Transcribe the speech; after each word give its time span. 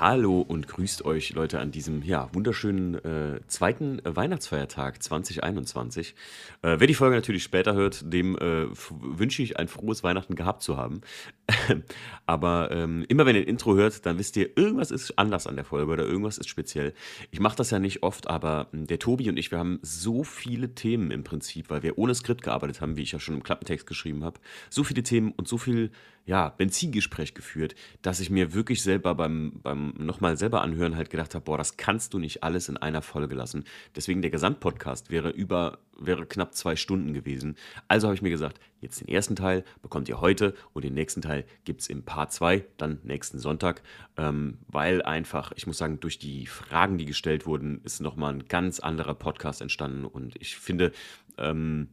Hallo 0.00 0.42
und 0.42 0.68
grüßt 0.68 1.04
euch 1.04 1.32
Leute 1.32 1.58
an 1.58 1.72
diesem 1.72 2.04
ja, 2.04 2.32
wunderschönen 2.32 2.94
äh, 3.04 3.40
zweiten 3.48 3.98
äh, 4.04 4.14
Weihnachtsfeiertag 4.14 5.02
2021. 5.02 6.14
Äh, 6.62 6.76
wer 6.78 6.86
die 6.86 6.94
Folge 6.94 7.16
natürlich 7.16 7.42
später 7.42 7.74
hört, 7.74 8.12
dem 8.12 8.36
äh, 8.38 8.66
wünsche 9.00 9.42
ich 9.42 9.58
ein 9.58 9.66
frohes 9.66 10.04
Weihnachten 10.04 10.36
gehabt 10.36 10.62
zu 10.62 10.76
haben. 10.76 11.00
Aber 12.26 12.70
ähm, 12.70 13.06
immer 13.08 13.26
wenn 13.26 13.34
ihr 13.34 13.42
ein 13.42 13.48
Intro 13.48 13.74
hört, 13.74 14.06
dann 14.06 14.18
wisst 14.18 14.36
ihr, 14.36 14.56
irgendwas 14.56 14.92
ist 14.92 15.18
anders 15.18 15.48
an 15.48 15.56
der 15.56 15.64
Folge 15.64 15.90
oder 15.90 16.06
irgendwas 16.06 16.38
ist 16.38 16.48
speziell. 16.48 16.94
Ich 17.32 17.40
mache 17.40 17.56
das 17.56 17.72
ja 17.72 17.80
nicht 17.80 18.04
oft, 18.04 18.30
aber 18.30 18.68
hm, 18.70 18.86
der 18.86 19.00
Tobi 19.00 19.28
und 19.28 19.36
ich, 19.36 19.50
wir 19.50 19.58
haben 19.58 19.80
so 19.82 20.22
viele 20.22 20.76
Themen 20.76 21.10
im 21.10 21.24
Prinzip, 21.24 21.70
weil 21.70 21.82
wir 21.82 21.98
ohne 21.98 22.14
Skript 22.14 22.42
gearbeitet 22.42 22.80
haben, 22.80 22.96
wie 22.96 23.02
ich 23.02 23.10
ja 23.10 23.18
schon 23.18 23.34
im 23.34 23.42
Klappentext 23.42 23.84
geschrieben 23.84 24.22
habe. 24.22 24.38
So 24.70 24.84
viele 24.84 25.02
Themen 25.02 25.32
und 25.32 25.48
so 25.48 25.58
viel 25.58 25.90
ja, 26.28 26.50
Benzingespräch 26.50 27.32
geführt, 27.32 27.74
dass 28.02 28.20
ich 28.20 28.28
mir 28.28 28.52
wirklich 28.52 28.82
selber 28.82 29.14
beim, 29.14 29.60
beim 29.62 29.94
nochmal 29.96 30.36
selber 30.36 30.60
anhören 30.60 30.94
halt 30.94 31.08
gedacht 31.08 31.34
habe, 31.34 31.46
boah, 31.46 31.56
das 31.56 31.78
kannst 31.78 32.12
du 32.12 32.18
nicht 32.18 32.42
alles 32.42 32.68
in 32.68 32.76
einer 32.76 33.00
Folge 33.00 33.34
lassen. 33.34 33.64
Deswegen 33.96 34.20
der 34.20 34.30
Gesamtpodcast 34.30 35.10
wäre 35.10 35.30
über, 35.30 35.78
wäre 35.98 36.26
knapp 36.26 36.54
zwei 36.54 36.76
Stunden 36.76 37.14
gewesen. 37.14 37.56
Also 37.88 38.08
habe 38.08 38.14
ich 38.14 38.20
mir 38.20 38.28
gesagt, 38.28 38.60
jetzt 38.82 39.00
den 39.00 39.08
ersten 39.08 39.36
Teil 39.36 39.64
bekommt 39.80 40.10
ihr 40.10 40.20
heute 40.20 40.52
und 40.74 40.84
den 40.84 40.92
nächsten 40.92 41.22
Teil 41.22 41.46
gibt 41.64 41.80
es 41.80 41.86
im 41.86 42.02
Part 42.02 42.30
2, 42.30 42.62
dann 42.76 43.00
nächsten 43.04 43.38
Sonntag, 43.38 43.82
ähm, 44.18 44.58
weil 44.68 45.00
einfach, 45.00 45.52
ich 45.56 45.66
muss 45.66 45.78
sagen, 45.78 45.98
durch 45.98 46.18
die 46.18 46.44
Fragen, 46.44 46.98
die 46.98 47.06
gestellt 47.06 47.46
wurden, 47.46 47.80
ist 47.84 48.02
nochmal 48.02 48.34
ein 48.34 48.44
ganz 48.48 48.80
anderer 48.80 49.14
Podcast 49.14 49.62
entstanden 49.62 50.04
und 50.04 50.36
ich 50.38 50.58
finde, 50.58 50.92
ähm, 51.38 51.88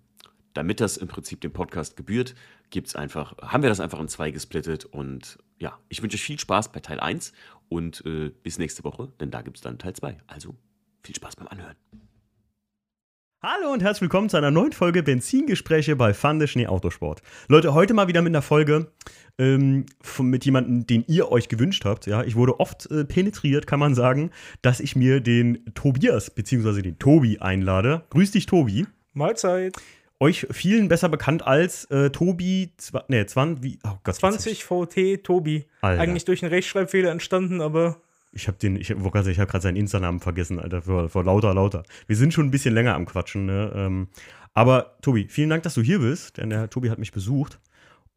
damit 0.55 0.79
das 0.79 0.97
im 0.97 1.07
Prinzip 1.07 1.41
dem 1.41 1.51
Podcast 1.51 1.95
gebührt, 1.95 2.33
gibt's 2.69 2.95
einfach, 2.95 3.37
haben 3.39 3.63
wir 3.63 3.69
das 3.69 3.79
einfach 3.79 3.99
in 3.99 4.07
zwei 4.07 4.31
gesplittet. 4.31 4.85
Und 4.85 5.37
ja, 5.57 5.77
ich 5.89 6.01
wünsche 6.01 6.15
euch 6.15 6.23
viel 6.23 6.39
Spaß 6.39 6.71
bei 6.71 6.79
Teil 6.79 6.99
1 6.99 7.33
und 7.69 8.03
äh, 8.05 8.29
bis 8.43 8.57
nächste 8.57 8.83
Woche, 8.83 9.11
denn 9.19 9.31
da 9.31 9.41
gibt 9.41 9.57
es 9.57 9.61
dann 9.61 9.77
Teil 9.77 9.93
2. 9.93 10.17
Also 10.27 10.55
viel 11.03 11.15
Spaß 11.15 11.35
beim 11.35 11.47
Anhören. 11.47 11.75
Hallo 13.47 13.71
und 13.71 13.83
herzlich 13.83 14.01
willkommen 14.01 14.27
zu 14.27 14.37
einer 14.37 14.49
neuen 14.49 14.71
Folge 14.71 15.03
Benzingespräche 15.03 15.95
bei 15.95 16.15
Fande 16.15 16.47
Schnee 16.47 16.65
Autosport. 16.65 17.21
Leute, 17.47 17.75
heute 17.75 17.93
mal 17.93 18.07
wieder 18.07 18.23
mit 18.23 18.31
einer 18.31 18.41
Folge 18.41 18.91
ähm, 19.37 19.85
von, 20.01 20.27
mit 20.27 20.45
jemandem, 20.45 20.87
den 20.87 21.03
ihr 21.07 21.31
euch 21.31 21.47
gewünscht 21.47 21.85
habt. 21.85 22.07
Ja, 22.07 22.23
ich 22.23 22.35
wurde 22.35 22.59
oft 22.59 22.89
äh, 22.89 23.05
penetriert, 23.05 23.67
kann 23.67 23.79
man 23.79 23.93
sagen, 23.93 24.31
dass 24.63 24.79
ich 24.79 24.95
mir 24.95 25.21
den 25.21 25.63
Tobias 25.75 26.31
bzw. 26.31 26.81
den 26.81 26.97
Tobi 26.97 27.37
einlade. 27.37 28.03
Grüß 28.09 28.31
dich, 28.31 28.47
Tobi. 28.47 28.87
Mahlzeit 29.13 29.75
euch 30.19 30.47
vielen 30.51 30.87
besser 30.87 31.09
bekannt 31.09 31.45
als 31.45 31.85
äh, 31.85 32.09
Tobi, 32.09 32.71
ne, 33.07 33.25
20, 33.25 33.63
wie, 33.63 33.79
oh 33.83 33.97
Gott, 34.03 34.15
20 34.15 34.63
VT 34.63 35.23
Tobi. 35.23 35.65
Alter. 35.81 36.01
Eigentlich 36.01 36.25
durch 36.25 36.43
einen 36.43 36.53
Rechtschreibfehler 36.53 37.11
entstanden, 37.11 37.61
aber. 37.61 37.97
Ich 38.31 38.47
habe 38.47 38.57
den, 38.57 38.75
ich, 38.75 38.89
ich 38.89 38.97
habe 38.97 39.11
gerade 39.11 39.61
seinen 39.61 39.77
Insta-Namen 39.77 40.19
vergessen, 40.19 40.59
Alter, 40.59 40.81
vor, 40.81 41.09
vor 41.09 41.23
lauter, 41.23 41.53
lauter. 41.53 41.83
Wir 42.07 42.15
sind 42.15 42.33
schon 42.33 42.47
ein 42.47 42.51
bisschen 42.51 42.73
länger 42.73 42.95
am 42.95 43.05
Quatschen, 43.05 43.45
ne? 43.45 43.71
Ähm, 43.75 44.07
aber 44.53 44.97
Tobi, 45.01 45.27
vielen 45.29 45.49
Dank, 45.49 45.63
dass 45.63 45.73
du 45.73 45.81
hier 45.81 45.99
bist, 45.99 46.37
denn 46.37 46.49
der 46.49 46.69
Tobi 46.69 46.89
hat 46.89 46.97
mich 46.99 47.11
besucht. 47.11 47.59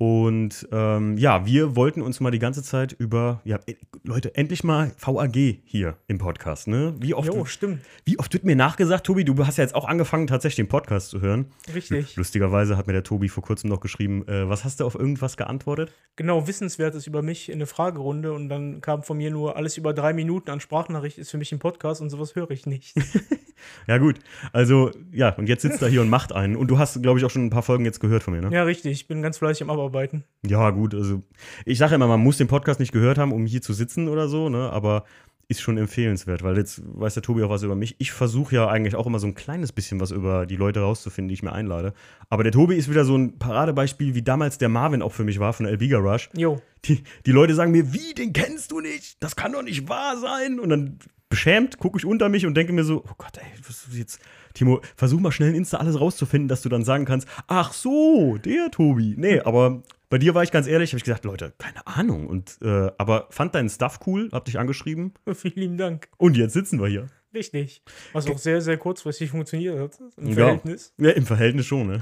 Und 0.01 0.69
ähm, 0.71 1.17
ja, 1.19 1.45
wir 1.45 1.75
wollten 1.75 2.03
uns 2.03 2.21
mal 2.21 2.31
die 2.31 2.39
ganze 2.39 2.63
Zeit 2.63 2.93
über, 2.93 3.41
ja, 3.45 3.59
äh, 3.67 3.75
Leute, 4.05 4.33
endlich 4.37 4.63
mal 4.63 4.93
VAG 4.97 5.35
hier 5.65 5.97
im 6.07 6.19
Podcast, 6.19 6.69
ne? 6.69 6.95
Wie 7.01 7.15
oft, 7.15 7.27
jo, 7.27 7.45
stimmt. 7.45 7.81
Wie 8.05 8.17
oft 8.17 8.33
wird 8.33 8.45
mir 8.45 8.55
nachgesagt, 8.55 9.05
Tobi, 9.05 9.25
du 9.25 9.45
hast 9.45 9.59
ja 9.59 9.65
jetzt 9.65 9.75
auch 9.75 9.87
angefangen, 9.87 10.29
tatsächlich 10.29 10.65
den 10.65 10.69
Podcast 10.69 11.11
zu 11.11 11.21
hören. 11.21 11.47
Richtig. 11.75 12.15
Lustigerweise 12.15 12.77
hat 12.77 12.87
mir 12.87 12.93
der 12.93 13.03
Tobi 13.03 13.29
vor 13.29 13.43
kurzem 13.43 13.71
noch 13.71 13.81
geschrieben, 13.81 14.27
äh, 14.29 14.49
was 14.49 14.63
hast 14.63 14.79
du 14.79 14.85
auf 14.87 14.95
irgendwas 14.95 15.37
geantwortet? 15.37 15.93
Genau, 16.15 16.47
Wissenswertes 16.47 17.09
über 17.09 17.23
mich 17.23 17.49
in 17.49 17.57
eine 17.57 17.67
Fragerunde 17.67 18.33
und 18.33 18.49
dann 18.49 18.81
kam 18.81 19.03
von 19.03 19.17
mir 19.17 19.33
nur 19.33 19.57
alles 19.57 19.77
über 19.77 19.95
drei 19.95 20.13
Minuten 20.13 20.51
an 20.51 20.61
Sprachnachricht 20.61 21.19
ist 21.19 21.33
für 21.33 21.39
mich 21.39 21.51
ein 21.51 21.59
Podcast 21.59 22.01
und 22.01 22.11
sowas 22.11 22.37
höre 22.37 22.53
ich 22.53 22.67
nicht. 22.67 22.95
ja, 23.87 23.99
gut. 23.99 24.19
Also, 24.53 24.91
ja, 25.13 25.31
und 25.31 25.49
jetzt 25.49 25.63
sitzt 25.63 25.83
er 25.83 25.89
hier 25.89 26.01
und 26.01 26.09
macht 26.09 26.33
einen. 26.33 26.57
Und 26.57 26.69
du 26.69 26.79
hast, 26.79 27.03
glaube 27.03 27.19
ich, 27.19 27.25
auch 27.25 27.31
schon 27.31 27.47
ein 27.47 27.51
paar 27.51 27.63
Folgen 27.63 27.85
jetzt 27.85 28.01
gehört 28.01 28.23
von 28.23 28.35
mir, 28.35 28.43
ne? 28.43 28.51
Ja, 28.53 28.63
richtig. 28.63 28.93
Ich 28.93 29.09
bin 29.09 29.23
ganz 29.23 29.39
fleißig 29.39 29.63
am 29.63 29.71
Abarbeiten. 29.71 30.25
Ja, 30.47 30.71
gut. 30.71 30.95
Also, 30.95 31.23
ich 31.65 31.79
sage 31.79 31.95
immer, 31.95 32.07
man 32.07 32.21
muss 32.21 32.39
den 32.39 32.49
Podcast 32.49 32.81
nicht 32.81 32.93
gehört 32.93 33.19
haben, 33.19 33.33
um 33.33 33.47
hier 33.47 33.63
zu 33.63 33.73
sitzen 33.73 34.09
oder 34.09 34.29
so, 34.29 34.49
ne? 34.49 34.71
Aber 34.71 35.05
ist 35.51 35.63
schon 35.63 35.79
empfehlenswert, 35.79 36.43
weil 36.43 36.59
jetzt 36.59 36.83
weiß 36.85 37.15
der 37.15 37.23
Tobi 37.23 37.43
auch 37.43 37.49
was 37.49 37.63
über 37.63 37.75
mich. 37.75 37.97
Ich 37.99 38.13
versuche 38.13 38.55
ja 38.55 38.69
eigentlich 38.69 38.95
auch 38.95 39.07
immer 39.07 39.19
so 39.19 39.27
ein 39.27 39.35
kleines 39.35 39.73
bisschen 39.73 39.99
was 39.99 40.11
über 40.11 40.45
die 40.45 40.57
Leute 40.57 40.81
rauszufinden, 40.81 41.29
die 41.29 41.35
ich 41.35 41.43
mir 41.43 41.53
einlade. 41.53 41.95
Aber 42.29 42.43
der 42.43 42.53
Tobi 42.53 42.77
ist 42.77 42.91
wieder 42.91 43.07
so 43.07 43.17
ein 43.17 43.39
Paradebeispiel, 43.39 44.15
wie 44.15 44.21
damals 44.21 44.59
der 44.59 44.69
Marvin 44.69 45.01
auch 45.01 45.13
für 45.13 45.25
mich 45.25 45.41
war 45.41 45.55
von 45.55 45.65
Elbiga 45.65 45.97
Rush. 45.99 46.29
Jo. 46.37 46.61
Die, 46.85 47.03
die 47.25 47.33
Leute 47.33 47.55
sagen 47.55 47.73
mir, 47.73 47.95
wie, 47.95 48.13
den 48.13 48.35
kennst 48.35 48.73
du 48.73 48.81
nicht? 48.81 49.23
Das 49.23 49.37
kann 49.37 49.53
doch 49.53 49.63
nicht 49.63 49.89
wahr 49.89 50.19
sein. 50.19 50.61
Und 50.61 50.69
dann 50.69 50.99
beschämt 51.29 51.79
gucke 51.79 51.99
ich 51.99 52.07
unter 52.07 52.29
mich 52.29 52.47
und 52.47 52.55
denke 52.55 52.73
mir 52.73 52.85
so, 52.85 53.05
oh 53.07 53.15
Gott, 53.19 53.39
ey, 53.39 53.47
was 53.67 53.87
ist 53.89 53.97
jetzt 53.97 54.21
Timo, 54.55 54.81
versuch 54.97 55.21
mal 55.21 55.33
schnell 55.33 55.51
in 55.51 55.57
Insta 55.57 55.77
alles 55.77 56.01
rauszufinden, 56.01 56.49
dass 56.49 56.63
du 56.63 56.69
dann 56.69 56.85
sagen 56.85 57.05
kannst, 57.05 57.29
ach 57.47 57.73
so, 57.73 58.39
der 58.39 58.71
Tobi. 58.71 59.15
Nee, 59.17 59.41
aber 59.41 59.83
bei 60.11 60.19
dir 60.19 60.35
war 60.35 60.43
ich 60.43 60.51
ganz 60.51 60.67
ehrlich, 60.67 60.91
habe 60.91 60.99
ich 60.99 61.05
gesagt, 61.05 61.25
Leute, 61.25 61.53
keine 61.59 61.87
Ahnung. 61.87 62.27
Und, 62.27 62.59
äh, 62.63 62.91
aber 62.97 63.27
fand 63.31 63.55
deinen 63.55 63.69
Stuff 63.69 64.01
cool, 64.07 64.29
hab 64.33 64.47
dich 64.47 64.59
angeschrieben. 64.59 65.13
Vielen 65.35 65.55
lieben 65.57 65.77
Dank. 65.77 66.09
Und 66.17 66.37
jetzt 66.37 66.55
sitzen 66.55 66.81
wir 66.81 66.89
hier. 66.89 67.07
Richtig. 67.35 67.83
Was 68.15 68.27
auch 68.29 68.39
sehr, 68.39 68.63
sehr 68.63 68.79
kurzfristig 68.79 69.31
funktioniert 69.31 69.79
hat. 69.79 69.99
Im 70.17 70.33
Verhältnis. 70.33 70.95
Ja, 70.97 71.11
im 71.11 71.27
Verhältnis 71.27 71.67
schon, 71.67 71.87
ne? 71.87 72.01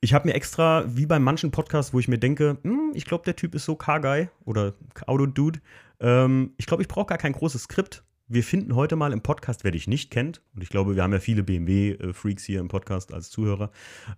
Ich 0.00 0.14
habe 0.14 0.28
mir 0.28 0.34
extra, 0.34 0.84
wie 0.86 1.06
bei 1.06 1.18
manchen 1.18 1.50
Podcasts, 1.50 1.92
wo 1.92 1.98
ich 1.98 2.06
mir 2.06 2.18
denke, 2.18 2.58
hm, 2.62 2.92
ich 2.94 3.04
glaube, 3.04 3.24
der 3.24 3.34
Typ 3.34 3.56
ist 3.56 3.64
so 3.64 3.74
Car-Guy 3.74 4.28
oder 4.44 4.74
Auto-Dude. 5.06 5.58
Ähm, 5.98 6.52
ich 6.56 6.66
glaube, 6.66 6.84
ich 6.84 6.88
brauche 6.88 7.06
gar 7.06 7.18
kein 7.18 7.32
großes 7.32 7.64
Skript 7.64 8.04
wir 8.28 8.44
finden 8.44 8.74
heute 8.74 8.96
mal 8.96 9.12
im 9.12 9.22
Podcast, 9.22 9.64
wer 9.64 9.70
dich 9.70 9.88
nicht 9.88 10.10
kennt, 10.10 10.42
und 10.54 10.62
ich 10.62 10.68
glaube, 10.68 10.94
wir 10.94 11.02
haben 11.02 11.12
ja 11.12 11.20
viele 11.20 11.42
BMW-Freaks 11.42 12.44
hier 12.44 12.60
im 12.60 12.68
Podcast 12.68 13.12
als 13.12 13.30
Zuhörer. 13.30 13.70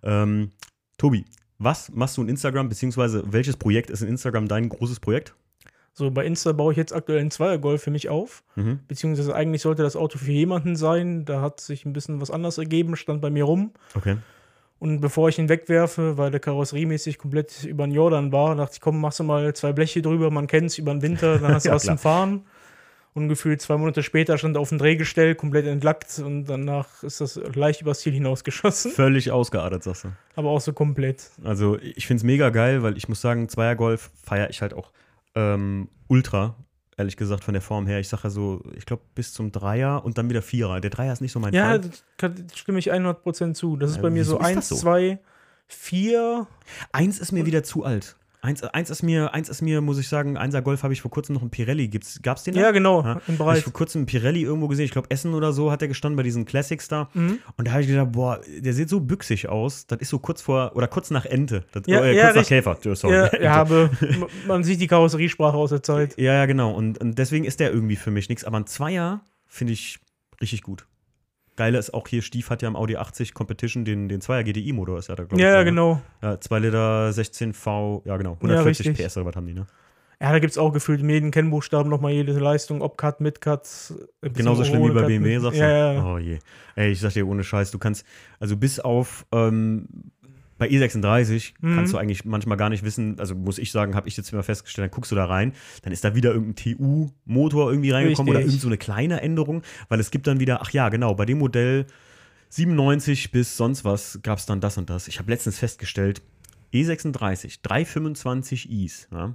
Ähm, 0.03 0.51
Tobi, 0.97 1.25
was 1.57 1.91
machst 1.91 2.17
du 2.17 2.21
in 2.21 2.29
Instagram, 2.29 2.69
beziehungsweise 2.69 3.23
welches 3.31 3.57
Projekt 3.57 3.89
ist 3.89 4.01
in 4.01 4.09
Instagram 4.09 4.47
dein 4.47 4.69
großes 4.69 4.99
Projekt? 4.99 5.33
So, 5.93 6.09
bei 6.09 6.25
Insta 6.25 6.53
baue 6.53 6.71
ich 6.71 6.77
jetzt 6.77 6.93
aktuell 6.93 7.19
einen 7.19 7.31
Zweiergolf 7.31 7.83
für 7.83 7.91
mich 7.91 8.07
auf. 8.07 8.43
Mhm. 8.55 8.79
Beziehungsweise 8.87 9.35
eigentlich 9.35 9.61
sollte 9.61 9.83
das 9.83 9.95
Auto 9.95 10.17
für 10.17 10.31
jemanden 10.31 10.75
sein. 10.75 11.25
Da 11.25 11.41
hat 11.41 11.59
sich 11.59 11.85
ein 11.85 11.93
bisschen 11.93 12.21
was 12.21 12.31
anderes 12.31 12.57
ergeben, 12.57 12.95
stand 12.95 13.21
bei 13.21 13.29
mir 13.29 13.43
rum. 13.43 13.71
Okay. 13.93 14.17
Und 14.79 15.01
bevor 15.01 15.29
ich 15.29 15.37
ihn 15.37 15.49
wegwerfe, 15.49 16.17
weil 16.17 16.31
der 16.31 16.39
karosseriemäßig 16.39 17.17
komplett 17.17 17.65
über 17.65 17.85
den 17.85 17.93
Jordan 17.93 18.31
war, 18.31 18.55
dachte 18.55 18.75
ich, 18.75 18.81
komm, 18.81 18.99
machst 18.99 19.19
du 19.19 19.23
mal 19.23 19.53
zwei 19.53 19.73
Bleche 19.73 20.01
drüber, 20.01 20.31
man 20.31 20.47
kennt 20.47 20.67
es 20.67 20.77
über 20.77 20.91
den 20.91 21.01
Winter, 21.01 21.37
dann 21.37 21.53
hast 21.53 21.65
du 21.65 21.69
ja, 21.69 21.75
was 21.75 21.83
klar. 21.83 21.97
zum 21.97 22.01
Fahren. 22.01 22.45
Und 23.13 23.27
gefühlt 23.27 23.61
zwei 23.61 23.75
Monate 23.75 24.03
später 24.03 24.37
stand 24.37 24.55
er 24.55 24.61
auf 24.61 24.69
dem 24.69 24.77
Drehgestell, 24.77 25.35
komplett 25.35 25.65
entlackt 25.67 26.19
und 26.19 26.45
danach 26.45 27.03
ist 27.03 27.19
das 27.19 27.35
leicht 27.55 27.81
übers 27.81 27.99
Ziel 27.99 28.13
hinausgeschossen. 28.13 28.91
Völlig 28.91 29.31
ausgeadert, 29.31 29.83
sagst 29.83 30.05
du. 30.05 30.09
Aber 30.35 30.49
auch 30.49 30.61
so 30.61 30.71
komplett. 30.71 31.29
Also 31.43 31.77
ich 31.77 32.07
finde 32.07 32.21
es 32.21 32.23
mega 32.23 32.49
geil, 32.51 32.83
weil 32.83 32.95
ich 32.95 33.09
muss 33.09 33.19
sagen, 33.19 33.49
Zweiergolf 33.49 34.11
feiere 34.23 34.49
ich 34.49 34.61
halt 34.61 34.73
auch 34.73 34.91
ähm, 35.35 35.89
ultra, 36.07 36.55
ehrlich 36.95 37.17
gesagt, 37.17 37.43
von 37.43 37.53
der 37.53 37.61
Form 37.61 37.85
her. 37.85 37.99
Ich 37.99 38.07
sage 38.07 38.23
ja 38.23 38.29
so, 38.29 38.63
ich 38.77 38.85
glaube 38.85 39.03
bis 39.13 39.33
zum 39.33 39.51
Dreier 39.51 40.05
und 40.05 40.17
dann 40.17 40.29
wieder 40.29 40.41
Vierer. 40.41 40.79
Der 40.79 40.89
Dreier 40.89 41.11
ist 41.11 41.21
nicht 41.21 41.33
so 41.33 41.39
mein 41.41 41.53
ja, 41.53 41.65
Fall. 41.65 41.81
Ja, 42.21 42.29
da 42.29 42.55
stimme 42.55 42.79
ich 42.79 42.93
100% 42.93 43.55
zu. 43.55 43.75
Das 43.75 43.89
ist 43.89 43.97
ja, 43.97 44.01
bei 44.03 44.09
mir 44.09 44.23
so 44.23 44.39
1, 44.39 44.69
2, 44.69 45.19
4. 45.67 46.47
Eins 46.93 47.19
ist 47.19 47.33
mir 47.33 47.45
wieder 47.45 47.63
zu 47.63 47.83
alt. 47.83 48.15
Eins, 48.43 48.63
eins, 48.63 48.89
ist 48.89 49.03
mir, 49.03 49.35
eins 49.35 49.49
ist 49.49 49.61
mir, 49.61 49.81
muss 49.81 49.99
ich 49.99 50.07
sagen, 50.07 50.35
Einser 50.35 50.63
Golf 50.63 50.81
habe 50.81 50.93
ich 50.93 51.01
vor 51.01 51.11
kurzem 51.11 51.35
noch 51.35 51.41
einen 51.41 51.51
Pirelli. 51.51 51.87
Gab 52.23 52.37
es 52.37 52.43
den? 52.43 52.55
Da? 52.55 52.61
Ja, 52.61 52.71
genau, 52.71 53.03
ja? 53.03 53.21
im 53.27 53.37
Bereich. 53.37 53.49
Hab 53.49 53.57
ich 53.57 53.63
vor 53.65 53.73
kurzem 53.73 53.99
einen 53.99 54.05
Pirelli 54.07 54.41
irgendwo 54.41 54.67
gesehen. 54.67 54.85
Ich 54.85 54.91
glaube, 54.91 55.11
Essen 55.11 55.35
oder 55.35 55.53
so 55.53 55.71
hat 55.71 55.83
er 55.83 55.87
gestanden 55.87 56.17
bei 56.17 56.23
diesen 56.23 56.45
Classics 56.45 56.87
da. 56.87 57.09
Mhm. 57.13 57.37
Und 57.57 57.67
da 57.67 57.73
habe 57.73 57.83
ich 57.83 57.87
gedacht, 57.87 58.13
boah, 58.13 58.41
der 58.47 58.73
sieht 58.73 58.89
so 58.89 58.99
büchsig 58.99 59.47
aus. 59.47 59.85
Das 59.85 59.99
ist 59.99 60.09
so 60.09 60.17
kurz 60.17 60.41
vor, 60.41 60.71
oder 60.75 60.87
kurz 60.87 61.11
nach 61.11 61.25
Ente. 61.25 61.65
Das, 61.71 61.83
ja, 61.85 61.99
äh, 61.99 62.15
ja, 62.15 62.31
kurz 62.31 62.35
nach 62.37 62.47
Käfer. 62.47 62.77
Sorry. 62.95 63.13
Ja, 63.13 63.31
ja 63.41 63.53
aber 63.53 63.91
man 64.47 64.63
sieht 64.63 64.81
die 64.81 64.87
Karosseriesprache 64.87 65.55
aus 65.55 65.69
der 65.69 65.83
Zeit. 65.83 66.17
Ja, 66.17 66.33
ja, 66.33 66.47
genau. 66.47 66.71
Und, 66.71 66.97
und 66.97 67.19
deswegen 67.19 67.45
ist 67.45 67.59
der 67.59 67.71
irgendwie 67.71 67.95
für 67.95 68.09
mich 68.09 68.27
nichts. 68.27 68.43
Aber 68.43 68.57
ein 68.57 68.65
Zweier 68.65 69.21
finde 69.45 69.73
ich 69.73 69.99
richtig 70.41 70.63
gut. 70.63 70.87
Geile 71.61 71.77
ist 71.77 71.93
auch 71.93 72.07
hier, 72.07 72.23
Stief 72.23 72.49
hat 72.49 72.63
ja 72.63 72.67
im 72.67 72.75
Audi 72.75 72.97
80 72.97 73.35
Competition 73.35 73.85
den, 73.85 74.09
den 74.09 74.19
2er 74.19 74.41
GDI-Motor, 74.41 74.97
ist 74.97 75.09
ja 75.09 75.15
da, 75.15 75.25
glaube 75.25 75.35
ich. 75.35 75.43
Ja, 75.43 75.57
ja, 75.57 75.61
genau. 75.61 76.01
Ja, 76.23 76.39
2 76.39 76.57
Liter 76.57 77.09
16V, 77.11 78.01
ja, 78.03 78.17
genau. 78.17 78.33
140 78.33 78.87
ja, 78.87 78.93
PS 78.93 79.17
oder 79.17 79.27
was 79.27 79.35
haben 79.35 79.45
die, 79.45 79.53
ne? 79.53 79.67
Ja, 80.19 80.31
da 80.31 80.39
gibt 80.39 80.49
es 80.49 80.57
auch 80.57 80.71
gefühlt 80.71 81.03
jeden 81.03 81.29
Kennbuchstaben 81.29 81.87
nochmal 81.87 82.13
jede 82.13 82.31
Leistung, 82.33 82.81
ob 82.81 82.97
Cut, 82.97 83.21
mit 83.21 83.41
Cut. 83.41 83.93
Genauso 84.21 84.63
schlimm 84.63 84.85
wie 84.85 84.89
bei 84.89 85.03
BMW, 85.03 85.37
sagst 85.37 85.59
du? 85.59 85.63
Ja, 85.63 85.93
ja. 85.93 86.03
Oh 86.03 86.17
je. 86.17 86.39
Ey, 86.75 86.93
ich 86.93 86.99
sag 86.99 87.13
dir 87.13 87.27
ohne 87.27 87.43
Scheiß, 87.43 87.69
du 87.69 87.77
kannst, 87.77 88.07
also 88.39 88.57
bis 88.57 88.79
auf 88.79 89.27
ähm, 89.31 89.87
bei 90.61 90.69
E36 90.69 91.53
mhm. 91.59 91.75
kannst 91.75 91.91
du 91.91 91.97
eigentlich 91.97 92.23
manchmal 92.23 92.55
gar 92.55 92.69
nicht 92.69 92.83
wissen, 92.83 93.19
also 93.19 93.33
muss 93.33 93.57
ich 93.57 93.71
sagen, 93.71 93.95
habe 93.95 94.07
ich 94.07 94.15
jetzt 94.15 94.31
immer 94.31 94.43
festgestellt, 94.43 94.91
dann 94.91 94.95
guckst 94.95 95.11
du 95.11 95.15
da 95.15 95.25
rein, 95.25 95.53
dann 95.81 95.91
ist 95.91 96.03
da 96.03 96.13
wieder 96.13 96.33
irgendein 96.33 96.77
TU-Motor 96.77 97.71
irgendwie 97.71 97.89
reingekommen 97.89 98.31
Richtig. 98.31 98.45
oder 98.45 98.51
irgend 98.51 98.61
so 98.61 98.67
eine 98.67 98.77
kleine 98.77 99.21
Änderung, 99.21 99.63
weil 99.89 99.99
es 99.99 100.11
gibt 100.11 100.27
dann 100.27 100.39
wieder, 100.39 100.61
ach 100.61 100.69
ja, 100.69 100.89
genau, 100.89 101.15
bei 101.15 101.25
dem 101.25 101.39
Modell 101.39 101.87
97 102.49 103.31
bis 103.31 103.57
sonst 103.57 103.83
was 103.85 104.19
gab 104.21 104.37
es 104.37 104.45
dann 104.45 104.61
das 104.61 104.77
und 104.77 104.91
das. 104.91 105.07
Ich 105.07 105.17
habe 105.17 105.31
letztens 105.31 105.57
festgestellt, 105.57 106.21
E36, 106.71 107.63
325i's, 107.63 109.07
ja, 109.11 109.33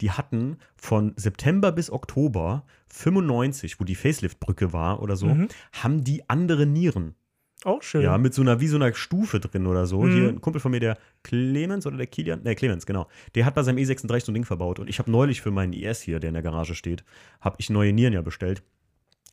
die 0.00 0.12
hatten 0.12 0.58
von 0.76 1.12
September 1.16 1.72
bis 1.72 1.90
Oktober 1.90 2.62
95, 2.86 3.80
wo 3.80 3.84
die 3.84 3.96
Facelift-Brücke 3.96 4.72
war 4.72 5.02
oder 5.02 5.16
so, 5.16 5.26
Mhm. 5.26 5.48
haben 5.72 6.04
die 6.04 6.30
andere 6.30 6.66
Nieren. 6.66 7.16
Auch 7.64 7.82
schön. 7.82 8.02
Ja, 8.02 8.16
mit 8.18 8.34
so 8.34 8.42
einer, 8.42 8.60
wie 8.60 8.68
so 8.68 8.76
einer 8.76 8.94
Stufe 8.94 9.40
drin 9.40 9.66
oder 9.66 9.86
so. 9.86 10.02
Mhm. 10.02 10.12
Hier 10.12 10.28
ein 10.28 10.40
Kumpel 10.40 10.60
von 10.60 10.70
mir, 10.70 10.80
der 10.80 10.98
Clemens 11.24 11.86
oder 11.86 11.96
der 11.96 12.06
Kilian, 12.06 12.42
ne, 12.44 12.54
Clemens, 12.54 12.86
genau. 12.86 13.08
Der 13.34 13.44
hat 13.44 13.54
bei 13.54 13.62
seinem 13.62 13.78
E36 13.78 14.26
so 14.26 14.30
ein 14.30 14.34
Ding 14.34 14.44
verbaut. 14.44 14.78
Und 14.78 14.88
ich 14.88 14.98
habe 14.98 15.10
neulich 15.10 15.40
für 15.40 15.50
meinen 15.50 15.72
IS 15.72 16.00
hier, 16.00 16.20
der 16.20 16.28
in 16.28 16.34
der 16.34 16.42
Garage 16.42 16.74
steht, 16.74 17.04
habe 17.40 17.56
ich 17.58 17.68
neue 17.68 17.92
Nieren 17.92 18.12
ja 18.12 18.22
bestellt. 18.22 18.62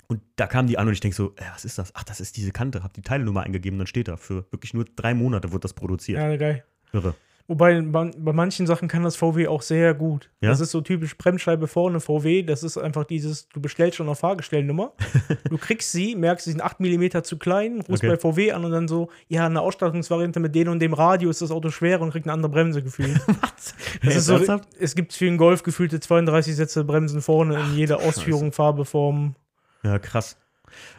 Und 0.08 0.22
da 0.36 0.48
kamen 0.48 0.68
die 0.68 0.78
an 0.78 0.88
und 0.88 0.94
ich 0.94 1.00
denke 1.00 1.16
so, 1.16 1.34
äh, 1.36 1.44
was 1.54 1.66
ist 1.66 1.78
das? 1.78 1.94
Ach, 1.96 2.04
das 2.04 2.20
ist 2.20 2.38
diese 2.38 2.52
Kante. 2.52 2.84
Hab 2.84 2.94
die 2.94 3.02
Teilnummer 3.02 3.44
eingegeben, 3.44 3.78
dann 3.78 3.88
steht 3.88 4.08
da. 4.08 4.18
Für 4.18 4.46
wirklich 4.52 4.74
nur 4.74 4.86
drei 4.96 5.14
Monate 5.14 5.52
wird 5.52 5.64
das 5.64 5.74
produziert. 5.74 6.20
ja, 6.20 6.36
geil. 6.36 6.64
Irre. 6.94 7.16
Wobei 7.48 7.80
bei, 7.82 8.12
bei 8.18 8.34
manchen 8.34 8.66
Sachen 8.66 8.88
kann 8.88 9.04
das 9.04 9.16
VW 9.16 9.48
auch 9.48 9.62
sehr 9.62 9.94
gut. 9.94 10.32
Ja? 10.42 10.50
Das 10.50 10.60
ist 10.60 10.72
so 10.72 10.82
typisch 10.82 11.16
Bremsscheibe 11.16 11.68
vorne 11.68 12.00
VW. 12.00 12.42
Das 12.42 12.64
ist 12.64 12.76
einfach 12.78 13.04
dieses, 13.04 13.48
du 13.50 13.62
bestellst 13.62 13.98
schon 13.98 14.08
eine 14.08 14.16
Fahrgestellnummer, 14.16 14.94
du 15.50 15.58
kriegst 15.58 15.92
sie, 15.92 16.16
merkst, 16.16 16.46
sie 16.46 16.52
sind 16.52 16.62
8 16.62 16.80
mm 16.80 17.22
zu 17.24 17.38
klein, 17.38 17.82
rufst 17.88 18.04
Okay. 18.04 18.08
bei 18.10 18.18
VW 18.18 18.52
an 18.52 18.66
und 18.66 18.72
dann 18.72 18.88
so, 18.88 19.10
ja, 19.28 19.46
eine 19.46 19.62
Ausstattungsvariante 19.62 20.40
mit 20.40 20.56
dem 20.56 20.70
und 20.70 20.80
dem 20.80 20.94
Radio 20.94 21.30
ist 21.30 21.42
das 21.42 21.52
Auto 21.52 21.70
schwerer 21.70 22.02
und 22.02 22.12
kriegt 22.12 22.26
eine 22.26 22.34
andere 22.34 22.52
Bremse 22.52 22.82
gefühlt. 22.82 23.20
Was? 23.28 23.76
Das 24.04 24.16
ist 24.16 24.26
so, 24.26 24.40
es 24.80 24.96
gibt 24.96 25.14
für 25.14 25.26
den 25.26 25.38
Golf 25.38 25.62
gefühlte 25.62 26.00
32 26.00 26.56
Sätze 26.56 26.84
Bremsen 26.84 27.22
vorne 27.22 27.60
in 27.60 27.76
jeder 27.76 28.00
Ausführung, 28.00 28.52
Farbe, 28.54 28.86
Form. 28.86 29.36
Ja, 29.84 30.00
krass. 30.00 30.36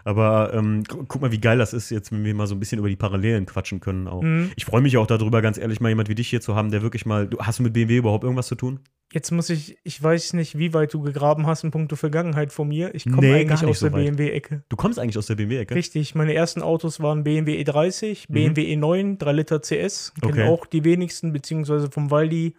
Aber 0.04 0.52
ähm, 0.54 0.84
gu- 0.84 1.04
guck 1.08 1.20
mal, 1.22 1.32
wie 1.32 1.40
geil 1.40 1.58
das 1.58 1.72
ist, 1.72 1.90
jetzt, 1.90 2.12
wenn 2.12 2.24
wir 2.24 2.34
mal 2.34 2.46
so 2.46 2.54
ein 2.54 2.60
bisschen 2.60 2.78
über 2.78 2.88
die 2.88 2.96
Parallelen 2.96 3.46
quatschen 3.46 3.80
können 3.80 4.08
auch. 4.08 4.22
Mhm. 4.22 4.50
Ich 4.56 4.64
freue 4.64 4.80
mich 4.80 4.96
auch 4.96 5.06
darüber, 5.06 5.42
ganz 5.42 5.58
ehrlich, 5.58 5.80
mal 5.80 5.88
jemand 5.88 6.08
wie 6.08 6.14
dich 6.14 6.28
hier 6.28 6.40
zu 6.40 6.54
haben, 6.54 6.70
der 6.70 6.82
wirklich 6.82 7.06
mal. 7.06 7.26
Du, 7.26 7.38
hast 7.38 7.58
du 7.58 7.62
mit 7.62 7.72
BMW 7.72 7.96
überhaupt 7.98 8.24
irgendwas 8.24 8.46
zu 8.46 8.54
tun? 8.54 8.80
Jetzt 9.12 9.30
muss 9.30 9.50
ich, 9.50 9.78
ich 9.84 10.02
weiß 10.02 10.32
nicht, 10.32 10.58
wie 10.58 10.74
weit 10.74 10.92
du 10.92 11.00
gegraben 11.00 11.46
hast 11.46 11.62
in 11.62 11.70
puncto 11.70 11.94
Vergangenheit 11.94 12.52
von 12.52 12.66
mir. 12.66 12.92
Ich 12.94 13.04
komme 13.04 13.20
Nee, 13.20 13.34
eigentlich 13.34 13.64
aus 13.64 13.78
so 13.78 13.88
der. 13.88 13.96
BMW-Ecke. 13.96 14.64
Du 14.68 14.76
kommst 14.76 14.98
eigentlich 14.98 15.16
aus 15.16 15.26
der 15.26 15.36
BMW-Ecke. 15.36 15.74
Richtig, 15.76 16.16
meine 16.16 16.34
ersten 16.34 16.60
Autos 16.60 16.98
waren 17.00 17.22
BMW 17.22 17.62
E30, 17.62 18.24
BMW 18.28 18.74
E9, 18.74 19.18
3 19.18 19.32
Liter 19.32 19.60
CS. 19.60 20.12
Kennen 20.20 20.34
Mhm. 20.34 20.40
Okay. 20.40 20.48
auch 20.48 20.66
die 20.66 20.82
wenigsten, 20.84 21.32
beziehungsweise 21.32 21.88
vom 21.90 22.10
Waldi 22.10 22.56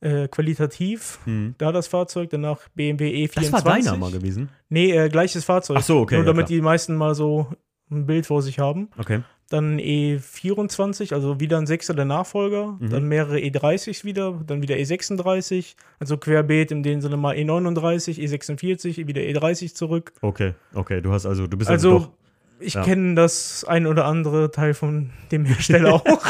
äh, 0.00 0.28
qualitativ. 0.28 1.18
Hm. 1.24 1.54
Da 1.58 1.72
das 1.72 1.88
Fahrzeug, 1.88 2.30
danach 2.30 2.68
BMW 2.74 3.24
E24. 3.26 3.50
Das 3.50 3.52
war 3.52 3.62
deiner 3.62 3.96
mal 3.96 4.10
gewesen. 4.10 4.48
Nee, 4.68 4.92
äh, 4.92 5.08
gleiches 5.08 5.44
Fahrzeug. 5.44 5.78
Ach 5.80 5.82
so, 5.82 6.00
okay, 6.00 6.16
Nur 6.16 6.24
ja, 6.24 6.32
damit 6.32 6.46
klar. 6.46 6.56
die 6.56 6.62
meisten 6.62 6.96
mal 6.96 7.14
so 7.14 7.48
ein 7.90 8.06
Bild 8.06 8.26
vor 8.26 8.42
sich 8.42 8.58
haben. 8.58 8.88
Okay. 8.98 9.22
Dann 9.50 9.78
E24, 9.78 11.14
also 11.14 11.40
wieder 11.40 11.56
ein 11.56 11.66
Sechser 11.66 11.94
der 11.94 12.04
Nachfolger. 12.04 12.76
Mhm. 12.78 12.90
Dann 12.90 13.04
mehrere 13.08 13.38
E30s 13.38 14.04
wieder. 14.04 14.38
Dann 14.46 14.60
wieder 14.60 14.76
E36. 14.76 15.74
Also 15.98 16.18
querbeet 16.18 16.70
in 16.70 16.82
dem 16.82 17.00
Sinne 17.00 17.16
mal 17.16 17.34
E 17.34 17.44
E39, 17.44 18.18
E46, 18.18 19.06
wieder 19.06 19.22
E30 19.22 19.74
zurück. 19.74 20.12
Okay, 20.20 20.52
okay. 20.74 21.00
Du 21.00 21.12
hast 21.12 21.24
also, 21.24 21.46
du 21.46 21.56
bist 21.56 21.70
also, 21.70 21.94
Also, 21.94 22.04
doch. 22.06 22.12
ich 22.60 22.74
ja. 22.74 22.82
kenne 22.82 23.14
das 23.14 23.64
ein 23.64 23.86
oder 23.86 24.04
andere 24.04 24.50
Teil 24.50 24.74
von 24.74 25.10
dem 25.32 25.46
Hersteller 25.46 25.94
auch. 26.06 26.24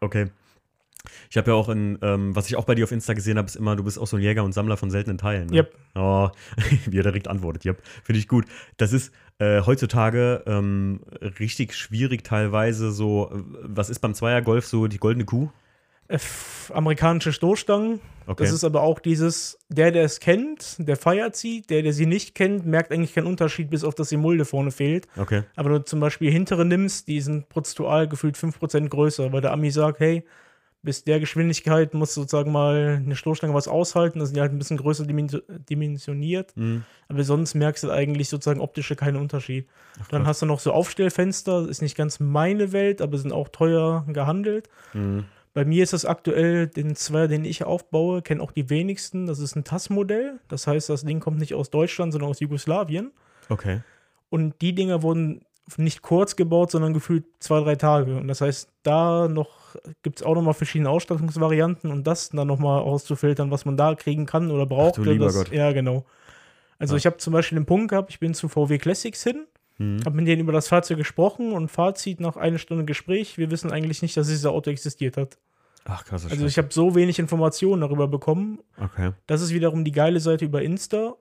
Okay. 0.00 0.26
Ich 1.30 1.36
habe 1.36 1.50
ja 1.50 1.54
auch 1.56 1.68
in, 1.68 1.98
ähm, 2.02 2.34
was 2.34 2.48
ich 2.48 2.56
auch 2.56 2.64
bei 2.64 2.74
dir 2.74 2.84
auf 2.84 2.92
Insta 2.92 3.14
gesehen 3.14 3.38
habe, 3.38 3.46
ist 3.46 3.56
immer, 3.56 3.76
du 3.76 3.84
bist 3.84 3.98
auch 3.98 4.06
so 4.06 4.16
ein 4.16 4.22
Jäger 4.22 4.44
und 4.44 4.52
Sammler 4.52 4.76
von 4.76 4.90
seltenen 4.90 5.18
Teilen. 5.18 5.48
Ne? 5.48 5.58
Yep. 5.58 5.74
Oh, 5.94 6.28
wie 6.86 6.98
er 6.98 7.02
direkt 7.02 7.28
antwortet. 7.28 7.64
Yep. 7.64 7.82
Finde 8.04 8.18
ich 8.18 8.28
gut. 8.28 8.46
Das 8.76 8.92
ist 8.92 9.12
äh, 9.38 9.62
heutzutage 9.62 10.42
ähm, 10.46 11.00
richtig 11.38 11.74
schwierig 11.74 12.24
teilweise 12.24 12.90
so, 12.90 13.30
äh, 13.32 13.42
was 13.62 13.90
ist 13.90 13.98
beim 14.00 14.14
Zweiergolf 14.14 14.66
so 14.66 14.86
die 14.86 14.98
goldene 14.98 15.24
Kuh? 15.24 15.50
F 16.08 16.70
amerikanische 16.74 17.32
Stoßstangen. 17.32 18.00
Okay. 18.26 18.42
Das 18.42 18.52
ist 18.52 18.64
aber 18.64 18.82
auch 18.82 18.98
dieses, 18.98 19.58
der, 19.68 19.90
der 19.90 20.04
es 20.04 20.20
kennt, 20.20 20.76
der 20.78 20.96
feiert 20.96 21.36
sie. 21.36 21.62
Der, 21.62 21.82
der 21.82 21.92
sie 21.92 22.06
nicht 22.06 22.34
kennt, 22.34 22.66
merkt 22.66 22.92
eigentlich 22.92 23.14
keinen 23.14 23.26
Unterschied, 23.26 23.70
bis 23.70 23.84
auf 23.84 23.94
dass 23.94 24.08
die 24.08 24.16
Mulde 24.16 24.44
vorne 24.44 24.70
fehlt. 24.70 25.06
okay. 25.16 25.42
Aber 25.54 25.70
wenn 25.70 25.78
du 25.78 25.84
zum 25.84 26.00
Beispiel 26.00 26.30
hintere 26.30 26.64
nimmst, 26.64 27.08
die 27.08 27.20
sind 27.20 27.48
prozentual 27.48 28.08
gefühlt 28.08 28.36
5% 28.36 28.88
größer, 28.88 29.32
weil 29.32 29.40
der 29.40 29.52
Ami 29.52 29.70
sagt, 29.70 30.00
hey, 30.00 30.24
bis 30.86 31.02
der 31.02 31.18
Geschwindigkeit 31.18 31.94
muss 31.94 32.14
sozusagen 32.14 32.52
mal 32.52 33.02
eine 33.04 33.16
Stoßstange 33.16 33.52
was 33.52 33.66
aushalten. 33.66 34.20
Das 34.20 34.28
sind 34.28 34.36
die 34.36 34.40
halt 34.40 34.52
ein 34.52 34.58
bisschen 34.58 34.76
größer 34.76 35.04
dimen- 35.04 35.42
dimensioniert. 35.68 36.56
Mhm. 36.56 36.84
Aber 37.08 37.24
sonst 37.24 37.54
merkst 37.54 37.82
du 37.84 37.90
eigentlich 37.90 38.28
sozusagen 38.28 38.60
optische 38.60 38.94
keinen 38.94 39.16
Unterschied. 39.16 39.68
Dann 40.10 40.22
Gott. 40.22 40.28
hast 40.28 40.42
du 40.42 40.46
noch 40.46 40.60
so 40.60 40.72
Aufstellfenster, 40.72 41.68
ist 41.68 41.82
nicht 41.82 41.96
ganz 41.96 42.20
meine 42.20 42.70
Welt, 42.70 43.02
aber 43.02 43.18
sind 43.18 43.32
auch 43.32 43.48
teuer 43.48 44.06
gehandelt. 44.08 44.68
Mhm. 44.94 45.24
Bei 45.54 45.64
mir 45.64 45.82
ist 45.82 45.92
das 45.92 46.04
aktuell 46.04 46.68
den 46.68 46.94
Zweier, 46.94 47.26
den 47.26 47.44
ich 47.44 47.64
aufbaue, 47.64 48.22
kennen 48.22 48.40
auch 48.40 48.52
die 48.52 48.70
wenigsten. 48.70 49.26
Das 49.26 49.40
ist 49.40 49.56
ein 49.56 49.64
TAS-Modell. 49.64 50.38
Das 50.46 50.68
heißt, 50.68 50.88
das 50.88 51.04
Ding 51.04 51.18
kommt 51.18 51.38
nicht 51.38 51.54
aus 51.54 51.70
Deutschland, 51.70 52.12
sondern 52.12 52.30
aus 52.30 52.38
Jugoslawien. 52.40 53.10
Okay. 53.48 53.80
Und 54.28 54.54
die 54.60 54.74
Dinger 54.74 55.02
wurden 55.02 55.40
nicht 55.78 56.02
kurz 56.02 56.36
gebaut, 56.36 56.70
sondern 56.70 56.94
gefühlt 56.94 57.24
zwei, 57.40 57.60
drei 57.60 57.74
Tage. 57.74 58.16
Und 58.16 58.28
das 58.28 58.40
heißt, 58.40 58.68
da 58.84 59.26
noch 59.26 59.65
gibt 60.02 60.20
es 60.20 60.26
auch 60.26 60.34
nochmal 60.34 60.54
verschiedene 60.54 60.90
Ausstattungsvarianten 60.90 61.90
und 61.90 62.06
das 62.06 62.30
dann 62.30 62.46
nochmal 62.48 62.80
auszufiltern, 62.82 63.50
was 63.50 63.64
man 63.64 63.76
da 63.76 63.94
kriegen 63.94 64.26
kann 64.26 64.50
oder 64.50 64.66
braucht. 64.66 64.96
du 64.98 65.02
lieber 65.04 65.26
das, 65.26 65.34
Gott. 65.34 65.52
Ja, 65.52 65.72
genau. 65.72 66.04
Also 66.78 66.94
Ja. 66.94 66.98
ich 66.98 67.06
habe 67.06 67.16
zum 67.18 67.32
Beispiel 67.32 67.58
den 67.58 67.66
Punkt 67.66 67.88
gehabt, 67.90 68.10
ich 68.10 68.20
bin 68.20 68.34
zu 68.34 68.48
VW 68.48 68.78
Classics 68.78 69.22
hin, 69.22 69.46
Mhm. 69.78 70.00
habe 70.04 70.16
mit 70.16 70.26
denen 70.26 70.40
über 70.42 70.52
das 70.52 70.68
Fahrzeug 70.68 70.98
gesprochen 70.98 71.52
und 71.52 71.68
Fazit 71.70 72.20
nach 72.20 72.36
einer 72.36 72.58
Stunde 72.58 72.84
Gespräch, 72.84 73.38
wir 73.38 73.50
wissen 73.50 73.72
eigentlich 73.72 74.02
nicht, 74.02 74.16
dass 74.16 74.26
dieses 74.28 74.46
Auto 74.46 74.70
existiert 74.70 75.16
hat. 75.16 75.38
Ach, 75.84 76.04
krass. 76.04 76.26
Also 76.28 76.46
ich 76.46 76.58
habe 76.58 76.68
so 76.72 76.94
wenig 76.94 77.18
Informationen 77.18 77.80
darüber 77.82 78.08
bekommen. 78.08 78.58
Okay. 78.82 79.12
Das 79.26 79.40
ist 79.40 79.54
wiederum 79.54 79.84
die 79.84 79.92
geile 79.92 80.18
Seite 80.20 80.44
über 80.44 80.60
Insta. 80.62 81.14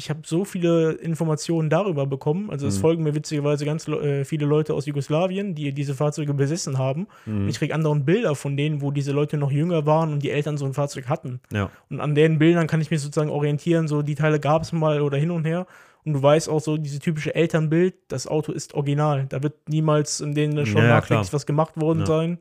Ich 0.00 0.08
habe 0.08 0.20
so 0.24 0.46
viele 0.46 0.92
Informationen 0.92 1.68
darüber 1.68 2.06
bekommen. 2.06 2.48
Also 2.50 2.66
es 2.66 2.76
Mhm. 2.78 2.80
folgen 2.80 3.02
mir 3.02 3.14
witzigerweise 3.14 3.66
ganz 3.66 3.86
äh, 3.86 4.24
viele 4.24 4.46
Leute 4.46 4.72
aus 4.72 4.86
Jugoslawien, 4.86 5.54
die 5.54 5.74
diese 5.74 5.94
Fahrzeuge 5.94 6.32
besessen 6.32 6.78
haben. 6.78 7.06
Mhm. 7.26 7.48
Ich 7.48 7.58
kriege 7.58 7.74
anderen 7.74 8.06
Bilder 8.06 8.34
von 8.34 8.56
denen, 8.56 8.80
wo 8.80 8.90
diese 8.92 9.12
Leute 9.12 9.36
noch 9.36 9.52
jünger 9.52 9.84
waren 9.84 10.10
und 10.14 10.22
die 10.22 10.30
Eltern 10.30 10.56
so 10.56 10.64
ein 10.64 10.72
Fahrzeug 10.72 11.06
hatten. 11.10 11.40
Ja. 11.52 11.70
Und 11.90 12.00
an 12.00 12.14
den 12.14 12.38
Bildern 12.38 12.66
kann 12.66 12.80
ich 12.80 12.90
mich 12.90 13.02
sozusagen 13.02 13.28
orientieren, 13.28 13.88
so 13.88 14.00
die 14.00 14.14
Teile 14.14 14.40
gab 14.40 14.62
es 14.62 14.72
mal 14.72 15.02
oder 15.02 15.18
hin 15.18 15.30
und 15.30 15.44
her. 15.44 15.66
Und 16.06 16.14
du 16.14 16.22
weißt 16.22 16.48
auch 16.48 16.60
so, 16.60 16.78
diese 16.78 16.98
typische 16.98 17.34
Elternbild, 17.34 17.92
das 18.08 18.26
Auto 18.26 18.52
ist 18.52 18.72
original. 18.72 19.26
Da 19.28 19.42
wird 19.42 19.68
niemals 19.68 20.22
in 20.22 20.34
denen 20.34 20.64
schon 20.64 20.80
Ja, 20.82 20.88
nachträglich 20.88 21.30
was 21.34 21.44
gemacht 21.44 21.78
worden 21.78 22.00
Ja. 22.00 22.06
sein. 22.06 22.38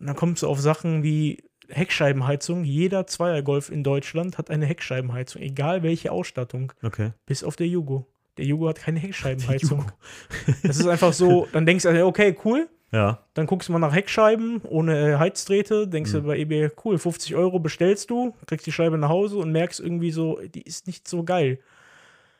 Und 0.00 0.08
dann 0.08 0.16
kommst 0.16 0.42
du 0.42 0.48
auf 0.48 0.58
Sachen 0.60 1.04
wie 1.04 1.44
Heckscheibenheizung. 1.68 2.64
Jeder 2.64 3.06
Zweiergolf 3.06 3.70
in 3.70 3.82
Deutschland 3.84 4.38
hat 4.38 4.50
eine 4.50 4.66
Heckscheibenheizung, 4.66 5.42
egal 5.42 5.82
welche 5.82 6.12
Ausstattung, 6.12 6.72
Okay. 6.82 7.12
bis 7.26 7.44
auf 7.44 7.56
der 7.56 7.66
Jugo. 7.66 8.06
Der 8.38 8.44
Jugo 8.46 8.68
hat 8.68 8.78
keine 8.80 8.98
Heckscheibenheizung. 9.00 9.90
Das 10.62 10.78
ist 10.78 10.86
einfach 10.86 11.12
so, 11.12 11.46
dann 11.52 11.66
denkst 11.66 11.84
du, 11.84 12.06
okay, 12.06 12.36
cool. 12.44 12.68
Ja. 12.92 13.24
Dann 13.34 13.46
guckst 13.46 13.68
du 13.68 13.72
mal 13.72 13.78
nach 13.78 13.94
Heckscheiben 13.94 14.60
ohne 14.68 15.12
äh, 15.12 15.16
Heizdrähte, 15.18 15.88
denkst 15.88 16.12
Mhm. 16.12 16.16
du 16.16 16.22
bei 16.24 16.38
eBay, 16.38 16.70
cool, 16.84 16.98
50 16.98 17.34
Euro 17.34 17.58
bestellst 17.58 18.10
du, 18.10 18.34
kriegst 18.46 18.66
die 18.66 18.72
Scheibe 18.72 18.98
nach 18.98 19.08
Hause 19.08 19.38
und 19.38 19.50
merkst 19.50 19.80
irgendwie 19.80 20.10
so, 20.10 20.38
die 20.54 20.60
ist 20.62 20.86
nicht 20.86 21.08
so 21.08 21.24
geil. 21.24 21.58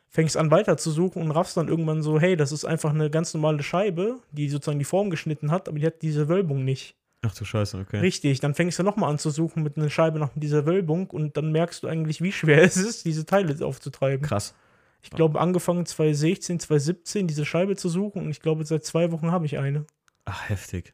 Fängst 0.09 0.37
an 0.37 0.51
weiter 0.51 0.77
zu 0.77 0.91
suchen 0.91 1.23
und 1.23 1.31
raffst 1.31 1.57
dann 1.57 1.67
irgendwann 1.67 2.03
so, 2.03 2.19
hey, 2.19 2.35
das 2.35 2.51
ist 2.51 2.65
einfach 2.65 2.91
eine 2.91 3.09
ganz 3.09 3.33
normale 3.33 3.63
Scheibe, 3.63 4.19
die 4.31 4.47
sozusagen 4.47 4.77
die 4.77 4.85
Form 4.85 5.09
geschnitten 5.09 5.49
hat, 5.49 5.67
aber 5.67 5.79
die 5.79 5.87
hat 5.87 6.03
diese 6.03 6.29
Wölbung 6.29 6.63
nicht. 6.63 6.95
Ach 7.25 7.33
du 7.33 7.45
Scheiße, 7.45 7.77
okay. 7.79 7.99
Richtig, 7.99 8.41
dann 8.41 8.53
fängst 8.53 8.79
du 8.79 8.83
nochmal 8.83 9.09
an 9.09 9.17
zu 9.17 9.29
suchen 9.29 9.63
mit 9.63 9.77
einer 9.77 9.89
Scheibe 9.89 10.19
nach 10.19 10.29
dieser 10.35 10.65
Wölbung 10.65 11.09
und 11.09 11.37
dann 11.37 11.51
merkst 11.51 11.83
du 11.83 11.87
eigentlich, 11.87 12.21
wie 12.21 12.31
schwer 12.31 12.61
es 12.63 12.75
ist, 12.77 13.05
diese 13.05 13.25
Teile 13.25 13.65
aufzutreiben. 13.65 14.25
Krass. 14.25 14.53
Ich 15.01 15.09
glaube, 15.09 15.39
angefangen 15.39 15.85
2016, 15.85 16.59
2017 16.61 17.27
diese 17.27 17.45
Scheibe 17.45 17.75
zu 17.75 17.89
suchen 17.89 18.23
und 18.23 18.29
ich 18.29 18.39
glaube, 18.39 18.65
seit 18.65 18.85
zwei 18.85 19.11
Wochen 19.11 19.31
habe 19.31 19.45
ich 19.45 19.57
eine. 19.57 19.85
Ach, 20.25 20.49
heftig. 20.49 20.93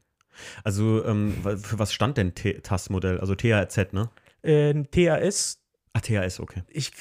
Also, 0.63 1.05
ähm, 1.05 1.33
für 1.43 1.77
was 1.77 1.93
stand 1.93 2.17
denn 2.17 2.33
TAS-Modell? 2.33 3.19
Also 3.19 3.35
THZ, 3.35 3.93
ne? 3.93 4.09
Äh, 4.41 4.83
TAS, 4.85 5.59
Ah, 5.93 6.01
THS, 6.01 6.39
okay. 6.39 6.61
ich, 6.69 6.91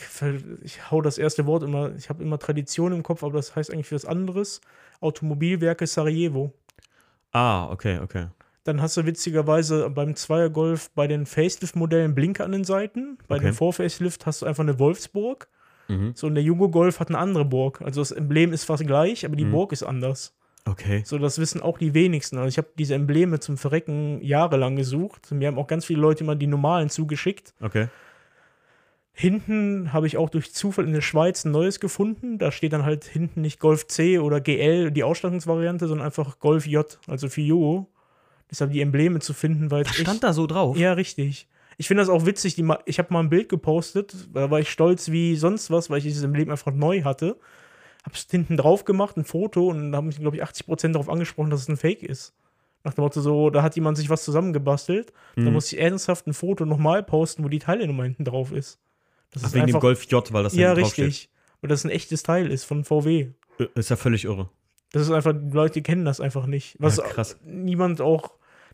ich 0.63 0.91
hau 0.91 1.03
das 1.03 1.19
erste 1.19 1.45
Wort 1.45 1.63
immer, 1.63 1.95
ich 1.97 2.09
habe 2.09 2.23
immer 2.23 2.39
Tradition 2.39 2.93
im 2.93 3.03
Kopf, 3.03 3.23
aber 3.23 3.35
das 3.35 3.55
heißt 3.55 3.71
eigentlich 3.71 3.93
was 3.93 4.07
anderes. 4.07 4.63
Automobilwerke 5.01 5.87
Sarajevo. 5.87 6.55
Ah, 7.33 7.71
okay, 7.71 7.99
okay. 7.99 8.29
Dann 8.69 8.83
hast 8.83 8.97
du 8.99 9.07
witzigerweise 9.07 9.89
beim 9.91 10.15
Zweiergolf 10.15 10.91
bei 10.95 11.07
den 11.07 11.25
Facelift-Modellen 11.25 12.15
Blinker 12.15 12.45
an 12.45 12.53
den 12.53 12.65
Seiten. 12.65 13.17
Bei 13.27 13.37
Okay. 13.37 13.47
dem 13.47 13.55
Vor-Facelift 13.55 14.27
hast 14.27 14.43
du 14.43 14.47
einfach 14.47 14.63
eine 14.63 14.79
Wolfsburg. 14.79 15.49
Mhm. 15.89 16.13
So, 16.15 16.27
und 16.27 16.35
der 16.35 16.45
Jugo 16.45 16.69
Golf 16.69 17.01
hat 17.01 17.09
eine 17.09 17.17
andere 17.19 17.47
Burg. 17.47 17.81
Also 17.81 18.03
das 18.03 18.11
Emblem 18.13 18.53
ist 18.53 18.65
fast 18.65 18.87
gleich, 18.87 19.25
aber 19.25 19.37
die 19.37 19.47
Mhm. 19.47 19.53
Burg 19.53 19.73
ist 19.73 19.83
anders. 19.83 20.35
Okay. 20.67 21.01
So, 21.07 21.17
das 21.17 21.39
wissen 21.39 21.63
auch 21.63 21.79
die 21.79 21.95
wenigsten. 21.95 22.37
Also 22.37 22.49
ich 22.49 22.59
habe 22.59 22.69
diese 22.79 22.95
Embleme 22.95 23.41
zum 23.41 23.57
Verrecken 23.57 24.21
jahrelang 24.23 24.77
gesucht. 24.77 25.33
Mir 25.33 25.49
haben 25.49 25.59
auch 25.59 25.67
ganz 25.67 25.87
viele 25.87 26.01
Leute 26.03 26.25
immer 26.25 26.37
die 26.37 26.47
normalen 26.47 26.91
zugeschickt. 26.91 27.55
Okay. 27.63 27.89
Hinten 29.13 29.93
habe 29.93 30.07
ich 30.07 30.17
auch 30.17 30.31
durch 30.31 30.53
Zufall 30.53 30.85
in 30.87 30.93
der 30.93 31.01
Schweiz 31.01 31.45
ein 31.45 31.51
neues 31.51 31.81
gefunden. 31.81 32.39
Da 32.39 32.53
steht 32.53 32.73
dann 32.73 32.85
halt 32.85 33.05
hinten 33.05 33.41
nicht 33.41 33.59
Golf 33.59 33.87
C 33.89 34.19
oder 34.19 34.41
GL, 34.41 34.91
die 34.93 35.03
Ausstattungsvariante, 35.03 35.89
sondern 35.89 36.07
einfach 36.07 36.39
Golf 36.39 36.67
J, 36.67 36.99
also 37.09 37.29
für 37.29 37.41
Jugo. 37.41 37.89
Deshalb 38.51 38.71
die 38.73 38.81
Embleme 38.81 39.19
zu 39.21 39.33
finden, 39.35 39.71
weil 39.71 39.83
es 39.83 39.89
Das 39.89 39.97
echt- 39.99 40.07
stand 40.07 40.25
da 40.25 40.33
so 40.33 40.47
drauf. 40.47 40.77
Ja, 40.77 40.93
richtig. 40.95 41.49
Ich 41.77 41.87
finde 41.87 42.03
das 42.03 42.09
auch 42.09 42.27
witzig. 42.27 42.55
Die, 42.57 42.67
ich 42.87 42.99
habe 42.99 43.13
mal 43.13 43.21
ein 43.21 43.29
Bild 43.31 43.49
gepostet, 43.49 44.15
da 44.35 44.51
war 44.51 44.59
ich 44.61 44.71
stolz 44.71 45.11
wie 45.11 45.37
sonst 45.37 45.71
was, 45.71 45.91
weil 45.91 45.99
ich 45.99 46.05
dieses 46.05 46.23
Emblem 46.25 46.51
einfach 46.51 46.73
neu 46.73 47.03
hatte. 47.03 47.37
Hab's 48.05 48.27
hinten 48.31 48.57
drauf 48.57 48.85
gemacht, 48.85 49.17
ein 49.17 49.25
Foto, 49.25 49.69
und 49.69 49.93
da 49.93 49.99
haben 49.99 50.07
mich, 50.07 50.19
glaube 50.19 50.37
ich, 50.37 50.43
80% 50.43 50.93
darauf 50.93 51.09
angesprochen, 51.09 51.51
dass 51.51 51.61
es 51.63 51.69
ein 51.69 51.77
Fake 51.77 52.03
ist. 52.03 52.33
Nach 52.85 52.95
dem 52.95 53.03
Motto, 53.03 53.21
so, 53.21 53.51
da 53.51 53.63
hat 53.63 53.75
jemand 53.77 53.97
sich 53.99 54.09
was 54.09 54.25
zusammengebastelt. 54.25 55.13
Da 55.37 55.43
Mhm. 55.43 55.53
muss 55.53 55.71
ich 55.73 55.79
ernsthaft 55.81 56.27
ein 56.27 56.33
Foto 56.33 56.65
nochmal 56.65 57.03
posten, 57.03 57.45
wo 57.45 57.49
die 57.49 57.59
Teilnummer 57.59 58.05
hinten 58.05 58.25
drauf 58.25 58.51
ist. 58.53 58.79
Das 59.33 59.45
Ach, 59.45 59.53
wegen 59.53 59.67
dem 59.67 59.79
Golf 59.81 60.05
J, 60.05 60.33
weil 60.33 60.43
das 60.45 60.55
Ja, 60.55 60.73
richtig. 60.73 61.29
Weil 61.61 61.69
das 61.69 61.85
ein 61.85 61.91
echtes 61.91 62.23
Teil 62.23 62.51
ist 62.51 62.65
von 62.65 62.85
VW. 62.85 63.29
Äh, 63.59 63.67
Ist 63.75 63.91
ja 63.91 63.97
völlig 63.97 64.25
irre. 64.25 64.49
Das 64.93 65.03
ist 65.03 65.11
einfach, 65.11 65.35
die 65.35 65.55
Leute 65.55 65.83
kennen 65.83 66.05
das 66.07 66.21
einfach 66.21 66.47
nicht. 66.47 66.77
Was 66.79 66.97
Ja, 66.97 67.05
krass. 67.05 67.37
niemand 67.45 68.01
auch, 68.01 68.31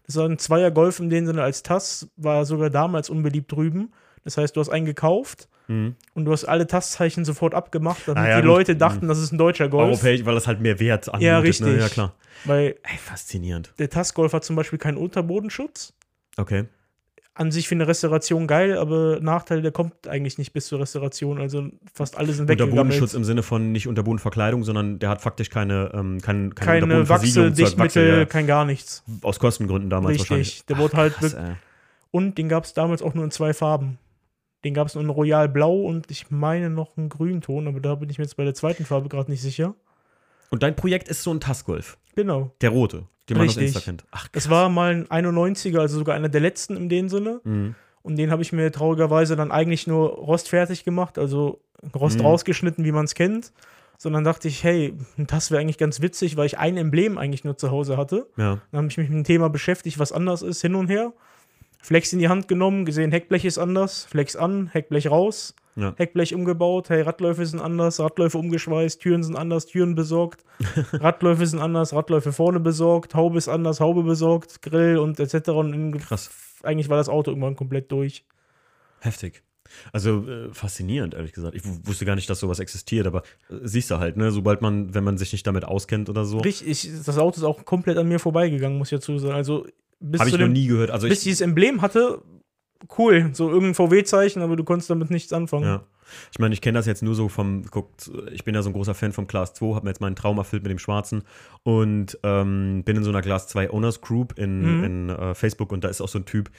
das 0.07 0.17
war 0.17 0.27
ein 0.29 0.39
Zweier 0.39 0.71
Golf 0.71 1.01
in 1.01 1.11
dem 1.11 1.27
Sinne 1.27 1.43
als 1.43 1.63
TAS, 1.63 2.09
war 2.17 2.45
sogar 2.45 2.71
damals 2.71 3.11
unbeliebt 3.11 3.51
drüben. 3.53 3.93
Das 4.25 4.37
heißt, 4.37 4.57
du 4.57 4.61
hast 4.61 4.69
einen 4.71 4.87
gekauft 4.87 5.49
Mhm. 5.67 5.95
und 6.15 6.27
du 6.27 6.33
hast 6.33 6.45
alle 6.45 6.67
TAS-Zeichen 6.67 7.25
sofort 7.25 7.55
abgemacht, 7.55 8.03
damit 8.07 8.23
Ah 8.23 8.29
ja, 8.29 8.37
die 8.37 8.43
gut. 8.43 8.49
Leute 8.57 8.77
dachten, 8.77 9.09
das 9.09 9.19
ist 9.19 9.33
ein 9.33 9.39
deutscher 9.39 9.69
Golf. 9.71 9.89
Europäisch, 10.03 10.25
weil 10.27 10.35
das 10.35 10.47
halt 10.47 10.61
mehr 10.61 10.79
Wert 10.79 11.09
anbietet. 11.09 11.27
Ja, 11.27 11.41
Ne? 11.41 11.49
richtig. 11.49 11.81
Ja, 11.81 11.89
klar. 11.89 12.15
Weil 12.45 12.77
Ey, 12.83 12.99
faszinierend. 12.99 13.73
der 13.79 13.89
TAS-Golf 13.89 14.35
hat 14.35 14.45
zum 14.45 14.57
Beispiel 14.57 14.79
keinen 14.79 14.99
Unterbodenschutz. 14.99 15.95
Okay. 16.37 16.65
An 17.37 17.51
sich 17.51 17.67
für 17.67 17.75
eine 17.75 17.89
Restauration 17.89 18.47
geil, 18.47 18.79
aber 18.79 19.19
Nachteil, 19.21 19.61
der 19.61 19.73
kommt 19.73 20.07
eigentlich 20.07 20.39
nicht 20.39 20.53
bis 20.53 20.67
zur 20.67 20.79
Restauration. 20.79 21.41
Also 21.41 21.69
fast 21.93 22.17
alle 22.17 22.33
sind 22.33 22.49
weggegangen. 22.49 22.73
Unterbodenschutz 22.73 23.15
im 23.15 23.25
Sinne 23.25 23.43
von 23.43 23.73
nicht 23.73 23.89
Unterbodenverkleidung, 23.89 24.63
sondern 24.63 25.01
der 25.01 25.09
hat 25.09 25.21
faktisch 25.21 25.51
keine, 25.51 25.91
ähm, 25.95 26.21
kein, 26.21 26.55
kein 26.55 26.67
Keine 26.67 26.85
Unterbodenversiegelung 26.85 27.51
Wachse, 27.51 27.63
Dichtmittel, 27.63 28.09
Wachse, 28.09 28.19
ja. 28.21 28.25
kein 28.27 28.47
gar 28.47 28.65
nichts. 28.65 29.03
Aus 29.23 29.41
Kostengründen 29.41 29.91
damals 29.91 30.19
wahrscheinlich. 30.19 30.49
Richtig. 30.49 30.67
Der 30.67 30.79
wurde 30.79 30.97
halt 30.97 31.15
Krass. 31.15 31.37
Und 32.13 32.39
den 32.39 32.49
gab 32.49 32.63
es 32.63 32.75
damals 32.75 33.03
auch 33.03 33.15
nur 33.15 33.25
in 33.25 33.33
zwei 33.33 33.53
Farben. 33.53 33.99
Den 34.63 34.73
gab 34.73 34.87
es 34.87 34.95
nur 34.95 35.03
in 35.03 35.11
Royal 35.11 35.49
Blau 35.49 35.81
und 35.81 36.13
ich 36.13 36.31
meine 36.31 36.71
noch 36.71 36.97
einen 36.97 37.09
Grünton, 37.09 37.67
aber 37.67 37.81
da 37.81 37.97
bin 37.97 38.09
ich 38.09 38.19
mir 38.19 38.25
jetzt 38.25 38.37
bei 38.37 38.45
der 38.45 38.55
zweiten 38.55 38.85
Farbe 38.85 39.09
gerade 39.09 39.29
nicht 39.31 39.43
sicher. 39.43 39.75
Und 40.55 40.63
dein 40.63 40.75
Projekt 40.77 41.09
ist 41.09 41.23
so 41.23 41.33
ein 41.33 41.41
Tassgolf. 41.41 41.99
Genau. 42.15 42.53
Der 42.61 42.71
rote, 42.71 43.05
den 43.29 43.37
man 43.37 43.47
Richtig. 43.47 43.65
Insta 43.65 43.81
kennt. 43.81 44.05
Ach, 44.11 44.29
Das 44.29 44.49
war 44.51 44.69
mal 44.69 45.05
ein 45.11 45.27
91er, 45.27 45.81
also 45.81 45.99
sogar 45.99 46.15
einer 46.15 46.29
der 46.29 46.41
letzten 46.41 46.77
in 46.77 46.89
dem 46.89 47.09
Sinne. 47.09 47.41
Mhm. 47.45 47.75
Und 48.03 48.17
den 48.17 48.31
habe 48.31 48.43
ich 48.43 48.53
mir 48.53 48.71
traurigerweise 48.71 49.35
dann 49.37 49.51
eigentlich 49.51 49.87
nur 49.87 50.11
rostfertig 50.11 50.85
gemacht, 50.85 51.19
also 51.19 51.61
Rost 51.95 52.19
Mhm. 52.19 52.27
rausgeschnitten, 52.27 52.85
wie 52.85 52.93
man 52.93 53.05
es 53.05 53.15
kennt. 53.15 53.53
Sondern 53.97 54.25
dachte 54.25 54.49
ich, 54.49 54.63
hey, 54.65 54.95
das 55.17 55.51
wäre 55.51 55.61
eigentlich 55.61 55.79
ganz 55.79 56.01
witzig, 56.03 56.37
weil 56.37 56.47
ich 56.47 56.59
ein 56.59 56.77
Emblem 56.77 57.17
eigentlich 57.19 57.45
nur 57.45 57.57
zu 57.57 57.71
Hause 57.71 57.97
hatte. 57.97 58.27
Ja. 58.37 58.61
Dann 58.71 58.79
habe 58.79 58.87
ich 58.89 58.97
mich 58.99 59.09
mit 59.09 59.17
dem 59.19 59.25
Thema 59.25 59.49
beschäftigt, 59.49 59.99
was 59.99 60.13
anders 60.13 60.43
ist, 60.43 60.61
hin 60.63 60.75
und 60.75 60.89
her. 60.89 61.13
Flex 61.81 62.13
in 62.13 62.19
die 62.19 62.29
Hand 62.29 62.49
genommen, 62.49 62.85
gesehen, 62.87 63.11
Heckblech 63.13 63.45
ist 63.45 63.59
anders, 63.59 64.05
Flex 64.05 64.37
an, 64.37 64.69
Heckblech 64.73 65.11
raus, 65.11 65.55
Ja. 65.77 65.93
Heckblech 65.97 66.35
umgebaut, 66.35 66.89
hey, 66.89 67.03
Radläufe 67.03 67.45
sind 67.45 67.61
anders, 67.61 67.99
Radläufe 67.99 68.39
umgeschweißt, 68.39 69.01
Türen 69.01 69.25
sind 69.25 69.37
anders, 69.37 69.67
Türen 69.67 69.95
besorgt, 69.95 70.45
Radläufe 70.93 71.47
sind 71.47 71.59
anders, 71.59 71.93
Radläufe 71.93 72.33
vorne 72.33 72.61
besorgt, 72.61 73.15
Haube 73.15 73.39
ist 73.39 73.49
anders, 73.49 73.81
Haube 73.81 74.05
besorgt, 74.05 74.63
Grill 74.63 74.99
und 74.99 75.19
etc. 75.19 75.49
Und 75.49 75.99
Krass. 75.99 76.31
eigentlich 76.63 76.89
war 76.89 76.97
das 76.97 77.09
Auto 77.09 77.31
irgendwann 77.33 77.57
komplett 77.57 77.91
durch. 77.91 78.25
Heftig. 79.01 79.43
Also 79.93 80.29
äh, 80.29 80.53
faszinierend, 80.53 81.15
ehrlich 81.15 81.33
gesagt. 81.33 81.57
Ich 81.57 81.63
wusste 81.65 82.05
gar 82.05 82.15
nicht, 82.15 82.29
dass 82.29 82.41
sowas 82.41 82.59
existiert, 82.59 83.07
aber 83.07 83.23
äh, 83.49 83.57
siehst 83.63 83.91
du 83.91 83.99
halt, 83.99 84.17
ne, 84.17 84.31
sobald 84.31 84.63
man, 84.63 84.95
wenn 84.95 85.05
man 85.05 85.19
sich 85.19 85.33
nicht 85.33 85.47
damit 85.47 85.65
auskennt 85.65 86.09
oder 86.09 86.25
so, 86.25 86.39
Richtig, 86.39 86.69
ich, 86.69 87.05
das 87.05 87.19
Auto 87.19 87.39
ist 87.39 87.45
auch 87.45 87.65
komplett 87.65 87.99
an 87.99 88.09
mir 88.09 88.19
vorbeigegangen, 88.19 88.79
muss 88.79 88.93
ich 88.93 88.99
dazu 88.99 89.19
sagen. 89.19 89.35
Also 89.35 89.67
bis 90.01 90.21
habe 90.21 90.31
ich 90.31 90.39
noch 90.39 90.49
nie 90.49 90.67
gehört. 90.67 90.91
Also 90.91 91.09
bis 91.09 91.19
ich, 91.19 91.25
dieses 91.25 91.41
Emblem 91.41 91.83
hatte, 91.83 92.23
cool, 92.99 93.31
so 93.33 93.49
irgendein 93.51 93.75
VW-Zeichen, 93.75 94.43
aber 94.43 94.57
du 94.57 94.65
konntest 94.65 94.91
damit 94.91 95.11
nichts 95.11 95.33
anfangen. 95.33 95.65
ja. 95.65 95.83
Ich 96.33 96.39
meine, 96.39 96.53
ich 96.53 96.61
kenne 96.61 96.79
das 96.79 96.87
jetzt 96.87 97.03
nur 97.03 97.15
so 97.15 97.29
vom, 97.29 97.63
guckt, 97.65 98.11
ich 98.31 98.45
bin 98.45 98.55
ja 98.55 98.61
so 98.63 98.69
ein 98.71 98.75
großer 98.75 98.95
Fan 98.95 99.13
vom 99.13 99.27
Class 99.27 99.55
2, 99.55 99.75
habe 99.75 99.85
mir 99.87 99.91
jetzt 99.91 100.01
meinen 100.03 100.15
Traum 100.15 100.37
erfüllt 100.39 100.63
mit 100.63 100.71
dem 100.71 100.79
Schwarzen 100.79 101.25
und 101.63 102.19
ähm, 102.23 102.83
bin 102.85 102.97
in 102.99 103.03
so 103.05 103.11
einer 103.11 103.23
Class 103.23 103.49
2 103.49 103.71
Owners 103.71 104.01
Group 104.03 104.39
in, 104.39 104.79
Mhm. 104.79 104.85
in 104.85 105.09
äh, 105.09 105.35
Facebook 105.35 105.73
und 105.73 105.83
da 105.83 105.89
ist 105.89 106.01
auch 106.03 106.09
so 106.09 106.19
ein 106.19 106.27
Typ, 106.27 106.51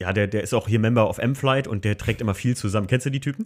ja, 0.00 0.12
der, 0.14 0.26
der 0.28 0.42
ist 0.42 0.54
auch 0.54 0.66
hier 0.66 0.80
Member 0.80 1.08
of 1.08 1.18
M-Flight 1.18 1.68
und 1.68 1.84
der 1.84 1.98
trägt 1.98 2.22
immer 2.22 2.34
viel 2.34 2.56
zusammen. 2.56 2.86
Kennst 2.86 3.04
du 3.06 3.10
die 3.10 3.20
Typen? 3.20 3.44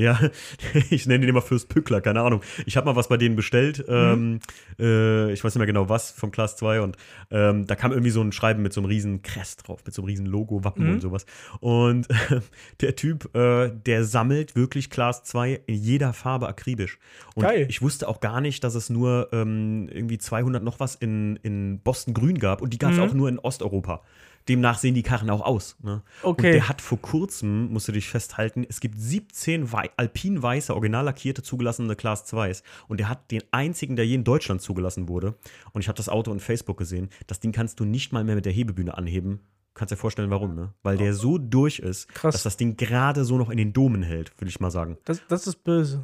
Ja, 0.00 0.18
ich 0.90 1.06
nenne 1.06 1.20
den 1.20 1.28
immer 1.30 1.42
Fürst 1.42 1.68
Pückler, 1.68 2.00
keine 2.00 2.22
Ahnung. 2.22 2.40
Ich 2.66 2.76
habe 2.76 2.86
mal 2.86 2.96
was 2.96 3.08
bei 3.08 3.16
denen 3.16 3.36
bestellt, 3.36 3.84
ähm, 3.88 4.40
äh, 4.78 5.32
ich 5.32 5.44
weiß 5.44 5.54
nicht 5.54 5.58
mehr 5.58 5.66
genau 5.66 5.88
was, 5.88 6.10
vom 6.10 6.30
Class 6.30 6.56
2 6.56 6.80
und 6.80 6.96
ähm, 7.30 7.66
da 7.66 7.74
kam 7.76 7.92
irgendwie 7.92 8.10
so 8.10 8.20
ein 8.22 8.32
Schreiben 8.32 8.62
mit 8.62 8.72
so 8.72 8.80
einem 8.80 8.86
riesen 8.88 9.22
Crest 9.22 9.68
drauf, 9.68 9.82
mit 9.84 9.94
so 9.94 10.02
einem 10.02 10.06
riesen 10.08 10.26
Logo, 10.26 10.64
Wappen 10.64 10.86
Mhm. 10.86 10.92
und 10.94 11.00
sowas. 11.00 11.26
Und 11.60 12.08
der 12.80 12.96
Typ, 12.96 13.34
äh, 13.36 13.70
der 13.70 14.04
sammelt 14.04 14.56
wirklich 14.56 14.90
Class 14.90 15.22
2 15.24 15.60
in 15.66 15.74
jeder 15.74 16.12
Farbe 16.12 16.48
akribisch. 16.48 16.98
Und 17.34 17.42
Geil. 17.44 17.66
ich 17.68 17.82
wusste 17.82 18.08
auch 18.08 18.20
gar 18.20 18.40
nicht, 18.40 18.64
dass 18.64 18.74
es 18.74 18.90
nur 18.90 19.28
ähm, 19.32 19.88
irgendwie 19.92 20.18
200 20.18 20.62
noch 20.62 20.80
was 20.80 20.94
in, 20.94 21.36
in 21.42 21.80
Boston 21.80 22.14
Grün 22.14 22.38
gab 22.38 22.62
und 22.62 22.72
die 22.72 22.78
gab 22.78 22.92
es 22.92 22.96
Mhm. 22.98 23.02
auch 23.04 23.12
nur 23.14 23.28
in 23.28 23.38
Osteuropa. 23.38 24.02
Demnach 24.48 24.78
sehen 24.78 24.94
die 24.94 25.02
Karren 25.02 25.30
auch 25.30 25.42
aus. 25.42 25.76
Ne? 25.82 26.02
Und 26.22 26.30
Okay. 26.30 26.52
der 26.52 26.68
hat 26.68 26.80
vor 26.80 27.00
kurzem, 27.00 27.72
musst 27.72 27.88
du 27.88 27.92
dich 27.92 28.08
festhalten, 28.08 28.64
es 28.68 28.80
gibt 28.80 28.98
17 28.98 29.72
wei 29.72 29.90
alpin 29.96 30.42
weiße, 30.42 30.74
original 30.74 31.04
lackierte 31.04 31.42
zugelassene 31.42 31.94
Class 31.94 32.26
2s. 32.32 32.62
Und 32.88 32.98
der 33.00 33.08
hat 33.08 33.30
den 33.30 33.42
einzigen, 33.52 33.96
der 33.96 34.06
je 34.06 34.14
in 34.16 34.24
Deutschland 34.24 34.60
zugelassen 34.62 35.08
wurde. 35.08 35.34
Und 35.72 35.82
ich 35.82 35.88
habe 35.88 35.96
das 35.96 36.08
Auto 36.08 36.32
in 36.32 36.40
Facebook 36.40 36.78
gesehen. 36.78 37.10
Das 37.26 37.40
Ding 37.40 37.52
kannst 37.52 37.78
du 37.80 37.84
nicht 37.84 38.12
mal 38.12 38.24
mehr 38.24 38.34
mit 38.34 38.44
der 38.46 38.52
Hebebühne 38.52 38.96
anheben. 38.96 39.40
Kannst 39.74 39.92
dir 39.92 39.96
vorstellen, 39.96 40.30
warum, 40.30 40.54
ne? 40.56 40.74
Weil 40.82 40.96
der 40.96 41.14
so 41.14 41.38
durch 41.38 41.78
ist, 41.78 42.08
Krass. 42.12 42.34
dass 42.34 42.42
das 42.42 42.56
Ding 42.56 42.76
gerade 42.76 43.24
so 43.24 43.38
noch 43.38 43.50
in 43.50 43.56
den 43.56 43.72
Domen 43.72 44.02
hält, 44.02 44.32
würde 44.40 44.48
ich 44.48 44.58
mal 44.58 44.70
sagen. 44.70 44.98
Das, 45.04 45.22
das 45.28 45.46
ist 45.46 45.62
böse. 45.62 46.00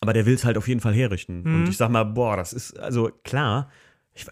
Aber 0.00 0.12
der 0.12 0.24
will 0.26 0.34
es 0.34 0.44
halt 0.44 0.56
auf 0.56 0.66
jeden 0.66 0.80
Fall 0.80 0.94
herrichten. 0.94 1.42
Mhm. 1.42 1.54
Und 1.54 1.68
ich 1.68 1.76
sag 1.76 1.90
mal, 1.90 2.04
boah, 2.04 2.36
das 2.36 2.52
ist, 2.52 2.76
also 2.80 3.10
klar, 3.22 3.68
ich, 4.14 4.26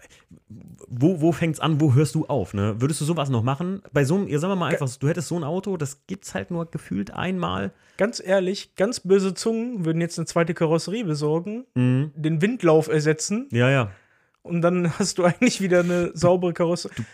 wo, 0.87 1.21
wo 1.21 1.31
fängt's 1.31 1.59
an, 1.59 1.79
wo 1.81 1.93
hörst 1.93 2.15
du 2.15 2.25
auf, 2.27 2.53
ne? 2.53 2.79
Würdest 2.81 3.01
du 3.01 3.05
sowas 3.05 3.29
noch 3.29 3.43
machen? 3.43 3.81
Bei 3.93 4.03
so 4.03 4.15
einem, 4.15 4.27
ihr 4.27 4.39
sagen 4.39 4.51
wir 4.51 4.55
mal 4.57 4.71
einfach, 4.71 4.89
du 4.95 5.07
hättest 5.07 5.27
so 5.27 5.35
ein 5.37 5.43
Auto, 5.43 5.77
das 5.77 6.05
gibt's 6.07 6.35
halt 6.35 6.51
nur 6.51 6.65
gefühlt 6.69 7.11
einmal. 7.11 7.71
Ganz 7.97 8.21
ehrlich, 8.23 8.75
ganz 8.75 8.99
böse 8.99 9.33
Zungen 9.33 9.85
würden 9.85 10.01
jetzt 10.01 10.17
eine 10.19 10.25
zweite 10.25 10.53
Karosserie 10.53 11.03
besorgen, 11.05 11.65
Mhm. 11.75 12.11
den 12.15 12.41
Windlauf 12.41 12.87
ersetzen 12.89 13.47
Ja, 13.51 13.69
ja. 13.69 13.91
und 14.43 14.61
dann 14.61 14.91
hast 14.99 15.17
du 15.17 15.23
eigentlich 15.23 15.61
wieder 15.61 15.79
eine 15.81 16.11
saubere 16.15 16.53
Karosserie. 16.53 17.05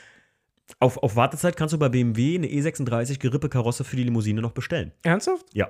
Auf, 0.80 0.98
auf 0.98 1.16
Wartezeit 1.16 1.56
kannst 1.56 1.74
du 1.74 1.78
bei 1.80 1.88
BMW 1.90 2.36
eine 2.36 2.48
E36 2.48 3.20
Gerippe 3.20 3.48
Karosse 3.48 3.86
für 3.86 3.96
die 3.96 4.04
Limousine 4.04 4.42
noch 4.42 4.52
bestellen. 4.52 4.92
Ernsthaft? 5.04 5.46
Ja, 5.54 5.70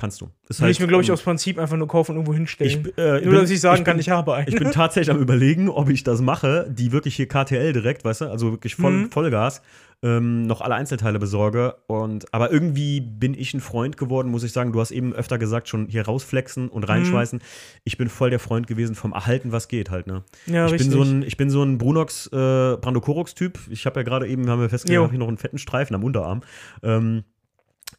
kannst 0.00 0.20
du. 0.20 0.30
Ist 0.48 0.60
Will 0.60 0.70
ich 0.70 0.80
mir, 0.80 0.86
glaube 0.86 1.02
ich, 1.02 1.08
ähm, 1.08 1.14
aus 1.14 1.22
Prinzip 1.22 1.58
einfach 1.58 1.76
nur 1.76 1.86
kaufen 1.88 2.12
und 2.12 2.16
irgendwo 2.18 2.34
hinstellen. 2.34 2.88
ich, 2.88 2.98
äh, 2.98 3.12
nur, 3.12 3.20
bin- 3.20 3.32
dass 3.34 3.50
ich 3.50 3.60
sagen 3.60 3.78
ich 3.80 3.84
kann, 3.84 3.94
bin- 3.96 4.00
ich 4.00 4.10
habe 4.10 4.34
einen. 4.34 4.48
Ich 4.48 4.56
bin 4.56 4.70
tatsächlich 4.72 5.14
am 5.14 5.20
überlegen, 5.20 5.68
ob 5.68 5.88
ich 5.90 6.02
das 6.02 6.20
mache, 6.22 6.66
die 6.70 6.90
wirklich 6.92 7.14
hier 7.16 7.28
KTL 7.28 7.72
direkt, 7.72 8.04
weißt 8.04 8.22
du, 8.22 8.24
also 8.30 8.50
wirklich 8.50 8.74
voll, 8.74 8.92
Mhm. 8.92 9.10
Vollgas, 9.10 9.62
ähm, 10.02 10.46
noch 10.46 10.62
alle 10.62 10.74
Einzelteile 10.76 11.18
besorge. 11.18 11.74
Und, 11.86 12.32
aber 12.32 12.50
irgendwie 12.50 13.00
bin 13.02 13.34
ich 13.34 13.52
ein 13.52 13.60
Freund 13.60 13.98
geworden, 13.98 14.30
muss 14.30 14.42
ich 14.44 14.52
sagen. 14.52 14.72
Du 14.72 14.80
hast 14.80 14.90
eben 14.92 15.12
öfter 15.12 15.36
gesagt, 15.36 15.68
schon 15.68 15.88
hier 15.88 16.06
rausflexen 16.06 16.68
und 16.70 16.84
reinschweißen. 16.84 17.38
Mhm. 17.38 17.44
Ich 17.84 17.98
bin 17.98 18.08
voll 18.08 18.30
der 18.30 18.38
Freund 18.38 18.66
gewesen 18.66 18.94
vom 18.94 19.12
Erhalten, 19.12 19.52
was 19.52 19.68
geht 19.68 19.90
halt, 19.90 20.06
ne? 20.06 20.24
ja, 20.46 20.64
ich, 20.66 20.72
richtig. 20.72 20.90
bin 20.90 20.98
so 20.98 21.02
ein, 21.04 21.22
ich 21.22 21.36
bin 21.36 21.50
so 21.50 21.62
ein 21.62 21.76
Brunox, 21.76 22.28
äh, 22.28 22.76
Brandokorox-Typ. 22.80 23.58
Ich 23.68 23.84
habe 23.86 24.00
ja 24.00 24.04
gerade 24.04 24.26
eben, 24.26 24.48
haben 24.48 24.60
wir 24.62 24.70
festgestellt, 24.70 25.02
habe 25.04 25.12
ich 25.12 25.18
noch 25.20 25.28
einen 25.28 25.36
fetten 25.38 25.58
Streifen 25.58 25.94
am 25.94 26.02
Unterarm. 26.04 26.40
Ähm, 26.82 27.24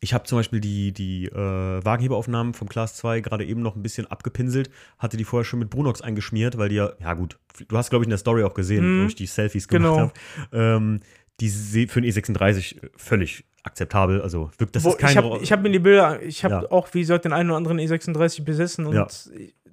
ich 0.04 0.14
habe 0.16 0.24
zum 0.26 0.40
Beispiel 0.40 0.60
die, 0.60 0.92
die 0.92 1.28
äh, 1.28 1.32
Wagenheberaufnahmen 1.86 2.54
vom 2.56 2.68
Class 2.68 2.96
2 2.96 3.22
gerade 3.22 3.46
eben 3.46 3.62
noch 3.62 3.76
ein 3.76 3.84
bisschen 3.84 4.08
abgepinselt, 4.08 4.70
hatte 4.98 5.16
die 5.16 5.24
vorher 5.24 5.46
schon 5.46 5.60
mit 5.60 5.70
Brunox 5.70 6.02
eingeschmiert, 6.02 6.58
weil 6.58 6.70
die 6.70 6.76
ja, 6.76 6.92
ja 7.00 7.14
gut, 7.14 7.38
du 7.68 7.78
hast, 7.78 7.92
glaube 7.92 8.04
ich, 8.04 8.08
in 8.08 8.10
der 8.12 8.18
Story 8.18 8.44
auch 8.44 8.56
gesehen, 8.56 8.98
Mhm. 9.00 9.04
wo 9.04 9.08
ich 9.08 9.16
die 9.16 9.28
Selfies 9.28 9.68
gemacht 9.68 9.84
Genau. 9.94 10.00
habe. 10.00 10.14
Ähm, 10.52 11.00
die 11.42 11.88
für 11.88 12.00
einen 12.00 12.10
E36 12.10 12.76
völlig 12.96 13.44
akzeptabel. 13.64 14.22
Also 14.22 14.50
wirkt 14.58 14.76
das 14.76 14.84
Wo, 14.84 14.90
ist 14.90 14.98
kein 15.00 15.12
ich 15.12 15.18
habe 15.18 15.40
hab 15.40 15.62
mir 15.62 15.72
die 15.72 15.80
Bilder, 15.80 16.22
ich 16.22 16.44
habe 16.44 16.54
Ja. 16.66 16.72
auch, 16.72 16.88
wie 16.94 17.02
gesagt, 17.02 17.26
den 17.26 17.34
einen 17.34 17.50
oder 17.50 17.58
anderen 17.58 17.80
E36 17.80 18.44
besessen 18.44 18.86
und 18.88 18.94
Ja. 18.96 19.08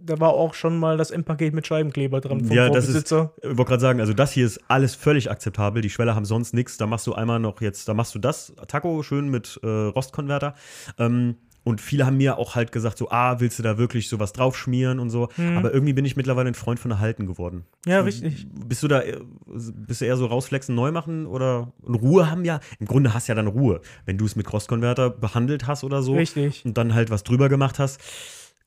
da 0.01 0.21
war 0.21 0.31
auch 0.31 0.55
schon 0.55 0.79
mal 0.79 0.97
das 0.97 1.11
M-Paket 1.11 1.55
mit 1.55 1.67
Scheibenkleber 1.67 2.21
dran 2.21 2.45
vom 2.45 2.57
Ja, 2.57 2.69
das 2.71 2.89
ist-. 2.89 3.05
Ich 3.07 3.11
wollte 3.13 3.65
gerade 3.65 3.81
sagen, 3.81 4.01
also 4.01 4.13
das 4.13 4.33
hier 4.33 4.47
ist 4.47 4.61
alles 4.69 4.95
völlig 4.95 5.31
akzeptabel. 5.31 5.83
Die 5.83 5.91
Schweller 5.91 6.15
haben 6.15 6.25
sonst 6.25 6.55
nichts. 6.55 6.77
Da 6.77 6.87
machst 6.87 7.07
du 7.07 7.15
einmal 7.15 7.41
noch 7.41 7.61
jetzt, 7.61 7.89
da 7.89 7.95
machst 7.95 8.15
du 8.15 8.19
das 8.19 8.53
Taco 8.69 9.03
schön 9.03 9.29
mit 9.29 9.59
äh, 9.63 9.67
Rostkonverter. 9.67 10.55
Ähm, 10.99 11.37
und 11.69 11.81
viele 11.81 12.07
haben 12.07 12.17
mir 12.17 12.39
auch 12.39 12.55
halt 12.55 12.73
gesagt, 12.73 12.99
so, 12.99 13.11
ah, 13.11 13.41
willst 13.41 13.59
du 13.59 13.63
da 13.63 13.79
wirklich 13.79 14.09
sowas 14.09 14.33
draufschmieren 14.33 14.99
und 14.99 15.11
so. 15.11 15.29
Mhm. 15.37 15.59
Aber 15.59 15.73
irgendwie 15.73 15.93
bin 15.93 16.05
ich 16.05 16.17
mittlerweile 16.17 16.49
ein 16.49 16.55
Freund 16.55 16.81
von 16.81 16.91
Erhalten 16.91 17.27
geworden. 17.27 17.65
Ja, 17.87 18.01
richtig. 18.01 18.47
Bist 18.67 18.83
du 18.83 18.89
da, 18.89 19.03
äh, 19.03 19.19
bist 19.47 20.01
du 20.01 20.05
eher 20.05 20.17
so 20.17 20.27
rausflexen, 20.27 20.75
neu 20.75 20.91
machen 20.93 21.27
oder 21.27 21.73
und 21.83 21.95
Ruhe 21.97 22.31
haben 22.31 22.45
ja, 22.45 22.61
im 22.79 22.87
Grunde 22.87 23.15
hast 23.15 23.29
du 23.29 23.33
ja 23.33 23.35
dann 23.37 23.47
Ruhe. 23.47 23.81
Wenn 24.07 24.19
du 24.19 24.25
es 24.25 24.35
mit 24.37 24.53
Rostkonverter 24.53 25.11
behandelt 25.11 25.67
hast 25.67 25.85
oder 25.85 26.03
so 26.03 26.15
Richtig. 26.15 26.65
und 26.65 26.77
dann 26.79 26.95
halt 26.95 27.11
was 27.11 27.23
drüber 27.23 27.49
gemacht 27.49 27.79
hast, 27.79 28.01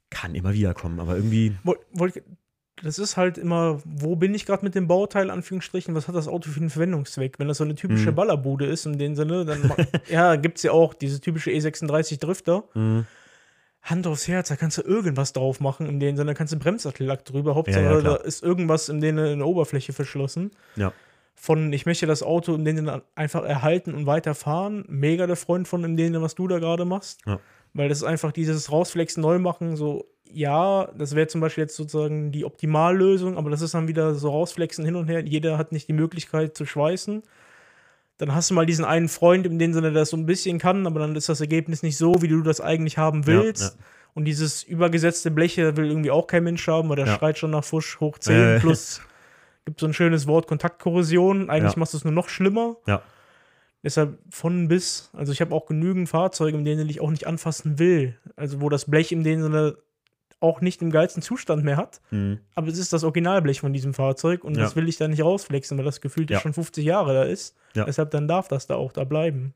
kann 0.09 0.35
immer 0.35 0.53
wieder 0.53 0.73
kommen. 0.73 0.99
Aber 0.99 1.15
irgendwie, 1.15 1.53
Woll- 1.63 1.79
wollt- 1.93 2.21
das 2.83 2.99
ist 2.99 3.17
halt 3.17 3.37
immer, 3.37 3.79
wo 3.85 4.15
bin 4.15 4.33
ich 4.33 4.45
gerade 4.45 4.63
mit 4.65 4.75
dem 4.75 4.87
Bauteil, 4.87 5.29
Anführungsstrichen, 5.29 5.93
was 5.95 6.07
hat 6.07 6.15
das 6.15 6.27
Auto 6.27 6.49
für 6.49 6.59
einen 6.59 6.69
Verwendungszweck? 6.69 7.39
Wenn 7.39 7.47
das 7.47 7.57
so 7.57 7.63
eine 7.63 7.75
typische 7.75 8.11
Mhm. 8.11 8.15
Ballerbude 8.15 8.65
ist, 8.65 8.85
in 8.85 8.97
dem 8.97 9.15
Sinne, 9.15 9.45
dann 9.45 9.73
ja, 10.09 10.35
gibt 10.35 10.57
es 10.57 10.63
ja 10.63 10.71
auch 10.71 10.93
diese 10.93 11.21
typische 11.21 11.51
E36 11.51 12.19
Drifter. 12.19 12.63
Mhm. 12.73 13.05
Hand 13.83 14.05
aufs 14.05 14.27
Herz, 14.27 14.49
da 14.49 14.55
kannst 14.55 14.77
du 14.77 14.83
irgendwas 14.83 15.33
drauf 15.33 15.59
machen, 15.59 15.87
in 15.87 15.99
dem 15.99 16.15
Sinne 16.15 16.35
kannst 16.35 16.53
du 16.53 16.57
Bremsattellack 16.59 17.25
drüber. 17.25 17.55
Hauptsache, 17.55 17.83
Ja, 17.83 17.93
ja, 17.95 18.01
da 18.01 18.15
ist 18.15 18.43
irgendwas 18.43 18.89
in 18.89 19.01
denen 19.01 19.25
eine 19.25 19.45
Oberfläche 19.45 19.91
verschlossen. 19.91 20.51
Ja. 20.75 20.93
Von, 21.33 21.73
ich 21.73 21.87
möchte 21.87 22.05
das 22.05 22.21
Auto 22.21 22.53
in 22.53 22.63
denen 22.65 23.01
einfach 23.15 23.43
erhalten 23.43 23.95
und 23.95 24.05
weiterfahren. 24.05 24.85
Mega 24.87 25.25
der 25.25 25.35
Freund 25.35 25.67
von 25.67 25.83
in 25.83 25.97
denen, 25.97 26.21
was 26.21 26.35
du 26.35 26.47
da 26.47 26.59
gerade 26.59 26.85
machst. 26.85 27.21
Ja. 27.25 27.39
Weil 27.73 27.89
das 27.89 27.99
ist 27.99 28.03
einfach 28.03 28.31
dieses 28.31 28.71
Rausflexen, 28.71 29.21
neu 29.21 29.39
machen, 29.39 29.75
so, 29.75 30.05
ja, 30.33 30.87
das 30.97 31.15
wäre 31.15 31.27
zum 31.27 31.41
Beispiel 31.41 31.63
jetzt 31.63 31.75
sozusagen 31.75 32.31
die 32.31 32.45
Optimallösung, 32.45 33.37
aber 33.37 33.49
das 33.49 33.61
ist 33.61 33.73
dann 33.73 33.87
wieder 33.87 34.15
so 34.15 34.29
rausflexen 34.29 34.85
hin 34.85 34.95
und 34.95 35.07
her. 35.07 35.23
Jeder 35.25 35.57
hat 35.57 35.71
nicht 35.71 35.87
die 35.87 35.93
Möglichkeit 35.93 36.55
zu 36.55 36.65
schweißen. 36.65 37.23
Dann 38.17 38.35
hast 38.35 38.49
du 38.51 38.53
mal 38.53 38.65
diesen 38.65 38.85
einen 38.85 39.09
Freund, 39.09 39.45
in 39.47 39.57
dem 39.59 39.73
Sinne, 39.73 39.91
der 39.91 40.01
das 40.01 40.09
so 40.11 40.17
ein 40.17 40.25
bisschen 40.25 40.59
kann, 40.59 40.85
aber 40.85 40.99
dann 40.99 41.15
ist 41.15 41.27
das 41.29 41.41
Ergebnis 41.41 41.81
nicht 41.83 41.97
so, 41.97 42.21
wie 42.21 42.27
du 42.27 42.41
das 42.41 42.61
eigentlich 42.61 42.97
haben 42.97 43.25
willst. 43.25 43.61
Ja, 43.63 43.69
ja. 43.79 43.85
Und 44.13 44.25
dieses 44.25 44.63
übergesetzte 44.63 45.31
Blech 45.31 45.55
da 45.55 45.75
will 45.77 45.87
irgendwie 45.87 46.11
auch 46.11 46.27
kein 46.27 46.43
Mensch 46.43 46.67
haben, 46.67 46.89
weil 46.89 46.97
der 46.97 47.07
Ja. 47.07 47.15
schreit 47.17 47.37
schon 47.37 47.51
nach 47.51 47.63
Fusch 47.63 47.99
hoch 47.99 48.19
10 48.19 48.33
Ja, 48.35 48.41
ja, 48.41 48.53
ja. 48.55 48.59
plus 48.59 49.01
gibt 49.65 49.79
so 49.79 49.87
ein 49.87 49.93
schönes 49.93 50.27
Wort 50.27 50.47
Kontaktkorrosion. 50.47 51.49
Eigentlich 51.49 51.77
machst 51.77 51.93
du 51.93 51.97
es 51.97 52.03
nur 52.03 52.13
noch 52.13 52.29
schlimmer. 52.29 52.75
Ja. 52.87 53.01
Deshalb 53.83 54.19
von 54.29 54.67
bis. 54.67 55.09
Also 55.13 55.31
ich 55.31 55.41
habe 55.41 55.55
auch 55.55 55.65
genügend 55.65 56.07
Fahrzeuge, 56.09 56.57
in 56.57 56.65
denen 56.65 56.87
ich 56.89 57.01
auch 57.01 57.09
nicht 57.09 57.25
anfassen 57.25 57.79
will. 57.79 58.15
Also 58.35 58.61
wo 58.61 58.69
das 58.69 58.85
Blech 58.85 59.11
in 59.11 59.23
dem 59.23 59.41
Sinne 59.41 59.77
auch 60.41 60.59
nicht 60.59 60.81
im 60.81 60.89
geilsten 60.91 61.21
Zustand 61.21 61.63
mehr 61.63 61.77
hat. 61.77 62.01
Mhm. 62.11 62.39
Aber 62.55 62.67
es 62.67 62.77
ist 62.77 62.91
das 62.91 63.03
Originalblech 63.03 63.59
von 63.61 63.71
diesem 63.71 63.93
Fahrzeug 63.93 64.43
und 64.43 64.57
Ja. 64.57 64.63
das 64.63 64.75
will 64.75 64.89
ich 64.89 64.97
da 64.97 65.07
nicht 65.07 65.23
rausflexen, 65.23 65.77
weil 65.77 65.85
das 65.85 66.01
gefühlt 66.01 66.29
Ja. 66.29 66.39
schon 66.41 66.51
50 66.53 66.83
Jahre 66.83 67.13
da 67.13 67.23
ist. 67.23 67.55
Ja. 67.75 67.85
Deshalb 67.85 68.11
dann 68.11 68.27
darf 68.27 68.47
das 68.49 68.67
da 68.67 68.75
auch 68.75 68.91
da 68.91 69.03
bleiben. 69.05 69.53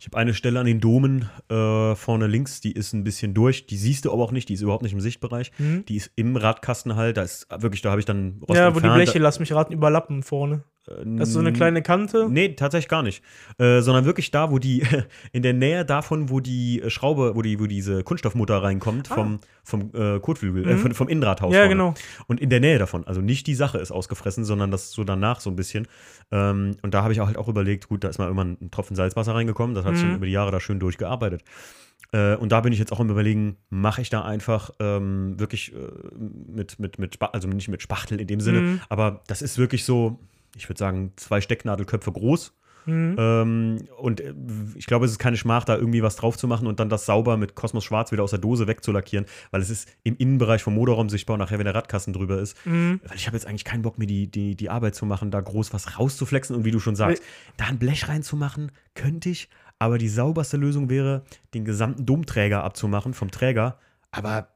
Ich 0.00 0.06
habe 0.06 0.16
eine 0.16 0.32
Stelle 0.32 0.58
an 0.60 0.64
den 0.66 0.80
Domen 0.80 1.28
äh, 1.50 1.94
vorne 1.94 2.26
links, 2.28 2.60
die 2.62 2.72
ist 2.72 2.94
ein 2.94 3.04
bisschen 3.04 3.34
durch. 3.34 3.66
Die 3.66 3.76
siehst 3.76 4.04
du 4.06 4.12
aber 4.12 4.22
auch 4.22 4.32
nicht, 4.32 4.48
die 4.48 4.54
ist 4.54 4.62
überhaupt 4.62 4.82
nicht 4.84 4.92
im 4.94 5.00
Sichtbereich. 5.00 5.52
Mhm. 5.58 5.84
Die 5.86 5.96
ist 5.96 6.10
im 6.16 6.36
Radkasten 6.36 6.96
halt. 6.96 7.16
Da 7.18 7.22
ist 7.22 7.46
wirklich, 7.60 7.82
da 7.82 7.90
habe 7.90 8.00
ich 8.00 8.06
dann 8.06 8.40
Rost 8.48 8.56
Ja, 8.58 8.74
wo 8.74 8.80
die. 8.80 8.88
Bleche, 8.88 9.18
lass 9.18 9.38
mich 9.40 9.52
raten, 9.52 9.72
überlappen 9.74 10.22
vorne. 10.22 10.62
Da- 10.88 11.04
Das 11.18 11.28
ist 11.28 11.34
so 11.34 11.40
eine 11.40 11.52
kleine 11.52 11.82
Kante. 11.82 12.26
Nee, 12.30 12.54
tatsächlich 12.54 12.88
gar 12.88 13.02
nicht. 13.02 13.22
Äh, 13.58 13.80
sondern 13.80 14.04
wirklich 14.04 14.30
da, 14.30 14.50
wo 14.50 14.58
die, 14.58 14.82
in 15.32 15.42
der 15.42 15.52
Nähe 15.52 15.84
davon, 15.84 16.30
wo 16.30 16.40
die 16.40 16.80
äh, 16.82 16.90
Schraube, 16.90 17.32
wo, 17.34 17.42
die, 17.42 17.60
wo 17.60 17.66
diese 17.66 18.02
Kunststoffmutter 18.04 18.62
reinkommt, 18.62 19.08
vom, 19.08 19.40
vom 19.64 19.90
äh, 19.94 20.18
Kotflügel, 20.20 20.66
äh, 20.66 20.72
Ah. 20.72 20.74
Mhm. 20.76 20.78
von, 20.80 20.94
vom 20.94 21.08
Innenradhaus. 21.08 21.52
Ja, 21.52 21.60
vorne. 21.60 21.74
genau. 21.74 21.94
Und 22.26 22.40
in 22.40 22.50
der 22.50 22.60
Nähe 22.60 22.78
davon. 22.78 23.04
Also 23.06 23.20
nicht 23.20 23.46
die 23.46 23.54
Sache 23.54 23.78
ist 23.78 23.90
ausgefressen, 23.90 24.44
sondern 24.44 24.70
das 24.70 24.92
so 24.92 25.04
danach 25.04 25.40
so 25.40 25.50
ein 25.50 25.56
bisschen. 25.56 25.86
Ähm, 26.30 26.76
und 26.82 26.94
da 26.94 27.02
habe 27.02 27.12
ich 27.12 27.20
auch 27.20 27.26
halt 27.26 27.36
auch 27.38 27.48
überlegt, 27.48 27.88
gut, 27.88 28.04
da 28.04 28.08
ist 28.08 28.18
mal 28.18 28.24
irgendwann 28.24 28.56
ein 28.60 28.70
Tropfen 28.70 28.96
Salzwasser 28.96 29.34
reingekommen. 29.34 29.74
Das 29.74 29.84
hat 29.84 29.94
Mhm. 29.94 29.98
schon 29.98 30.14
über 30.16 30.26
die 30.26 30.32
Jahre 30.32 30.50
da 30.50 30.60
schön 30.60 30.78
durchgearbeitet. 30.80 31.42
Äh, 32.12 32.36
und 32.36 32.52
da 32.52 32.60
bin 32.62 32.72
ich 32.72 32.78
jetzt 32.78 32.90
auch 32.92 33.00
im 33.00 33.10
Überlegen, 33.10 33.56
mache 33.68 34.00
ich 34.00 34.08
da 34.08 34.22
einfach 34.22 34.70
ähm, 34.80 35.38
wirklich 35.38 35.74
äh, 35.74 35.76
mit, 36.18 36.78
mit, 36.78 36.98
mit, 36.98 37.18
also 37.20 37.48
nicht 37.48 37.68
mit 37.68 37.82
Spachtel 37.82 38.18
in 38.20 38.26
dem 38.26 38.40
Sinne, 38.40 38.60
Mhm. 38.60 38.80
aber 38.88 39.22
das 39.26 39.42
ist 39.42 39.58
wirklich 39.58 39.84
so, 39.84 40.18
ich 40.56 40.68
würde 40.68 40.78
sagen, 40.78 41.12
zwei 41.16 41.40
Stecknadelköpfe 41.40 42.12
groß. 42.12 42.54
Mhm. 42.86 43.16
Ähm, 43.18 43.88
und 43.98 44.20
äh, 44.20 44.32
ich 44.76 44.86
glaube, 44.86 45.04
es 45.04 45.10
ist 45.12 45.18
keine 45.18 45.36
Schmach, 45.36 45.64
da 45.64 45.76
irgendwie 45.76 46.02
was 46.02 46.16
drauf 46.16 46.38
zu 46.38 46.48
machen 46.48 46.66
und 46.66 46.80
dann 46.80 46.88
das 46.88 47.04
sauber 47.04 47.36
mit 47.36 47.54
Kosmos 47.54 47.84
Schwarz 47.84 48.12
wieder 48.12 48.22
aus 48.22 48.30
der 48.30 48.38
Dose 48.38 48.66
wegzulackieren, 48.66 49.26
weil 49.50 49.60
es 49.60 49.68
ist 49.68 49.90
im 50.04 50.16
Innenbereich 50.16 50.62
vom 50.62 50.74
Motorraum 50.74 51.10
sichtbar 51.10 51.34
und 51.34 51.40
nachher, 51.40 51.58
wenn 51.58 51.66
der 51.66 51.74
Radkasten 51.74 52.14
drüber 52.14 52.38
ist. 52.38 52.56
Mhm. 52.64 53.00
Weil 53.06 53.16
ich 53.16 53.26
habe 53.26 53.36
jetzt 53.36 53.46
eigentlich 53.46 53.64
keinen 53.66 53.82
Bock, 53.82 53.98
mir 53.98 54.06
die, 54.06 54.30
die, 54.30 54.56
die 54.56 54.70
Arbeit 54.70 54.94
zu 54.94 55.04
machen, 55.04 55.30
da 55.30 55.40
groß 55.40 55.74
was 55.74 55.98
rauszuflexen 55.98 56.56
und 56.56 56.64
wie 56.64 56.70
du 56.70 56.80
schon 56.80 56.96
sagst, 56.96 57.22
da 57.58 57.66
ein 57.66 57.78
Blech 57.78 58.08
reinzumachen, 58.08 58.72
könnte 58.94 59.28
ich, 59.28 59.50
aber 59.78 59.98
die 59.98 60.08
sauberste 60.08 60.56
Lösung 60.56 60.88
wäre, 60.88 61.24
den 61.52 61.66
gesamten 61.66 62.06
Domträger 62.06 62.64
abzumachen 62.64 63.12
vom 63.12 63.30
Träger. 63.30 63.78
Aber 64.12 64.48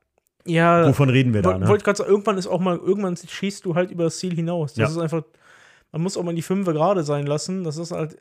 Ja, 0.46 0.88
wovon 0.88 1.10
reden 1.10 1.34
wir 1.34 1.42
da? 1.42 1.58
Ne? 1.58 1.68
Wollte 1.68 1.84
gerade 1.84 1.98
sagen, 1.98 2.10
irgendwann 2.10 2.38
ist 2.38 2.46
auch 2.46 2.60
mal, 2.60 2.78
irgendwann 2.78 3.16
schießt 3.16 3.64
du 3.66 3.74
halt 3.74 3.90
über 3.90 4.04
das 4.04 4.18
Ziel 4.18 4.34
hinaus. 4.34 4.72
Das 4.72 4.78
Ja. 4.78 4.88
ist 4.88 4.98
einfach, 4.98 5.24
man 5.92 6.02
muss 6.02 6.16
auch 6.16 6.22
mal 6.22 6.34
die 6.34 6.42
Fünfe 6.42 6.72
gerade 6.72 7.04
sein 7.04 7.26
lassen. 7.26 7.64
Das 7.64 7.76
ist 7.76 7.92
halt, 7.92 8.16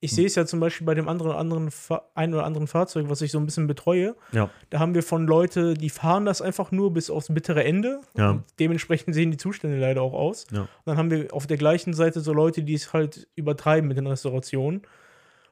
ich 0.00 0.10
Hm. 0.10 0.16
sehe 0.16 0.26
es 0.26 0.34
ja 0.34 0.44
zum 0.46 0.60
Beispiel 0.60 0.86
bei 0.86 0.94
dem 0.94 1.08
anderen, 1.08 1.32
anderen 1.32 1.70
ein 2.14 2.34
oder 2.34 2.44
anderen 2.44 2.66
Fahrzeug, 2.66 3.06
was 3.08 3.22
ich 3.22 3.30
so 3.30 3.38
ein 3.38 3.46
bisschen 3.46 3.66
betreue. 3.66 4.14
Ja. 4.32 4.50
Da 4.70 4.78
haben 4.78 4.94
wir 4.94 5.02
von 5.02 5.26
Leute, 5.26 5.74
die 5.74 5.90
fahren 5.90 6.24
das 6.26 6.42
einfach 6.42 6.72
nur 6.72 6.92
bis 6.92 7.08
aufs 7.10 7.28
bittere 7.32 7.64
Ende. 7.64 8.00
Ja. 8.16 8.42
Dementsprechend 8.58 9.14
sehen 9.14 9.30
die 9.30 9.36
Zustände 9.36 9.78
leider 9.78 10.02
auch 10.02 10.12
aus. 10.14 10.46
Ja. 10.52 10.68
Dann 10.84 10.96
haben 10.96 11.10
wir 11.10 11.32
auf 11.32 11.46
der 11.46 11.56
gleichen 11.56 11.94
Seite 11.94 12.20
so 12.20 12.32
Leute, 12.32 12.62
die 12.62 12.74
es 12.74 12.92
halt 12.92 13.28
übertreiben 13.36 13.88
mit 13.88 13.96
den 13.96 14.06
Restaurationen. 14.06 14.82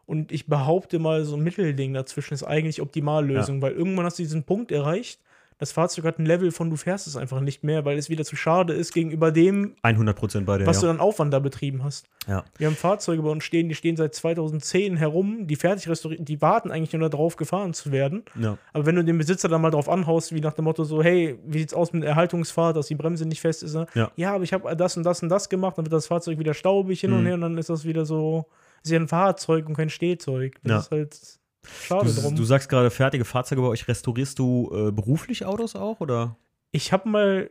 Und 0.07 0.33
ich 0.33 0.46
behaupte 0.46 0.98
mal, 0.98 1.24
so 1.24 1.35
ein 1.37 1.42
Mittelding 1.42 1.94
dazwischen 1.94 2.35
ist 2.35 2.42
eigentlich 2.42 2.83
Optimallösung, 2.83 3.62
weil 3.62 3.72
irgendwann 3.72 4.04
hast 4.04 4.18
du 4.18 4.22
diesen 4.22 4.44
Punkt 4.44 4.70
erreicht, 4.70 5.20
das 5.58 5.72
Fahrzeug 5.72 6.04
hat 6.04 6.18
ein 6.18 6.26
Level 6.26 6.50
von 6.50 6.68
du 6.70 6.76
fährst 6.76 7.06
es 7.06 7.16
einfach 7.16 7.40
nicht 7.40 7.62
mehr, 7.64 7.84
weil 7.84 7.96
es 7.96 8.08
wieder 8.10 8.24
zu 8.24 8.36
schade 8.36 8.72
ist 8.72 8.92
gegenüber 8.92 9.30
dem, 9.32 9.74
100% 9.84 10.44
bei 10.44 10.58
der. 10.58 10.66
was 10.66 10.80
du 10.80 10.86
ja. 10.86 10.92
dann 10.92 11.00
Aufwand 11.00 11.32
da 11.32 11.38
betrieben 11.38 11.84
hast. 11.84 12.06
Ja. 12.26 12.44
Wir 12.58 12.66
haben 12.66 12.74
Fahrzeuge 12.76 13.22
bei 13.22 13.30
uns 13.30 13.44
stehen, 13.44 13.68
die 13.68 13.74
stehen 13.74 13.96
seit 13.96 14.14
2010 14.14 14.96
herum, 14.96 15.46
die 15.46 15.56
fertig 15.56 15.88
restauriert, 15.88 16.26
die 16.28 16.40
warten 16.42 16.70
eigentlich 16.70 16.92
nur 16.92 17.08
darauf, 17.08 17.36
gefahren 17.36 17.72
zu 17.74 17.92
werden. 17.92 18.24
ja. 18.40 18.58
Aber 18.72 18.86
wenn 18.86 18.96
du 18.96 19.04
den 19.04 19.18
Besitzer 19.18 19.48
dann 19.48 19.60
mal 19.62 19.70
drauf 19.70 19.88
anhaust, 19.88 20.34
wie 20.34 20.40
nach 20.40 20.54
dem 20.54 20.64
Motto 20.64 20.84
so, 20.84 21.02
hey, 21.02 21.38
wie 21.46 21.58
sieht's 21.60 21.74
aus 21.74 21.92
mit 21.92 22.02
der 22.02 22.10
Erhaltungsfahrt, 22.10 22.76
dass 22.76 22.88
die 22.88 22.94
Bremse 22.94 23.26
nicht 23.26 23.40
fest 23.40 23.62
ist? 23.62 23.74
ne? 23.74 23.86
Ja. 23.94 24.34
aber 24.34 24.44
ich 24.44 24.52
habe 24.52 24.74
das 24.76 24.96
und 24.96 25.02
das 25.04 25.22
und 25.22 25.28
das 25.28 25.48
gemacht, 25.48 25.78
dann 25.78 25.84
wird 25.84 25.92
das 25.92 26.06
Fahrzeug 26.06 26.38
wieder 26.38 26.54
staubig 26.54 27.00
hin 27.00 27.12
und 27.12 27.20
Mhm. 27.22 27.26
her 27.26 27.34
und 27.34 27.40
dann 27.42 27.58
ist 27.58 27.70
das 27.70 27.84
wieder 27.84 28.04
so, 28.06 28.46
ist 28.82 28.90
ja 28.90 28.98
ein 28.98 29.08
Fahrzeug 29.08 29.66
und 29.68 29.74
kein 29.76 29.90
Stehzeug. 29.90 30.56
Das 30.62 30.70
Ja. 30.70 30.78
ist 30.78 30.90
halt 30.90 31.38
schade 31.83 32.12
Du, 32.12 32.20
drum. 32.20 32.37
du 32.37 32.44
sagst 32.44 32.68
gerade 32.68 32.90
fertige 32.90 33.24
Fahrzeuge 33.24 33.62
bei 33.62 33.68
euch. 33.68 33.87
Restaurierst 33.88 34.38
du 34.38 34.70
äh, 34.74 34.90
beruflich 34.92 35.44
Autos 35.44 35.74
auch? 35.77 36.00
Oder? 36.00 36.37
ich 36.70 36.92
habe 36.92 37.09
mal, 37.09 37.50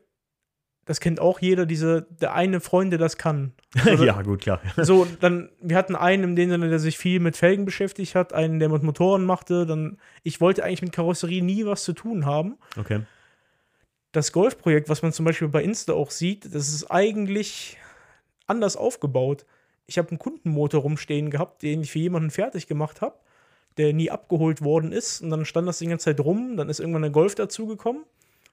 das 0.86 1.00
kennt 1.00 1.22
auch 1.22 1.40
jeder, 1.40 1.66
diese, 1.66 2.06
der 2.10 2.34
eine 2.34 2.60
Freund, 2.60 2.92
der 2.92 3.00
das 3.00 3.16
kann. 3.18 3.54
Oder- 3.86 4.04
ja, 4.04 4.22
gut, 4.22 4.42
klar. 4.42 4.60
So, 4.82 5.08
dann, 5.22 5.50
wir 5.62 5.78
hatten 5.78 5.96
einen 5.96 6.24
in 6.24 6.36
dem 6.36 6.50
Sinne, 6.50 6.70
der 6.70 6.80
sich 6.80 6.98
viel 6.98 7.20
mit 7.22 7.38
Felgen 7.38 7.64
beschäftigt 7.64 8.16
hat, 8.16 8.34
einen, 8.34 8.60
der 8.60 8.68
mit 8.70 8.84
Motoren 8.84 9.24
machte, 9.26 9.66
dann, 9.66 9.98
ich 10.24 10.42
wollte 10.42 10.64
eigentlich 10.66 10.82
mit 10.82 10.92
Karosserie 10.92 11.42
nie 11.42 11.66
was 11.66 11.84
zu 11.86 11.94
tun 11.94 12.26
haben. 12.26 12.58
Okay. 12.78 13.02
das 14.12 14.32
Golfprojekt, 14.34 14.90
was 14.90 15.02
man 15.02 15.14
zum 15.14 15.24
Beispiel 15.26 15.48
bei 15.48 15.64
Insta 15.64 15.94
auch 15.94 16.12
sieht, 16.12 16.54
das 16.54 16.68
ist 16.70 16.92
eigentlich 16.92 17.78
anders 18.46 18.76
aufgebaut. 18.76 19.46
Ich 19.88 19.98
habe 19.98 20.10
einen 20.10 20.20
Kundenmotor 20.20 20.82
rumstehen 20.82 21.30
gehabt, 21.30 21.62
den 21.64 21.82
ich 21.82 21.92
für 21.92 22.00
jemanden 22.00 22.30
fertig 22.30 22.68
gemacht 22.68 23.00
habe, 23.02 23.16
der 23.78 23.94
nie 23.94 24.12
abgeholt 24.12 24.62
worden 24.62 24.92
ist. 24.92 25.22
Und 25.22 25.30
dann 25.30 25.46
stand 25.46 25.68
das 25.68 25.80
die 25.80 25.88
ganze 25.88 26.06
Zeit 26.06 26.20
rum. 26.20 26.58
Dann 26.58 26.70
ist 26.70 26.80
irgendwann 26.80 27.02
der 27.02 27.12
Golf 27.12 27.36
dazugekommen. 27.36 28.04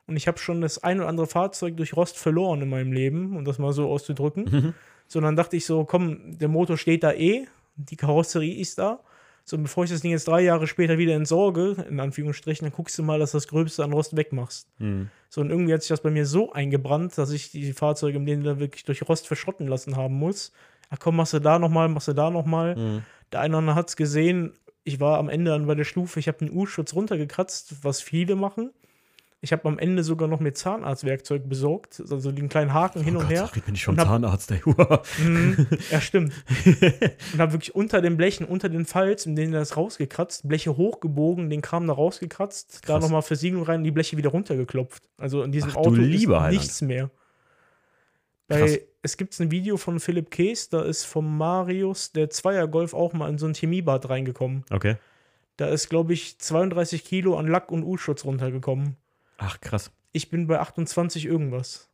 Und 0.06 0.16
ich 0.16 0.26
habe 0.26 0.38
schon 0.38 0.60
das 0.60 0.82
ein 0.82 0.98
oder 0.98 1.08
andere 1.08 1.26
Fahrzeug 1.26 1.76
durch 1.76 1.96
Rost 1.96 2.18
verloren 2.18 2.62
in 2.62 2.68
meinem 2.68 2.92
Leben, 2.92 3.36
um 3.36 3.44
das 3.44 3.58
mal 3.58 3.72
so 3.72 3.88
auszudrücken. 3.88 4.44
Mhm. 4.50 4.74
So, 5.06 5.20
dann 5.20 5.36
dachte 5.36 5.56
ich 5.56 5.66
so, 5.66 5.84
komm, 5.84 6.38
der 6.38 6.48
Motor 6.48 6.76
steht 6.76 7.02
da 7.02 7.12
eh, 7.12 7.46
die 7.76 7.96
Karosserie 7.96 8.60
ist 8.60 8.78
da. 8.78 9.00
So, 9.44 9.58
bevor 9.58 9.84
ich 9.84 9.90
das 9.90 10.02
Ding 10.02 10.10
jetzt 10.10 10.28
drei 10.28 10.42
Jahre 10.42 10.66
später 10.66 10.98
wieder 10.98 11.14
entsorge, 11.14 11.84
in 11.88 11.98
Anführungsstrichen, 11.98 12.66
dann 12.66 12.72
guckst 12.72 12.98
du 12.98 13.02
mal, 13.02 13.18
dass 13.18 13.32
du 13.32 13.38
das 13.38 13.48
Gröbste 13.48 13.82
an 13.82 13.92
Rost 13.92 14.16
wegmachst. 14.16 14.68
Mhm. 14.78 15.08
So, 15.28 15.40
und 15.40 15.50
irgendwie 15.50 15.72
hat 15.72 15.82
sich 15.82 15.88
das 15.88 16.02
bei 16.02 16.10
mir 16.10 16.26
so 16.26 16.52
eingebrannt, 16.52 17.16
dass 17.16 17.30
ich 17.30 17.50
die 17.50 17.72
Fahrzeuge, 17.72 18.18
in 18.18 18.26
denen 18.26 18.44
da 18.44 18.60
wirklich 18.60 18.84
durch 18.84 19.08
Rost 19.08 19.26
verschrotten 19.26 19.66
lassen 19.66 19.96
haben 19.96 20.14
muss. 20.14 20.52
Ach 20.90 20.98
komm, 20.98 21.16
machst 21.16 21.32
du 21.32 21.40
da 21.40 21.58
nochmal, 21.58 21.88
machst 21.88 22.08
du 22.08 22.12
da 22.12 22.30
nochmal. 22.30 22.76
Mhm. 22.76 23.02
Der 23.32 23.40
eine 23.40 23.54
oder 23.54 23.58
andere 23.58 23.76
hat 23.76 23.88
es 23.88 23.96
gesehen. 23.96 24.52
Ich 24.92 24.98
war 24.98 25.18
am 25.18 25.28
Ende 25.28 25.52
dann 25.52 25.66
bei 25.68 25.76
der 25.76 25.84
Stufe, 25.84 26.18
ich 26.18 26.26
habe 26.26 26.38
den 26.38 26.50
U-Schutz 26.50 26.94
runtergekratzt, 26.94 27.76
was 27.82 28.00
viele 28.00 28.34
machen. 28.34 28.70
Ich 29.42 29.52
habe 29.52 29.66
am 29.68 29.78
Ende 29.78 30.02
sogar 30.02 30.26
noch 30.28 30.40
mit 30.40 30.58
Zahnarztwerkzeug 30.58 31.48
besorgt, 31.48 32.02
also 32.10 32.30
den 32.32 32.48
kleinen 32.50 32.74
Haken 32.74 33.02
hin 33.02 33.14
oh 33.16 33.20
und 33.20 33.24
Gott, 33.28 33.32
her. 33.32 33.50
ich 33.54 33.62
bin 33.62 33.76
vom 33.76 33.94
Und 33.94 34.00
hab- 34.00 34.08
Zahnarzt, 34.08 34.50
ey. 34.50 34.60
Mhm, 35.24 35.66
ja, 35.90 36.00
stimmt. 36.00 36.32
und 37.32 37.38
habe 37.38 37.52
wirklich 37.52 37.74
unter 37.74 38.02
den 38.02 38.16
Blechen, 38.16 38.44
unter 38.44 38.68
den 38.68 38.84
Falz, 38.84 39.24
in 39.26 39.36
denen 39.36 39.52
das 39.52 39.76
rausgekratzt, 39.78 40.46
Bleche 40.48 40.76
hochgebogen, 40.76 41.48
den 41.48 41.62
Kram 41.62 41.86
da 41.86 41.92
rausgekratzt, 41.94 42.80
da 42.86 42.94
Krass. 42.94 43.02
nochmal 43.04 43.22
Versiegelung 43.22 43.64
rein 43.64 43.78
und 43.78 43.84
die 43.84 43.92
Bleche 43.92 44.16
wieder 44.18 44.30
runtergeklopft. 44.30 45.04
Also 45.16 45.42
in 45.42 45.52
diesem 45.52 45.70
Ach, 45.70 45.76
Auto 45.76 45.90
lieber 45.92 46.34
ist 46.36 46.40
Heiland. 46.42 46.52
nichts 46.58 46.82
mehr. 48.50 48.66
Krass. 48.66 48.78
Es 49.02 49.16
gibt 49.16 49.38
ein 49.40 49.50
Video 49.50 49.76
von 49.78 49.98
Philipp 50.00 50.30
Kees, 50.30 50.68
da 50.68 50.82
ist 50.82 51.04
vom 51.04 51.38
Marius 51.38 52.12
der 52.12 52.28
Zweier-Golf 52.28 52.92
auch 52.92 53.12
mal 53.14 53.30
in 53.30 53.38
so 53.38 53.46
ein 53.46 53.54
Chemiebad 53.54 54.08
reingekommen. 54.08 54.64
okay. 54.70 54.96
Da 55.56 55.68
ist, 55.68 55.90
glaube 55.90 56.14
ich, 56.14 56.38
32 56.38 57.04
Kilo 57.04 57.36
an 57.36 57.46
Lack 57.46 57.70
und 57.70 57.82
U-Schutz 57.84 58.24
runtergekommen. 58.24 58.96
Ach, 59.36 59.60
krass. 59.60 59.90
Ich 60.12 60.30
bin 60.30 60.46
bei 60.46 60.58
28 60.58 61.26
irgendwas. 61.26 61.90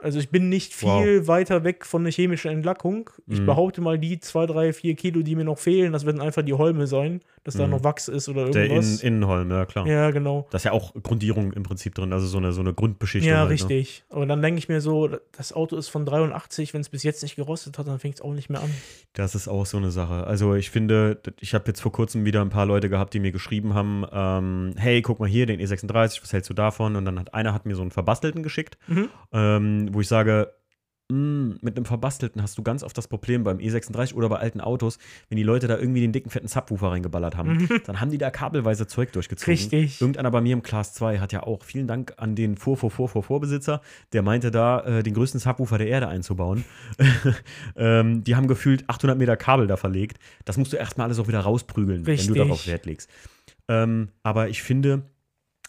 Also 0.00 0.18
ich 0.18 0.30
bin 0.30 0.48
nicht 0.48 0.72
viel 0.74 1.26
weiter 1.28 1.64
weg 1.64 1.84
von 1.84 2.04
der 2.04 2.12
chemischen 2.12 2.50
Entlackung. 2.50 3.10
Ich 3.26 3.40
Mhm. 3.40 3.46
behaupte 3.46 3.80
mal, 3.82 3.98
die 3.98 4.20
zwei, 4.20 4.46
drei, 4.46 4.72
vier 4.72 4.94
Kilo, 4.96 5.20
die 5.22 5.36
mir 5.36 5.44
noch 5.44 5.58
fehlen, 5.58 5.92
das 5.92 6.06
werden 6.06 6.20
einfach 6.22 6.42
die 6.42 6.54
Holme 6.54 6.86
sein, 6.86 7.20
dass 7.44 7.54
da 7.56 7.64
Mhm. 7.66 7.70
noch 7.72 7.84
Wachs 7.84 8.08
ist 8.08 8.28
oder 8.28 8.50
Der 8.50 8.64
irgendwas. 8.64 9.00
In 9.02 9.06
Innenholm, 9.14 9.50
ja 9.50 9.66
klar. 9.66 9.86
ja, 9.86 10.10
genau. 10.10 10.46
Da 10.50 10.56
ist 10.56 10.64
ja 10.64 10.72
auch 10.72 10.94
Grundierung 11.02 11.52
im 11.52 11.62
Prinzip 11.62 11.94
drin, 11.94 12.12
also 12.12 12.26
so 12.26 12.38
eine, 12.38 12.52
so 12.52 12.60
eine 12.62 12.72
Grundbeschichtung. 12.74 13.30
Ja, 13.30 13.38
halt, 13.40 13.48
Ne? 13.48 13.52
richtig. 13.54 14.04
Aber 14.08 14.26
dann 14.26 14.40
denke 14.42 14.58
ich 14.58 14.68
mir 14.68 14.80
so, 14.80 15.10
das 15.36 15.52
Auto 15.52 15.76
ist 15.76 15.88
von 15.88 16.06
83, 16.06 16.74
wenn 16.74 16.80
es 16.80 16.88
bis 16.88 17.02
jetzt 17.02 17.22
nicht 17.22 17.36
gerostet 17.36 17.78
hat, 17.78 17.86
dann 17.86 17.98
fängt 17.98 18.16
es 18.16 18.20
auch 18.22 18.32
nicht 18.32 18.48
mehr 18.50 18.62
an. 18.62 18.70
Das 19.12 19.34
ist 19.34 19.46
auch 19.46 19.66
so 19.66 19.76
eine 19.76 19.90
Sache. 19.90 20.26
Also 20.26 20.54
ich 20.54 20.70
finde, 20.70 21.20
ich 21.40 21.54
habe 21.54 21.64
jetzt 21.68 21.80
vor 21.80 21.92
kurzem 21.92 22.24
wieder 22.24 22.40
ein 22.40 22.50
paar 22.50 22.66
Leute 22.66 22.88
gehabt, 22.88 23.14
die 23.14 23.20
mir 23.20 23.30
geschrieben 23.30 23.74
haben, 23.74 24.04
ähm, 24.10 24.72
hey, 24.76 25.02
guck 25.02 25.20
mal 25.20 25.28
hier, 25.28 25.46
den 25.46 25.60
E36, 25.60 26.22
was 26.22 26.32
hältst 26.32 26.48
du 26.50 26.54
davon? 26.54 26.96
Und 26.96 27.04
dann 27.04 27.20
hat 27.20 27.34
einer 27.34 27.52
hat 27.54 27.66
mir 27.66 27.74
so 27.76 27.82
einen 27.82 27.90
verbastelten 27.90 28.42
geschickt, 28.42 28.78
Mhm. 28.88 29.08
ähm, 29.32 29.88
wo 29.92 30.00
ich 30.00 30.08
sage, 30.08 30.52
"Mm, 31.14 31.58
mit 31.60 31.76
einem 31.76 31.84
verbastelten 31.84 32.42
hast 32.42 32.58
du 32.58 32.62
ganz 32.62 32.82
oft 32.82 32.96
das 32.98 33.06
Problem 33.08 33.44
beim 33.44 33.58
E36 33.58 34.14
oder 34.14 34.28
bei 34.28 34.36
alten 34.36 34.60
Autos, 34.60 34.98
wenn 35.28 35.36
die 35.36 35.42
Leute 35.42 35.68
da 35.68 35.78
irgendwie 35.78 36.00
den 36.00 36.12
dicken, 36.12 36.30
fetten 36.30 36.48
Subwoofer 36.48 36.90
reingeballert 36.90 37.36
haben, 37.36 37.68
dann 37.86 38.00
haben 38.00 38.10
die 38.10 38.18
da 38.18 38.30
kabelweise 38.30 38.86
Zeug 38.86 39.12
durchgezogen. 39.12 39.54
Mhm. 39.54 39.58
Richtig. 39.58 40.00
Irgendeiner 40.00 40.30
bei 40.30 40.40
mir 40.40 40.52
im 40.54 40.62
Class 40.62 40.94
2 40.94 41.18
hat 41.18 41.32
ja 41.32 41.42
auch, 41.42 41.62
vielen 41.62 41.86
Dank 41.86 42.14
an 42.16 42.34
den 42.34 42.56
Vor, 42.56 42.76
Vor, 42.76 42.90
Vor, 42.90 43.08
Vor, 43.08 43.22
Vorbesitzer, 43.22 43.80
der 44.12 44.22
meinte 44.22 44.50
da, 44.50 44.80
äh, 44.80 45.02
den 45.02 45.14
größten 45.14 45.40
Subwoofer 45.40 45.78
der 45.78 45.86
Erde 45.86 46.08
einzubauen. 46.08 46.64
ähm, 47.76 48.24
die 48.24 48.34
haben 48.36 48.48
gefühlt 48.48 48.88
800 48.88 49.16
Meter 49.16 49.36
Kabel 49.36 49.66
da 49.66 49.76
verlegt. 49.76 50.18
Das 50.44 50.56
musst 50.56 50.72
du 50.72 50.76
erstmal 50.76 51.06
alles 51.06 51.18
auch 51.18 51.28
wieder 51.28 51.40
rausprügeln, 51.40 52.04
Richtig. 52.04 52.28
wenn 52.28 52.34
du 52.34 52.40
darauf 52.40 52.66
Wert 52.66 52.86
legst. 52.86 53.08
Ähm, 53.68 54.08
aber 54.22 54.48
ich 54.48 54.62
finde, 54.62 55.02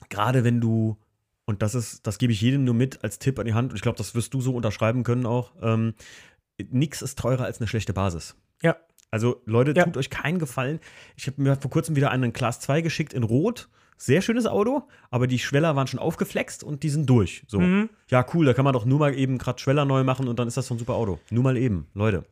gerade 0.09 0.43
wenn 0.43 0.61
du, 0.61 0.97
und 1.45 1.61
das 1.61 1.75
ist, 1.75 2.05
das 2.07 2.17
gebe 2.17 2.33
ich 2.33 2.41
jedem 2.41 2.63
nur 2.63 2.73
mit 2.73 3.03
als 3.03 3.19
Tipp 3.19 3.37
an 3.39 3.45
die 3.45 3.53
Hand, 3.53 3.71
und 3.71 3.75
ich 3.75 3.81
glaube, 3.81 3.97
das 3.97 4.15
wirst 4.15 4.33
du 4.33 4.41
so 4.41 4.53
unterschreiben 4.55 5.03
können 5.03 5.25
auch, 5.25 5.53
ähm, 5.61 5.93
nichts 6.69 7.01
ist 7.01 7.19
teurer 7.19 7.45
als 7.45 7.59
eine 7.59 7.67
schlechte 7.67 7.93
Basis. 7.93 8.35
Ja. 8.61 8.77
Also, 9.11 9.41
Leute, 9.45 9.73
Ja. 9.75 9.83
tut 9.85 9.97
euch 9.97 10.09
keinen 10.09 10.39
Gefallen. 10.39 10.79
Ich 11.15 11.27
habe 11.27 11.41
mir 11.41 11.55
vor 11.55 11.71
kurzem 11.71 11.95
wieder 11.95 12.11
einen 12.11 12.33
Class 12.33 12.59
2 12.59 12.81
geschickt 12.81 13.13
in 13.13 13.23
Rot. 13.23 13.69
Sehr 13.97 14.21
schönes 14.21 14.45
Auto, 14.45 14.89
aber 15.09 15.25
die 15.25 15.39
Schweller 15.39 15.75
waren 15.77 15.87
schon 15.87 15.99
aufgeflext 16.01 16.65
und 16.65 16.83
die 16.83 16.89
sind 16.89 17.09
durch. 17.09 17.45
So. 17.47 17.61
Mhm. 17.61 17.89
Ja, 18.09 18.25
cool, 18.33 18.45
da 18.45 18.53
kann 18.53 18.65
man 18.65 18.73
doch 18.73 18.83
nur 18.83 18.99
mal 18.99 19.13
eben 19.17 19.37
gerade 19.37 19.57
Schweller 19.59 19.85
neu 19.85 20.03
machen 20.03 20.27
und 20.27 20.37
dann 20.37 20.49
ist 20.49 20.57
das 20.57 20.67
so 20.67 20.75
ein 20.75 20.79
super 20.79 20.95
Auto. 20.95 21.19
Nur 21.29 21.43
mal 21.43 21.55
eben, 21.55 21.87
Leute. 21.93 22.25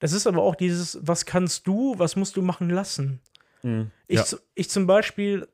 Das 0.00 0.12
ist 0.12 0.26
aber 0.26 0.42
auch 0.42 0.56
dieses, 0.56 0.98
was 1.02 1.24
kannst 1.24 1.68
du, 1.68 1.94
was 1.98 2.16
musst 2.16 2.36
du 2.36 2.42
machen 2.42 2.68
lassen? 2.68 3.20
Ich, 4.08 4.18
ja. 4.18 4.24
ich 4.54 4.70
zum 4.70 4.86
Beispiel, 4.88 5.46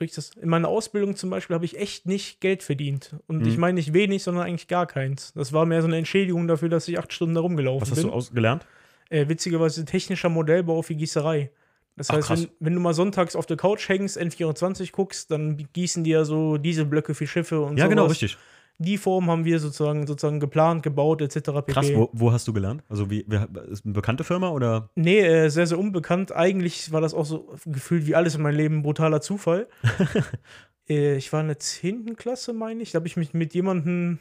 ich 0.00 0.12
das, 0.12 0.30
in 0.40 0.48
meiner 0.48 0.68
Ausbildung 0.68 1.16
zum 1.16 1.30
Beispiel 1.30 1.54
habe 1.54 1.64
ich 1.64 1.78
echt 1.78 2.06
nicht 2.06 2.40
Geld 2.40 2.62
verdient. 2.62 3.16
Und 3.26 3.40
Mhm. 3.42 3.46
ich 3.48 3.56
meine 3.56 3.74
nicht 3.74 3.92
wenig, 3.94 4.22
sondern 4.22 4.44
eigentlich 4.44 4.68
gar 4.68 4.86
keins. 4.86 5.32
Das 5.34 5.52
war 5.52 5.66
mehr 5.66 5.80
so 5.80 5.88
eine 5.88 5.96
Entschädigung 5.96 6.46
dafür, 6.46 6.68
dass 6.68 6.86
ich 6.88 6.98
acht 6.98 7.12
Stunden 7.12 7.34
da 7.34 7.40
rumgelaufen 7.40 7.82
Was 7.82 7.90
hast 7.90 7.98
bin. 7.98 8.08
du 8.08 8.12
ausgelernt? 8.12 8.66
äh, 9.10 9.28
witzigerweise 9.28 9.84
technischer 9.84 10.28
Modellbau 10.28 10.82
für 10.82 10.94
Gießerei. 10.94 11.50
Das 11.96 12.10
Ach, 12.10 12.14
heißt, 12.16 12.30
wenn, 12.30 12.48
wenn 12.60 12.74
du 12.74 12.80
mal 12.80 12.94
sonntags 12.94 13.36
auf 13.36 13.46
der 13.46 13.56
Couch 13.56 13.88
hängst, 13.88 14.18
N24 14.20 14.90
guckst, 14.92 15.30
dann 15.30 15.56
gießen 15.72 16.02
die 16.04 16.10
ja 16.10 16.24
so 16.24 16.56
Dieselblöcke 16.58 17.14
für 17.14 17.26
Schiffe 17.26 17.60
und 17.60 17.76
Ja, 17.76 17.84
sowas. 17.84 17.90
genau, 17.90 18.06
richtig. 18.06 18.36
Die 18.78 18.98
Form 18.98 19.30
haben 19.30 19.44
wir 19.44 19.60
sozusagen, 19.60 20.06
sozusagen 20.06 20.40
geplant, 20.40 20.82
gebaut, 20.82 21.22
etc. 21.22 21.36
pp. 21.36 21.72
Krass, 21.72 21.94
wo, 21.94 22.10
wo 22.12 22.32
hast 22.32 22.48
du 22.48 22.52
gelernt? 22.52 22.82
Also, 22.88 23.08
wie, 23.08 23.24
wer, 23.28 23.48
ist 23.70 23.84
eine 23.84 23.94
bekannte 23.94 24.24
Firma 24.24 24.48
oder? 24.50 24.90
Nee, 24.96 25.20
äh, 25.20 25.48
sehr, 25.48 25.66
sehr 25.66 25.78
unbekannt. 25.78 26.32
Eigentlich 26.32 26.90
war 26.92 27.00
das 27.00 27.14
auch 27.14 27.24
so 27.24 27.54
gefühlt 27.66 28.06
wie 28.06 28.14
alles 28.16 28.34
in 28.34 28.42
meinem 28.42 28.56
Leben 28.56 28.82
brutaler 28.82 29.20
Zufall. 29.20 29.68
äh, 30.88 31.16
ich 31.16 31.32
war 31.32 31.40
in 31.40 31.46
der 31.48 31.58
10. 31.58 32.16
Klasse, 32.16 32.52
meine 32.52 32.82
ich. 32.82 32.92
Da 32.92 32.96
habe 32.96 33.06
ich 33.06 33.16
mich 33.16 33.32
mit 33.32 33.54
jemandem, 33.54 34.18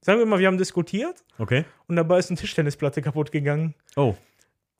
sagen 0.00 0.20
wir 0.20 0.26
mal, 0.26 0.38
wir 0.38 0.46
haben 0.46 0.58
diskutiert 0.58 1.24
Okay. 1.38 1.64
und 1.88 1.96
dabei 1.96 2.18
ist 2.18 2.30
eine 2.30 2.38
Tischtennisplatte 2.38 3.02
kaputt 3.02 3.32
gegangen. 3.32 3.74
Oh, 3.96 4.14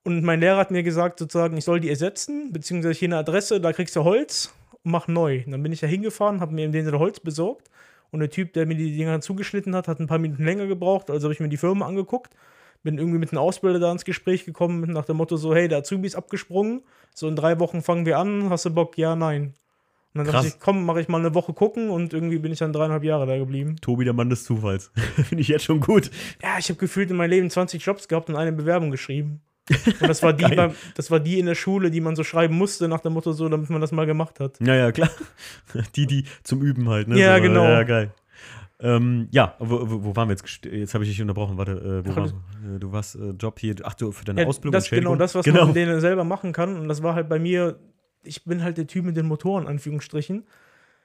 Und 0.05 0.23
mein 0.23 0.39
Lehrer 0.41 0.59
hat 0.59 0.71
mir 0.71 0.85
gesagt, 0.85 1.19
sozusagen, 1.19 1.57
ich 1.57 1.65
soll 1.65 1.81
die 1.81 1.91
ersetzen, 1.91 2.53
beziehungsweise 2.53 2.99
hier 2.99 3.09
eine 3.09 3.19
Adresse, 3.19 3.61
da 3.61 3.73
kriegst 3.73 3.97
du 3.97 4.05
Holz 4.05 4.55
und 4.85 4.93
mach 4.93 5.09
neu. 5.09 5.43
Und 5.45 5.53
dann 5.53 5.63
bin 5.63 5.73
ich 5.73 5.81
da 5.81 5.87
hingefahren, 5.89 6.41
habe 6.41 6.55
mir 6.55 6.65
in 6.65 6.73
dem 6.73 6.85
Sinne 6.85 6.99
Holz 7.01 7.19
besorgt. 7.21 7.69
Und 8.13 8.21
der 8.21 8.31
Typ, 8.31 8.53
der 8.53 8.67
mir 8.67 8.77
die 8.77 8.97
Dinger 8.97 9.21
zugeschnitten 9.21 9.75
hat, 9.75 9.89
hat 9.89 9.99
ein 9.99 10.07
paar 10.07 10.19
Minuten 10.19 10.45
länger 10.45 10.67
gebraucht. 10.67 11.11
Also 11.11 11.25
habe 11.25 11.35
ich 11.35 11.41
mir 11.41 11.49
die 11.49 11.57
Firma 11.57 11.87
angeguckt, 11.87 12.35
bin 12.83 12.99
irgendwie 12.99 13.19
mit 13.19 13.33
einem 13.33 13.39
Ausbilder 13.39 13.81
da 13.81 13.91
ins 13.91 14.05
Gespräch 14.05 14.45
gekommen, 14.45 14.93
nach 14.93 15.07
dem 15.07 15.17
Motto 15.17 15.37
so, 15.37 15.55
hey, 15.55 15.67
der 15.67 15.79
Azubi 15.79 16.07
ist 16.07 16.15
abgesprungen, 16.15 16.83
so 17.15 17.27
in 17.27 17.37
drei 17.37 17.59
Wochen 17.59 17.83
fangen 17.83 18.07
wir 18.07 18.19
an, 18.19 18.51
hast 18.51 18.67
du 18.67 18.71
Bock? 18.71 18.99
Ja, 18.99 19.17
nein. 19.17 19.55
Und 20.15 20.19
dann 20.19 20.27
Krass. 20.27 20.45
dachte 20.45 20.57
ich, 20.59 20.61
komm, 20.61 20.85
mache 20.85 21.01
ich 21.01 21.09
mal 21.09 21.19
eine 21.21 21.35
Woche 21.35 21.55
gucken 21.55 21.89
und 21.89 22.13
irgendwie 22.13 22.39
bin 22.39 22.53
ich 22.53 22.59
dann 22.59 22.75
dreieinhalb 22.75 23.03
Jahre 23.03 23.27
da 23.27 23.39
geblieben. 23.39 23.77
Tobi, 23.81 24.05
der 24.05 24.13
Mann 24.13 24.29
des 24.29 24.45
Zufalls. 24.45 24.91
Finde 25.25 25.41
ich 25.41 25.49
jetzt 25.49 25.65
schon 25.65 25.81
gut. 25.81 26.11
Ja, 26.43 26.59
ich 26.59 26.69
habe 26.69 26.79
gefühlt 26.79 27.11
in 27.11 27.17
meinem 27.17 27.31
Leben 27.31 27.49
20 27.49 27.83
Jobs 27.83 28.09
gehabt 28.09 28.29
und 28.29 28.37
eine 28.37 28.53
Bewerbung 28.53 28.91
geschrieben. 28.91 29.41
Und 29.71 30.09
das 30.09 30.23
war 30.23 30.33
die, 30.33 30.45
beim, 30.55 30.73
das 30.95 31.11
war 31.11 31.21
die 31.21 31.39
in 31.39 31.47
der 31.47 31.55
Schule, 31.55 31.91
die 31.91 32.01
man 32.01 32.17
so 32.17 32.25
schreiben 32.25 32.57
musste, 32.57 32.89
nach 32.89 33.01
dem 33.01 33.13
Motto 33.13 33.33
so, 33.33 33.49
damit 33.49 33.71
man 33.71 33.81
das 33.81 33.93
mal 33.93 34.07
gemacht 34.07 34.41
hat. 34.41 34.59
Ja, 34.61 34.75
ja, 34.75 34.93
klar. 34.93 35.11
Die, 35.97 36.07
die 36.07 36.25
zum 36.43 36.63
Üben 36.63 36.89
halt, 36.89 37.09
ne? 37.09 37.19
Ja, 37.19 37.37
So, 37.37 37.43
genau. 37.43 37.65
Ja, 37.65 37.83
geil. 37.85 38.13
Ähm, 38.81 39.29
ja, 39.31 39.55
wo, 39.61 39.81
wo, 40.05 40.17
waren 40.17 40.29
wir 40.29 40.33
jetzt? 40.35 40.65
Jetzt 40.65 40.93
habe 40.95 41.05
ich 41.05 41.11
dich 41.11 41.21
unterbrochen. 41.23 41.57
Warte, 41.57 41.73
äh, 42.05 42.09
wo 42.09 42.17
war, 42.17 42.23
das- 42.25 42.33
äh, 42.33 42.79
du 42.81 42.91
warst 42.93 43.15
äh, 43.15 43.31
Job 43.39 43.61
hier. 43.61 43.77
Ach, 43.85 43.95
du 43.95 44.11
für 44.11 44.25
deine 44.25 44.41
Ja, 44.43 44.47
Ausbildung. 44.49 44.73
das 44.73 44.91
genau 44.91 45.15
das, 45.15 45.35
was 45.37 45.45
genau. 45.45 45.59
man 45.61 45.69
mit 45.69 45.77
denen 45.77 46.01
selber 46.01 46.25
machen 46.25 46.53
kann. 46.53 46.77
Und 46.77 46.89
das 46.89 47.03
war 47.03 47.15
halt 47.15 47.29
bei 47.29 47.39
mir, 47.39 47.79
ich 48.25 48.45
bin 48.45 48.63
halt 48.65 48.79
der 48.79 48.89
Typ 48.89 49.05
mit 49.05 49.17
den 49.17 49.27
Motoren, 49.27 49.69
Anführungsstrichen. 49.69 50.45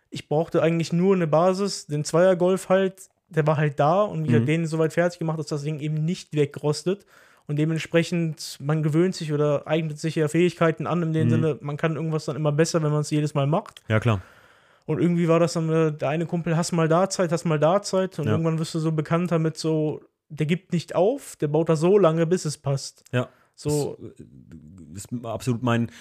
Ich 0.09 0.27
brauchte 0.27 0.63
eigentlich 0.63 0.91
nur 0.91 1.13
eine 1.15 1.27
Basis, 1.27 1.85
den 1.85 2.03
Zweier-Golf 2.03 2.69
halt, 2.69 3.09
der 3.29 3.45
war 3.45 3.57
halt 3.57 3.79
da 3.79 4.01
und 4.01 4.23
ich 4.25 4.31
Mhm. 4.31 4.35
habe 4.35 4.45
den 4.45 4.65
soweit 4.65 4.93
fertig 4.93 5.19
gemacht, 5.19 5.37
dass 5.37 5.47
das 5.47 5.61
Ding 5.61 5.79
eben 5.79 6.03
nicht 6.03 6.33
wegrostet. 6.33 7.05
Und 7.47 7.55
dementsprechend, 7.57 8.57
man 8.59 8.83
gewöhnt 8.83 9.15
sich 9.15 9.31
oder 9.31 9.65
eignet 9.67 9.99
sich 9.99 10.15
ja 10.15 10.27
Fähigkeiten 10.27 10.85
an, 10.85 11.01
in 11.01 11.13
dem 11.13 11.27
Mhm. 11.27 11.31
Sinne, 11.31 11.57
man 11.61 11.77
kann 11.77 11.95
irgendwas 11.95 12.25
dann 12.25 12.35
immer 12.35 12.51
besser, 12.51 12.83
wenn 12.83 12.91
man 12.91 13.01
es 13.01 13.09
jedes 13.09 13.33
Mal 13.33 13.47
macht. 13.47 13.81
Ja, 13.87 13.99
klar. 14.01 14.21
Und 14.85 14.99
irgendwie 14.99 15.27
war 15.27 15.39
das 15.39 15.53
dann, 15.53 15.69
äh, 15.69 15.91
der 15.93 16.09
eine 16.09 16.25
Kumpel, 16.25 16.55
hast 16.57 16.71
mal 16.73 16.87
da 16.87 17.09
Zeit, 17.09 17.31
hast 17.31 17.45
mal 17.45 17.59
da 17.59 17.81
Zeit. 17.81 18.19
Und 18.19 18.25
Ja. 18.25 18.31
irgendwann 18.31 18.59
wirst 18.59 18.75
du 18.75 18.79
so 18.79 18.91
bekannter 18.91 19.39
mit 19.39 19.57
so, 19.57 20.01
der 20.29 20.45
gibt 20.45 20.73
nicht 20.73 20.93
auf, 20.95 21.35
der 21.37 21.47
baut 21.47 21.69
da 21.69 21.75
so 21.77 21.97
lange, 21.97 22.25
bis 22.25 22.43
es 22.45 22.57
passt. 22.57 23.03
Ja. 23.11 23.29
So, 23.57 23.97
Das 24.93 25.05
äh, 25.05 25.17
ist 25.17 25.25
absolut 25.25 25.63
mein. 25.63 25.91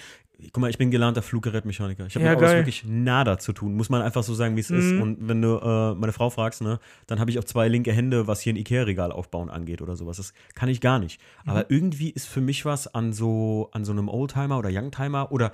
Guck 0.53 0.59
mal, 0.59 0.69
ich 0.69 0.77
bin 0.77 0.91
gelernter 0.91 1.23
Fluggerätmechaniker. 1.23 2.05
Ich 2.07 2.15
habe 2.15 2.27
Ja, 2.27 2.33
mit 2.33 2.41
Autos 2.41 2.53
wirklich 2.53 2.85
nada 2.85 3.39
zu 3.39 3.55
tun. 3.55 3.75
Muss 3.75 3.89
man 3.89 4.03
einfach 4.03 4.23
so 4.23 4.35
sagen, 4.35 4.55
wie 4.55 4.61
es 4.61 4.71
ist. 4.71 4.93
Mhm. 4.93 5.01
Und 5.01 5.29
wenn 5.29 5.41
du 5.41 5.57
äh, 5.57 5.95
meine 5.95 6.13
Frau 6.13 6.29
fragst, 6.29 6.61
ne, 6.61 6.79
dann 7.07 7.19
habe 7.21 7.31
ich 7.31 7.39
auch 7.39 7.45
zwei 7.45 7.69
linke 7.69 7.91
Hände, 7.91 8.27
was 8.27 8.43
hier 8.43 8.53
ein 8.53 8.57
Ikea-Regal 8.57 9.13
aufbauen 9.13 9.49
angeht 9.49 9.81
oder 9.81 9.97
sowas. 9.97 10.19
Das 10.19 10.35
kann 10.55 10.69
ich 10.69 10.83
gar 10.83 10.99
nicht. 10.99 11.23
Mhm. 11.45 11.51
Aber 11.51 11.71
irgendwie 11.71 12.11
ist 12.11 12.27
für 12.29 12.43
mich 12.43 12.67
was 12.67 12.87
an 12.87 13.15
so, 13.15 13.71
an 13.73 13.87
so 13.87 13.93
einem 13.93 14.11
Oldtimer 14.11 14.59
oder 14.59 14.69
Youngtimer 14.71 15.33
oder 15.33 15.53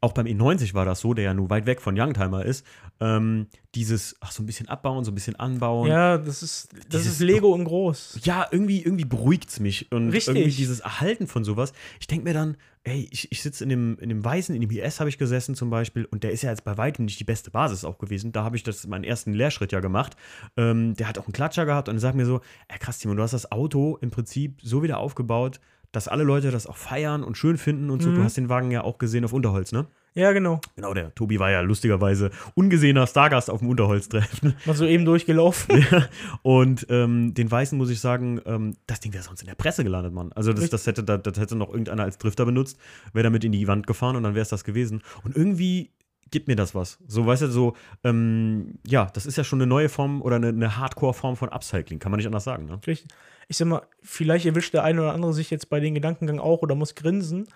auch 0.00 0.12
beim 0.12 0.26
E90 0.26 0.74
war 0.74 0.84
das 0.84 1.00
so, 1.00 1.14
der 1.14 1.24
ja 1.24 1.34
nur 1.34 1.50
weit 1.50 1.66
weg 1.66 1.80
von 1.80 1.98
Youngtimer 1.98 2.44
ist, 2.44 2.64
ähm, 3.00 3.46
dieses, 3.74 4.16
ach, 4.20 4.32
so 4.32 4.42
ein 4.42 4.46
bisschen 4.46 4.68
abbauen, 4.68 5.04
so 5.04 5.10
ein 5.10 5.14
bisschen 5.14 5.36
anbauen. 5.36 5.88
ja, 5.88 6.16
das 6.18 6.42
ist, 6.42 6.72
das 6.72 7.02
Dieses- 7.02 7.06
ist 7.14 7.20
Lego 7.20 7.54
in 7.54 7.64
groß. 7.64 8.20
Ja, 8.24 8.46
irgendwie, 8.50 8.82
irgendwie 8.82 9.04
beruhigt 9.04 9.50
es 9.50 9.60
mich. 9.60 9.90
Und 9.92 10.10
Richtig. 10.10 10.34
irgendwie 10.36 10.54
dieses 10.56 10.80
Erhalten 10.80 11.26
von 11.26 11.44
sowas. 11.44 11.72
Ich 12.00 12.06
denke 12.06 12.24
mir 12.24 12.32
dann, 12.34 12.56
ey, 12.84 13.06
ich, 13.10 13.30
ich 13.32 13.42
sitze 13.42 13.64
in 13.64 13.68
dem, 13.70 13.98
in 13.98 14.08
dem 14.08 14.24
Weißen, 14.24 14.54
in 14.54 14.60
dem 14.62 14.70
IS 14.70 15.00
habe 15.00 15.10
ich 15.10 15.18
gesessen 15.18 15.54
zum 15.54 15.68
Beispiel, 15.70 16.04
und 16.06 16.22
der 16.22 16.30
ist 16.30 16.42
ja 16.42 16.50
jetzt 16.50 16.64
bei 16.64 16.76
weitem 16.78 17.04
nicht 17.04 17.18
die 17.20 17.24
beste 17.24 17.50
Basis 17.50 17.84
auch 17.84 17.98
gewesen. 17.98 18.32
Da 18.32 18.44
habe 18.44 18.56
ich 18.56 18.62
das 18.62 18.86
meinen 18.86 19.04
ersten 19.04 19.32
Lehrschritt 19.34 19.72
ja 19.72 19.80
gemacht. 19.80 20.16
Ähm, 20.56 20.94
der 20.94 21.08
hat 21.08 21.18
auch 21.18 21.24
einen 21.26 21.32
Klatscher 21.32 21.66
gehabt 21.66 21.88
und 21.88 21.96
er 21.96 22.00
sagt 22.00 22.16
mir 22.16 22.24
so, 22.26 22.40
ey 22.68 22.78
krass, 22.78 22.98
Timon, 22.98 23.16
du 23.16 23.22
hast 23.22 23.32
das 23.34 23.50
Auto 23.52 23.98
im 24.00 24.10
Prinzip 24.10 24.60
so 24.62 24.82
wieder 24.82 24.98
aufgebaut, 24.98 25.60
dass 25.96 26.08
alle 26.08 26.24
Leute 26.24 26.50
das 26.50 26.66
auch 26.66 26.76
feiern 26.76 27.24
und 27.24 27.38
schön 27.38 27.56
finden 27.56 27.88
und 27.88 28.02
so. 28.02 28.10
Mhm. 28.10 28.16
Du 28.16 28.22
hast 28.22 28.36
den 28.36 28.50
Wagen 28.50 28.70
ja 28.70 28.84
auch 28.84 28.98
gesehen 28.98 29.24
auf 29.24 29.32
Unterholz, 29.32 29.72
ne? 29.72 29.86
Ja, 30.12 30.32
genau. 30.32 30.60
Genau, 30.74 30.92
der 30.92 31.14
Tobi 31.14 31.38
war 31.38 31.50
ja 31.50 31.62
lustigerweise 31.62 32.30
ungesehener 32.54 33.06
Stargast 33.06 33.48
auf 33.48 33.60
dem 33.60 33.70
Unterholztreffen. 33.70 34.56
Mal 34.66 34.76
so 34.76 34.84
eben 34.84 35.06
durchgelaufen. 35.06 35.86
Ja, 35.90 36.08
und 36.42 36.86
ähm, 36.90 37.32
den 37.32 37.50
Weißen 37.50 37.78
muss 37.78 37.88
ich 37.88 38.00
sagen, 38.00 38.42
ähm, 38.44 38.74
das 38.86 39.00
Ding 39.00 39.14
wäre 39.14 39.22
sonst 39.22 39.40
in 39.40 39.46
der 39.46 39.54
Presse 39.54 39.84
gelandet, 39.84 40.12
Mann. 40.12 40.32
Also 40.32 40.52
das, 40.52 40.68
das, 40.68 40.86
hätte, 40.86 41.02
das, 41.02 41.22
das 41.22 41.38
hätte 41.38 41.56
noch 41.56 41.68
irgendeiner 41.68 42.02
als 42.02 42.18
Drifter 42.18 42.44
benutzt, 42.44 42.78
wäre 43.14 43.24
damit 43.24 43.44
in 43.44 43.52
die 43.52 43.66
Wand 43.66 43.86
gefahren 43.86 44.16
und 44.16 44.22
dann 44.22 44.34
wäre 44.34 44.42
es 44.42 44.50
das 44.50 44.64
gewesen. 44.64 45.02
Und 45.22 45.34
irgendwie 45.34 45.92
gibt 46.30 46.48
mir 46.48 46.56
das 46.56 46.74
was. 46.74 46.98
So, 47.06 47.24
weißt 47.26 47.42
du, 47.42 47.46
so, 47.48 47.74
ähm, 48.04 48.74
ja, 48.86 49.06
das 49.14 49.26
ist 49.26 49.36
ja 49.36 49.44
schon 49.44 49.60
eine 49.60 49.66
neue 49.66 49.88
Form 49.88 50.22
oder 50.22 50.36
eine, 50.36 50.48
eine 50.48 50.76
Hardcore-Form 50.76 51.36
von 51.36 51.48
Upcycling, 51.50 51.98
kann 51.98 52.10
man 52.10 52.18
nicht 52.18 52.26
anders 52.26 52.44
sagen, 52.44 52.66
ne? 52.66 52.80
Richtig. 52.86 53.08
Ich 53.48 53.56
sag 53.58 53.68
mal, 53.68 53.82
vielleicht 54.02 54.44
erwischt 54.46 54.74
der 54.74 54.82
eine 54.82 55.00
oder 55.02 55.12
andere 55.14 55.32
sich 55.32 55.50
jetzt 55.50 55.68
bei 55.70 55.78
den 55.78 55.94
Gedankengang 55.94 56.40
auch 56.40 56.62
oder 56.62 56.74
muss 56.74 56.94
grinsen. 56.96 57.46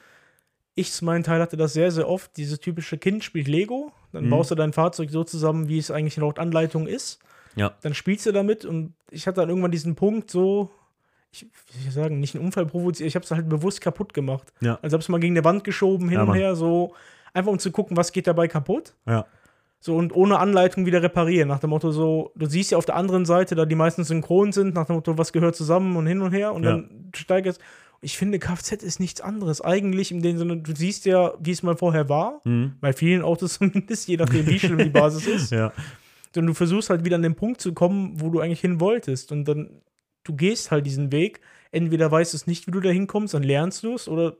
Ich 0.77 0.93
zu 0.93 1.05
meinem 1.05 1.25
Teil 1.25 1.41
hatte 1.41 1.57
das 1.57 1.73
sehr, 1.73 1.91
sehr 1.91 2.09
oft. 2.09 2.37
Dieses 2.37 2.61
typische 2.61 2.97
Kind 2.97 3.25
spielt 3.25 3.49
Lego, 3.49 3.93
dann 4.13 4.27
Mhm. 4.27 4.31
baust 4.31 4.53
du 4.53 4.55
dein 4.55 4.73
Fahrzeug 4.73 5.11
so 5.11 5.25
zusammen, 5.25 5.69
wie 5.69 5.79
es 5.79 5.91
eigentlich 5.91 6.17
laut 6.17 6.39
Anleitung 6.39 6.87
ist. 6.87 7.19
Ja. 7.57 7.73
Dann 7.83 7.95
spielst 7.95 8.25
du 8.27 8.33
damit 8.33 8.65
und 8.65 8.95
ich 9.11 9.27
hatte 9.27 9.41
dann 9.41 9.49
irgendwann 9.49 9.73
diesen 9.73 9.97
Punkt 9.97 10.31
so, 10.31 10.71
ich 11.33 11.47
ich 11.87 11.93
sagen, 11.93 12.21
nicht 12.21 12.37
einen 12.37 12.45
Unfall 12.45 12.67
provoziert, 12.67 13.09
ich 13.09 13.17
habe 13.17 13.25
es 13.25 13.31
halt 13.33 13.49
bewusst 13.49 13.81
kaputt 13.81 14.15
gemacht. 14.15 14.53
Ja. 14.61 14.79
Also 14.83 14.95
habe 14.95 15.03
es 15.03 15.09
mal 15.09 15.19
gegen 15.19 15.35
die 15.35 15.45
Wand 15.45 15.65
geschoben, 15.65 16.09
hin 16.09 16.19
Ja, 16.19 16.25
und 16.25 16.35
her, 16.35 16.55
so 16.55 16.95
einfach 17.35 17.53
um 17.53 17.59
zu 17.59 17.71
gucken, 17.71 17.97
was 17.97 18.13
geht 18.13 18.27
dabei 18.27 18.49
kaputt. 18.49 18.95
Ja. 19.07 19.27
So 19.83 19.97
und 19.97 20.15
ohne 20.15 20.39
Anleitung 20.39 20.85
wieder 20.85 21.03
reparieren. 21.03 21.49
Nach 21.49 21.59
dem 21.59 21.71
Motto, 21.71 21.91
so, 21.91 22.33
du 22.37 22.47
siehst 22.47 22.71
ja 22.71 22.79
auf 22.79 22.85
der 22.85 22.97
anderen 22.97 23.25
Seite, 23.25 23.55
da 23.55 23.65
die 23.65 23.75
meisten 23.75 24.05
synchron 24.05 24.53
sind, 24.53 24.75
nach 24.75 24.87
dem 24.87 24.97
Motto, 24.97 25.17
was 25.17 25.33
gehört 25.33 25.57
zusammen 25.57 25.97
und 25.97 26.07
hin 26.07 26.21
und 26.21 26.33
her 26.33 26.53
und 26.53 26.65
Ja. 26.65 26.73
dann 26.73 27.11
steigerst. 27.15 27.61
Ich 28.03 28.17
finde, 28.19 28.39
Kfz 28.39 28.83
ist 28.83 29.01
nichts 29.01 29.21
anderes. 29.21 29.61
Eigentlich 29.63 30.11
in 30.11 30.23
dem 30.23 30.37
Sinne, 30.39 30.59
du 30.59 30.75
siehst 30.75 31.05
ja, 31.07 31.33
wie 31.41 31.51
es 31.51 31.63
mal 31.63 31.77
vorher 31.77 32.09
war. 32.09 32.41
Mhm. 32.45 32.75
Bei 32.81 32.93
vielen 32.93 33.23
Autos 33.23 33.55
zumindest, 33.59 34.07
je 34.09 34.17
nachdem, 34.19 34.47
wie 34.47 34.59
schlimm 34.59 34.79
die 34.79 34.91
Basis 34.91 35.27
ist. 35.27 35.51
Ja. 35.53 35.73
Und 36.37 36.47
du 36.47 36.55
versuchst 36.55 36.91
halt 36.91 37.05
wieder 37.05 37.17
an 37.17 37.23
den 37.23 37.35
Punkt 37.35 37.61
zu 37.61 37.73
kommen, 37.73 38.13
wo 38.21 38.29
du 38.31 38.41
eigentlich 38.41 38.61
hin 38.61 38.81
wolltest. 38.81 39.33
Und 39.33 39.47
dann, 39.47 39.83
du 40.25 40.35
gehst 40.35 40.71
halt 40.71 40.85
diesen 40.87 41.11
Weg. 41.11 41.41
Entweder 41.73 42.11
weißt 42.11 42.33
du 42.33 42.37
es 42.37 42.47
nicht, 42.47 42.67
wie 42.67 42.71
du 42.71 42.81
da 42.81 42.91
hinkommst, 42.91 43.33
dann 43.35 43.43
lernst 43.43 43.83
du 43.85 43.95
es, 43.95 44.09
oder 44.09 44.37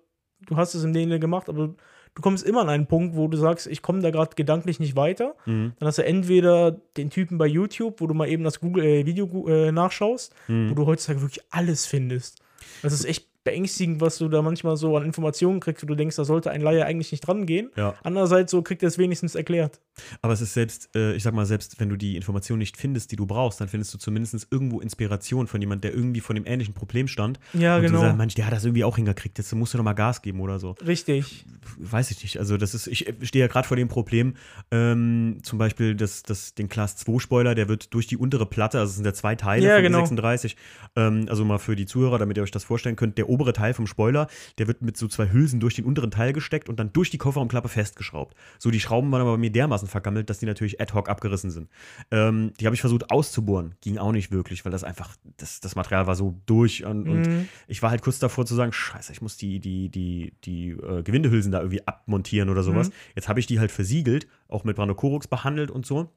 du 0.47 0.57
hast 0.57 0.75
es 0.75 0.85
in 0.85 0.93
dem 0.93 1.05
Sinne 1.05 1.21
gemacht, 1.21 1.49
aber 1.49 1.75
du 2.15 2.23
kommst 2.23 2.45
immer 2.45 2.61
an 2.63 2.69
einen 2.69 2.87
Punkt, 2.87 3.17
wo 3.17 3.29
du 3.29 3.37
sagst, 3.37 3.67
ich 3.67 3.83
komme 3.83 4.01
da 4.03 4.11
gerade 4.11 4.35
gedanklich 4.35 4.81
nicht 4.81 4.97
weiter. 4.97 5.35
Mhm. 5.47 5.73
Dann 5.79 5.87
hast 5.87 5.99
du 5.99 6.05
entweder 6.05 6.73
den 6.97 7.11
Typen 7.11 7.39
bei 7.39 7.47
YouTube, 7.47 8.01
wo 8.01 8.07
du 8.07 8.15
mal 8.15 8.29
eben 8.29 8.45
das 8.45 8.61
Google 8.61 8.85
äh, 8.85 9.07
Video 9.07 9.49
äh, 9.49 9.73
nachschaust, 9.73 10.35
Mhm. 10.49 10.71
wo 10.71 10.75
du 10.75 10.87
heutzutage 10.87 11.21
wirklich 11.23 11.45
alles 11.51 11.87
findest. 11.87 12.43
Das 12.83 12.93
ist 12.93 13.05
echt 13.05 13.27
beängstigend, 13.43 14.01
was 14.01 14.19
du 14.19 14.29
da 14.29 14.43
manchmal 14.43 14.77
so 14.77 14.97
an 14.97 15.05
Informationen 15.05 15.61
kriegst, 15.61 15.83
wo 15.83 15.87
du 15.87 15.95
denkst, 15.95 16.17
da 16.17 16.25
sollte 16.25 16.51
ein 16.51 16.61
Laie 16.61 16.85
eigentlich 16.85 17.11
nicht 17.11 17.27
dran 17.27 17.47
gehen. 17.47 17.71
Ja. 17.77 17.95
Andererseits 18.03 18.51
so 18.51 18.61
kriegt 18.61 18.83
er 18.83 18.89
es 18.89 18.99
wenigstens 18.99 19.35
erklärt. 19.35 19.81
Aber 20.21 20.33
es 20.33 20.41
ist 20.43 20.53
selbst, 20.53 20.95
äh, 20.95 21.15
ich 21.15 21.23
sag 21.23 21.33
mal, 21.33 21.47
selbst 21.47 21.81
wenn 21.81 21.89
du 21.89 21.97
die 21.97 22.17
Information 22.17 22.59
nicht 22.59 22.77
findest, 22.77 23.13
die 23.13 23.17
du 23.17 23.27
brauchst, 23.27 23.61
dann 23.61 23.69
findest 23.69 23.95
du 23.95 23.99
zumindest 23.99 24.47
irgendwo 24.51 24.81
Inspiration 24.81 25.47
von 25.47 25.61
jemand, 25.61 25.85
der 25.85 25.95
irgendwie 25.95 26.21
vor 26.21 26.35
dem 26.35 26.47
ähnlichen 26.47 26.75
Problem 26.75 27.09
stand. 27.09 27.41
Ja, 27.55 27.77
und 27.77 27.83
genau. 27.83 27.95
du 27.95 28.05
sagst, 28.05 28.19
Mensch, 28.19 28.35
der 28.35 28.47
hat 28.47 28.53
das 28.53 28.65
irgendwie 28.65 28.85
auch 28.85 28.97
hingekriegt, 28.97 29.39
jetzt 29.39 29.55
musst 29.55 29.73
du 29.73 29.79
doch 29.79 29.85
mal 29.85 29.95
Gas 29.95 30.21
geben 30.21 30.41
oder 30.41 30.59
so. 30.59 30.73
Richtig. 30.87 31.47
Weiß 31.79 32.11
ich 32.11 32.23
nicht. 32.23 32.39
Also, 32.39 32.59
das 32.59 32.75
ist, 32.75 32.87
ich 32.89 33.15
stehe 33.23 33.45
ja 33.45 33.49
gerade 33.49 33.67
vor 33.67 33.77
dem 33.77 33.89
Problem, 33.89 34.35
ähm, 34.71 35.39
zum 35.43 35.59
Beispiel 35.59 35.95
das, 35.95 36.23
das, 36.23 36.55
den 36.55 36.69
Class 36.69 36.97
2 36.97 37.19
Spoiler, 37.21 37.55
der 37.55 37.69
wird 37.69 37.95
durch 37.95 38.07
die 38.07 38.19
untere 38.19 38.45
Platte, 38.45 38.79
also 38.79 38.91
es 38.91 38.97
sind 38.97 39.07
ja 39.07 39.15
zwei 39.15 39.35
Teile 39.35 39.67
Ja, 39.67 39.75
von 39.77 39.83
genau. 39.83 39.99
36, 40.01 40.57
ähm, 40.97 41.27
also 41.29 41.45
mal 41.45 41.59
für 41.59 41.77
die 41.77 41.87
Zuhörer, 41.87 42.19
damit 42.19 42.37
ihr 42.37 42.43
euch 42.43 42.51
das 42.51 42.65
vorstellen 42.65 42.97
könnt, 42.97 43.17
der 43.17 43.30
obere 43.31 43.53
Teil 43.53 43.73
vom 43.75 43.87
Spoiler, 43.87 44.27
der 44.59 44.67
wird 44.67 44.83
mit 44.83 44.97
so 44.97 45.09
zwei 45.09 45.31
Hülsen 45.33 45.61
durch 45.61 45.75
den 45.75 45.85
unteren 45.85 46.11
Teil 46.11 46.33
gesteckt 46.33 46.69
und 46.69 46.79
dann 46.79 46.93
durch 46.93 47.11
die 47.11 47.19
Kofferraumklappe 47.19 47.69
festgeschraubt. 47.69 48.35
So, 48.59 48.71
die 48.71 48.81
Schrauben 48.81 49.11
waren 49.13 49.21
aber 49.23 49.33
bei 49.33 49.39
mir 49.39 49.51
dermaßen 49.51 49.89
vergammelt, 49.89 50.29
dass 50.29 50.39
die 50.39 50.47
natürlich 50.47 50.81
ad 50.81 50.93
hoc 50.93 51.09
abgerissen 51.09 51.51
sind. 51.51 51.69
Ähm, 52.11 52.53
die 52.61 52.67
habe 52.67 52.75
ich 52.75 52.81
versucht 52.81 53.11
auszubohren, 53.11 53.75
ging 53.81 53.99
auch 53.99 54.13
nicht 54.13 54.31
wirklich, 54.33 54.65
weil 54.65 54.73
das 54.73 54.85
einfach, 54.85 55.17
das, 55.37 55.61
das 55.61 55.77
Material 55.77 56.07
war 56.07 56.17
so 56.17 56.41
durch 56.47 56.85
und, 56.85 57.09
und 57.09 57.21
Mhm. 57.31 57.49
ich 57.69 57.83
war 57.83 57.91
halt 57.91 58.03
kurz 58.03 58.19
davor 58.19 58.47
zu 58.47 58.55
sagen, 58.55 58.73
scheiße, 58.73 59.13
ich 59.13 59.23
muss 59.23 59.37
die, 59.37 59.61
die, 59.61 59.89
die, 59.89 60.33
die 60.45 60.71
äh, 60.71 61.03
Gewindehülsen 61.03 61.53
da 61.53 61.59
irgendwie 61.59 61.87
abmontieren 61.87 62.49
oder 62.49 62.63
sowas. 62.63 62.89
Mhm. 62.89 62.95
Jetzt 63.15 63.29
habe 63.29 63.41
ich 63.41 63.47
die 63.47 63.61
halt 63.61 63.71
versiegelt, 63.71 64.27
auch 64.49 64.65
mit 64.65 64.77
Brandokorox 64.77 65.29
behandelt 65.29 65.71
und 65.71 65.87
so. 65.87 66.11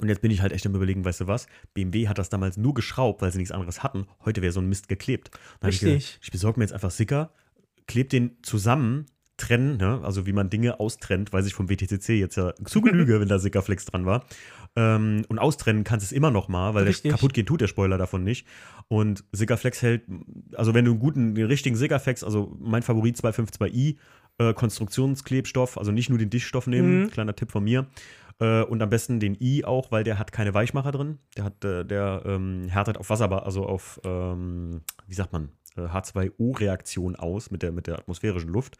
Und 0.00 0.08
jetzt 0.08 0.22
bin 0.22 0.30
ich 0.30 0.40
halt 0.40 0.52
echt 0.52 0.66
am 0.66 0.74
überlegen, 0.74 1.04
weißt 1.04 1.20
du 1.20 1.26
was? 1.26 1.46
BMW 1.74 2.08
hat 2.08 2.18
das 2.18 2.30
damals 2.30 2.56
nur 2.56 2.74
geschraubt, 2.74 3.20
weil 3.22 3.30
sie 3.32 3.38
nichts 3.38 3.52
anderes 3.52 3.82
hatten. 3.82 4.06
Heute 4.24 4.40
wäre 4.42 4.52
so 4.52 4.60
ein 4.60 4.68
Mist 4.68 4.88
geklebt. 4.88 5.30
Dann 5.60 5.70
ich, 5.70 5.82
Richtig. 5.82 6.06
gedacht, 6.06 6.20
ich 6.22 6.30
besorge 6.30 6.58
mir 6.58 6.64
jetzt 6.64 6.72
einfach 6.72 6.90
Sicker, 6.90 7.32
klebe 7.86 8.08
den 8.08 8.38
zusammen, 8.42 9.06
trennen, 9.36 9.78
ne? 9.78 10.00
also 10.02 10.26
wie 10.26 10.32
man 10.32 10.50
Dinge 10.50 10.80
austrennt, 10.80 11.32
weiß 11.32 11.46
ich 11.46 11.54
vom 11.54 11.70
WTCC 11.70 12.10
jetzt 12.10 12.36
ja 12.36 12.52
zu 12.64 12.80
Genüge, 12.82 13.20
wenn 13.20 13.28
da 13.28 13.38
Sickerflex 13.38 13.86
dran 13.86 14.04
war. 14.06 14.24
Ähm, 14.76 15.24
und 15.28 15.38
austrennen 15.38 15.82
kannst 15.82 16.04
du 16.04 16.08
es 16.08 16.12
immer 16.12 16.30
noch 16.30 16.48
mal, 16.48 16.74
weil 16.74 16.84
Richtig. 16.84 17.02
der 17.02 17.12
kaputt 17.12 17.32
gehen 17.34 17.46
tut 17.46 17.60
der 17.60 17.66
Spoiler 17.66 17.98
davon 17.98 18.22
nicht. 18.22 18.46
Und 18.88 19.24
Sickerflex 19.32 19.82
hält, 19.82 20.02
also 20.54 20.74
wenn 20.74 20.84
du 20.84 20.92
einen 20.92 21.00
guten, 21.00 21.34
den 21.34 21.46
richtigen 21.46 21.74
Sickerflex, 21.74 22.22
also 22.22 22.56
mein 22.60 22.82
Favorit 22.82 23.16
252i, 23.16 23.96
äh, 24.38 24.54
Konstruktionsklebstoff, 24.54 25.76
also 25.78 25.90
nicht 25.90 26.08
nur 26.10 26.18
den 26.18 26.30
Dichtstoff 26.30 26.66
nehmen, 26.66 27.04
Mhm. 27.04 27.10
kleiner 27.10 27.34
Tipp 27.34 27.50
von 27.50 27.64
mir. 27.64 27.86
Äh, 28.40 28.62
und 28.62 28.82
am 28.82 28.88
besten 28.90 29.20
den 29.20 29.36
I 29.40 29.64
auch, 29.64 29.92
weil 29.92 30.02
der 30.04 30.18
hat 30.18 30.32
keine 30.32 30.54
Weichmacher 30.54 30.92
drin. 30.92 31.18
Der 31.36 31.44
hat, 31.44 31.64
äh, 31.64 31.84
der 31.84 32.22
ähm, 32.24 32.68
härtet 32.68 32.96
auf 32.98 33.10
Wasser, 33.10 33.44
also 33.44 33.66
auf, 33.66 34.00
ähm, 34.04 34.82
wie 35.06 35.14
sagt 35.14 35.32
man, 35.32 35.50
äh, 35.76 35.82
H2O-Reaktion 35.82 37.16
aus 37.16 37.50
mit 37.50 37.62
der, 37.62 37.72
mit 37.72 37.86
der 37.86 37.98
atmosphärischen 37.98 38.50
Luft. 38.50 38.76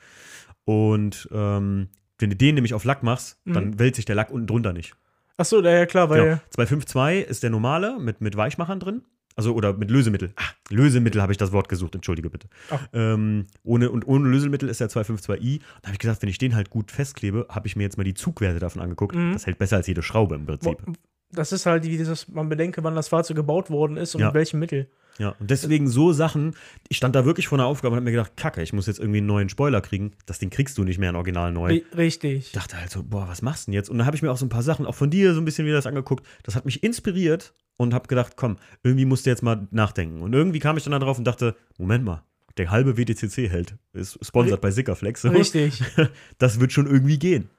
Und 0.64 1.28
ähm, 1.32 1.88
wenn 2.18 2.30
du 2.30 2.36
den 2.36 2.54
nämlich 2.54 2.74
auf 2.74 2.84
Lack 2.84 3.02
machst, 3.02 3.38
Mhm. 3.44 3.52
dann 3.52 3.78
wälzt 3.78 3.96
sich 3.96 4.04
der 4.04 4.16
Lack 4.16 4.30
unten 4.30 4.46
drunter 4.46 4.72
nicht. 4.72 4.94
Achso, 5.36 5.62
ja, 5.62 5.86
klar, 5.86 6.10
weil. 6.10 6.22
Genau. 6.24 6.40
252 6.50 7.28
ist 7.30 7.42
der 7.42 7.50
normale 7.50 7.98
mit, 7.98 8.20
mit 8.20 8.36
Weichmachern 8.36 8.78
drin. 8.80 9.02
Also, 9.36 9.54
oder 9.54 9.72
mit 9.74 9.90
Lösemittel. 9.90 10.32
Ah, 10.36 10.42
Lösemittel 10.70 11.22
habe 11.22 11.32
ich 11.32 11.38
das 11.38 11.52
Wort 11.52 11.68
gesucht, 11.68 11.94
entschuldige 11.94 12.28
bitte. 12.30 12.48
Ähm, 12.92 13.46
ohne, 13.62 13.90
und 13.90 14.06
ohne 14.06 14.28
Lösemittel 14.28 14.68
ist 14.68 14.80
der 14.80 14.90
252i. 14.90 15.60
Da 15.82 15.86
habe 15.88 15.92
ich 15.94 15.98
gesagt, 15.98 16.20
wenn 16.22 16.28
ich 16.28 16.38
den 16.38 16.54
halt 16.54 16.68
gut 16.70 16.90
festklebe, 16.90 17.46
habe 17.48 17.66
ich 17.66 17.76
mir 17.76 17.84
jetzt 17.84 17.96
mal 17.96 18.04
die 18.04 18.14
Zugwerte 18.14 18.58
davon 18.58 18.82
angeguckt. 18.82 19.14
Mhm. 19.14 19.32
Das 19.32 19.46
hält 19.46 19.58
besser 19.58 19.76
als 19.76 19.86
jede 19.86 20.02
Schraube 20.02 20.34
im 20.34 20.46
Prinzip. 20.46 20.78
Wo- 20.84 20.92
Das 21.32 21.52
ist 21.52 21.66
halt 21.66 21.84
dieses, 21.84 22.28
man 22.28 22.48
bedenke, 22.48 22.82
wann 22.82 22.94
das 22.96 23.08
Fahrzeug 23.08 23.36
gebaut 23.36 23.70
worden 23.70 23.96
ist 23.96 24.14
und 24.14 24.20
Ja. 24.20 24.26
mit 24.28 24.34
welchem 24.34 24.58
Mittel. 24.58 24.88
Ja, 25.18 25.34
und 25.38 25.50
deswegen 25.50 25.86
so 25.86 26.12
Sachen, 26.12 26.54
ich 26.88 26.96
stand 26.96 27.14
da 27.14 27.24
wirklich 27.26 27.46
vor 27.46 27.58
einer 27.58 27.66
Aufgabe 27.66 27.92
und 27.92 27.96
habe 27.96 28.04
mir 28.06 28.12
gedacht, 28.12 28.36
kacke, 28.36 28.62
ich 28.62 28.72
muss 28.72 28.86
jetzt 28.86 28.98
irgendwie 28.98 29.18
einen 29.18 29.26
neuen 29.26 29.48
Spoiler 29.50 29.80
kriegen. 29.82 30.12
Das 30.24 30.38
Ding 30.38 30.48
kriegst 30.50 30.78
du 30.78 30.82
nicht 30.84 30.98
mehr 30.98 31.10
in 31.10 31.16
Original 31.16 31.52
neu. 31.52 31.70
Ri- 31.72 31.96
Richtig. 31.96 32.46
Ich 32.46 32.52
dachte 32.52 32.78
halt 32.80 32.90
so, 32.90 33.02
boah, 33.02 33.28
was 33.28 33.42
machst 33.42 33.66
du 33.66 33.70
denn 33.70 33.74
jetzt? 33.74 33.90
Und 33.90 33.98
dann 33.98 34.06
habe 34.06 34.16
ich 34.16 34.22
mir 34.22 34.30
auch 34.32 34.38
so 34.38 34.46
ein 34.46 34.50
paar 34.50 34.62
Sachen, 34.62 34.86
auch 34.86 34.94
von 34.94 35.10
dir 35.10 35.34
so 35.34 35.40
ein 35.40 35.44
bisschen 35.44 35.66
wieder 35.66 35.76
das 35.76 35.86
angeguckt. 35.86 36.26
Das 36.42 36.56
hat 36.56 36.64
mich 36.64 36.82
inspiriert 36.82 37.52
und 37.76 37.92
habe 37.92 38.08
gedacht, 38.08 38.32
komm, 38.36 38.56
irgendwie 38.82 39.04
musst 39.04 39.26
du 39.26 39.30
jetzt 39.30 39.42
mal 39.42 39.68
nachdenken. 39.72 40.22
Und 40.22 40.32
irgendwie 40.32 40.58
kam 40.58 40.76
ich 40.78 40.84
dann 40.84 40.92
da 40.92 40.98
drauf 40.98 41.18
und 41.18 41.24
dachte, 41.24 41.54
Moment 41.76 42.04
mal, 42.04 42.22
der 42.56 42.70
halbe 42.70 42.96
WTCC 42.96 43.48
hält, 43.50 43.74
ist 43.92 44.18
sponsert 44.24 44.60
bei 44.62 44.70
Sickerflex. 44.70 45.24
Richtig. 45.26 45.82
Das 46.38 46.60
wird 46.60 46.72
schon 46.72 46.86
irgendwie 46.86 47.18
gehen. 47.18 47.50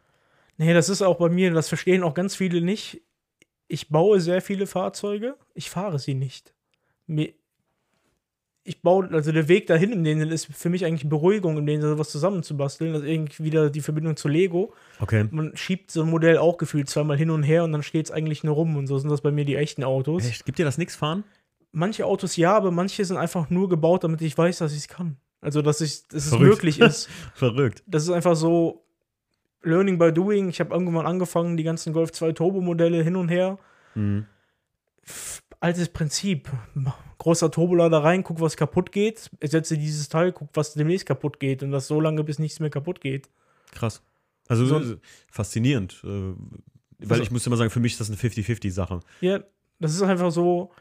Nee, 0.58 0.74
das 0.74 0.90
ist 0.90 1.02
auch 1.04 1.18
bei 1.18 1.30
mir, 1.30 1.52
das 1.54 1.70
verstehen 1.70 2.02
auch 2.04 2.14
ganz 2.16 2.36
viele 2.36 2.62
nicht. 2.62 3.02
Ich 3.72 3.88
baue 3.88 4.20
sehr 4.20 4.42
viele 4.42 4.68
Fahrzeuge, 4.68 5.36
ich 5.54 5.70
fahre 5.70 5.98
sie 5.98 6.14
nicht. 6.14 6.54
Ich 8.66 8.82
baue, 8.82 9.10
also 9.14 9.32
der 9.32 9.48
Weg 9.48 9.68
dahin 9.68 9.94
im 9.94 10.04
Sinne 10.04 10.26
ist 10.26 10.48
für 10.54 10.70
mich 10.70 10.84
eigentlich 10.84 11.08
Beruhigung, 11.08 11.58
im 11.58 11.66
Sinne 11.66 11.98
was 11.98 12.10
zusammenzubasteln. 12.10 12.92
Das 12.92 13.04
ist 13.04 13.08
irgendwie 13.08 13.46
wieder 13.46 13.70
die 13.70 13.80
Verbindung 13.80 14.18
zu 14.18 14.28
Lego. 14.28 14.74
Okay. 15.00 15.26
Man 15.32 15.56
schiebt 15.56 15.90
so 15.90 16.02
ein 16.02 16.10
Modell 16.10 16.38
auch 16.38 16.58
gefühlt 16.58 16.90
zweimal 16.90 17.16
hin 17.16 17.30
und 17.30 17.44
her 17.44 17.64
und 17.64 17.72
dann 17.72 17.82
steht 17.82 18.08
es 18.08 18.12
eigentlich 18.12 18.44
nur 18.44 18.56
rum. 18.56 18.76
Und 18.76 18.88
so 18.88 18.98
sind 18.98 19.10
das 19.10 19.22
bei 19.22 19.32
mir 19.32 19.46
die 19.46 19.56
echten 19.56 19.86
Autos. 19.86 20.26
Echt? 20.26 20.46
Gibt 20.46 20.60
dir 20.60 20.66
das 20.66 20.78
nichts 20.78 20.98
fahren? 20.98 21.24
Manche 21.72 22.06
Autos 22.06 22.36
ja, 22.36 22.54
aber 22.54 22.72
manche 22.72 23.06
sind 23.06 23.16
einfach 23.16 23.50
nur 23.50 23.70
gebaut, 23.70 24.04
damit 24.04 24.22
ich 24.22 24.38
weiß, 24.38 24.58
dass 24.58 24.74
ich 24.74 24.80
es 24.80 24.88
kann. 24.90 25.16
Also, 25.40 25.62
dass, 25.62 25.80
ich, 25.80 26.10
dass 26.10 26.26
es 26.26 26.30
Verrückt. 26.30 26.50
möglich 26.50 26.82
ist. 26.82 27.10
Verrückt. 27.36 27.84
das 27.88 28.04
ist 28.04 28.10
einfach 28.10 28.36
so 28.36 28.84
Learning 29.64 29.98
by 29.98 30.12
Doing. 30.12 30.50
Ich 30.50 30.60
habe 30.60 30.74
irgendwann 30.74 31.06
angefangen, 31.06 31.58
die 31.58 31.64
ganzen 31.64 31.94
Golf 31.94 32.12
2 32.12 32.32
Turbo-Modelle 32.34 33.04
hin 33.04 33.16
und 33.16 33.30
her. 33.30 33.58
Mhm. 33.96 34.26
Altes 35.60 35.90
Prinzip. 35.90 36.50
Großer 37.20 37.52
Turbolader 37.52 38.04
rein, 38.04 38.24
guck, 38.24 38.40
was 38.42 38.58
kaputt 38.58 38.92
geht. 38.92 39.30
Ersetze 39.40 39.78
dieses 39.78 40.10
Teil, 40.10 40.32
guck, 40.32 40.50
was 40.56 40.74
demnächst 40.74 41.06
kaputt 41.06 41.40
geht. 41.40 41.62
Und 41.62 41.72
das 41.72 41.88
so 41.88 42.00
lange, 42.02 42.24
bis 42.24 42.40
nichts 42.40 42.60
mehr 42.60 42.72
kaputt 42.72 43.00
geht. 43.02 43.30
Krass. 43.72 44.02
Also 44.48 44.66
So- 44.66 44.96
faszinierend. 45.30 46.02
Äh, 46.04 46.08
weil 46.08 47.12
Also- 47.12 47.24
ich 47.24 47.32
muss 47.32 47.46
immer 47.46 47.58
sagen, 47.58 47.70
für 47.70 47.80
mich 47.80 47.94
ist 47.94 48.02
das 48.02 48.08
eine 48.10 48.18
50-50-Sache. 48.18 49.02
Ja, 49.22 49.44
das 49.80 49.94
ist 49.94 50.02
einfach 50.02 50.32
so. 50.32 50.72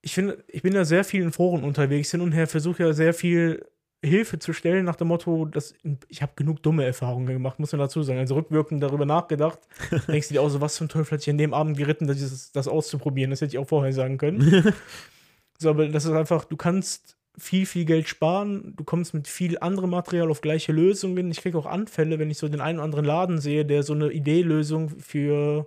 Ich 0.00 0.14
finde, 0.14 0.42
ich 0.48 0.62
bin 0.62 0.72
ja 0.74 0.84
sehr 0.84 1.04
viel 1.04 1.22
in 1.22 1.32
Foren 1.32 1.64
unterwegs 1.64 2.10
hin 2.10 2.20
und 2.22 2.32
her, 2.32 2.46
versuche 2.46 2.82
ja 2.84 2.92
sehr 2.92 3.12
viel 3.12 3.66
Hilfe 4.04 4.38
zu 4.38 4.52
stellen 4.52 4.84
nach 4.84 4.94
dem 4.94 5.08
Motto, 5.08 5.44
dass 5.44 5.74
ich 6.08 6.22
habe 6.22 6.32
genug 6.36 6.62
dumme 6.62 6.84
Erfahrungen 6.84 7.26
gemacht, 7.26 7.58
muss 7.58 7.72
man 7.72 7.80
dazu 7.80 8.02
sagen. 8.02 8.18
Also 8.18 8.36
rückwirkend 8.36 8.82
darüber 8.82 9.06
nachgedacht, 9.06 9.58
denkst 10.08 10.28
du 10.28 10.34
dir 10.34 10.42
auch 10.42 10.48
so, 10.48 10.60
was 10.60 10.76
zum 10.76 10.88
Teufel 10.88 11.12
hat 11.12 11.20
sich 11.20 11.30
an 11.30 11.38
dem 11.38 11.52
Abend 11.52 11.76
geritten, 11.76 12.06
das, 12.06 12.20
das, 12.20 12.52
das 12.52 12.68
auszuprobieren. 12.68 13.30
Das 13.30 13.40
hätte 13.40 13.54
ich 13.54 13.58
auch 13.58 13.68
vorher 13.68 13.92
sagen 13.92 14.18
können. 14.18 14.72
so, 15.58 15.70
aber 15.70 15.88
das 15.88 16.04
ist 16.04 16.12
einfach, 16.12 16.44
du 16.44 16.56
kannst 16.56 17.16
viel, 17.36 17.66
viel 17.66 17.84
Geld 17.84 18.08
sparen, 18.08 18.74
du 18.76 18.84
kommst 18.84 19.14
mit 19.14 19.26
viel 19.26 19.58
anderem 19.58 19.90
Material 19.90 20.30
auf 20.30 20.40
gleiche 20.40 20.72
Lösungen. 20.72 21.30
Ich 21.30 21.40
kriege 21.40 21.58
auch 21.58 21.66
Anfälle, 21.66 22.18
wenn 22.18 22.30
ich 22.30 22.38
so 22.38 22.48
den 22.48 22.60
einen 22.60 22.78
oder 22.78 22.84
anderen 22.84 23.04
Laden 23.04 23.40
sehe, 23.40 23.64
der 23.64 23.82
so 23.82 23.94
eine 23.94 24.10
Ideelösung 24.12 24.90
für 24.90 25.66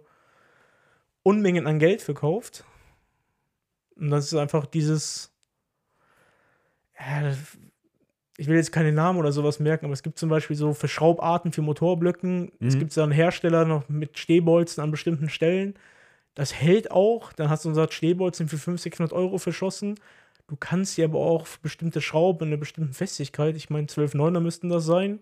Unmengen 1.23 1.67
an 1.67 1.79
Geld 1.79 2.01
verkauft. 2.01 2.63
Und 3.95 4.09
das 4.09 4.25
ist 4.25 4.35
einfach 4.35 4.65
dieses. 4.65 5.33
Ja, 6.97 7.33
ich 8.41 8.47
will 8.47 8.55
jetzt 8.55 8.71
keine 8.71 8.91
Namen 8.91 9.19
oder 9.19 9.31
sowas 9.31 9.59
merken, 9.59 9.85
aber 9.85 9.93
es 9.93 10.01
gibt 10.01 10.17
zum 10.17 10.27
Beispiel 10.29 10.55
so 10.55 10.73
Verschraubarten 10.73 11.51
für 11.51 11.61
Motorblöcken. 11.61 12.51
Es 12.59 12.73
Mhm. 12.73 12.79
gibt 12.79 12.97
dann 12.97 13.11
Hersteller 13.11 13.65
noch 13.65 13.87
mit 13.87 14.17
Stehbolzen 14.17 14.81
an 14.83 14.89
bestimmten 14.89 15.29
Stellen. 15.29 15.75
Das 16.33 16.51
hält 16.51 16.89
auch. 16.89 17.33
Dann 17.33 17.51
hast 17.51 17.65
du 17.65 17.69
unser 17.69 17.91
Stehbolzen 17.91 18.47
für 18.47 18.57
500, 18.57 18.81
600 18.81 19.13
Euro 19.13 19.37
verschossen. 19.37 19.93
Du 20.47 20.55
kannst 20.55 20.97
ja 20.97 21.05
aber 21.05 21.19
auch 21.19 21.45
für 21.45 21.59
bestimmte 21.59 22.01
Schrauben 22.01 22.47
in 22.47 22.47
einer 22.47 22.57
bestimmten 22.59 22.93
Festigkeit, 22.93 23.55
ich 23.55 23.69
meine 23.69 23.85
12 23.87 24.15
Neuner 24.15 24.39
müssten 24.39 24.69
das 24.69 24.85
sein. 24.85 25.19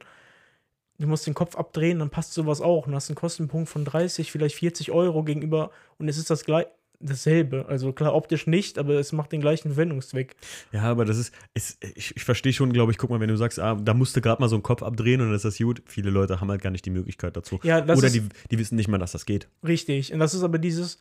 Du 0.98 1.08
musst 1.08 1.28
den 1.28 1.34
Kopf 1.34 1.58
abdrehen, 1.58 2.00
dann 2.00 2.10
passt 2.10 2.34
sowas 2.34 2.62
auch. 2.62 2.88
Und 2.88 2.96
hast 2.96 3.10
einen 3.10 3.16
Kostenpunkt 3.18 3.68
von 3.70 3.84
30, 3.84 4.32
vielleicht 4.32 4.56
40 4.56 4.92
Euro 4.92 5.24
gegenüber. 5.24 5.72
Und 5.98 6.08
es 6.08 6.18
ist 6.18 6.30
das 6.30 6.46
gleich. 6.46 6.68
Dasselbe. 7.00 7.66
Also 7.68 7.94
klar, 7.94 8.14
optisch 8.14 8.48
nicht, 8.48 8.78
aber 8.78 8.96
es 8.96 9.12
macht 9.12 9.32
den 9.32 9.42
gleichen 9.42 9.70
Verwendungszweck. 9.70 10.36
Ja, 10.72 10.84
aber 10.84 11.06
das 11.06 11.18
ist, 11.18 11.34
ist 11.54 11.84
ich, 11.96 12.16
ich 12.16 12.24
verstehe 12.24 12.54
schon, 12.54 12.74
glaube 12.74 12.92
ich, 12.92 12.98
guck 12.98 13.10
mal, 13.10 13.20
wenn 13.20 13.30
du 13.30 13.38
sagst, 13.38 13.60
ah, 13.60 13.76
da 13.76 13.94
musst 13.94 14.16
du 14.16 14.22
gerade 14.22 14.42
mal 14.42 14.50
so 14.50 14.56
einen 14.56 14.64
Kopf 14.64 14.84
abdrehen 14.84 15.22
und 15.22 15.28
dann 15.28 15.36
ist 15.36 15.46
das 15.46 15.58
gut. 15.58 15.82
Viele 15.86 16.10
Leute 16.10 16.42
haben 16.42 16.50
halt 16.50 16.62
gar 16.62 16.72
nicht 16.72 16.86
die 16.86 16.90
Möglichkeit 16.90 17.38
dazu. 17.38 17.60
Ja, 17.64 17.84
Oder 17.84 17.94
ist 17.94 18.16
die, 18.16 18.28
die 18.52 18.60
wissen 18.60 18.76
nicht 18.76 18.88
mal, 18.88 18.98
dass 18.98 19.14
das 19.14 19.26
geht. 19.26 19.48
richtig. 19.66 20.14
Und 20.14 20.20
das 20.20 20.34
ist 20.34 20.44
aber 20.44 20.58
dieses, 20.58 21.00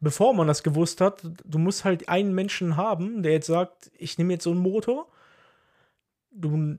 bevor 0.00 0.34
man 0.34 0.46
das 0.46 0.62
gewusst 0.62 1.00
hat, 1.00 1.22
du 1.44 1.58
musst 1.58 1.84
halt 1.84 2.08
einen 2.08 2.34
Menschen 2.34 2.76
haben, 2.76 3.22
der 3.22 3.32
jetzt 3.32 3.46
sagt, 3.46 3.90
ich 3.98 4.18
nehme 4.18 4.34
jetzt 4.34 4.44
so 4.44 4.50
einen 4.50 4.60
Motor. 4.60 5.06
Du, 6.32 6.78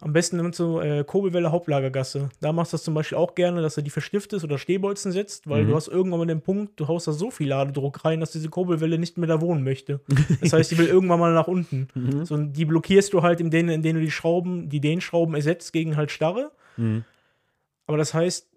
am 0.00 0.12
besten 0.12 0.38
nimmst 0.38 0.58
du 0.58 0.80
äh, 0.80 1.04
Kurbelwelle 1.04 1.52
Hauptlagergasse. 1.52 2.30
Da 2.40 2.52
machst 2.52 2.72
du 2.72 2.76
das 2.76 2.84
zum 2.84 2.94
Beispiel 2.94 3.18
auch 3.18 3.34
gerne, 3.34 3.60
dass 3.62 3.74
du 3.74 3.82
die 3.82 3.90
verstiftest 3.90 4.44
oder 4.44 4.56
Stehbolzen 4.58 5.12
setzt, 5.12 5.48
weil 5.48 5.64
Mhm. 5.64 5.68
du 5.68 5.74
hast 5.76 5.88
irgendwann 5.88 6.20
mal 6.20 6.26
den 6.26 6.40
Punkt, 6.40 6.80
du 6.80 6.88
haust 6.88 7.06
da 7.06 7.12
so 7.12 7.30
viel 7.30 7.48
Ladedruck 7.48 8.04
rein, 8.04 8.20
dass 8.20 8.32
diese 8.32 8.48
Kurbelwelle 8.48 8.98
nicht 8.98 9.18
mehr 9.18 9.28
da 9.28 9.40
wohnen 9.40 9.62
möchte. 9.62 10.00
Das 10.40 10.52
heißt, 10.52 10.70
die 10.70 10.78
will 10.78 10.86
irgendwann 10.86 11.20
mal 11.20 11.34
nach 11.34 11.48
unten. 11.48 11.88
Mhm. 11.94 12.24
So, 12.24 12.34
und 12.34 12.54
die 12.54 12.64
blockierst 12.64 13.12
du 13.12 13.22
halt, 13.22 13.40
indem, 13.40 13.68
indem 13.68 13.96
du 13.96 14.02
die 14.02 14.10
Schrauben, 14.10 14.68
die 14.68 14.80
den 14.80 15.00
Schrauben 15.00 15.34
ersetzt 15.34 15.72
gegen 15.72 15.96
halt 15.96 16.10
Starre. 16.10 16.50
Mhm. 16.76 17.04
Aber 17.86 17.98
das 17.98 18.14
heißt, 18.14 18.48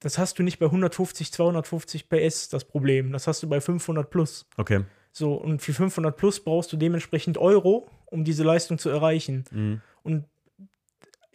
das 0.00 0.18
hast 0.18 0.38
du 0.38 0.42
nicht 0.42 0.58
bei 0.60 0.66
150, 0.66 1.32
250 1.32 2.08
PS 2.08 2.48
das 2.48 2.64
Problem. 2.64 3.12
Das 3.12 3.26
hast 3.26 3.42
du 3.42 3.48
bei 3.48 3.60
500 3.60 4.08
plus. 4.08 4.46
Okay. 4.56 4.80
So, 5.12 5.34
und 5.34 5.62
für 5.62 5.72
500 5.72 6.16
plus 6.16 6.40
brauchst 6.40 6.72
du 6.72 6.76
dementsprechend 6.76 7.38
Euro, 7.38 7.86
um 8.06 8.24
diese 8.24 8.44
Leistung 8.44 8.78
zu 8.78 8.88
erreichen. 8.88 9.44
Mhm. 9.50 9.80
Und 10.02 10.24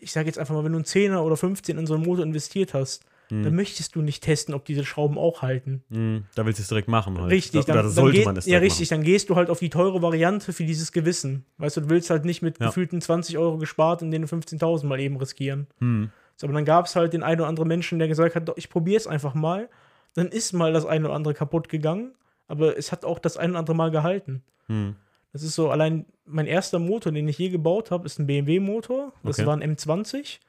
ich 0.02 0.12
sage 0.12 0.28
jetzt 0.28 0.40
einfach 0.40 0.54
mal, 0.56 0.64
wenn 0.64 0.72
du 0.72 0.78
einen 0.80 0.86
10er 0.86 1.20
oder 1.20 1.38
15 1.38 1.78
in 1.78 1.86
so 1.88 1.96
einen 1.96 2.04
Motor 2.06 2.24
investiert 2.26 2.74
hast, 2.74 3.06
dann 3.32 3.54
möchtest 3.54 3.96
du 3.96 4.02
nicht 4.02 4.24
testen, 4.24 4.56
ob 4.56 4.66
diese 4.66 4.84
Schrauben 4.84 5.20
auch 5.20 5.44
halten. 5.44 5.84
Mhm. 5.90 6.24
Da 6.34 6.48
willst 6.48 6.58
du 6.58 6.64
es 6.64 6.68
direkt 6.68 6.88
machen. 6.88 7.16
Halt. 7.20 7.30
Richtig, 7.30 7.64
Oder 7.66 7.74
dann, 7.76 7.84
dann 7.84 7.92
sollte 7.92 8.18
geht, 8.18 8.26
man 8.26 8.34
das 8.34 8.48
ja 8.48 8.58
richtig, 8.58 8.90
dann 8.90 9.04
gehst 9.04 9.30
du 9.30 9.36
halt 9.36 9.52
auf 9.52 9.60
die 9.60 9.70
teure 9.70 10.02
Variante 10.02 10.52
für 10.52 10.64
dieses 10.64 10.92
Gewissen. 10.92 11.46
Weißt 11.60 11.78
du, 11.78 11.82
du 11.82 11.90
willst 11.92 12.10
halt 12.10 12.26
nicht 12.26 12.42
mit 12.42 12.60
Ja. 12.60 12.66
gefühlten 12.66 13.00
20 13.02 13.38
Euro 13.38 13.60
gespart 13.60 14.02
und 14.02 14.10
den 14.10 14.26
15.000 14.26 14.88
mal 14.88 15.00
eben 15.00 15.16
riskieren. 15.18 15.68
machen. 15.80 16.00
Mhm. 16.02 16.10
So, 16.38 16.48
aber 16.48 16.56
dann 16.56 16.66
gab 16.66 16.88
es 16.88 16.96
halt 16.96 17.14
den 17.14 17.22
einen 17.22 17.42
oder 17.42 17.50
anderen 17.50 17.68
Menschen, 17.68 18.00
der 18.00 18.08
gesagt 18.08 18.36
hat, 18.36 18.50
ich 18.56 18.68
probiere 18.72 18.98
es 18.98 19.06
einfach 19.06 19.36
mal. 19.36 19.70
Dann 20.16 20.30
ist 20.30 20.54
mal 20.54 20.74
das 20.74 20.88
eine 20.88 21.06
oder 21.06 21.14
andere 21.14 21.36
kaputt 21.36 21.70
gegangen, 21.70 22.14
aber 22.48 22.80
es 22.80 22.92
hat 22.92 23.06
auch 23.06 23.20
das 23.20 23.38
eine 23.38 23.52
oder 23.52 23.60
andere 23.60 23.76
Mal 23.76 23.92
gehalten. 23.92 24.42
Mhm. 24.70 24.96
Das 25.34 25.44
ist 25.44 25.56
so, 25.56 25.70
allein 25.70 26.06
mein 26.26 26.48
erster 26.48 26.80
Motor, 26.80 27.12
den 27.12 27.28
ich 27.28 27.38
je 27.38 27.50
gebaut 27.50 27.92
habe, 27.92 28.06
ist 28.06 28.20
ein 28.20 28.28
BMW-Motor. 28.28 29.14
Das 29.24 29.40
Okay. 29.40 29.48
war 29.48 29.56
ein 29.58 29.64
M20. 29.76 30.40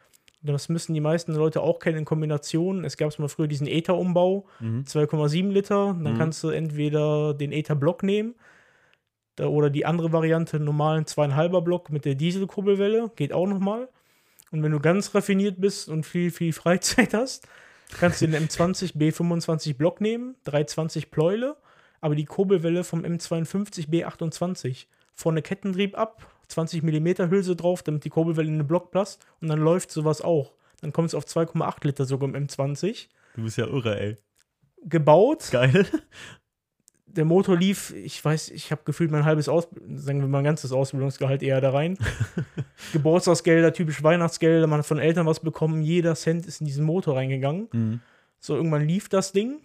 Das 0.43 0.71
müssen 0.71 0.95
die 0.95 1.01
meisten 1.01 1.35
Leute 1.35 1.61
auch 1.61 1.79
kennen 1.81 1.99
in 1.99 2.05
Kombination. 2.07 2.85
Es 2.85 2.97
gab 2.97 3.17
mal 3.19 3.29
früher 3.29 3.47
diesen 3.47 3.67
Ether-Umbau, 3.67 4.47
Mhm. 4.61 4.85
2,7 4.87 5.51
Liter. 5.51 5.97
Dann 6.03 6.15
Mhm. 6.15 6.19
kannst 6.19 6.43
du 6.43 6.49
entweder 6.49 7.35
den 7.35 7.53
Ether-Block 7.53 8.03
nehmen 8.03 8.35
oder 9.39 9.71
die 9.71 9.87
andere 9.87 10.13
Variante, 10.13 10.61
normalen 10.61 11.07
2,5er 11.07 11.63
Block 11.63 11.91
mit 11.91 12.05
der 12.05 12.15
Dieselkurbelwelle. 12.15 13.11
Geht 13.17 13.33
auch 13.33 13.47
nochmal. 13.47 13.89
Und 14.51 14.63
wenn 14.63 14.73
du 14.73 14.81
ganz 14.81 15.15
raffiniert 15.15 15.61
bist 15.61 15.89
und 15.89 16.05
viel, 16.05 16.31
viel 16.31 16.53
Freizeit 17.09 17.15
hast, 17.15 17.47
kannst 17.99 18.21
du 18.23 18.27
den 18.29 18.35
M20 18.49 18.97
B25 18.97 19.77
Block 19.77 20.01
nehmen, 20.01 20.37
320 20.45 21.11
Pleule, 21.11 21.57
aber 22.01 22.15
die 22.15 22.25
Kurbelwelle 22.25 22.85
vom 22.85 23.05
M52 23.05 23.89
B28. 23.89 24.87
Vorne 25.15 25.43
Kettentrieb 25.43 25.99
ab, 25.99 26.27
20 26.49 26.83
mm 26.83 27.31
Hülse 27.31 27.57
drauf, 27.57 27.83
damit 27.83 28.05
die 28.05 28.11
Kurbelwelle 28.11 28.49
in 28.49 28.59
den 28.59 28.67
Block 28.67 28.91
passt 28.91 29.25
und 29.41 29.49
dann 29.49 29.61
läuft 29.61 29.91
sowas 29.91 30.23
auch. 30.23 30.53
Dann 30.81 30.93
kommt 30.93 31.09
es 31.09 31.15
auf 31.15 31.25
2,8 31.25 31.87
Liter 31.87 32.05
sogar 32.05 32.29
im 32.29 32.47
M20. 32.47 33.09
Du 33.37 33.43
bist 33.43 33.59
ja 33.59 33.67
irre, 33.67 34.01
ey. 34.01 34.17
Gebaut, 34.83 35.49
Geil. 35.51 35.87
der 37.17 37.25
Motor 37.25 37.57
lief, 37.57 37.93
ich 37.95 38.25
weiß, 38.25 38.51
ich 38.51 38.71
habe 38.71 38.83
gefühlt 38.85 39.11
mein 39.11 39.25
halbes 39.25 39.49
Aus, 39.49 39.69
sagen 39.95 40.21
wir 40.21 40.29
mal 40.29 40.39
ein 40.39 40.45
ganzes 40.45 40.73
Ausbildungsgehalt 40.73 41.43
eher 41.43 41.61
da 41.61 41.71
rein. 41.71 41.99
Geburtstagsgelder, 42.93 43.73
typisch 43.73 44.03
Weihnachtsgelder, 44.03 44.67
man 44.67 44.79
hat 44.79 44.87
von 44.87 44.99
Eltern 44.99 45.27
was 45.27 45.41
bekommen, 45.41 45.83
jeder 45.83 46.15
Cent 46.15 46.47
ist 46.47 46.61
in 46.61 46.67
diesen 46.67 46.85
Motor 46.85 47.17
reingegangen. 47.17 47.69
Mhm. 47.73 48.01
So, 48.39 48.57
irgendwann 48.57 48.87
lief 48.87 49.09
das 49.09 49.33
Ding. 49.33 49.61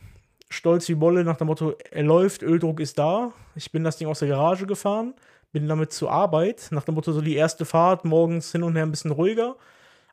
Stolz 0.50 0.88
wie 0.90 0.96
Bolle 0.96 1.24
nach 1.24 1.38
dem 1.38 1.48
Motto, 1.48 1.74
er 1.92 2.04
läuft, 2.04 2.44
Öldruck 2.44 2.80
ist 2.80 3.00
da. 3.00 3.32
Ich 3.56 3.72
bin 3.72 3.84
das 3.84 3.98
Ding 3.98 4.08
aus 4.08 4.20
der 4.20 4.28
Garage 4.28 4.66
gefahren, 4.68 5.14
bin 5.52 5.68
damit 5.68 5.92
zur 5.92 6.12
Arbeit. 6.12 6.68
Nach 6.72 6.84
dem 6.84 6.96
Motto, 6.96 7.12
so 7.12 7.22
die 7.22 7.36
erste 7.36 7.66
Fahrt, 7.66 8.06
morgens 8.06 8.52
hin 8.52 8.64
und 8.64 8.76
her 8.76 8.84
ein 8.84 8.92
bisschen 8.92 9.12
ruhiger. 9.12 9.56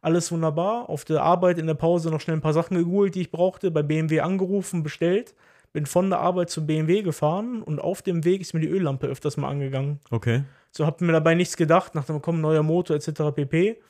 Alles 0.01 0.33
wunderbar. 0.33 0.89
Auf 0.89 1.05
der 1.05 1.23
Arbeit 1.23 1.59
in 1.59 1.67
der 1.67 1.75
Pause 1.75 2.11
noch 2.11 2.21
schnell 2.21 2.37
ein 2.37 2.43
paar 2.43 2.55
Sachen 2.55 2.77
gegoogelt, 2.77 3.15
die 3.15 3.21
ich 3.21 3.31
brauchte. 3.31 3.71
Bei 3.71 3.83
BMW 3.83 4.21
angerufen, 4.21 4.83
bestellt. 4.83 5.35
Bin 5.73 5.87
von 5.87 6.11
der 6.11 6.19
Arbeit 6.19 6.51
zu 6.51 6.67
BMW 6.67 7.03
gefahren 7.03 7.63
und 7.63 7.79
auf 7.79 8.03
dem 8.03 8.25
Weg 8.25 8.41
ist 8.43 8.53
mir 8.53 8.61
die 8.61 8.69
Öllampe 8.69 9.07
öfters 9.07 9.37
mal 9.37 9.49
angegangen. 9.49 10.01
Okay. 10.11 10.45
So 10.71 10.87
hab 10.87 11.01
mir 11.01 11.13
dabei 11.13 11.35
nichts 11.35 11.57
gedacht, 11.57 11.95
nach 11.95 12.05
dem 12.05 12.21
kommen 12.21 12.41
neuer 12.41 12.63
Motor 12.63 12.97
etc. 12.97 13.35
pp. 13.35 13.81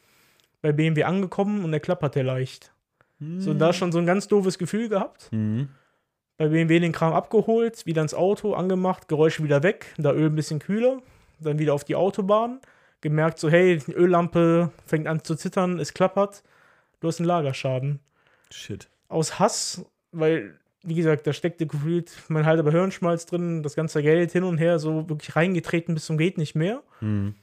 Bei 0.61 0.73
BMW 0.73 1.05
angekommen 1.05 1.65
und 1.65 1.73
der 1.73 1.81
klapperte 1.81 2.23
leicht. 2.23 2.73
So 3.39 3.55
da 3.55 3.73
schon 3.73 3.93
so 3.93 3.99
ein 3.99 4.07
ganz 4.07 4.27
doofes 4.27 4.59
Gefühl 4.59 4.89
gehabt. 4.89 5.29
Mhm. 5.31 5.69
Bei 6.43 6.49
BMW 6.49 6.81
den 6.81 6.91
Kram 6.91 7.13
abgeholt, 7.13 7.87
wieder 7.87 8.03
ins 8.03 8.15
Auto, 8.15 8.55
angemacht, 8.55 9.07
Geräusche 9.07 9.45
wieder 9.45 9.63
weg, 9.63 9.95
da 9.97 10.13
Öl 10.13 10.27
ein 10.27 10.35
bisschen 10.35 10.59
kühler, 10.59 11.01
dann 11.39 11.61
wieder 11.61 11.73
auf 11.73 11.85
die 11.85 11.95
Autobahn, 11.95 12.59
gemerkt 13.01 13.39
so, 13.39 13.49
hey, 13.49 13.79
die 13.79 13.93
Öllampe 13.93 14.73
fängt 14.85 15.07
an 15.07 15.23
zu 15.23 15.37
zittern, 15.37 15.79
es 15.79 15.95
klappert, 15.95 16.43
du 16.99 17.07
hast 17.07 17.21
einen 17.21 17.29
Lagerschaden. 17.29 18.01
Shit. 18.51 18.89
Aus 19.07 19.39
Hass, 19.39 19.85
weil, 20.11 20.59
wie 20.83 20.97
gesagt, 20.97 21.29
da 21.29 21.33
steckte 21.33 21.69
gefühlt 21.69 22.11
mein 22.27 22.45
halber 22.45 22.73
Hirnschmalz 22.73 23.27
drin, 23.27 23.63
das 23.63 23.77
ganze 23.77 24.03
Geld 24.03 24.33
hin 24.33 24.43
und 24.43 24.59
her, 24.59 24.81
so 24.81 25.09
wirklich 25.09 25.37
reingetreten 25.37 25.95
bis 25.95 26.07
zum 26.07 26.19
geht 26.19 26.39
nicht 26.39 26.57
mehr. 26.57 26.83
Mhm. 27.01 27.37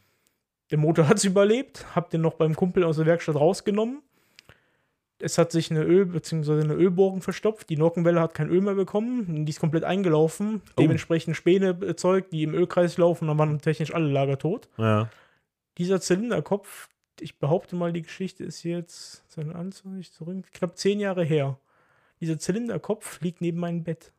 Der 0.72 0.78
Motor 0.78 1.08
hat 1.08 1.20
es 1.20 1.24
überlebt, 1.24 1.86
hab 1.96 2.10
den 2.10 2.20
noch 2.20 2.34
beim 2.34 2.54
Kumpel 2.54 2.84
aus 2.84 2.98
der 2.98 3.06
Werkstatt 3.06 3.38
rausgenommen. 3.38 4.02
Es 5.22 5.38
hat 5.38 5.52
sich 5.52 5.70
eine 5.70 5.84
Öl- 5.84 6.06
bzw. 6.06 6.62
eine 6.62 6.74
Ölbohrung 6.74 7.22
verstopft. 7.22 7.70
Die 7.70 7.78
Nockenwelle 7.78 8.22
hat 8.22 8.34
kein 8.34 8.50
Öl 8.50 8.62
mehr 8.62 8.76
bekommen. 8.76 9.46
Die 9.46 9.52
ist 9.52 9.60
komplett 9.60 9.84
eingelaufen. 9.84 10.62
Oh. 10.72 10.82
Dementsprechend 10.82 11.36
Späne 11.36 11.78
erzeugt, 11.86 12.32
die 12.32 12.44
im 12.44 12.54
Ölkreis 12.54 12.98
laufen. 12.98 13.28
Dann 13.28 13.38
waren 13.38 13.60
technisch 13.60 13.94
alle 13.94 14.10
Lager 14.10 14.38
tot. 14.38 14.70
Ja. 14.78 15.10
Dieser 15.78 16.00
Zylinderkopf, 16.00 16.90
ich 17.20 17.38
behaupte 17.38 17.76
mal, 17.76 17.92
die 17.92 18.02
Geschichte 18.02 18.44
ist 18.46 18.64
jetzt 18.64 19.30
seine 19.30 19.56
Anzeige 19.56 20.02
zurück, 20.02 20.46
knapp 20.54 20.78
zehn 20.78 21.00
Jahre 21.00 21.24
her. 21.24 21.60
Dieser 22.22 22.40
Zylinderkopf 22.40 23.22
liegt 23.22 23.42
neben 23.42 23.60
meinem 23.60 23.84
Bett. 23.84 24.14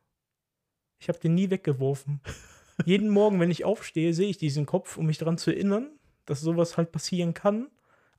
Ich 0.99 1.09
habe 1.09 1.19
den 1.19 1.33
nie 1.33 1.49
weggeworfen. 1.49 2.21
Jeden 2.85 3.09
Morgen, 3.09 3.39
wenn 3.39 3.51
ich 3.51 3.65
aufstehe, 3.65 4.13
sehe 4.13 4.29
ich 4.29 4.37
diesen 4.37 4.65
Kopf, 4.65 4.97
um 4.97 5.05
mich 5.07 5.17
daran 5.17 5.37
zu 5.37 5.51
erinnern, 5.51 5.89
dass 6.25 6.41
sowas 6.41 6.77
halt 6.77 6.91
passieren 6.91 7.33
kann, 7.33 7.69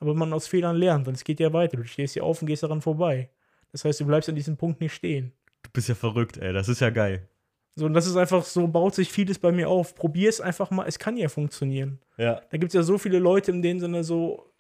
aber 0.03 0.15
man 0.15 0.33
aus 0.33 0.49
Fehlern 0.49 0.77
lernt 0.77 1.07
und 1.09 1.15
es 1.15 1.25
geht 1.25 1.41
ja 1.41 1.53
weiter. 1.53 1.77
Du 1.77 1.85
stehst 1.85 2.15
hier 2.15 2.25
auf 2.25 2.43
und 2.43 2.47
gehst 2.47 2.63
daran 2.63 2.83
vorbei. 2.83 3.31
Das 3.71 3.85
heißt, 3.85 4.01
du 4.01 4.05
bleibst 4.05 4.29
an 4.29 4.35
diesem 4.35 4.57
Punkt 4.57 4.81
nicht 4.81 4.95
stehen. 4.95 5.33
Du 5.63 5.71
bist 5.73 5.89
ja 5.89 5.95
verrückt, 5.95 6.37
ey. 6.39 6.53
Das 6.53 6.69
ist 6.69 6.81
ja 6.81 6.91
geil. 6.91 7.29
So, 7.75 7.87
und 7.87 7.95
das 7.95 8.07
ist 8.07 8.17
einfach 8.17 8.45
so, 8.45 8.67
baut 8.69 8.95
sich 8.95 9.11
vieles 9.11 9.39
bei 9.39 9.53
mir 9.53 9.69
auf. 9.69 9.95
Probier 9.95 10.29
es 10.29 10.41
einfach 10.41 10.71
mal, 10.71 10.87
es 10.87 10.99
kann 10.99 11.17
ja 11.17 11.29
funktionieren. 11.29 12.01
Ja. 12.19 12.43
Da 12.51 12.59
gibt 12.59 12.71
es 12.71 12.75
ja 12.75 12.83
so 12.83 12.99
viele 12.99 13.19
Leute 13.19 13.53
in 13.53 13.63
dem 13.63 13.81
Sinne 13.81 14.05
so 14.05 14.53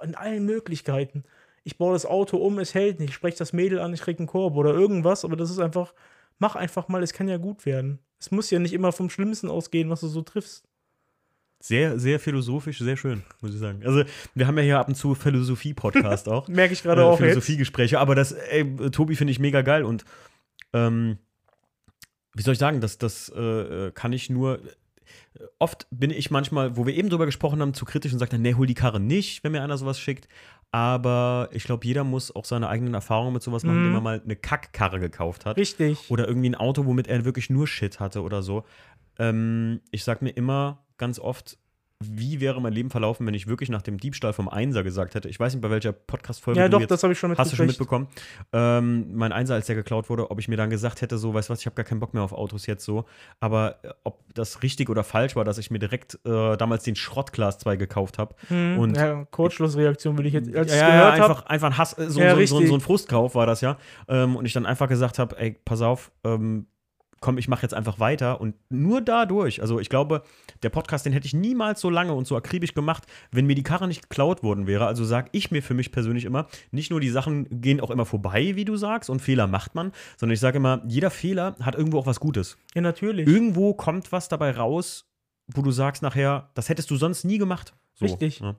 an 0.00 0.14
allen 0.14 0.44
Möglichkeiten. 0.44 1.24
Ich 1.64 1.78
baue 1.78 1.94
das 1.94 2.04
Auto 2.04 2.36
um, 2.36 2.58
es 2.58 2.74
hält 2.74 2.98
nicht. 2.98 3.10
Ich 3.10 3.14
spreche 3.14 3.38
das 3.38 3.52
Mädel 3.52 3.78
an, 3.78 3.94
ich 3.94 4.00
krieg 4.00 4.18
einen 4.18 4.26
Korb 4.26 4.56
oder 4.56 4.74
irgendwas, 4.74 5.24
aber 5.24 5.36
das 5.36 5.48
ist 5.50 5.60
einfach, 5.60 5.94
mach 6.38 6.56
einfach 6.56 6.88
mal, 6.88 7.02
es 7.02 7.12
kann 7.12 7.28
ja 7.28 7.38
gut 7.38 7.64
werden. 7.64 8.00
Es 8.18 8.30
muss 8.30 8.50
ja 8.50 8.58
nicht 8.58 8.74
immer 8.74 8.92
vom 8.92 9.08
Schlimmsten 9.08 9.48
ausgehen, 9.48 9.88
was 9.88 10.00
du 10.00 10.08
so 10.08 10.22
triffst. 10.22 10.64
Sehr, 11.62 11.98
sehr 11.98 12.18
philosophisch, 12.18 12.78
sehr 12.80 12.96
schön, 12.96 13.22
muss 13.40 13.54
ich 13.54 13.60
sagen. 13.60 13.82
Also, 13.84 14.02
wir 14.34 14.46
haben 14.48 14.58
ja 14.58 14.64
hier 14.64 14.78
ab 14.80 14.88
und 14.88 14.96
zu 14.96 15.14
Philosophie-Podcast 15.14 16.28
auch. 16.34 16.48
Merke 16.48 16.72
ich 16.74 16.82
gerade 16.82 17.02
äh, 17.02 17.04
auch. 17.04 17.18
Philosophiegespräche, 17.18 18.00
aber 18.00 18.14
das, 18.16 18.32
ey, 18.32 18.64
Tobi 18.90 19.14
finde 19.14 19.30
ich 19.30 19.38
mega 19.38 19.62
geil 19.62 19.84
und 19.84 20.04
ähm, 20.72 21.18
wie 22.34 22.42
soll 22.42 22.52
ich 22.54 22.58
sagen, 22.58 22.80
das, 22.80 22.98
das 22.98 23.28
äh, 23.28 23.92
kann 23.94 24.12
ich 24.12 24.28
nur. 24.30 24.60
Oft 25.58 25.86
bin 25.90 26.10
ich 26.10 26.30
manchmal, 26.30 26.76
wo 26.76 26.86
wir 26.86 26.94
eben 26.94 27.08
drüber 27.10 27.26
gesprochen 27.26 27.60
haben, 27.60 27.74
zu 27.74 27.84
kritisch 27.84 28.12
und 28.12 28.18
sage 28.18 28.30
dann, 28.32 28.42
nee, 28.42 28.54
hol 28.54 28.66
die 28.66 28.74
Karre 28.74 28.98
nicht, 29.00 29.44
wenn 29.44 29.52
mir 29.52 29.62
einer 29.62 29.76
sowas 29.78 30.00
schickt. 30.00 30.26
Aber 30.70 31.48
ich 31.52 31.64
glaube, 31.64 31.86
jeder 31.86 32.02
muss 32.02 32.34
auch 32.34 32.44
seine 32.46 32.68
eigenen 32.68 32.94
Erfahrungen 32.94 33.34
mit 33.34 33.42
sowas 33.42 33.62
machen, 33.62 33.78
Mhm. 33.78 33.84
indem 33.86 33.94
er 33.96 34.00
mal 34.00 34.22
eine 34.24 34.36
Kackkarre 34.36 35.00
gekauft 35.00 35.44
hat. 35.44 35.58
Richtig. 35.58 36.10
Oder 36.10 36.26
irgendwie 36.26 36.48
ein 36.48 36.54
Auto, 36.54 36.86
womit 36.86 37.08
er 37.08 37.24
wirklich 37.26 37.50
nur 37.50 37.66
Shit 37.66 38.00
hatte 38.00 38.22
oder 38.22 38.42
so. 38.42 38.64
Ähm, 39.18 39.80
ich 39.90 40.02
sag 40.04 40.22
mir 40.22 40.30
immer 40.30 40.82
ganz 41.02 41.18
oft, 41.18 41.58
wie 42.04 42.40
wäre 42.40 42.60
mein 42.60 42.72
Leben 42.72 42.90
verlaufen, 42.90 43.26
wenn 43.26 43.34
ich 43.34 43.48
wirklich 43.48 43.68
nach 43.68 43.82
dem 43.82 43.98
Diebstahl 43.98 44.32
vom 44.32 44.48
Einser 44.48 44.84
gesagt 44.84 45.16
hätte. 45.16 45.28
Ich 45.28 45.38
weiß 45.40 45.52
nicht, 45.54 45.62
bei 45.62 45.70
welcher 45.70 45.92
Podcast-Folge 45.92 46.60
Ja, 46.60 46.66
du 46.66 46.72
doch, 46.72 46.80
jetzt 46.80 46.90
das 46.90 47.02
habe 47.02 47.12
ich 47.12 47.18
schon 47.18 47.36
Hast 47.36 47.50
du 47.52 47.56
schon 47.56 47.66
mitbekommen? 47.66 48.06
Ähm, 48.52 49.14
mein 49.16 49.32
Einser, 49.32 49.54
als 49.54 49.66
der 49.66 49.74
geklaut 49.74 50.08
wurde, 50.08 50.30
ob 50.30 50.38
ich 50.38 50.46
mir 50.48 50.56
dann 50.56 50.70
gesagt 50.70 51.00
hätte, 51.02 51.18
so, 51.18 51.34
weißt 51.34 51.48
du 51.48 51.52
was, 51.52 51.60
ich 51.60 51.66
habe 51.66 51.74
gar 51.74 51.84
keinen 51.84 51.98
Bock 52.00 52.14
mehr 52.14 52.22
auf 52.22 52.32
Autos 52.32 52.66
jetzt 52.66 52.84
so. 52.84 53.04
Aber 53.40 53.76
äh, 53.82 53.88
ob 54.04 54.22
das 54.34 54.62
richtig 54.62 54.90
oder 54.90 55.02
falsch 55.02 55.34
war, 55.34 55.44
dass 55.44 55.58
ich 55.58 55.70
mir 55.72 55.78
direkt 55.80 56.14
äh, 56.24 56.56
damals 56.56 56.84
den 56.84 56.94
Schrott 56.96 57.32
Class 57.32 57.58
2 57.58 57.76
gekauft 57.76 58.18
habe. 58.18 58.34
Mhm. 58.48 58.78
Und- 58.78 58.96
ja, 58.96 59.24
Kurzschlussreaktion 59.30 60.18
will 60.18 60.26
ich 60.26 60.34
jetzt, 60.34 60.54
als 60.54 60.72
ja, 60.72 60.78
ja, 60.78 60.86
gehört 60.88 61.12
einfach, 61.14 61.38
habe. 61.40 61.50
einfach 61.50 61.66
ein 61.68 61.78
Hass, 61.78 61.98
äh, 61.98 62.10
so, 62.10 62.20
Ja, 62.20 62.34
so, 62.46 62.60
so, 62.60 62.66
so 62.66 62.74
ein 62.74 62.80
Frustkauf 62.80 63.34
war 63.34 63.46
das 63.46 63.60
ja. 63.60 63.76
Ähm, 64.08 64.36
und 64.36 64.44
ich 64.44 64.52
dann 64.52 64.66
einfach 64.66 64.88
gesagt 64.88 65.18
habe, 65.18 65.38
ey, 65.38 65.56
pass 65.64 65.82
auf, 65.82 66.10
ähm, 66.24 66.66
komm, 67.22 67.38
ich 67.38 67.48
mache 67.48 67.62
jetzt 67.62 67.72
einfach 67.72 67.98
weiter 67.98 68.40
und 68.40 68.54
nur 68.68 69.00
dadurch, 69.00 69.62
also 69.62 69.80
ich 69.80 69.88
glaube, 69.88 70.22
der 70.62 70.68
Podcast, 70.68 71.06
den 71.06 71.14
hätte 71.14 71.26
ich 71.26 71.32
niemals 71.32 71.80
so 71.80 71.88
lange 71.88 72.12
und 72.12 72.26
so 72.26 72.36
akribisch 72.36 72.74
gemacht, 72.74 73.06
wenn 73.30 73.46
mir 73.46 73.54
die 73.54 73.62
Karre 73.62 73.88
nicht 73.88 74.02
geklaut 74.02 74.42
worden 74.42 74.66
wäre. 74.66 74.86
Also 74.86 75.04
sage 75.04 75.30
ich 75.32 75.50
mir 75.50 75.62
für 75.62 75.72
mich 75.72 75.92
persönlich 75.92 76.26
immer, 76.26 76.48
nicht 76.70 76.90
nur 76.90 77.00
die 77.00 77.08
Sachen 77.08 77.62
gehen 77.62 77.80
auch 77.80 77.90
immer 77.90 78.04
vorbei, 78.04 78.56
wie 78.56 78.66
du 78.66 78.76
sagst, 78.76 79.08
und 79.08 79.22
Fehler 79.22 79.46
macht 79.46 79.74
man, 79.74 79.92
sondern 80.18 80.34
ich 80.34 80.40
sage 80.40 80.58
immer, 80.58 80.82
jeder 80.86 81.10
Fehler 81.10 81.56
hat 81.60 81.74
irgendwo 81.74 81.98
auch 81.98 82.06
was 82.06 82.20
Gutes. 82.20 82.58
Ja, 82.74 82.82
natürlich. 82.82 83.26
Irgendwo 83.26 83.72
kommt 83.72 84.12
was 84.12 84.28
dabei 84.28 84.50
raus, 84.50 85.06
wo 85.46 85.62
du 85.62 85.70
sagst 85.70 86.02
nachher, 86.02 86.50
das 86.54 86.68
hättest 86.68 86.90
du 86.90 86.96
sonst 86.96 87.24
nie 87.24 87.38
gemacht. 87.38 87.72
So, 87.94 88.04
Richtig. 88.04 88.40
Ja. 88.40 88.56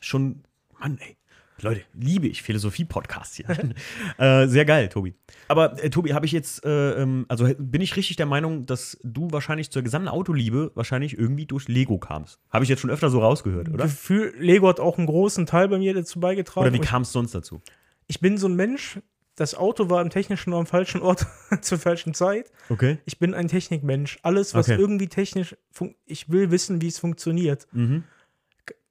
Schon, 0.00 0.42
Mann, 0.80 0.98
ey. 0.98 1.16
Leute, 1.60 1.82
liebe 1.94 2.26
ich 2.26 2.42
Philosophie-Podcasts 2.42 3.36
hier. 3.36 3.46
äh, 4.18 4.46
sehr 4.48 4.64
geil, 4.64 4.88
Tobi. 4.88 5.14
Aber 5.48 5.82
äh, 5.82 5.88
Tobi, 5.90 6.12
habe 6.12 6.26
ich 6.26 6.32
jetzt, 6.32 6.64
äh, 6.64 7.02
ähm, 7.02 7.26
also 7.28 7.48
bin 7.58 7.80
ich 7.80 7.96
richtig 7.96 8.16
der 8.16 8.26
Meinung, 8.26 8.66
dass 8.66 8.98
du 9.02 9.30
wahrscheinlich 9.30 9.70
zur 9.70 9.82
gesamten 9.82 10.08
Autoliebe 10.08 10.72
wahrscheinlich 10.74 11.16
irgendwie 11.16 11.46
durch 11.46 11.68
Lego 11.68 11.98
kamst? 11.98 12.40
Habe 12.50 12.64
ich 12.64 12.70
jetzt 12.70 12.80
schon 12.80 12.90
öfter 12.90 13.08
so 13.08 13.20
rausgehört, 13.20 13.68
oder? 13.68 13.84
Gefühl, 13.84 14.34
Lego 14.38 14.68
hat 14.68 14.80
auch 14.80 14.98
einen 14.98 15.06
großen 15.06 15.46
Teil 15.46 15.68
bei 15.68 15.78
mir 15.78 15.94
dazu 15.94 16.20
beigetragen. 16.20 16.66
Oder 16.66 16.74
wie 16.74 16.84
kam 16.84 17.02
es 17.02 17.12
sonst 17.12 17.34
dazu? 17.34 17.62
ich 18.06 18.20
bin 18.20 18.36
so 18.36 18.48
ein 18.48 18.54
Mensch, 18.56 19.00
das 19.36 19.54
Auto 19.54 19.90
war 19.90 20.00
im 20.02 20.10
technischen 20.10 20.52
am 20.52 20.66
falschen 20.66 21.00
Ort 21.00 21.26
zur 21.60 21.78
falschen 21.78 22.14
Zeit. 22.14 22.52
Okay. 22.68 22.98
Ich 23.04 23.18
bin 23.18 23.34
ein 23.34 23.48
Technikmensch. 23.48 24.18
Alles, 24.22 24.54
was 24.54 24.68
Okay. 24.68 24.80
irgendwie 24.80 25.08
technisch, 25.08 25.56
ich 26.04 26.28
will 26.28 26.50
wissen, 26.50 26.80
wie 26.80 26.88
es 26.88 26.98
funktioniert. 26.98 27.66
Mhm. 27.72 28.04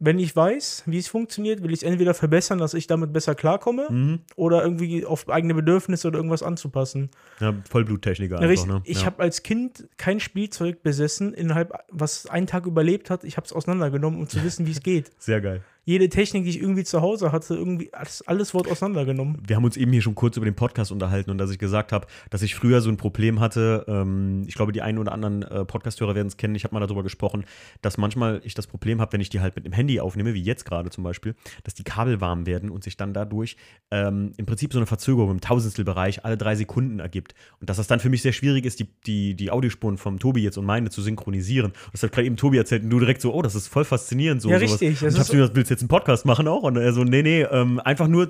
Wenn 0.05 0.19
ich 0.19 0.35
weiß, 0.35 0.83
wie 0.85 0.97
es 0.97 1.07
funktioniert, 1.07 1.63
will 1.63 1.71
ich 1.71 1.77
es 1.77 1.83
entweder 1.83 2.13
verbessern, 2.13 2.59
dass 2.59 2.73
ich 2.73 2.87
damit 2.87 3.13
besser 3.13 3.35
klarkomme, 3.35 3.87
Mhm. 3.89 4.19
oder 4.35 4.61
irgendwie 4.61 5.05
auf 5.05 5.29
eigene 5.29 5.53
Bedürfnisse 5.53 6.09
oder 6.09 6.17
irgendwas 6.17 6.43
anzupassen. 6.43 7.09
Ja, 7.39 7.53
Vollbluttechniker 7.69 8.41
Ja, 8.41 8.49
einfach, 8.49 8.65
ne? 8.67 8.81
Ich 8.83 8.99
ja. 9.01 9.05
habe 9.05 9.23
als 9.23 9.43
Kind 9.43 9.87
kein 9.97 10.19
Spielzeug 10.19 10.83
besessen, 10.83 11.33
innerhalb, 11.33 11.71
was 11.89 12.27
einen 12.27 12.47
Tag 12.47 12.65
überlebt 12.65 13.09
hat. 13.09 13.23
Ich 13.23 13.37
habe 13.37 13.45
es 13.45 13.53
auseinandergenommen, 13.53 14.19
um 14.19 14.27
zu 14.27 14.43
wissen, 14.43 14.67
wie 14.67 14.71
es 14.71 14.83
geht. 14.83 15.11
Sehr 15.19 15.39
geil. 15.39 15.61
Jede 15.85 16.07
Technik, 16.07 16.45
die 16.45 16.49
ich 16.51 16.61
irgendwie 16.61 16.85
zu 16.85 17.01
Hause 17.01 17.33
hatte, 17.33 17.55
irgendwie 17.55 17.93
alles, 17.93 18.25
alles 18.25 18.53
wurde 18.53 18.71
auseinandergenommen. 18.71 19.37
Wir 19.45 19.57
haben 19.57 19.65
uns 19.65 19.75
eben 19.75 19.91
hier 19.91 20.01
schon 20.01 20.15
kurz 20.15 20.37
über 20.37 20.45
den 20.45 20.55
Podcast 20.55 20.93
unterhalten 20.93 21.29
und 21.29 21.37
dass 21.37 21.51
ich 21.51 21.59
gesagt 21.59 21.91
habe, 21.91 22.07
dass 22.29 22.41
ich 22.41 22.55
früher 22.55 22.79
so 22.79 22.89
ein 22.89 22.95
Problem 22.95 23.41
hatte. 23.41 23.83
Ähm, 23.89 24.43
ich 24.47 24.55
glaube, 24.55 24.71
die 24.71 24.81
einen 24.81 24.97
oder 24.97 25.11
anderen 25.11 25.41
äh, 25.43 25.65
Podcasthörer 25.65 26.15
werden 26.15 26.27
es 26.27 26.37
kennen. 26.37 26.55
Ich 26.55 26.63
habe 26.63 26.73
mal 26.73 26.79
darüber 26.79 27.03
gesprochen, 27.03 27.43
dass 27.81 27.97
manchmal 27.97 28.39
ich 28.45 28.53
das 28.53 28.65
Problem 28.65 29.01
habe, 29.01 29.11
wenn 29.11 29.19
ich 29.19 29.27
die 29.29 29.41
halt 29.41 29.57
mit 29.57 29.65
dem 29.65 29.73
Handy 29.73 29.99
aufnehme, 29.99 30.33
wie 30.33 30.41
jetzt 30.41 30.63
gerade 30.65 30.89
zum 30.89 31.03
Beispiel, 31.03 31.35
dass 31.65 31.73
die 31.73 31.83
Kabel 31.83 32.21
warm 32.21 32.45
werden 32.45 32.69
und 32.69 32.85
sich 32.85 32.95
dann 32.95 33.13
dadurch 33.13 33.57
ähm, 33.91 34.31
im 34.37 34.45
Prinzip 34.45 34.71
so 34.71 34.79
eine 34.79 34.85
Verzögerung 34.85 35.31
im 35.31 35.41
Tausendstelbereich 35.41 36.23
alle 36.23 36.37
drei 36.37 36.55
Sekunden 36.55 36.99
ergibt. 36.99 37.35
Und 37.59 37.69
dass 37.69 37.75
das 37.75 37.87
dann 37.87 37.99
für 37.99 38.09
mich 38.09 38.21
sehr 38.21 38.31
schwierig 38.31 38.63
ist, 38.65 38.79
die, 38.79 38.87
die, 39.05 39.35
die 39.35 39.51
Audiospuren 39.51 39.97
vom 39.97 40.17
Tobi 40.17 40.43
jetzt 40.43 40.57
und 40.57 40.65
meine 40.65 40.89
zu 40.91 41.01
synchronisieren. 41.01 41.71
Und 41.71 41.93
das 41.93 42.03
hat 42.03 42.13
gerade 42.13 42.25
eben 42.25 42.37
Tobi 42.37 42.57
erzählt 42.57 42.83
und 42.83 42.89
du 42.89 42.99
direkt 42.99 43.19
so, 43.21 43.33
oh, 43.33 43.41
das 43.41 43.53
ist 43.55 43.67
voll 43.67 43.83
faszinierend. 43.83 44.41
So, 44.41 44.49
Ja, 44.49 44.59
sowas. 44.59 44.79
richtig. 44.79 45.01
Und 45.01 45.07
Das 45.07 45.13
ich 45.15 45.19
ist 45.19 45.27
hab 45.29 45.35
mir, 45.35 45.55
willst 45.55 45.71
du 45.71 45.72
jetzt 45.73 45.81
einen 45.81 45.89
Podcast 45.89 46.25
machen 46.25 46.47
auch? 46.47 46.63
Und 46.63 46.77
er 46.77 46.93
so, 46.93 47.03
nee, 47.03 47.21
nee, 47.23 47.41
ähm, 47.43 47.79
einfach 47.79 48.07
nur 48.07 48.27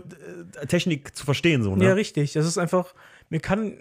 äh, 0.61 0.65
Technik 0.67 1.15
zu 1.15 1.25
verstehen, 1.25 1.63
so, 1.63 1.75
ne? 1.75 1.85
Ja, 1.85 1.93
richtig. 1.93 2.33
Das 2.33 2.45
ist 2.45 2.57
einfach, 2.57 2.93
mir 3.29 3.39
kann, 3.39 3.77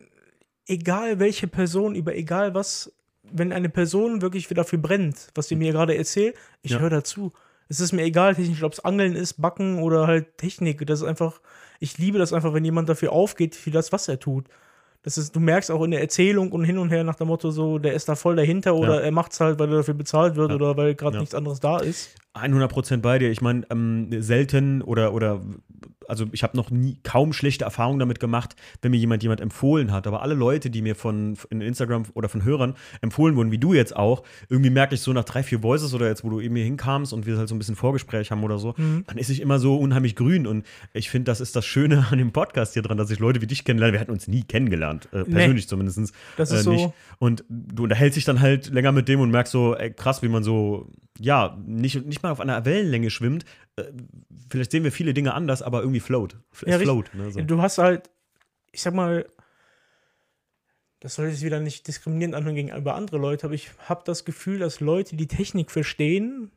egal 0.66 1.18
welche 1.18 1.46
Person, 1.46 1.94
über 1.94 2.14
egal 2.14 2.54
was, 2.54 2.92
wenn 3.22 3.52
eine 3.52 3.68
Person 3.68 4.20
wirklich 4.22 4.48
dafür 4.48 4.78
brennt, 4.78 5.28
was 5.34 5.48
sie 5.48 5.56
mir 5.56 5.72
gerade 5.72 5.96
erzählt, 5.96 6.34
ich 6.62 6.72
Ja. 6.72 6.78
höre 6.80 6.90
dazu. 6.90 7.32
Es 7.68 7.80
ist 7.80 7.92
mir 7.92 8.02
egal, 8.02 8.34
technisch, 8.34 8.62
ob 8.62 8.72
es 8.72 8.80
Angeln 8.84 9.14
ist, 9.16 9.40
Backen 9.40 9.78
oder 9.78 10.06
halt 10.06 10.36
Technik. 10.36 10.86
Das 10.86 11.00
ist 11.00 11.06
einfach, 11.06 11.40
ich 11.80 11.96
liebe 11.96 12.18
das 12.18 12.32
einfach, 12.32 12.52
wenn 12.52 12.64
jemand 12.64 12.88
dafür 12.88 13.12
aufgeht, 13.12 13.54
für 13.54 13.70
das, 13.70 13.92
was 13.92 14.08
er 14.08 14.18
tut. 14.20 14.46
Das 15.04 15.18
ist, 15.18 15.34
du 15.34 15.40
merkst 15.40 15.70
auch 15.70 15.82
in 15.82 15.90
der 15.90 16.00
Erzählung 16.00 16.52
und 16.52 16.64
hin 16.64 16.78
und 16.78 16.90
her 16.90 17.02
nach 17.02 17.16
dem 17.16 17.26
Motto 17.28 17.50
so, 17.50 17.78
der 17.78 17.92
ist 17.94 18.08
da 18.08 18.14
voll 18.14 18.36
dahinter 18.36 18.74
oder 18.76 18.96
Ja. 18.96 19.00
er 19.00 19.10
macht 19.10 19.32
es 19.32 19.40
halt, 19.40 19.58
weil 19.58 19.68
er 19.70 19.78
dafür 19.78 19.94
bezahlt 19.94 20.36
wird 20.36 20.50
Ja. 20.50 20.54
oder 20.56 20.76
weil 20.76 20.94
gerade 20.94 21.16
Ja. 21.16 21.20
nichts 21.20 21.34
anderes 21.34 21.58
da 21.60 21.78
ist. 21.78 22.14
100% 22.34 23.02
bei 23.02 23.18
dir. 23.18 23.30
Ich 23.30 23.40
meine, 23.42 23.62
ähm, 23.70 24.08
selten 24.22 24.80
oder, 24.80 25.12
oder 25.12 25.40
also 26.08 26.26
ich 26.32 26.42
habe 26.42 26.56
noch 26.56 26.70
nie 26.70 26.98
kaum 27.02 27.32
schlechte 27.32 27.64
Erfahrungen 27.64 27.98
damit 27.98 28.20
gemacht, 28.20 28.56
wenn 28.80 28.90
mir 28.90 28.96
jemand 28.98 29.22
jemand 29.22 29.40
empfohlen 29.40 29.92
hat. 29.92 30.06
Aber 30.06 30.22
alle 30.22 30.34
Leute, 30.34 30.70
die 30.70 30.82
mir 30.82 30.94
von 30.94 31.36
in 31.50 31.60
Instagram 31.60 32.04
oder 32.14 32.28
von 32.28 32.44
Hörern 32.44 32.74
empfohlen 33.00 33.36
wurden, 33.36 33.50
wie 33.50 33.58
du 33.58 33.74
jetzt 33.74 33.94
auch, 33.96 34.22
irgendwie 34.48 34.70
merke 34.70 34.94
ich 34.94 35.00
so 35.00 35.12
nach 35.12 35.24
drei, 35.24 35.42
vier 35.42 35.62
Voices 35.62 35.94
oder 35.94 36.08
jetzt, 36.08 36.24
wo 36.24 36.30
du 36.30 36.40
eben 36.40 36.56
hier 36.56 36.64
hinkamst 36.64 37.12
und 37.12 37.26
wir 37.26 37.36
halt 37.38 37.48
so 37.48 37.54
ein 37.54 37.58
bisschen 37.58 37.76
Vorgespräch 37.76 38.30
haben 38.30 38.42
oder 38.44 38.58
so, 38.58 38.74
dann 39.06 39.18
ist 39.18 39.28
ich 39.30 39.40
immer 39.40 39.58
so 39.58 39.76
unheimlich 39.76 40.16
grün. 40.16 40.46
Und 40.46 40.66
ich 40.92 41.10
finde, 41.10 41.24
das 41.30 41.40
ist 41.40 41.56
das 41.56 41.64
Schöne 41.66 42.06
an 42.10 42.18
dem 42.18 42.32
Podcast 42.32 42.74
hier 42.74 42.82
dran, 42.82 42.96
dass 42.98 43.10
ich 43.10 43.18
Leute 43.18 43.40
wie 43.40 43.46
dich 43.46 43.64
kennenlerne. 43.64 43.92
Wir 43.94 44.00
hatten 44.00 44.12
uns 44.12 44.28
nie 44.28 44.42
kennengelernt, 44.42 45.08
äh, 45.12 45.24
persönlich 45.24 45.68
zumindest. 45.68 46.12
Das 46.36 46.50
ist 46.50 46.60
äh, 46.60 46.62
so- 46.62 46.72
nicht. 46.72 46.88
Und 47.18 47.44
du 47.48 47.84
unterhältst 47.84 48.16
dich 48.16 48.24
dann 48.24 48.40
halt 48.40 48.68
länger 48.70 48.92
mit 48.92 49.08
dem 49.08 49.20
und 49.20 49.30
merkst 49.30 49.52
so, 49.52 49.76
ey, 49.76 49.92
krass, 49.92 50.22
wie 50.22 50.28
man 50.28 50.42
so, 50.42 50.88
ja, 51.18 51.58
nicht, 51.64 52.06
nicht 52.06 52.22
mal 52.22 52.30
auf 52.30 52.40
einer 52.40 52.64
Wellenlänge 52.64 53.10
schwimmt. 53.10 53.44
Äh, 53.76 53.84
vielleicht 54.48 54.70
sehen 54.70 54.84
wir 54.84 54.92
viele 54.92 55.14
Dinge 55.14 55.34
anders, 55.34 55.62
aber 55.62 55.80
irgendwie 55.80 56.00
float. 56.00 56.36
Es 56.52 56.62
Ja, 56.66 56.78
float. 56.78 57.14
Ne, 57.14 57.30
so. 57.30 57.40
Du 57.40 57.60
hast 57.60 57.78
halt, 57.78 58.10
ich 58.72 58.82
sag 58.82 58.94
mal, 58.94 59.26
das 61.00 61.16
soll 61.16 61.28
jetzt 61.28 61.42
wieder 61.42 61.60
nicht 61.60 61.86
diskriminierend 61.88 62.34
anhören 62.34 62.54
gegenüber 62.54 62.94
andere 62.94 63.18
Leute, 63.18 63.46
aber 63.46 63.54
ich 63.54 63.70
habe 63.86 64.02
das 64.04 64.24
Gefühl, 64.24 64.58
dass 64.58 64.80
Leute, 64.80 65.16
die 65.16 65.26
Technik 65.26 65.70
verstehen, 65.70 66.50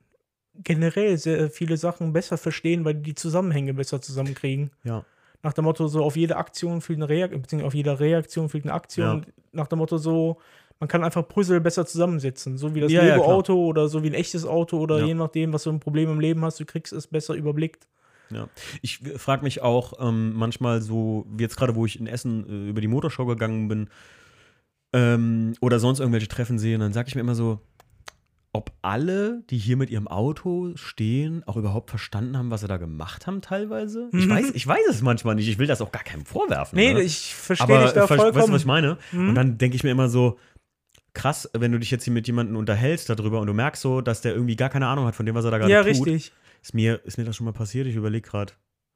generell 0.64 1.18
sehr 1.18 1.50
viele 1.50 1.78
Sachen 1.78 2.14
besser 2.14 2.38
verstehen, 2.38 2.86
weil 2.86 2.96
die 2.96 3.02
die 3.02 3.16
Zusammenhänge 3.16 3.74
besser 3.74 4.02
zusammenkriegen. 4.02 4.72
Ja. 4.84 5.04
Nach 5.44 5.54
dem 5.54 5.66
Motto, 5.66 5.88
so 5.88 6.04
auf 6.04 6.16
jede 6.16 6.38
Aktion 6.38 6.82
fehlt 6.82 6.98
eine 6.98 7.10
Reaktion, 7.10 7.42
beziehungsweise 7.42 7.68
auf 7.68 7.74
jeder 7.74 8.00
Reaktion 8.00 8.50
fehlt 8.50 8.64
eine 8.64 8.74
Aktion. 8.74 9.26
Nach 9.52 9.68
dem 9.68 9.80
Motto, 9.80 9.98
so, 9.98 10.40
man 10.80 10.88
kann 10.90 11.04
einfach 11.04 11.28
Puzzle 11.28 11.62
besser 11.62 11.86
zusammensetzen. 11.86 12.58
So 12.58 12.76
wie 12.76 12.82
das 12.82 12.92
Ja, 12.92 13.04
ja, 13.04 13.16
Lego-Auto 13.16 13.54
oder 13.66 13.88
so 13.88 14.04
wie 14.04 14.08
ein 14.08 14.14
echtes 14.14 14.46
Auto 14.46 14.78
oder 14.80 15.00
Ja. 15.00 15.06
je 15.06 15.14
nachdem, 15.14 15.54
was 15.54 15.64
du 15.64 15.70
ein 15.72 15.80
Problem 15.80 16.10
im 16.10 16.20
Leben 16.20 16.44
hast, 16.44 16.60
du 16.60 16.66
kriegst 16.66 16.92
es 16.94 17.08
besser 17.08 17.34
überblickt. 17.34 17.88
Ja. 18.32 18.50
Ich 18.82 19.00
frage 19.18 19.44
mich 19.44 19.62
auch 19.62 19.94
ähm, 20.00 20.34
manchmal 20.34 20.82
so, 20.82 21.26
wie 21.30 21.44
jetzt 21.44 21.58
gerade, 21.58 21.76
wo 21.76 21.86
ich 21.86 22.00
in 22.00 22.08
Essen 22.08 22.50
äh, 22.68 22.70
über 22.70 22.82
die 22.82 22.88
Motorshow 22.88 23.26
gegangen 23.26 23.68
bin 23.68 23.88
ähm, 24.94 25.54
oder 25.62 25.80
sonst 25.80 26.00
irgendwelche 26.00 26.28
Treffen 26.28 26.58
sehe, 26.60 26.76
und 26.76 26.82
dann 26.82 26.94
sage 26.94 27.08
ich 27.10 27.16
mir 27.16 27.22
immer 27.22 27.36
so, 27.36 27.60
ob 28.54 28.72
alle, 28.82 29.44
die 29.50 29.58
hier 29.58 29.76
mit 29.76 29.90
ihrem 29.90 30.08
Auto 30.08 30.72
stehen, 30.76 31.44
auch 31.46 31.58
überhaupt 31.58 31.90
verstanden 31.90 32.38
haben, 32.38 32.52
was 32.52 32.62
sie 32.62 32.68
da 32.68 32.78
gemacht 32.78 33.28
haben 33.28 33.42
teilweise. 33.42 34.08
Ich, 34.14 34.26
Mhm. 34.28 34.30
weiß, 34.30 34.52
ich 34.54 34.66
weiß 34.66 34.86
es 34.90 35.02
manchmal 35.02 35.36
nicht. 35.36 35.50
Ich 35.50 35.60
will 35.60 35.68
das 35.68 35.82
auch 35.82 35.92
gar 35.92 36.04
keinem 36.04 36.26
vorwerfen. 36.26 36.78
Nee, 36.78 36.94
ne? 36.94 37.02
ich 37.02 37.36
verstehe 37.36 37.82
dich 37.84 37.92
da 37.92 38.08
ver- 38.08 38.16
vollkommen. 38.16 38.36
weißt 38.36 38.48
du, 38.48 38.54
was 38.54 38.62
ich 38.62 38.66
meine? 38.66 38.98
Mhm. 39.12 39.30
Und 39.30 39.36
dann 39.36 39.58
denke 39.58 39.76
ich 39.76 39.84
mir 39.84 39.92
immer 39.92 40.08
so, 40.08 40.38
krass, 41.16 41.50
wenn 41.54 41.72
du 41.72 41.80
dich 41.80 41.90
jetzt 41.90 42.04
hier 42.04 42.14
mit 42.14 42.28
jemandem 42.28 42.56
unterhältst 42.58 43.10
darüber 43.10 43.40
und 43.40 43.48
du 43.48 43.54
merkst 43.54 43.82
so, 43.82 44.02
dass 44.02 44.22
der 44.22 44.34
irgendwie 44.34 44.56
gar 44.56 44.70
keine 44.70 44.88
Ahnung 44.88 45.06
hat 45.06 45.16
von 45.16 45.26
dem, 45.26 45.34
was 45.34 45.46
er 45.46 45.52
da 45.52 45.58
gerade 45.58 45.72
ja, 45.72 45.82
tut. 45.84 45.90
richtig. 46.08 46.32
Ist 46.62 46.74
mir, 46.74 47.02
ist 47.06 47.18
mir 47.18 47.26
das 47.26 47.36
schon 47.36 47.46
mal 47.46 47.54
passiert? 47.54 47.88
Ich 47.88 47.96
überlege 47.96 48.28
gerade. 48.28 48.54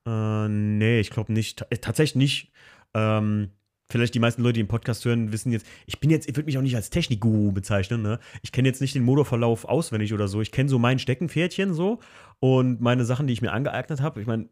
Äh, 0.07 0.47
nee, 0.49 0.99
ich 0.99 1.09
glaube 1.09 1.33
nicht. 1.33 1.59
T- 1.59 1.65
äh, 1.69 1.77
tatsächlich 1.77 2.15
nicht. 2.15 2.51
Ähm, 2.93 3.49
vielleicht 3.91 4.13
die 4.15 4.19
meisten 4.19 4.41
Leute, 4.41 4.53
die 4.53 4.63
den 4.63 4.67
Podcast 4.67 5.05
hören, 5.05 5.31
wissen 5.31 5.51
jetzt, 5.51 5.65
ich 5.85 5.99
bin 5.99 6.09
jetzt, 6.09 6.27
ich 6.29 6.35
würde 6.35 6.45
mich 6.45 6.57
auch 6.57 6.63
nicht 6.63 6.75
als 6.75 6.89
Technikguru 6.89 7.51
bezeichnen, 7.51 8.01
ne? 8.01 8.19
Ich 8.41 8.51
kenne 8.51 8.67
jetzt 8.67 8.81
nicht 8.81 8.95
den 8.95 9.03
Motorverlauf 9.03 9.65
auswendig 9.65 10.13
oder 10.13 10.27
so. 10.27 10.41
Ich 10.41 10.51
kenne 10.51 10.69
so 10.69 10.79
mein 10.79 10.99
Steckenpferdchen 10.99 11.73
so 11.73 11.99
und 12.39 12.81
meine 12.81 13.05
Sachen, 13.05 13.27
die 13.27 13.33
ich 13.33 13.41
mir 13.41 13.51
angeeignet 13.51 14.01
habe. 14.01 14.21
Ich 14.21 14.27
meine, 14.27 14.49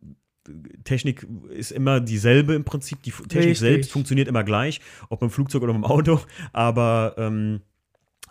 Technik 0.83 1.27
ist 1.49 1.71
immer 1.71 1.99
dieselbe 1.99 2.53
im 2.53 2.63
Prinzip. 2.63 3.01
Die 3.03 3.11
Technik 3.11 3.35
Richtig. 3.35 3.59
selbst 3.59 3.91
funktioniert 3.91 4.27
immer 4.27 4.43
gleich, 4.43 4.81
ob 5.09 5.21
im 5.21 5.29
Flugzeug 5.29 5.63
oder 5.63 5.73
im 5.75 5.83
Auto. 5.83 6.19
Aber 6.53 7.15
ähm, 7.17 7.61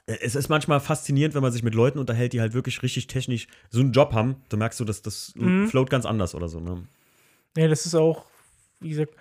es 0.07 0.35
ist 0.35 0.49
manchmal 0.49 0.81
faszinierend, 0.81 1.35
wenn 1.35 1.43
man 1.43 1.53
sich 1.53 1.63
mit 1.63 1.75
Leuten 1.75 1.99
unterhält, 1.99 2.33
die 2.33 2.41
halt 2.41 2.55
wirklich 2.55 2.83
richtig 2.83 3.09
technisch 3.09 3.49
so 3.71 3.81
einen 3.81 3.93
Job 3.93 4.13
haben. 4.13 4.37
Du 4.49 4.57
merkst 4.57 4.79
so, 4.79 4.85
dass 4.85 5.03
das 5.03 5.35
Mhm. 5.37 5.67
float 5.69 5.91
ganz 5.91 6.07
anders 6.07 6.35
oder 6.35 6.49
so. 6.49 6.61
Ne? 6.61 6.87
Nee, 7.57 7.69
das 7.69 7.87
ist 7.87 7.95
auch, 7.95 8.27
wie 8.81 8.91
gesagt, 8.91 9.15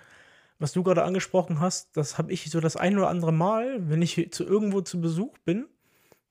was 0.58 0.72
du 0.72 0.82
gerade 0.82 1.02
angesprochen 1.02 1.60
hast, 1.60 1.96
das 1.96 2.18
habe 2.18 2.32
ich 2.32 2.50
so 2.50 2.60
das 2.60 2.76
ein 2.76 2.96
oder 2.96 3.08
andere 3.08 3.32
Mal, 3.32 3.90
wenn 3.90 4.00
ich 4.00 4.30
zu 4.30 4.44
irgendwo 4.44 4.80
zu 4.80 5.00
Besuch 5.00 5.36
bin, 5.44 5.66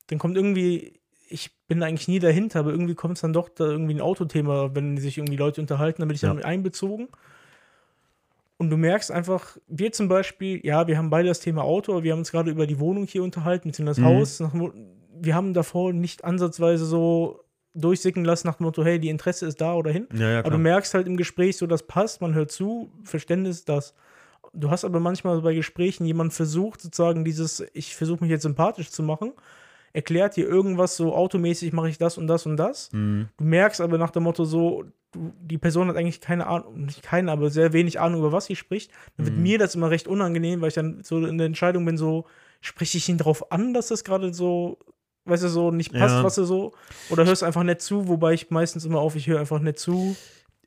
dann 0.08 0.20
kommt 0.20 0.36
irgendwie, 0.38 1.00
ich 1.28 1.52
bin 1.68 1.82
eigentlich 1.84 2.08
nie 2.08 2.20
dahinter, 2.20 2.60
aber 2.60 2.72
irgendwie 2.72 2.96
kommt 2.96 3.16
es 3.18 3.22
dann 3.22 3.34
doch 3.34 3.50
da 3.50 3.66
irgendwie 3.66 3.96
ein 3.96 4.02
Autothema, 4.02 4.74
wenn 4.76 4.98
sich 4.98 5.18
irgendwie 5.18 5.38
Leute 5.38 5.62
unterhalten, 5.62 6.02
dann 6.02 6.08
bin 6.08 6.16
ich 6.16 6.22
dann 6.22 6.38
Ja. 6.40 6.46
einbezogen. 6.46 7.08
Und 8.58 8.70
du 8.70 8.78
merkst 8.78 9.12
einfach, 9.12 9.58
wir 9.68 9.92
zum 9.92 10.08
Beispiel, 10.08 10.66
ja, 10.66 10.88
wir 10.88 10.98
haben 10.98 11.10
beide 11.10 11.28
das 11.28 11.42
Thema 11.42 11.64
Auto, 11.64 11.92
aber 11.92 12.04
wir 12.04 12.14
haben 12.14 12.20
uns 12.20 12.32
gerade 12.32 12.52
über 12.52 12.68
die 12.68 12.80
Wohnung 12.80 13.06
hier 13.06 13.24
unterhalten, 13.24 13.70
beziehungsweise 13.70 14.02
das 14.02 14.10
Mhm. 14.10 14.16
Haus. 14.16 14.44
Wir 15.18 15.36
haben 15.36 15.54
davor 15.54 15.92
nicht 15.94 16.24
ansatzweise 16.24 16.86
so 16.86 17.42
durchsicken 17.74 18.24
lassen 18.24 18.48
nach 18.48 18.56
dem 18.56 18.64
Motto, 18.66 18.84
hey, 18.86 19.00
die 19.00 19.10
Interesse 19.10 19.46
ist 19.46 19.60
da 19.60 19.74
oder 19.76 19.92
hin. 19.92 20.08
Ja, 20.14 20.30
ja, 20.32 20.40
Aber 20.40 20.52
du 20.52 20.58
merkst 20.58 20.94
halt 20.94 21.08
im 21.08 21.18
Gespräch 21.18 21.58
so, 21.58 21.68
das 21.68 21.84
passt, 21.84 22.22
man 22.22 22.34
hört 22.34 22.52
zu, 22.52 22.90
Verständnis, 23.04 23.66
das. 23.66 23.94
Du 24.54 24.70
hast 24.72 24.86
aber 24.86 25.02
manchmal 25.02 25.42
bei 25.42 25.54
Gesprächen 25.54 26.06
jemand 26.06 26.32
versucht, 26.34 26.80
sozusagen 26.80 27.26
dieses, 27.26 27.66
ich 27.74 27.94
versuche 27.96 28.24
mich 28.24 28.32
jetzt 28.32 28.44
sympathisch 28.44 28.90
zu 28.92 29.04
machen, 29.04 29.34
erklärt 29.96 30.36
dir 30.36 30.48
irgendwas 30.48 30.96
so 30.98 31.16
automäßig, 31.16 31.74
mache 31.74 31.90
ich 31.90 31.98
das 31.98 32.18
und 32.18 32.28
das 32.28 32.46
und 32.46 32.58
das. 32.58 32.92
Mhm. 32.94 33.30
Du 33.38 33.44
merkst 33.44 33.82
aber 33.82 33.98
nach 33.98 34.12
dem 34.12 34.24
Motto 34.24 34.46
so, 34.46 34.84
du, 35.12 35.32
die 35.42 35.58
Person 35.58 35.88
hat 35.88 35.96
eigentlich 35.98 36.22
keine 36.22 36.48
Ahnung, 36.48 36.86
nicht 36.86 37.02
keine, 37.02 37.32
aber 37.32 37.50
sehr 37.50 37.74
wenig 37.74 38.00
Ahnung, 38.00 38.20
über 38.20 38.32
was 38.32 38.46
sie 38.46 38.56
spricht. 38.56 38.92
Dann 39.18 39.26
wird 39.26 39.38
Mhm. 39.38 39.44
mir 39.44 39.58
das 39.58 39.76
immer 39.76 39.90
recht 39.90 40.08
unangenehm, 40.08 40.62
weil 40.62 40.68
ich 40.70 40.74
dann 40.76 41.02
so 41.04 41.26
in 41.26 41.38
der 41.38 41.48
Entscheidung 41.48 41.86
bin, 41.86 41.98
so, 41.98 42.26
spreche 42.62 42.98
ich 42.98 43.08
ihn 43.10 43.18
darauf 43.18 43.52
an, 43.52 43.74
dass 43.74 43.88
das 43.88 44.04
gerade 44.04 44.34
so, 44.34 44.78
weißt 45.26 45.44
du, 45.44 45.50
so 45.50 45.72
nicht 45.72 45.94
passt, 45.94 46.16
Ja. 46.16 46.24
was 46.24 46.38
er 46.38 46.46
so, 46.46 46.74
oder 47.10 47.26
hörst 47.26 47.44
einfach 47.44 47.64
nicht 47.64 47.82
zu, 47.82 48.08
wobei 48.08 48.34
ich 48.34 48.50
meistens 48.52 48.86
immer 48.86 49.00
auf, 49.00 49.16
ich 49.16 49.28
höre 49.28 49.40
einfach 49.40 49.60
nicht 49.60 49.80
zu. 49.80 50.16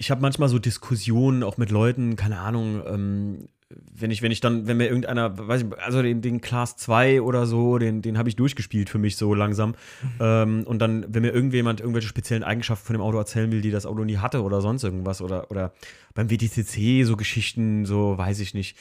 ich 0.01 0.11
habe 0.13 0.21
manchmal 0.23 0.49
so 0.49 0.59
Diskussionen 0.61 1.43
auch 1.43 1.57
mit 1.59 1.71
Leuten, 1.71 2.15
keine 2.17 2.39
Ahnung, 2.39 2.83
ähm, 2.87 3.49
wenn 3.71 4.11
ich, 4.11 4.23
wenn 4.23 4.33
ich 4.33 4.41
dann, 4.41 4.67
wenn 4.67 4.79
mir 4.79 4.87
irgendeiner, 4.87 5.37
weiß 5.47 5.63
ich, 5.63 5.79
also 5.79 6.01
den, 6.03 6.23
den 6.23 6.41
Class 6.41 6.77
2 6.77 7.21
oder 7.21 7.45
so, 7.47 7.77
den, 7.79 8.01
den 8.01 8.17
habe 8.17 8.29
ich 8.31 8.37
durchgespielt 8.37 8.89
für 8.89 8.99
mich 8.99 9.17
so 9.17 9.35
langsam. 9.35 9.75
Ähm, 10.21 10.65
und 10.67 10.79
dann, 10.79 11.05
wenn 11.13 11.23
mir 11.23 11.33
irgendjemand 11.33 11.81
irgendwelche 11.81 12.09
speziellen 12.09 12.45
Eigenschaften 12.45 12.87
von 12.87 12.95
dem 12.95 13.03
Auto 13.03 13.19
erzählen 13.19 13.53
will, 13.53 13.61
die 13.61 13.71
das 13.71 13.85
Auto 13.85 14.05
nie 14.05 14.17
hatte 14.17 14.43
oder 14.43 14.63
sonst 14.63 14.85
irgendwas, 14.85 15.21
oder, 15.21 15.51
oder 15.51 15.73
beim 16.15 16.31
WTCC 16.31 17.05
so 17.05 17.17
Geschichten, 17.17 17.85
so 17.85 18.17
weiß 18.17 18.41
ich 18.41 18.55
nicht. 18.55 18.77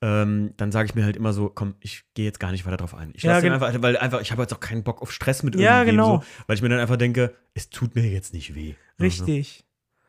Ähm, 0.00 0.52
dann 0.56 0.70
sage 0.70 0.86
ich 0.88 0.94
mir 0.94 1.04
halt 1.04 1.16
immer 1.16 1.32
so, 1.32 1.48
komm, 1.48 1.74
ich 1.80 2.04
gehe 2.14 2.24
jetzt 2.24 2.38
gar 2.38 2.52
nicht 2.52 2.66
weiter 2.66 2.76
drauf 2.76 2.94
ein. 2.94 3.10
Ich 3.14 3.22
Ja, 3.22 3.32
lasse 3.32 3.42
den 3.42 3.52
gen- 3.52 3.62
einfach, 3.62 3.82
weil 3.82 3.96
einfach, 3.96 4.20
ich 4.20 4.30
habe 4.32 4.42
jetzt 4.42 4.52
auch 4.54 4.60
keinen 4.60 4.82
Bock 4.84 5.02
auf 5.02 5.10
Stress 5.12 5.42
mit 5.42 5.56
Ja, 5.56 5.78
irgendwem, 5.82 5.96
genau. 5.96 6.16
so, 6.18 6.24
weil 6.46 6.56
ich 6.56 6.62
mir 6.62 6.68
dann 6.68 6.78
einfach 6.80 6.96
denke, 6.96 7.34
es 7.54 7.70
tut 7.70 7.94
mir 7.94 8.06
jetzt 8.06 8.32
nicht 8.34 8.54
weh. 8.54 8.74
Richtig. 9.00 9.64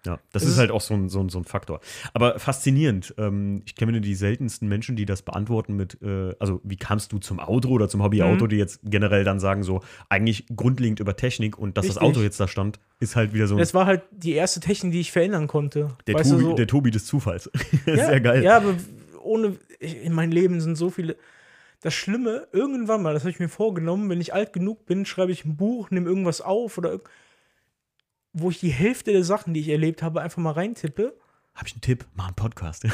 Ja, 0.06 0.20
das 0.32 0.44
Es 0.44 0.50
ist 0.50 0.54
ist- 0.56 0.60
halt 0.60 0.72
auch 0.72 0.82
so 0.82 0.94
ein, 0.94 1.10
so 1.10 1.20
ein, 1.20 1.30
so 1.30 1.40
ein 1.40 1.44
Faktor. 1.46 1.80
Aber 2.14 2.40
faszinierend. 2.40 3.14
Ähm, 3.18 3.62
ich 3.66 3.76
kenne 3.76 4.00
die 4.02 4.16
seltensten 4.16 4.68
Menschen, 4.70 4.96
die 4.96 5.06
das 5.06 5.22
beantworten 5.24 5.76
mit, 5.76 6.02
äh, 6.02 6.34
also 6.40 6.62
wie 6.64 6.78
kamst 6.78 7.12
du 7.12 7.18
zum 7.20 7.40
Auto 7.40 7.70
oder 7.70 7.90
zum 7.90 8.04
Hobbyauto, 8.04 8.46
Mhm. 8.46 8.50
die 8.50 8.56
jetzt 8.58 8.80
generell 8.84 9.24
dann 9.24 9.40
sagen, 9.40 9.64
so 9.64 9.82
eigentlich 10.10 10.46
grundlegend 10.56 11.00
über 11.00 11.16
Technik 11.16 11.58
und 11.58 11.78
dass 11.78 11.88
das 11.88 11.96
Richtig. 11.98 12.10
Auto 12.10 12.22
jetzt 12.22 12.40
da 12.40 12.48
stand, 12.48 12.80
ist 13.00 13.16
halt 13.16 13.34
wieder 13.34 13.48
so 13.48 13.58
Das 13.58 13.74
war 13.74 13.86
halt 13.86 14.04
die 14.12 14.34
erste 14.34 14.60
Technik, 14.60 14.94
die 14.94 15.00
ich 15.02 15.12
verändern 15.12 15.48
konnte. 15.48 15.90
der, 16.08 16.16
weißt 16.16 16.32
Tobi, 16.32 16.44
so, 16.44 16.54
der 16.54 16.68
Tobi 16.68 16.92
des 16.92 17.06
Zufalls. 17.06 17.50
ja, 17.86 17.96
Sehr 17.96 18.22
geil. 18.22 18.44
Ja, 18.44 18.58
aber 18.58 18.76
ohne, 19.24 19.58
in 19.80 20.14
meinem 20.14 20.32
Leben 20.32 20.62
sind 20.62 20.76
so 20.76 20.90
viele. 20.90 21.16
Das 21.82 21.94
Schlimme, 21.94 22.48
irgendwann 22.52 23.04
mal, 23.04 23.14
das 23.14 23.24
habe 23.24 23.32
ich 23.32 23.40
mir 23.40 23.50
vorgenommen, 23.50 24.10
wenn 24.10 24.20
ich 24.22 24.34
alt 24.34 24.54
genug 24.54 24.86
bin, 24.86 25.06
schreibe 25.06 25.32
ich 25.32 25.46
ein 25.46 25.56
Buch, 25.56 25.92
nehme 25.92 26.08
irgendwas 26.10 26.42
auf 26.42 26.78
oder 26.78 26.94
irg- 26.94 27.08
wo 28.38 28.50
ich 28.50 28.60
die 28.60 28.70
Hälfte 28.70 29.14
der 29.14 29.24
Sachen, 29.24 29.54
die 29.54 29.62
ich 29.62 29.70
erlebt 29.70 30.04
habe, 30.04 30.22
einfach 30.22 30.42
mal 30.42 30.52
reintippe. 30.52 31.18
Habe 31.56 31.68
ich 31.68 31.74
einen 31.74 31.82
Tipp? 31.82 32.06
Mach 32.16 32.28
einen 32.28 32.36
Podcast. 32.36 32.86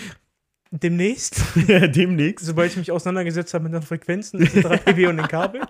Demnächst, 0.70 1.42
Demnächst. 1.68 2.46
sobald 2.46 2.70
ich 2.70 2.78
mich 2.78 2.90
auseinandergesetzt 2.90 3.52
habe 3.52 3.64
mit 3.64 3.74
den 3.74 3.82
Frequenzen 3.82 4.40
etc. 4.40 4.82
pp. 4.82 5.06
und 5.06 5.18
den 5.18 5.28
Kabeln. 5.28 5.66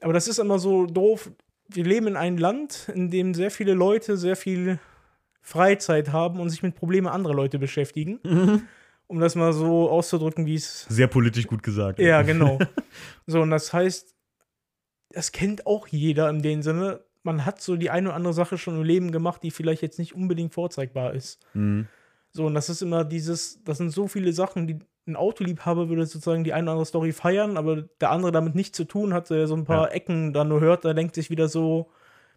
Aber 0.00 0.12
das 0.12 0.28
ist 0.28 0.38
immer 0.38 0.60
so 0.60 0.86
doof. 0.86 1.32
Wir 1.66 1.82
leben 1.82 2.06
in 2.06 2.16
einem 2.16 2.38
Land, 2.38 2.88
in 2.94 3.10
dem 3.10 3.34
sehr 3.34 3.50
viele 3.50 3.74
Leute 3.74 4.16
sehr 4.16 4.36
viel 4.36 4.78
Freizeit 5.40 6.12
haben 6.12 6.38
und 6.38 6.50
sich 6.50 6.62
mit 6.62 6.76
Problemen 6.76 7.08
anderer 7.08 7.34
Leute 7.34 7.58
beschäftigen. 7.58 8.20
Um 9.08 9.18
das 9.18 9.34
mal 9.34 9.52
so 9.52 9.90
auszudrücken, 9.90 10.46
wie 10.46 10.54
es 10.54 10.82
Sehr 10.88 11.08
politisch 11.08 11.48
gut 11.48 11.64
gesagt. 11.64 11.98
Ja, 11.98 12.22
genau. 12.32 12.60
so, 13.26 13.40
und 13.40 13.50
das 13.50 13.72
heißt, 13.72 14.14
das 15.10 15.32
kennt 15.32 15.66
auch 15.66 15.88
jeder 15.88 16.30
in 16.30 16.40
dem 16.42 16.62
Sinne. 16.62 17.00
Man 17.24 17.44
hat 17.44 17.60
so 17.60 17.74
die 17.76 17.90
eine 17.90 18.10
oder 18.10 18.16
andere 18.16 18.34
Sache 18.34 18.56
schon 18.58 18.76
im 18.76 18.84
Leben 18.84 19.10
gemacht, 19.10 19.42
die 19.42 19.50
vielleicht 19.50 19.82
jetzt 19.82 19.98
nicht 19.98 20.14
unbedingt 20.14 20.54
vorzeigbar 20.54 21.14
ist. 21.14 21.40
Mhm. 21.54 21.88
So, 22.30 22.46
und 22.46 22.54
das 22.54 22.68
ist 22.68 22.82
immer 22.82 23.04
dieses, 23.04 23.62
das 23.64 23.78
sind 23.78 23.90
so 23.90 24.06
viele 24.08 24.32
Sachen, 24.32 24.66
die 24.66 24.78
ein 25.06 25.16
Autoliebhaber 25.16 25.88
würde 25.88 26.06
sozusagen 26.06 26.44
die 26.44 26.52
eine 26.52 26.64
oder 26.64 26.72
andere 26.72 26.86
Story 26.86 27.12
feiern, 27.12 27.56
aber 27.56 27.82
der 28.00 28.10
andere 28.10 28.32
damit 28.32 28.54
nichts 28.54 28.76
zu 28.76 28.84
tun 28.84 29.12
hat, 29.12 29.28
der 29.30 29.46
so 29.46 29.54
ein 29.54 29.64
paar 29.64 29.88
Ja. 29.88 29.94
Ecken 29.94 30.32
dann 30.32 30.48
nur 30.48 30.60
hört, 30.60 30.84
da 30.84 30.94
denkt 30.94 31.14
sich 31.14 31.30
wieder 31.30 31.48
so, 31.48 31.90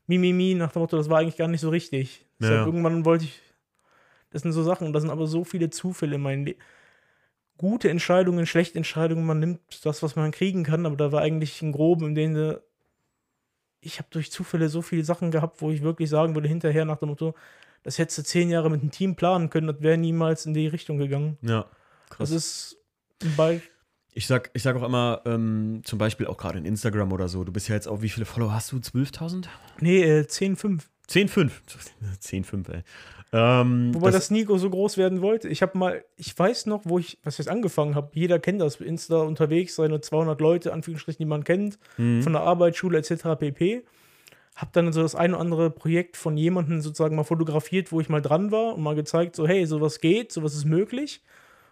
Mimimi, 0.05 0.53
nach 0.53 0.71
dem 0.71 0.81
Motto, 0.81 0.97
das 0.97 1.09
war 1.09 1.19
eigentlich 1.19 1.37
gar 1.37 1.47
nicht 1.47 1.61
so 1.61 1.69
richtig. 1.69 2.25
Ja, 2.39 2.49
Deshalb 2.49 2.65
irgendwann 2.67 3.05
wollte 3.05 3.25
ich, 3.25 3.41
das 4.31 4.41
sind 4.41 4.51
so 4.51 4.63
Sachen, 4.63 4.87
und 4.87 4.93
das 4.93 5.01
sind 5.03 5.11
aber 5.11 5.27
so 5.27 5.43
viele 5.43 5.69
Zufälle 5.69 6.15
in 6.15 6.21
meinem 6.21 6.45
Leben. 6.45 6.59
Gute 7.57 7.89
Entscheidungen, 7.89 8.45
schlechte 8.45 8.77
Entscheidungen, 8.77 9.25
man 9.25 9.39
nimmt 9.39 9.85
das, 9.85 10.03
was 10.03 10.15
man 10.15 10.31
kriegen 10.31 10.63
kann, 10.63 10.85
aber 10.85 10.95
da 10.95 11.11
war 11.11 11.21
eigentlich 11.21 11.61
ein 11.61 11.71
Groben, 11.71 12.07
in 12.07 12.15
dem 12.15 12.57
ich 13.81 13.99
habe 13.99 14.07
durch 14.11 14.31
Zufälle 14.31 14.69
so 14.69 14.81
viele 14.81 15.03
Sachen 15.03 15.31
gehabt, 15.31 15.61
wo 15.61 15.71
ich 15.71 15.81
wirklich 15.81 16.09
sagen 16.09 16.35
würde, 16.35 16.47
hinterher 16.47 16.85
nach 16.85 16.97
dem 16.97 17.09
Motto, 17.09 17.35
das 17.83 17.97
hättest 17.97 18.17
du 18.19 18.23
zehn 18.23 18.49
Jahre 18.49 18.69
mit 18.69 18.81
einem 18.81 18.91
Team 18.91 19.15
planen 19.15 19.49
können, 19.49 19.67
das 19.67 19.81
wäre 19.81 19.97
niemals 19.97 20.45
in 20.45 20.53
die 20.53 20.67
Richtung 20.67 20.97
gegangen. 20.97 21.37
Ja. 21.41 21.65
Das 22.17 22.31
ist 22.31 22.77
ein 23.23 23.35
Be 23.35 23.61
Ich 24.13 24.27
sag, 24.27 24.49
ich 24.53 24.63
sag 24.63 24.75
auch 24.75 24.83
immer, 24.83 25.21
ähm, 25.25 25.81
zum 25.83 25.99
Beispiel 25.99 26.27
auch 26.27 26.37
gerade 26.37 26.57
in 26.57 26.65
Instagram 26.65 27.11
oder 27.11 27.27
so, 27.27 27.43
du 27.43 27.51
bist 27.51 27.67
ja 27.67 27.75
jetzt 27.75 27.87
auch, 27.87 28.01
wie 28.01 28.09
viele 28.09 28.25
Follower 28.25 28.53
hast 28.53 28.71
du? 28.71 28.77
12.000? 28.77 29.45
Nee, 29.79 30.03
äh, 30.03 30.21
10,5. 30.21 30.83
10,5. 31.09 31.51
10,5, 32.21 32.69
ey. 32.73 32.83
Ähm, 33.33 33.93
Wobei 33.93 34.11
das, 34.11 34.31
Nico 34.31 34.57
so 34.57 34.69
groß 34.69 34.97
werden 34.97 35.21
wollte. 35.21 35.49
Ich 35.49 35.61
habe 35.61 35.77
mal, 35.77 36.03
ich 36.15 36.37
weiß 36.37 36.65
noch, 36.65 36.81
wo 36.85 36.97
ich, 36.97 37.17
was 37.23 37.39
ich 37.39 37.51
angefangen 37.51 37.93
habe. 37.95 38.09
Jeder 38.13 38.39
kennt 38.39 38.61
das. 38.61 38.79
Insta 38.79 39.17
unterwegs, 39.21 39.75
seine 39.75 39.99
200 39.99 40.39
Leute, 40.39 40.71
Anführungsstrichen, 40.71 41.19
die 41.19 41.25
man 41.29 41.43
kennt, 41.43 41.77
Mhm. 41.97 42.21
von 42.23 42.33
der 42.33 42.43
Arbeit, 42.43 42.77
Schule 42.77 42.97
etc. 42.97 43.35
pp. 43.37 43.83
Hab 44.55 44.73
dann 44.73 44.91
so 44.93 45.01
das 45.01 45.13
eine 45.13 45.33
oder 45.33 45.41
andere 45.41 45.69
Projekt 45.69 46.17
von 46.17 46.37
jemandem 46.37 46.81
sozusagen 46.81 47.15
mal 47.15 47.23
fotografiert, 47.25 47.91
wo 47.91 47.99
ich 47.99 48.09
mal 48.09 48.21
dran 48.21 48.51
war 48.51 48.75
und 48.75 48.81
mal 48.81 48.95
gezeigt, 48.95 49.35
so, 49.35 49.45
hey, 49.47 49.65
sowas 49.65 49.99
geht, 49.99 50.31
sowas 50.31 50.55
ist 50.55 50.65
möglich. 50.65 51.21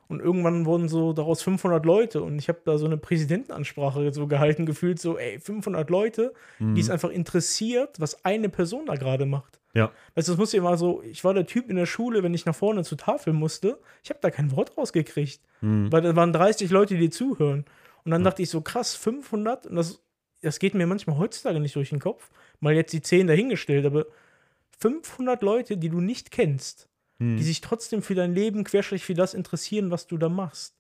Und 0.07 0.19
irgendwann 0.19 0.65
wurden 0.65 0.87
so 0.87 1.13
daraus 1.13 1.41
500 1.41 1.83
Leute 1.85 2.21
und 2.21 2.37
ich 2.37 2.47
habe 2.47 2.59
da 2.63 2.77
so 2.77 2.85
eine 2.85 2.97
Präsidentenansprache 2.97 4.13
so 4.13 4.27
gehalten, 4.27 4.65
gefühlt 4.67 4.99
so, 4.99 5.17
ey, 5.17 5.39
500 5.39 5.89
Leute, 5.89 6.33
die 6.59 6.79
es 6.79 6.89
einfach 6.91 7.09
interessiert, 7.09 7.99
was 7.99 8.23
eine 8.23 8.49
Person 8.49 8.85
da 8.85 8.95
gerade 8.95 9.25
macht. 9.25 9.59
Ja. 9.73 9.91
Weißt 10.13 10.27
du, 10.27 10.33
das 10.33 10.39
muss 10.39 10.53
ich 10.53 10.61
mal 10.61 10.77
so, 10.77 11.01
ich 11.03 11.23
war 11.23 11.33
der 11.33 11.47
Typ 11.47 11.69
in 11.69 11.75
der 11.75 11.85
Schule, 11.87 12.21
wenn 12.23 12.33
ich 12.35 12.45
nach 12.45 12.55
vorne 12.55 12.83
zur 12.83 12.97
Tafel 12.99 13.33
musste, 13.33 13.79
ich 14.03 14.09
habe 14.11 14.19
da 14.21 14.29
kein 14.29 14.55
Wort 14.55 14.77
rausgekriegt, 14.77 15.41
Mhm. 15.61 15.91
weil 15.91 16.01
da 16.01 16.15
waren 16.15 16.31
30 16.31 16.69
Leute, 16.69 16.95
die 16.97 17.09
zuhören. 17.09 17.65
Und 18.03 18.11
dann 18.11 18.23
dachte 18.23 18.41
ich 18.43 18.49
so, 18.49 18.61
krass, 18.61 18.95
500, 18.95 19.65
und 19.65 19.75
das, 19.75 20.01
das 20.41 20.59
geht 20.59 20.75
mir 20.75 20.85
manchmal 20.85 21.17
heutzutage 21.17 21.59
nicht 21.59 21.75
durch 21.75 21.89
den 21.89 21.99
Kopf, 21.99 22.29
mal 22.59 22.73
jetzt 22.75 22.93
die 22.93 23.01
10 23.01 23.25
dahingestellt, 23.27 23.85
aber 23.85 24.05
500 24.79 25.41
Leute, 25.41 25.77
die 25.77 25.89
du 25.89 25.99
nicht 25.99 26.31
kennst, 26.31 26.87
Mhm. 27.18 27.38
die 27.38 27.43
sich 27.43 27.61
trotzdem 27.61 28.01
für 28.01 28.16
dein 28.16 28.34
Leben 28.34 28.63
querstrich 28.63 29.03
für 29.05 29.13
das 29.13 29.34
interessieren, 29.34 29.89
was 29.91 30.07
du 30.07 30.18
da 30.18 30.28
machst. 30.30 30.76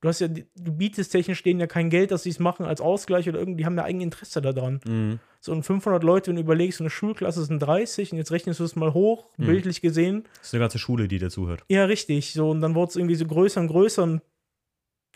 Du 0.00 0.08
hast 0.08 0.20
ja, 0.20 0.28
du 0.28 0.72
bietest 0.72 1.10
technisch 1.10 1.42
denen 1.42 1.58
ja 1.60 1.66
kein 1.66 1.90
Geld, 1.90 2.10
dass 2.12 2.22
sie 2.22 2.30
es 2.30 2.38
machen 2.38 2.66
als 2.66 2.80
Ausgleich 2.80 3.28
oder 3.28 3.38
irgendwie, 3.40 3.58
die 3.58 3.66
haben 3.66 3.76
ja 3.76 3.84
eigenes 3.84 4.04
Interesse 4.04 4.40
daran. 4.40 4.80
Mhm. 4.86 5.18
So, 5.40 5.52
und 5.52 5.64
500 5.64 6.02
Leute, 6.04 6.28
wenn 6.28 6.36
du 6.36 6.42
überlegst, 6.42 6.78
so 6.78 6.84
eine 6.84 6.90
Schulklasse 6.90 7.44
sind 7.44 7.60
30 7.60 8.12
und 8.12 8.18
jetzt 8.18 8.30
rechnest 8.32 8.60
du 8.60 8.64
es 8.64 8.76
mal 8.76 8.94
hoch, 8.94 9.26
Mhm. 9.36 9.46
bildlich 9.46 9.80
gesehen. 9.80 10.24
Das 10.38 10.48
ist 10.48 10.54
eine 10.54 10.62
ganze 10.62 10.78
Schule, 10.78 11.08
die 11.08 11.18
dazuhört. 11.18 11.64
Ja, 11.68 11.84
richtig. 11.84 12.32
So, 12.32 12.50
und 12.50 12.60
dann 12.60 12.74
wurde 12.74 12.90
es 12.90 12.96
irgendwie 12.96 13.16
so 13.16 13.26
größer 13.26 13.60
und 13.60 13.68
größer 13.68 14.02
und 14.04 14.22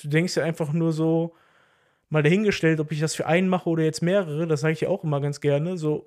du 0.03 0.09
denkst 0.09 0.37
ja 0.37 0.43
einfach 0.45 0.73
nur 0.73 0.93
so, 0.93 1.35
mal 2.09 2.23
dahingestellt, 2.23 2.79
ob 2.79 2.93
ich 2.93 3.01
das 3.01 3.15
für 3.15 3.27
einen 3.27 3.49
mache 3.49 3.69
oder 3.71 3.85
jetzt 3.85 4.03
mehrere, 4.03 4.47
das 4.47 4.61
sage 4.61 4.75
ich 4.75 4.81
ja 4.83 4.89
auch 4.89 5.03
immer 5.03 5.21
ganz 5.21 5.41
gerne. 5.41 5.79
So, 5.79 6.07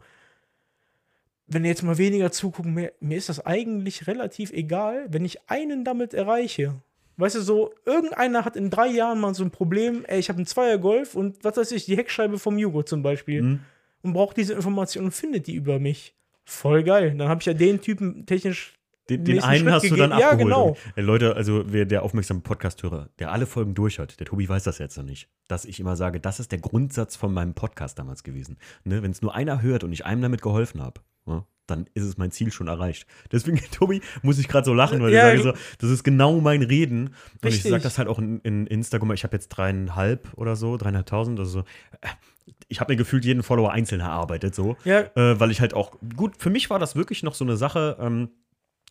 wenn 1.47 1.63
jetzt 1.65 1.83
mal 1.83 1.97
weniger 1.97 2.31
zugucken, 2.31 2.73
mir, 2.73 2.91
mir 2.99 3.17
ist 3.17 3.29
das 3.29 3.45
eigentlich 3.45 4.07
relativ 4.07 4.51
egal, 4.51 5.05
wenn 5.09 5.25
ich 5.25 5.37
einen 5.49 5.83
damit 5.83 6.13
erreiche. 6.13 6.75
Weißt 7.17 7.35
du, 7.35 7.41
so, 7.41 7.73
irgendeiner 7.85 8.43
hat 8.43 8.55
in 8.57 8.69
drei 8.69 8.87
Jahren 8.87 9.19
mal 9.19 9.33
so 9.33 9.43
ein 9.43 9.51
Problem, 9.51 10.03
ey, 10.07 10.19
ich 10.19 10.27
habe 10.29 10.37
einen 10.37 10.47
Zweier 10.47 10.77
Golf 10.77 11.15
und 11.15 11.43
was 11.43 11.55
weiß 11.57 11.71
ich, 11.71 11.85
die 11.85 11.95
Heckscheibe 11.95 12.39
vom 12.39 12.57
Jugo 12.57 12.83
zum 12.83 13.03
Beispiel 13.03 13.41
Mhm. 13.41 13.59
und 14.01 14.13
braucht 14.13 14.35
diese 14.37 14.53
Information 14.53 15.05
und 15.05 15.11
findet 15.11 15.47
die 15.47 15.55
über 15.55 15.79
mich. 15.79 16.13
Voll 16.43 16.83
geil. 16.83 17.15
Dann 17.17 17.29
habe 17.29 17.39
ich 17.39 17.45
ja 17.45 17.53
den 17.53 17.79
Typen 17.81 18.25
technisch. 18.25 18.73
Den, 19.09 19.23
den 19.23 19.41
einen 19.43 19.59
Schritt 19.65 19.71
hast 19.73 19.83
du 19.85 19.89
gegeben. 19.91 20.09
dann 20.09 20.19
Ja, 20.19 20.31
abgeholt. 20.31 20.43
genau. 20.55 20.77
Ey, 20.95 21.03
Leute, 21.03 21.35
also 21.35 21.63
wer 21.67 21.85
der 21.85 22.01
aufmerksame 22.03 22.39
Podcast-Hörer, 22.41 23.09
der 23.19 23.31
alle 23.31 23.45
Folgen 23.45 23.75
durchhört, 23.75 24.19
der 24.19 24.25
Tobi 24.25 24.49
weiß 24.49 24.63
das 24.63 24.79
jetzt 24.79 24.97
noch 24.97 25.03
nicht, 25.05 25.29
dass 25.47 25.63
ich 25.65 25.79
immer 25.79 25.95
sage, 25.95 26.19
das 26.19 26.39
ist 26.39 26.51
der 26.51 26.59
Grundsatz 26.59 27.15
von 27.15 27.31
meinem 27.31 27.53
Podcast 27.53 27.97
damals 27.99 28.23
gewesen. 28.23 28.57
Ne? 28.83 29.03
Wenn 29.03 29.11
es 29.11 29.21
nur 29.21 29.35
einer 29.35 29.61
hört 29.61 29.83
und 29.83 29.91
ich 29.93 30.05
einem 30.07 30.21
damit 30.23 30.41
geholfen 30.41 30.81
habe, 30.81 31.01
ne? 31.25 31.45
dann 31.67 31.87
ist 31.95 32.03
es 32.03 32.17
mein 32.17 32.29
Ziel 32.29 32.51
schon 32.51 32.67
erreicht. 32.67 33.07
Deswegen, 33.31 33.57
Tobi, 33.71 34.01
muss 34.21 34.37
ich 34.37 34.47
gerade 34.47 34.65
so 34.65 34.73
lachen, 34.73 35.01
weil 35.01 35.11
Ja, 35.13 35.33
ich 35.33 35.41
sage 35.41 35.57
so, 35.57 35.63
das 35.79 35.89
ist 35.89 36.03
genau 36.03 36.39
mein 36.39 36.61
Reden. 36.61 37.15
Und 37.41 37.49
ich 37.49 37.63
sage 37.63 37.81
das 37.81 37.97
halt 37.97 38.07
auch 38.07 38.19
in, 38.19 38.39
in 38.41 38.67
Instagram, 38.67 39.11
ich 39.13 39.23
habe 39.23 39.35
jetzt 39.35 39.49
dreieinhalb 39.49 40.31
oder 40.35 40.55
so, 40.55 40.77
dreieinhalbtausend, 40.77 41.39
also 41.39 41.51
so. 41.51 41.59
Äh, 42.01 42.09
Ich 42.67 42.79
habe 42.79 42.93
mir 42.93 42.97
gefühlt 42.97 43.25
jeden 43.25 43.41
Follower 43.41 43.71
einzeln 43.71 44.01
erarbeitet, 44.01 44.53
so 44.53 44.77
Ja, 44.85 44.99
äh, 45.15 45.39
weil 45.39 45.49
ich 45.49 45.59
halt 45.61 45.73
auch, 45.73 45.97
gut, 46.15 46.37
für 46.37 46.51
mich 46.51 46.69
war 46.69 46.77
das 46.77 46.95
wirklich 46.95 47.23
noch 47.23 47.33
so 47.33 47.43
eine 47.43 47.57
Sache, 47.57 47.97
ähm, 47.99 48.29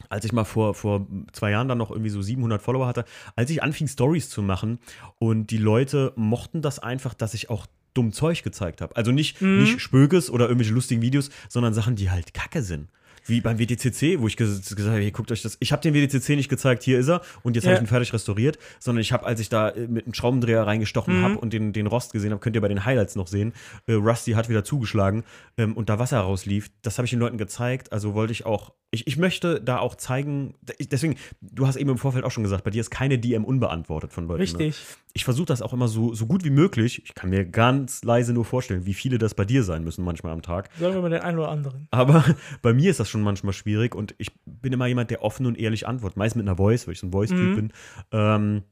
als 0.09 0.25
ich 0.25 0.33
mal 0.33 0.45
vor, 0.45 0.75
vor 0.75 1.07
zwei 1.33 1.53
Jahren 1.53 1.69
dann 1.69 1.79
noch 1.79 1.93
irgendwie 1.93 2.11
so 2.11 2.21
700 2.21 2.61
Follower 2.61 2.89
hatte, 2.89 3.05
als 3.37 3.51
ich 3.51 3.63
anfing, 3.63 3.87
Stories 3.87 4.29
zu 4.29 4.43
machen 4.43 4.81
und 5.21 5.53
die 5.53 5.59
Leute 5.59 6.13
mochten 6.17 6.63
das 6.63 6.81
einfach, 6.81 7.15
dass 7.15 7.35
ich 7.35 7.51
auch 7.51 7.67
dumm 7.95 8.13
Zeug 8.13 8.43
gezeigt 8.43 8.81
habe. 8.81 8.95
Also 8.97 9.13
nicht, 9.13 9.41
Mhm. 9.41 9.63
nicht 9.63 9.81
Spökes 9.81 10.31
oder 10.31 10.47
irgendwelche 10.47 10.75
lustigen 10.75 11.01
Videos, 11.03 11.31
sondern 11.49 11.75
Sachen, 11.75 11.97
die 11.97 12.11
halt 12.11 12.35
kacke 12.35 12.63
sind. 12.63 12.89
Wie 13.27 13.41
beim 13.41 13.59
WDCC, 13.59 14.21
wo 14.21 14.27
ich 14.27 14.37
ges 14.37 14.61
gesagt 14.75 14.89
habe, 14.91 15.01
hey, 15.01 15.11
guckt 15.11 15.31
euch 15.33 15.43
das. 15.43 15.57
Ich 15.61 15.73
habe 15.73 15.83
den 15.83 15.95
WDCC 15.95 16.31
nicht 16.37 16.49
gezeigt, 16.49 16.83
hier 16.83 16.99
ist 16.99 17.09
er 17.09 17.23
und 17.43 17.55
jetzt 17.57 17.65
Ja. 17.65 17.71
habe 17.71 17.77
ich 17.77 17.85
ihn 17.85 17.89
fertig 17.89 18.13
restauriert, 18.13 18.59
sondern 18.81 19.01
ich 19.01 19.13
habe, 19.13 19.25
als 19.27 19.41
ich 19.41 19.49
da 19.49 19.71
äh, 19.71 19.87
mit 19.89 20.05
einem 20.07 20.15
Schraubendreher 20.15 20.67
reingestochen 20.67 21.21
Mhm. 21.21 21.25
habe 21.25 21.39
und 21.39 21.53
den, 21.53 21.73
den 21.73 21.87
Rost 21.87 22.13
gesehen 22.13 22.31
habe, 22.33 22.41
könnt 22.41 22.57
ihr 22.57 22.63
bei 22.63 22.69
den 22.69 22.85
Highlights 22.85 23.17
noch 23.17 23.27
sehen. 23.27 23.53
Äh, 23.87 23.95
Rusty 23.95 24.33
hat 24.33 24.49
wieder 24.49 24.65
zugeschlagen 24.65 25.25
ähm, 25.57 25.75
und 25.77 25.89
da 25.89 25.99
Wasser 25.99 26.21
rauslief. 26.21 26.71
Das 26.83 26.99
habe 26.99 27.07
ich 27.07 27.11
den 27.11 27.21
Leuten 27.21 27.39
gezeigt. 27.39 27.93
Also 27.93 28.15
wollte 28.15 28.33
ich 28.33 28.47
auch, 28.47 28.73
ich, 28.91 29.07
ich 29.07 29.17
möchte 29.17 29.61
da 29.61 29.79
auch 29.79 29.95
zeigen, 29.97 30.55
ich- 30.79 30.89
deswegen, 30.89 31.17
du 31.41 31.67
hast 31.67 31.77
eben 31.77 31.91
im 31.91 31.99
Vorfeld 31.99 32.25
auch 32.25 32.31
schon 32.31 32.43
gesagt, 32.45 32.65
bei 32.65 32.71
dir 32.71 32.81
ist 32.81 32.91
keine 32.91 33.19
DM 33.19 33.45
unbeantwortet 33.45 34.13
von 34.13 34.25
Leuten. 34.29 34.39
Ne? 34.39 34.43
Richtig. 34.43 34.77
ich 35.17 35.25
versuche 35.25 35.47
das 35.47 35.63
auch 35.63 35.73
immer 35.73 35.89
so, 35.89 36.13
so 36.15 36.27
gut 36.27 36.45
wie 36.45 36.51
möglich. 36.51 37.03
Ich 37.05 37.15
kann 37.15 37.31
mir 37.31 37.45
ganz 37.45 38.03
leise 38.05 38.33
nur 38.33 38.45
vorstellen, 38.45 38.85
wie 38.87 38.95
viele 38.95 39.19
das 39.19 39.35
bei 39.35 39.45
dir 39.45 39.63
sein 39.63 39.85
müssen 39.85 40.05
manchmal 40.05 40.33
am 40.33 40.43
Tag. 40.43 40.71
Sagen 40.79 40.95
wir 40.95 41.03
mal 41.03 41.11
den 41.11 41.21
einen 41.23 41.39
oder 41.39 41.49
anderen. 41.51 41.87
Aber 41.93 42.25
bei 42.63 42.73
mir 42.73 42.91
ist 42.91 43.01
das 43.01 43.09
schon 43.15 43.23
manchmal 43.23 43.53
schwierig 43.53 43.95
und 43.95 44.15
ich 44.19 44.33
bin 44.45 44.73
immer 44.73 44.87
jemand, 44.87 45.11
der 45.11 45.23
offen 45.23 45.47
und 45.47 45.57
ehrlich 45.59 45.87
antwortet. 45.87 46.17
Meist 46.17 46.35
mit 46.37 46.47
einer 46.47 46.57
Voice, 46.57 46.87
weil 46.87 46.93
ich 46.95 47.01
so 47.01 47.07
ein 47.07 47.13
Voice-Typ 47.13 47.51
Mhm. 47.51 47.55
bin. 47.55 47.73
Ähm, 48.13 48.63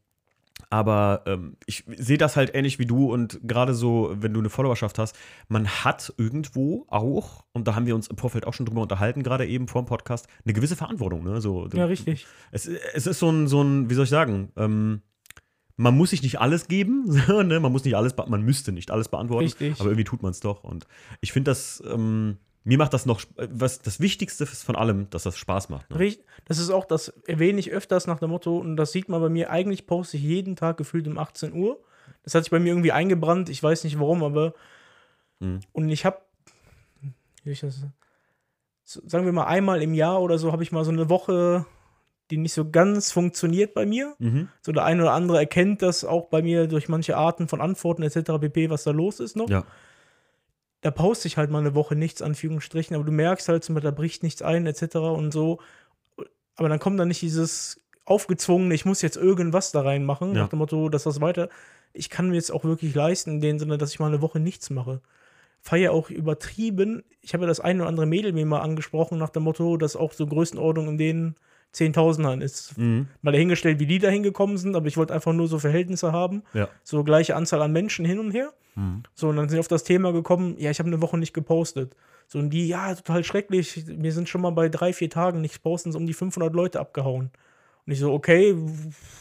aber 0.70 1.22
ähm, 1.26 1.56
ich 1.66 1.84
sehe 1.96 2.18
das 2.18 2.36
halt 2.36 2.54
ähnlich 2.54 2.78
wie 2.78 2.86
du 2.86 3.12
und 3.12 3.40
gerade 3.42 3.74
so, 3.74 4.14
wenn 4.18 4.32
du 4.32 4.40
eine 4.40 4.48
Followerschaft 4.48 4.98
hast, 4.98 5.16
man 5.48 5.66
hat 5.68 6.12
irgendwo 6.16 6.86
auch, 6.88 7.44
und 7.52 7.68
da 7.68 7.74
haben 7.74 7.86
wir 7.86 7.94
uns 7.94 8.06
im 8.08 8.16
Vorfeld 8.16 8.46
auch 8.46 8.54
schon 8.54 8.66
drüber 8.66 8.80
unterhalten, 8.82 9.22
gerade 9.22 9.46
eben 9.46 9.68
vor 9.68 9.82
dem 9.82 9.86
Podcast, 9.86 10.26
eine 10.44 10.54
gewisse 10.54 10.76
Verantwortung. 10.76 11.24
Ne? 11.24 11.40
So, 11.40 11.68
Ja, 11.74 11.84
richtig. 11.84 12.26
es, 12.52 12.66
es 12.66 13.06
ist 13.06 13.18
so 13.18 13.30
ein, 13.30 13.48
so 13.48 13.62
ein, 13.62 13.90
wie 13.90 13.94
soll 13.94 14.04
ich 14.04 14.10
sagen, 14.10 14.50
ähm, 14.56 15.02
man 15.76 15.96
muss 15.96 16.10
sich 16.10 16.22
nicht 16.22 16.40
alles 16.40 16.68
geben, 16.68 17.04
ne? 17.28 17.58
man 17.60 17.72
muss 17.72 17.84
nicht 17.84 17.96
alles, 17.96 18.14
man 18.16 18.42
müsste 18.42 18.72
nicht 18.72 18.90
alles 18.90 19.08
beantworten, 19.08 19.44
Richtig. 19.44 19.78
aber 19.80 19.90
irgendwie 19.90 20.04
tut 20.04 20.22
man 20.22 20.30
es 20.30 20.40
doch. 20.40 20.64
Und 20.64 20.86
ich 21.20 21.32
finde 21.32 21.50
das, 21.50 21.82
ähm, 21.86 22.36
mir 22.64 22.78
macht 22.78 22.94
das 22.94 23.06
noch, 23.06 23.22
äh, 23.36 23.48
was 23.50 23.80
das 23.80 24.00
Wichtigste 24.00 24.44
ist 24.44 24.62
von 24.62 24.76
allem, 24.76 25.10
dass 25.10 25.24
das 25.24 25.36
Spaß 25.36 25.68
macht. 25.68 25.90
Ne? 25.90 25.96
Das 26.46 26.58
ist 26.58 26.70
auch, 26.70 26.84
das 26.84 27.08
erwähne 27.26 27.58
ich 27.58 27.70
öfters 27.70 28.06
nach 28.06 28.18
dem 28.18 28.30
Motto, 28.30 28.58
und 28.58 28.76
das 28.76 28.92
sieht 28.92 29.08
man 29.08 29.20
bei 29.20 29.28
mir, 29.28 29.50
eigentlich 29.50 29.86
poste 29.86 30.16
ich 30.16 30.22
jeden 30.22 30.56
Tag 30.56 30.76
gefühlt 30.76 31.06
um 31.08 31.18
18 31.18 31.52
Uhr. 31.52 31.80
Das 32.24 32.34
hat 32.34 32.44
sich 32.44 32.50
bei 32.50 32.60
mir 32.60 32.68
irgendwie 32.68 32.92
eingebrannt, 32.92 33.48
ich 33.48 33.62
weiß 33.62 33.84
nicht 33.84 33.98
warum, 33.98 34.22
aber. 34.22 34.54
Mhm. 35.40 35.60
Und 35.72 35.88
ich 35.88 36.04
habe, 36.04 36.18
wie 37.44 37.52
soll 37.52 37.52
ich 37.52 37.60
das, 37.60 37.86
so, 38.84 39.00
sagen 39.06 39.24
wir 39.24 39.32
mal 39.32 39.46
einmal 39.46 39.82
im 39.82 39.94
Jahr 39.94 40.20
oder 40.20 40.38
so, 40.38 40.52
habe 40.52 40.62
ich 40.62 40.72
mal 40.72 40.84
so 40.84 40.90
eine 40.90 41.08
Woche, 41.08 41.66
die 42.30 42.36
nicht 42.36 42.52
so 42.52 42.70
ganz 42.70 43.12
funktioniert 43.12 43.74
bei 43.74 43.86
mir. 43.86 44.14
Mhm. 44.18 44.48
So 44.60 44.72
der 44.72 44.84
eine 44.84 45.02
oder 45.02 45.12
andere 45.12 45.38
erkennt 45.38 45.82
das 45.82 46.04
auch 46.04 46.28
bei 46.28 46.42
mir 46.42 46.66
durch 46.66 46.88
manche 46.88 47.16
Arten 47.16 47.48
von 47.48 47.60
Antworten 47.60 48.02
etc. 48.02 48.38
pp, 48.40 48.70
was 48.70 48.84
da 48.84 48.90
los 48.90 49.20
ist 49.20 49.36
noch. 49.36 49.50
Ja. 49.50 49.64
Da 50.82 50.90
poste 50.90 51.26
ich 51.28 51.36
halt 51.36 51.50
mal 51.50 51.60
eine 51.60 51.74
Woche 51.74 51.96
nichts, 51.96 52.20
Anführungsstrichen, 52.22 52.94
aber 52.94 53.04
du 53.04 53.12
merkst 53.12 53.48
halt, 53.48 53.64
zum 53.64 53.74
Beispiel, 53.74 53.90
da 53.90 53.96
bricht 53.96 54.22
nichts 54.22 54.42
ein 54.42 54.66
etc. 54.66 54.96
und 54.96 55.32
so. 55.32 55.58
Aber 56.56 56.68
dann 56.68 56.78
kommt 56.78 57.00
dann 57.00 57.08
nicht 57.08 57.22
dieses 57.22 57.80
aufgezwungene, 58.04 58.74
ich 58.74 58.84
muss 58.84 59.00
jetzt 59.00 59.16
irgendwas 59.16 59.70
da 59.72 59.82
reinmachen, 59.82 60.34
Ja. 60.34 60.42
nach 60.42 60.48
dem 60.48 60.58
Motto, 60.58 60.88
dass 60.88 61.04
das 61.04 61.20
weiter. 61.20 61.48
Ich 61.92 62.10
kann 62.10 62.28
mir 62.28 62.34
jetzt 62.34 62.50
auch 62.52 62.64
wirklich 62.64 62.94
leisten, 62.94 63.30
in 63.32 63.40
dem 63.40 63.58
Sinne, 63.58 63.78
dass 63.78 63.92
ich 63.92 64.00
mal 64.00 64.08
eine 64.08 64.20
Woche 64.22 64.40
nichts 64.40 64.70
mache. 64.70 65.00
Feier 65.60 65.92
auch 65.92 66.10
übertrieben. 66.10 67.04
Ich 67.20 67.32
habe 67.34 67.44
ja 67.44 67.48
das 67.48 67.60
eine 67.60 67.82
oder 67.82 67.88
andere 67.88 68.06
Mädel 68.06 68.32
mir 68.32 68.44
mal 68.44 68.60
angesprochen, 68.60 69.18
nach 69.18 69.30
dem 69.30 69.44
Motto, 69.44 69.76
dass 69.76 69.94
auch 69.94 70.12
so 70.12 70.26
Größenordnung 70.26 70.88
in 70.88 70.98
den 70.98 71.34
Zehntausendern 71.72 72.40
ist. 72.40 72.76
Mhm. 72.78 73.08
Mal 73.22 73.32
dahingestellt, 73.32 73.80
wie 73.80 73.86
die 73.86 73.98
da 73.98 74.08
hingekommen 74.08 74.58
sind, 74.58 74.76
aber 74.76 74.86
ich 74.86 74.96
wollte 74.96 75.14
einfach 75.14 75.32
nur 75.32 75.48
so 75.48 75.58
Verhältnisse 75.58 76.12
haben. 76.12 76.42
Ja. 76.52 76.68
So 76.84 77.02
gleiche 77.02 77.34
Anzahl 77.34 77.62
an 77.62 77.72
Menschen 77.72 78.04
hin 78.04 78.18
und 78.18 78.30
her. 78.30 78.52
Mhm. 78.74 79.02
So, 79.14 79.28
und 79.28 79.36
dann 79.36 79.48
sind 79.48 79.56
wir 79.56 79.60
auf 79.60 79.68
das 79.68 79.84
Thema 79.84 80.12
gekommen, 80.12 80.56
ja, 80.58 80.70
ich 80.70 80.78
habe 80.78 80.88
eine 80.88 81.00
Woche 81.00 81.18
nicht 81.18 81.32
gepostet. 81.32 81.96
So, 82.28 82.38
und 82.38 82.50
die, 82.50 82.68
ja, 82.68 82.94
total 82.94 83.24
schrecklich. 83.24 83.84
Wir 83.86 84.12
sind 84.12 84.28
schon 84.28 84.40
mal 84.40 84.50
bei 84.50 84.68
drei, 84.68 84.92
vier 84.92 85.10
Tagen 85.10 85.40
nicht 85.40 85.62
posten, 85.62 85.92
so 85.92 85.98
um 85.98 86.06
die 86.06 86.14
500 86.14 86.54
Leute 86.54 86.80
abgehauen. 86.80 87.30
Und 87.86 87.92
ich 87.92 87.98
so, 87.98 88.12
okay, 88.12 88.54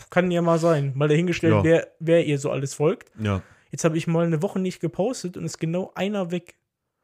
kann 0.09 0.29
ja 0.29 0.41
mal 0.41 0.59
sein. 0.59 0.91
Mal 0.95 1.07
dahingestellt, 1.07 1.53
Ja. 1.53 1.63
wer, 1.63 1.87
wer 1.99 2.25
ihr 2.25 2.37
so 2.37 2.51
alles 2.51 2.73
folgt. 2.73 3.11
Ja. 3.19 3.41
Jetzt 3.71 3.83
habe 3.85 3.97
ich 3.97 4.07
mal 4.07 4.25
eine 4.25 4.41
Woche 4.41 4.59
nicht 4.59 4.81
gepostet 4.81 5.37
und 5.37 5.45
ist 5.45 5.57
genau 5.59 5.91
einer 5.95 6.31
weg. 6.31 6.55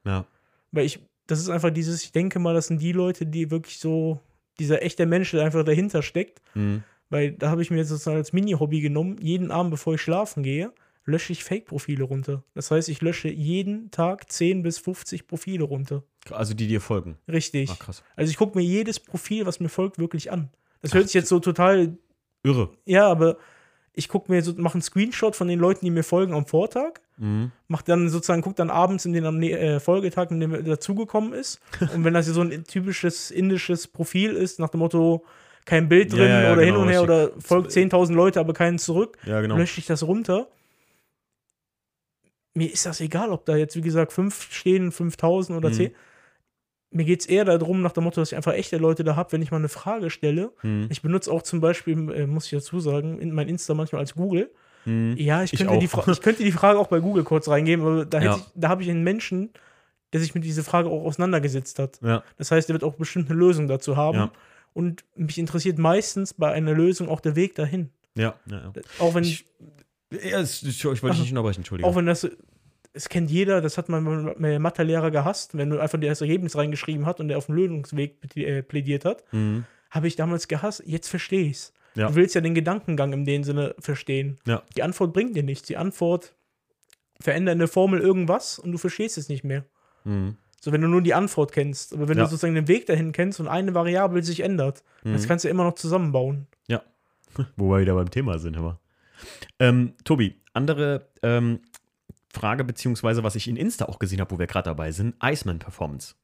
Ja. 0.06 0.26
Weil 0.72 0.86
ich, 0.86 1.00
das 1.26 1.40
ist 1.40 1.50
einfach 1.50 1.72
dieses, 1.72 2.04
ich 2.04 2.12
denke 2.12 2.40
mal, 2.40 2.54
das 2.54 2.68
sind 2.68 2.82
die 2.82 2.92
Leute, 2.92 3.26
die 3.26 3.50
wirklich 3.52 3.80
so, 3.80 4.20
dieser 4.60 4.82
echte 4.82 5.06
Mensch, 5.06 5.32
der 5.32 5.44
einfach 5.44 5.64
dahinter 5.64 6.02
steckt. 6.02 6.42
Mhm. 6.56 6.84
Weil 7.10 7.32
da 7.32 7.50
habe 7.50 7.62
ich 7.62 7.72
mir 7.72 7.86
sozusagen 7.86 8.18
als 8.18 8.34
Mini-Hobby 8.34 8.82
genommen, 8.82 9.18
jeden 9.22 9.52
Abend, 9.52 9.72
bevor 9.72 9.96
ich 9.96 10.02
schlafen 10.02 10.44
gehe, 10.44 10.74
lösche 11.06 11.32
ich 11.32 11.44
Fake-Profile 11.44 12.04
runter. 12.04 12.44
Das 12.54 12.70
heißt, 12.70 12.90
ich 12.90 13.02
lösche 13.02 13.30
jeden 13.30 13.92
Tag 13.92 14.30
10 14.30 14.62
bis 14.62 14.78
50 14.78 15.26
Profile 15.26 15.64
runter. 15.64 16.04
Also 16.30 16.54
die 16.54 16.68
dir 16.68 16.82
folgen. 16.82 17.18
Richtig. 17.30 17.70
Ach, 17.72 17.80
krass. 17.80 18.04
Also 18.18 18.30
ich 18.30 18.38
gucke 18.38 18.58
mir 18.58 18.64
jedes 18.64 19.00
Profil, 19.00 19.46
was 19.46 19.62
mir 19.62 19.70
folgt, 19.70 20.00
wirklich 20.00 20.32
an. 20.32 20.50
Das 20.82 20.94
hört 20.94 21.06
sich 21.06 21.14
jetzt 21.14 21.30
so 21.30 21.40
total, 21.40 21.98
Irre. 22.44 22.72
ja, 22.86 23.08
aber 23.10 23.38
ich 23.98 24.08
gucke 24.10 24.32
mir 24.32 24.42
so, 24.44 24.54
mache 24.58 24.76
einen 24.76 24.82
Screenshot 24.84 25.36
von 25.36 25.48
den 25.48 25.60
Leuten, 25.60 25.84
die 25.84 25.92
mir 25.92 26.04
folgen 26.04 26.34
am 26.34 26.46
Vortag, 26.46 27.00
Mhm. 27.18 27.52
mach 27.68 27.82
dann 27.82 28.10
sozusagen, 28.10 28.44
guck 28.44 28.56
dann 28.56 28.70
abends 28.70 29.06
in 29.06 29.14
den 29.14 29.26
am 29.26 29.42
äh, 29.42 29.80
Folgetag, 29.80 30.30
in 30.30 30.40
dem 30.40 30.54
er 30.54 30.62
dazugekommen 30.62 31.34
ist. 31.34 31.60
Und 31.94 32.04
wenn 32.04 32.14
das 32.14 32.28
so 32.28 32.42
ein 32.42 32.64
typisches 32.64 33.32
indisches 33.32 33.88
Profil 33.88 34.34
ist, 34.34 34.60
nach 34.60 34.70
dem 34.70 34.80
Motto, 34.82 35.26
kein 35.66 35.90
Bild 35.90 36.14
drin 36.14 36.30
ja, 36.30 36.44
ja, 36.44 36.54
oder 36.54 36.62
hin 36.62 36.74
genau, 36.76 36.84
und 36.86 36.90
her 36.90 37.02
oder 37.02 37.32
folgt 37.40 37.72
10.000 37.72 38.14
Leute, 38.14 38.40
aber 38.40 38.54
keinen 38.54 38.78
zurück, 38.80 39.18
Ja, 39.26 39.42
genau. 39.42 39.58
lösche 39.58 39.80
ich 39.80 39.88
das 39.88 40.04
runter. 40.04 40.48
Mir 42.54 42.72
ist 42.72 42.86
das 42.86 43.02
egal, 43.02 43.32
ob 43.32 43.46
da 43.46 43.56
jetzt, 43.56 43.76
wie 43.76 43.82
gesagt, 43.82 44.14
5 44.14 44.48
stehen, 44.52 44.92
5000 44.92 45.58
oder 45.58 45.70
Mhm. 45.70 45.74
10. 45.74 45.92
Mir 46.92 47.04
geht 47.04 47.20
es 47.22 47.26
eher 47.26 47.44
darum, 47.46 47.82
nach 47.82 47.92
dem 47.92 48.06
Motto, 48.06 48.22
dass 48.22 48.32
ich 48.32 48.36
einfach 48.38 48.54
echte 48.54 48.78
Leute 48.78 49.04
da 49.04 49.16
habe, 49.16 49.32
wenn 49.34 49.42
ich 49.42 49.52
mal 49.52 49.58
eine 49.58 49.70
Frage 49.70 50.10
stelle. 50.10 50.52
Mhm. 50.64 50.88
Ich 50.90 51.02
benutze 51.02 51.32
auch 51.32 51.42
zum 51.42 51.60
Beispiel, 51.60 52.12
äh, 52.12 52.28
muss 52.28 52.46
ich 52.46 52.52
dazu 52.52 52.80
sagen, 52.80 53.20
in 53.20 53.34
mein 53.34 53.50
Insta 53.50 53.74
manchmal 53.74 54.00
als 54.02 54.16
Google. 54.16 54.50
Mhm. 54.86 55.16
Ja, 55.18 55.44
ich 55.44 55.52
Ich 55.54 55.60
könnte. 55.66 55.88
Fra 55.90 56.10
ich 56.12 56.22
könnte 56.22 56.44
die 56.44 56.52
Frage 56.52 56.80
auch 56.80 56.88
bei 56.88 57.00
Google 57.00 57.24
kurz 57.26 57.50
reingeben, 57.50 57.86
aber 57.86 58.06
da, 58.06 58.22
Ja. 58.22 58.36
ich, 58.38 58.44
da 58.56 58.70
habe 58.70 58.84
ich 58.84 58.90
einen 58.90 59.04
Menschen, 59.04 59.50
der 60.14 60.22
sich 60.22 60.34
mit 60.34 60.46
dieser 60.46 60.64
Frage 60.64 60.88
auch 60.90 61.04
auseinandergesetzt 61.04 61.78
hat. 61.80 62.00
Ja. 62.02 62.24
Das 62.38 62.52
heißt, 62.52 62.70
der 62.70 62.74
wird 62.76 62.86
auch 62.86 62.96
bestimmt 62.96 63.30
eine 63.30 63.38
Lösung 63.38 63.68
dazu 63.68 63.98
haben. 63.98 64.18
Ja. 64.18 64.32
Und 64.74 65.04
mich 65.16 65.38
interessiert 65.38 65.78
meistens 65.80 66.34
bei 66.34 66.52
einer 66.54 66.74
Lösung 66.74 67.10
auch 67.10 67.20
der 67.20 67.36
Weg 67.36 67.56
dahin. 67.56 67.90
Ja. 68.16 68.36
ja, 68.46 68.58
ja. 68.62 68.72
Auch 69.00 69.14
wenn, 69.16 69.24
Ich, 69.26 69.46
ja, 70.12 70.42
ich, 70.42 70.64
ich 70.66 70.86
wollte 70.86 71.08
dich 71.16 71.20
nicht 71.20 71.32
unterbrechen, 71.32 71.60
Entschuldigung. 71.60 71.92
auch 71.92 71.96
wenn 71.98 72.06
das, 72.06 72.26
es 72.98 73.10
kennt 73.10 73.30
jeder, 73.32 73.62
das 73.62 73.78
hat 73.78 73.88
mein 73.90 74.04
mein 74.38 74.62
Mathelehrer 74.62 75.12
gehasst, 75.12 75.56
wenn 75.58 75.70
du 75.70 75.80
einfach 75.80 76.00
das 76.00 76.22
Ergebnis 76.22 76.56
reingeschrieben 76.58 77.06
hat 77.06 77.20
und 77.20 77.30
der 77.30 77.38
auf 77.38 77.46
den 77.46 77.56
Lösungsweg 77.56 78.18
äh, 78.36 78.62
plädiert 78.64 79.06
hat, 79.06 79.24
Mhm. 79.32 79.66
habe 79.92 80.08
ich 80.08 80.16
damals 80.16 80.48
gehasst. 80.48 80.84
Jetzt 80.86 81.08
verstehe 81.08 81.46
ich's. 81.48 81.74
Ja. 81.96 82.10
Du 82.10 82.16
willst 82.16 82.36
ja 82.36 82.42
den 82.42 82.54
Gedankengang 82.54 83.14
in 83.14 83.26
dem 83.26 83.44
Sinne 83.44 83.74
verstehen. 83.80 84.38
Ja. 84.46 84.62
Die 84.76 84.84
Antwort 84.84 85.14
bringt 85.14 85.36
dir 85.36 85.44
nichts. 85.44 85.68
Die 85.68 85.78
Antwort 85.78 86.36
verändert 87.20 87.54
in 87.54 87.60
der 87.60 87.68
Formel 87.68 88.00
irgendwas 88.02 88.60
und 88.60 88.72
du 88.72 88.78
verstehst 88.78 89.18
es 89.18 89.30
nicht 89.30 89.44
mehr. 89.44 89.66
Mhm. 90.04 90.36
So, 90.62 90.72
wenn 90.72 90.82
du 90.82 90.88
nur 90.88 91.02
die 91.02 91.14
Antwort 91.14 91.52
kennst. 91.52 91.94
Aber 91.94 92.08
wenn 92.08 92.18
Ja. 92.18 92.24
du 92.26 92.30
sozusagen 92.30 92.56
den 92.56 92.68
Weg 92.68 92.86
dahin 92.88 93.12
kennst 93.14 93.40
und 93.40 93.48
eine 93.48 93.74
Variable 93.74 94.22
sich 94.24 94.42
ändert, 94.42 94.84
das 95.04 95.24
Mhm. 95.24 95.28
kannst 95.28 95.46
du 95.46 95.50
immer 95.50 95.64
noch 95.64 95.76
zusammenbauen. 95.76 96.48
Wo 97.56 97.70
wir 97.70 97.82
wieder 97.82 97.94
beim 97.94 98.10
Thema 98.10 98.40
sind, 98.40 98.58
aber. 98.58 98.80
Ähm, 99.60 99.94
Tobi, 100.04 100.36
andere 100.54 101.08
ähm, 101.24 101.60
Frage, 102.34 102.64
beziehungsweise 102.64 103.24
was 103.24 103.36
ich 103.36 103.48
in 103.48 103.56
Insta 103.56 103.86
auch 103.86 104.00
gesehen 104.00 104.20
habe, 104.20 104.32
wo 104.32 104.40
wir 104.40 104.48
gerade 104.48 104.66
dabei 104.66 104.92
sind, 104.92 105.16
Iceman 105.24 105.60
Performance. 105.60 106.16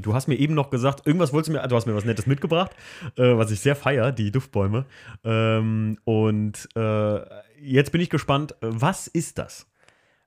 Du 0.00 0.14
hast 0.14 0.26
mir 0.26 0.36
eben 0.36 0.54
noch 0.54 0.70
gesagt, 0.70 1.06
irgendwas 1.06 1.32
wolltest 1.32 1.48
du 1.48 1.52
mir, 1.52 1.66
du 1.66 1.76
hast 1.76 1.86
mir 1.86 1.94
was 1.94 2.04
Nettes 2.04 2.26
mitgebracht, 2.26 2.70
äh, 3.16 3.36
was 3.36 3.50
ich 3.50 3.60
sehr 3.60 3.76
feier, 3.76 4.12
die 4.12 4.30
Duftbäume. 4.30 4.86
Ähm, 5.22 5.98
und 6.04 6.68
äh, 6.74 7.20
jetzt 7.60 7.92
bin 7.92 8.00
ich 8.00 8.08
gespannt, 8.08 8.54
was 8.60 9.06
ist 9.06 9.38
das? 9.38 9.66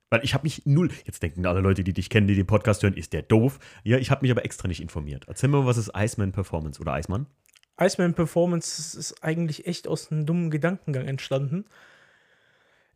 Weil 0.10 0.24
ich 0.24 0.34
habe 0.34 0.44
mich 0.44 0.66
null, 0.66 0.92
jetzt 1.06 1.24
denken 1.24 1.46
alle 1.46 1.62
Leute, 1.62 1.84
die 1.84 1.94
dich 1.94 2.10
kennen, 2.10 2.28
die 2.28 2.36
den 2.36 2.46
Podcast 2.46 2.84
hören, 2.84 2.94
ist 2.94 3.14
der 3.14 3.24
doof. 3.24 3.60
Ja, 3.84 3.98
ich 3.98 4.12
habe 4.12 4.22
mich 4.22 4.32
aber 4.32 4.46
extra 4.46 4.68
nicht 4.68 4.82
informiert. 4.82 5.26
Erzähl 5.28 5.50
mir 5.50 5.66
was 5.66 5.78
ist 5.78 5.92
Iceman 5.96 6.32
Performance 6.32 6.80
oder 6.80 6.98
Iceman? 6.98 7.26
Iceman 7.80 8.14
Performance 8.14 8.98
ist 8.98 9.24
eigentlich 9.24 9.68
echt 9.68 9.88
aus 9.88 10.12
einem 10.12 10.26
dummen 10.26 10.52
Gedankengang 10.52 11.06
entstanden. 11.06 11.66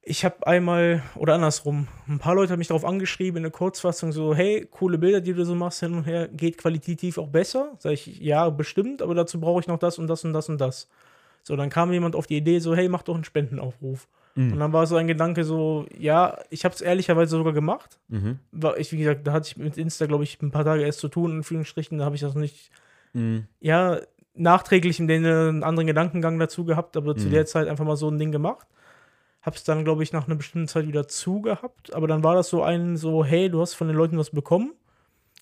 Ich 0.02 0.24
habe 0.26 0.47
einmal, 0.47 1.04
oder 1.16 1.36
andersrum, 1.36 1.88
ein 2.08 2.20
paar 2.20 2.34
Leute 2.34 2.54
haben 2.54 2.60
mich 2.60 2.70
darauf 2.70 2.86
angeschrieben 2.86 3.38
in 3.38 3.43
der 3.43 3.52
Kurzfassung 3.52 4.12
so, 4.12 4.34
hey, 4.34 4.66
coole 4.72 4.97
Bilder, 4.97 5.22
die 5.22 5.34
du 5.34 5.43
so 5.45 5.56
machst 5.56 5.82
hin 5.82 5.93
und 5.93 6.06
her, 6.06 6.28
geht 6.30 6.58
qualitativ 6.58 7.18
auch 7.18 7.28
besser? 7.28 7.74
Sag 7.80 7.91
ich, 7.93 8.20
ja, 8.20 8.50
bestimmt, 8.50 9.02
aber 9.02 9.14
dazu 9.14 9.39
brauche 9.39 9.60
ich 9.60 9.68
noch 9.68 9.78
das 9.78 10.00
und 10.00 10.08
das 10.08 10.24
und 10.24 10.34
das 10.34 10.50
und 10.50 10.60
das. 10.60 10.88
So, 11.43 11.56
dann 11.56 11.70
kam 11.70 11.91
jemand 11.91 12.16
auf 12.16 12.28
die 12.28 12.38
Idee 12.38 12.60
so, 12.60 12.76
hey, 12.76 12.88
mach 12.89 13.04
doch 13.04 13.16
einen 13.16 13.24
Spendenaufruf. 13.26 14.08
Mhm. 14.36 14.54
Und 14.54 14.60
dann 14.60 14.74
war 14.74 14.88
so 14.88 14.95
ein 14.95 15.08
Gedanke 15.08 15.43
so, 15.43 15.86
ja, 15.97 16.38
ich 16.50 16.64
habe 16.64 16.74
es 16.74 16.82
ehrlicherweise 16.82 17.32
sogar 17.38 17.54
gemacht. 17.54 18.00
Mhm. 18.08 18.39
War 18.52 18.78
ich, 18.78 18.91
wie 18.91 18.97
gesagt, 18.97 19.28
da 19.28 19.34
hatte 19.34 19.47
ich 19.47 19.58
mit 19.58 19.78
Insta, 19.78 20.06
glaube 20.06 20.24
ich, 20.24 20.41
ein 20.41 20.52
paar 20.52 20.64
Tage 20.66 20.84
erst 20.84 21.00
zu 21.00 21.10
tun, 21.10 21.32
in 21.32 21.38
Anführungsstrichen, 21.38 21.97
da 21.97 22.06
habe 22.06 22.16
ich 22.16 22.22
das 22.22 22.36
nicht 22.36 22.72
Mhm. 23.14 23.47
ja, 23.60 24.00
nachträglich 24.36 25.00
in 25.00 25.08
den 25.08 25.26
einen 25.26 25.64
anderen 25.64 25.88
Gedankengang 25.88 26.38
dazu 26.39 26.64
gehabt, 26.64 26.95
aber 26.95 27.18
zu 27.18 27.28
Mhm. 27.28 27.32
der 27.32 27.45
Zeit 27.47 27.68
einfach 27.68 27.86
mal 27.86 27.97
so 27.97 28.08
ein 28.10 28.20
Ding 28.20 28.32
gemacht. 28.32 28.68
Hab's 29.42 29.64
dann, 29.64 29.84
glaube 29.86 30.04
ich, 30.04 30.12
nach 30.12 30.28
einer 30.28 30.36
bestimmten 30.36 30.68
Zeit 30.68 30.88
wieder 30.88 31.08
zugehabt, 31.08 31.94
aber 31.94 32.08
dann 32.08 32.24
war 32.24 32.36
das 32.36 32.50
so 32.50 32.62
ein, 32.62 32.98
so, 32.98 33.24
hey, 33.24 33.50
du 33.50 33.62
hast 33.62 33.74
von 33.74 33.88
den 33.88 33.96
Leuten 33.96 34.18
was 34.18 34.32
bekommen. 34.32 34.74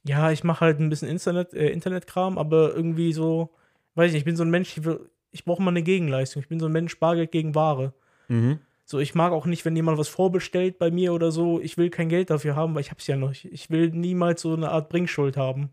Ja, 0.03 0.31
ich 0.31 0.43
mache 0.43 0.61
halt 0.61 0.79
ein 0.79 0.89
bisschen 0.89 1.09
Internet, 1.09 1.53
äh, 1.53 1.69
Internetkram, 1.69 2.37
aber 2.37 2.73
irgendwie 2.75 3.11
so, 3.11 3.49
weiß 3.95 4.07
ich 4.09 4.13
nicht, 4.13 4.21
ich 4.21 4.25
bin 4.25 4.35
so 4.37 4.43
ein 4.43 4.49
Mensch, 4.51 4.77
ich, 4.77 4.83
will- 4.85 5.09
ich 5.31 5.43
brauche 5.45 5.61
mal 5.61 5.71
eine 5.71 5.81
Gegenleistung. 5.83 6.41
Ich 6.41 6.47
bin 6.49 6.59
so 6.59 6.67
ein 6.67 6.71
Mensch, 6.71 6.99
Bargeld 6.99 7.31
gegen 7.31 7.55
Ware. 7.55 7.93
Mhm. 8.27 8.59
So, 8.89 8.99
ich 8.99 9.15
mag 9.15 9.33
auch 9.33 9.45
nicht, 9.45 9.65
wenn 9.65 9.75
jemand 9.75 9.97
was 9.97 10.07
vorbestellt 10.07 10.79
bei 10.79 10.91
mir 10.91 11.11
oder 11.11 11.29
so. 11.29 11.59
Ich 11.59 11.77
will 11.77 11.89
kein 11.89 12.07
Geld 12.07 12.29
dafür 12.29 12.55
haben, 12.55 12.73
weil 12.73 12.79
ich 12.79 12.89
hab's 12.89 13.05
ja 13.05 13.17
noch. 13.17 13.33
Ich 13.43 13.69
will 13.69 13.89
niemals 13.89 14.41
so 14.41 14.53
eine 14.53 14.71
Art 14.71 14.87
Bringschuld 14.87 15.35
haben. 15.35 15.71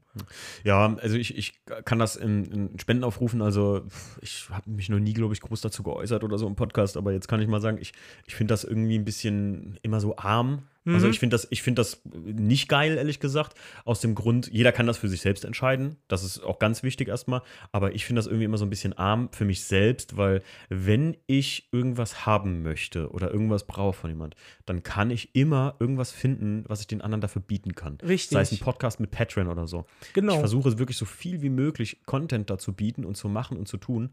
Ja, 0.64 0.96
also 0.96 1.16
ich, 1.16 1.38
ich 1.38 1.52
kann 1.84 2.00
das 2.00 2.16
in, 2.16 2.44
in 2.46 2.78
Spenden 2.80 3.04
aufrufen. 3.04 3.40
Also 3.40 3.82
ich 4.20 4.48
habe 4.50 4.68
mich 4.68 4.88
noch 4.88 4.98
nie, 4.98 5.12
glaube 5.12 5.32
ich, 5.32 5.40
groß 5.40 5.60
dazu 5.60 5.84
geäußert 5.84 6.24
oder 6.24 6.38
so 6.38 6.48
im 6.48 6.56
Podcast, 6.56 6.96
aber 6.96 7.12
jetzt 7.12 7.28
kann 7.28 7.40
ich 7.40 7.46
mal 7.46 7.60
sagen, 7.60 7.78
ich, 7.80 7.92
ich 8.26 8.34
finde 8.34 8.52
das 8.52 8.64
irgendwie 8.64 8.98
ein 8.98 9.04
bisschen 9.04 9.78
immer 9.82 10.00
so 10.00 10.16
arm. 10.16 10.64
Also 10.86 11.06
Mhm. 11.06 11.12
ich 11.12 11.18
finde 11.18 11.34
das, 11.34 11.46
ich 11.50 11.62
find 11.62 11.78
das 11.78 12.02
nicht 12.12 12.68
geil, 12.68 12.96
ehrlich 12.98 13.18
gesagt. 13.18 13.56
Aus 13.86 14.00
dem 14.00 14.14
Grund, 14.14 14.50
jeder 14.52 14.70
kann 14.70 14.86
das 14.86 14.98
für 14.98 15.08
sich 15.08 15.22
selbst 15.22 15.44
entscheiden. 15.44 15.96
Das 16.08 16.22
ist 16.22 16.42
auch 16.42 16.58
ganz 16.58 16.82
wichtig 16.82 17.08
erstmal. 17.08 17.40
Aber 17.72 17.94
ich 17.94 18.04
finde 18.04 18.18
das 18.18 18.26
irgendwie 18.26 18.44
immer 18.44 18.58
so 18.58 18.66
ein 18.66 18.70
bisschen 18.70 18.92
arm 18.92 19.30
für 19.32 19.46
mich 19.46 19.64
selbst, 19.64 20.16
weil 20.18 20.42
wenn 20.68 21.16
ich 21.26 21.68
irgendwas 21.72 22.26
haben 22.26 22.62
möchte 22.62 23.10
oder 23.10 23.30
irgendwas 23.30 23.66
brauche 23.66 23.94
von 23.94 24.10
jemand, 24.10 24.34
dann 24.66 24.82
kann 24.82 25.10
ich 25.10 25.34
immer 25.34 25.76
irgendwas 25.80 26.10
finden, 26.10 26.64
was 26.68 26.80
ich 26.80 26.86
den 26.86 27.00
anderen 27.00 27.22
dafür 27.22 27.40
bieten 27.40 27.74
kann. 27.74 27.98
Richtig. 28.06 28.30
Sei 28.34 28.40
es 28.42 28.52
ein 28.52 28.58
Podcast 28.58 29.00
mit 29.00 29.10
Patreon 29.10 29.48
oder 29.48 29.66
so. 29.66 29.86
Genau. 30.12 30.34
Ich 30.34 30.38
versuche 30.38 30.78
wirklich 30.78 30.98
so 30.98 31.06
viel 31.06 31.40
wie 31.40 31.50
möglich 31.50 32.04
Content 32.04 32.50
dazu 32.50 32.72
bieten 32.74 33.04
und 33.06 33.16
zu 33.16 33.28
machen 33.28 33.56
und 33.56 33.68
zu 33.68 33.78
tun 33.78 34.10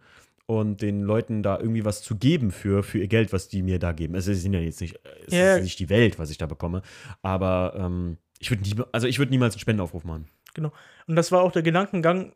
und 0.59 0.81
den 0.81 1.01
Leuten 1.03 1.43
da 1.43 1.57
irgendwie 1.57 1.85
was 1.85 2.01
zu 2.01 2.17
geben 2.17 2.51
für, 2.51 2.83
für 2.83 2.97
ihr 2.97 3.07
Geld, 3.07 3.31
was 3.31 3.47
die 3.47 3.61
mir 3.61 3.79
da 3.79 3.93
geben. 3.93 4.15
Es 4.15 4.27
ist 4.27 4.45
ja 4.45 4.59
jetzt 4.59 4.81
nicht, 4.81 4.99
es 5.25 5.33
Ja. 5.33 5.55
ist 5.55 5.63
nicht 5.63 5.79
die 5.79 5.89
Welt, 5.89 6.19
was 6.19 6.29
ich 6.29 6.37
da 6.37 6.45
bekomme, 6.45 6.81
aber 7.21 7.73
ähm, 7.77 8.17
ich 8.39 8.51
würde 8.51 8.63
nie, 8.63 8.75
also 8.91 9.07
ich 9.07 9.17
würde 9.17 9.31
niemals 9.31 9.55
einen 9.55 9.61
Spendenaufruf 9.61 10.03
machen. 10.03 10.27
Genau. 10.53 10.73
Und 11.07 11.15
das 11.15 11.31
war 11.31 11.41
auch 11.41 11.53
der 11.53 11.61
Gedankengang. 11.61 12.33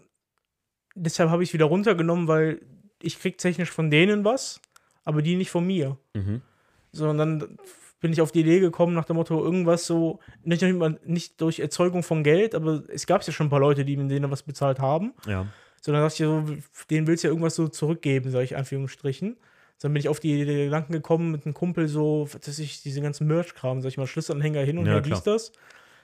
Deshalb 0.96 1.30
habe 1.30 1.44
ich 1.44 1.50
es 1.50 1.54
wieder 1.54 1.66
runtergenommen, 1.66 2.30
weil 2.30 2.62
ich 3.02 3.20
krieg 3.20 3.38
technisch 3.38 3.70
von 3.70 3.92
denen 3.92 4.24
was, 4.24 4.62
aber 5.04 5.22
die 5.22 5.36
nicht 5.36 5.52
von 5.52 5.68
mir. 5.68 5.98
Mhm. 6.14 6.42
So, 6.94 7.10
und 7.10 7.18
dann 7.18 7.58
bin 8.00 8.14
ich 8.14 8.22
auf 8.22 8.32
die 8.32 8.42
Idee 8.42 8.62
gekommen 8.62 8.94
nach 8.94 9.04
dem 9.06 9.18
Motto, 9.18 9.44
irgendwas 9.44 9.86
so, 9.86 10.20
nicht, 10.44 10.64
nicht, 11.06 11.42
durch 11.42 11.60
Erzeugung 11.60 12.02
von 12.02 12.24
Geld, 12.24 12.56
aber 12.56 12.84
es 12.88 13.08
gab 13.08 13.24
ja 13.28 13.34
schon 13.34 13.48
ein 13.48 13.50
paar 13.50 13.60
Leute, 13.60 13.84
die 13.84 13.98
mit 13.98 14.10
denen 14.10 14.32
was 14.32 14.44
bezahlt 14.44 14.80
haben. 14.80 15.14
Ja. 15.28 15.48
So, 15.86 15.92
dann 15.92 16.02
dachte 16.02 16.24
ich 16.24 16.28
so, 16.28 16.58
denen 16.90 17.06
willst 17.06 17.24
du 17.24 17.28
ja 17.28 17.32
irgendwas 17.32 17.54
so 17.54 17.68
zurückgeben, 17.68 18.32
sage 18.32 18.44
ich 18.44 18.58
Anführungsstrichen. 18.58 19.38
Dann 19.80 19.94
bin 19.94 20.00
ich 20.00 20.10
auf 20.10 20.20
die 20.20 20.44
Gedanken 20.44 20.94
gekommen 20.94 21.30
mit 21.30 21.46
einem 21.46 21.54
Kumpel 21.54 21.88
so, 21.88 22.28
weiß 22.28 22.58
ich, 22.58 22.82
diese 22.82 23.02
ganzen 23.02 23.28
Merch-Kram, 23.28 23.84
sag 23.84 23.90
ich 23.90 23.98
mal, 23.98 24.08
Schlüsselanhänger 24.08 24.62
hin 24.62 24.80
und 24.80 24.88
Ja, 24.88 24.94
her, 24.94 25.02
dies, 25.02 25.22
das. 25.22 25.52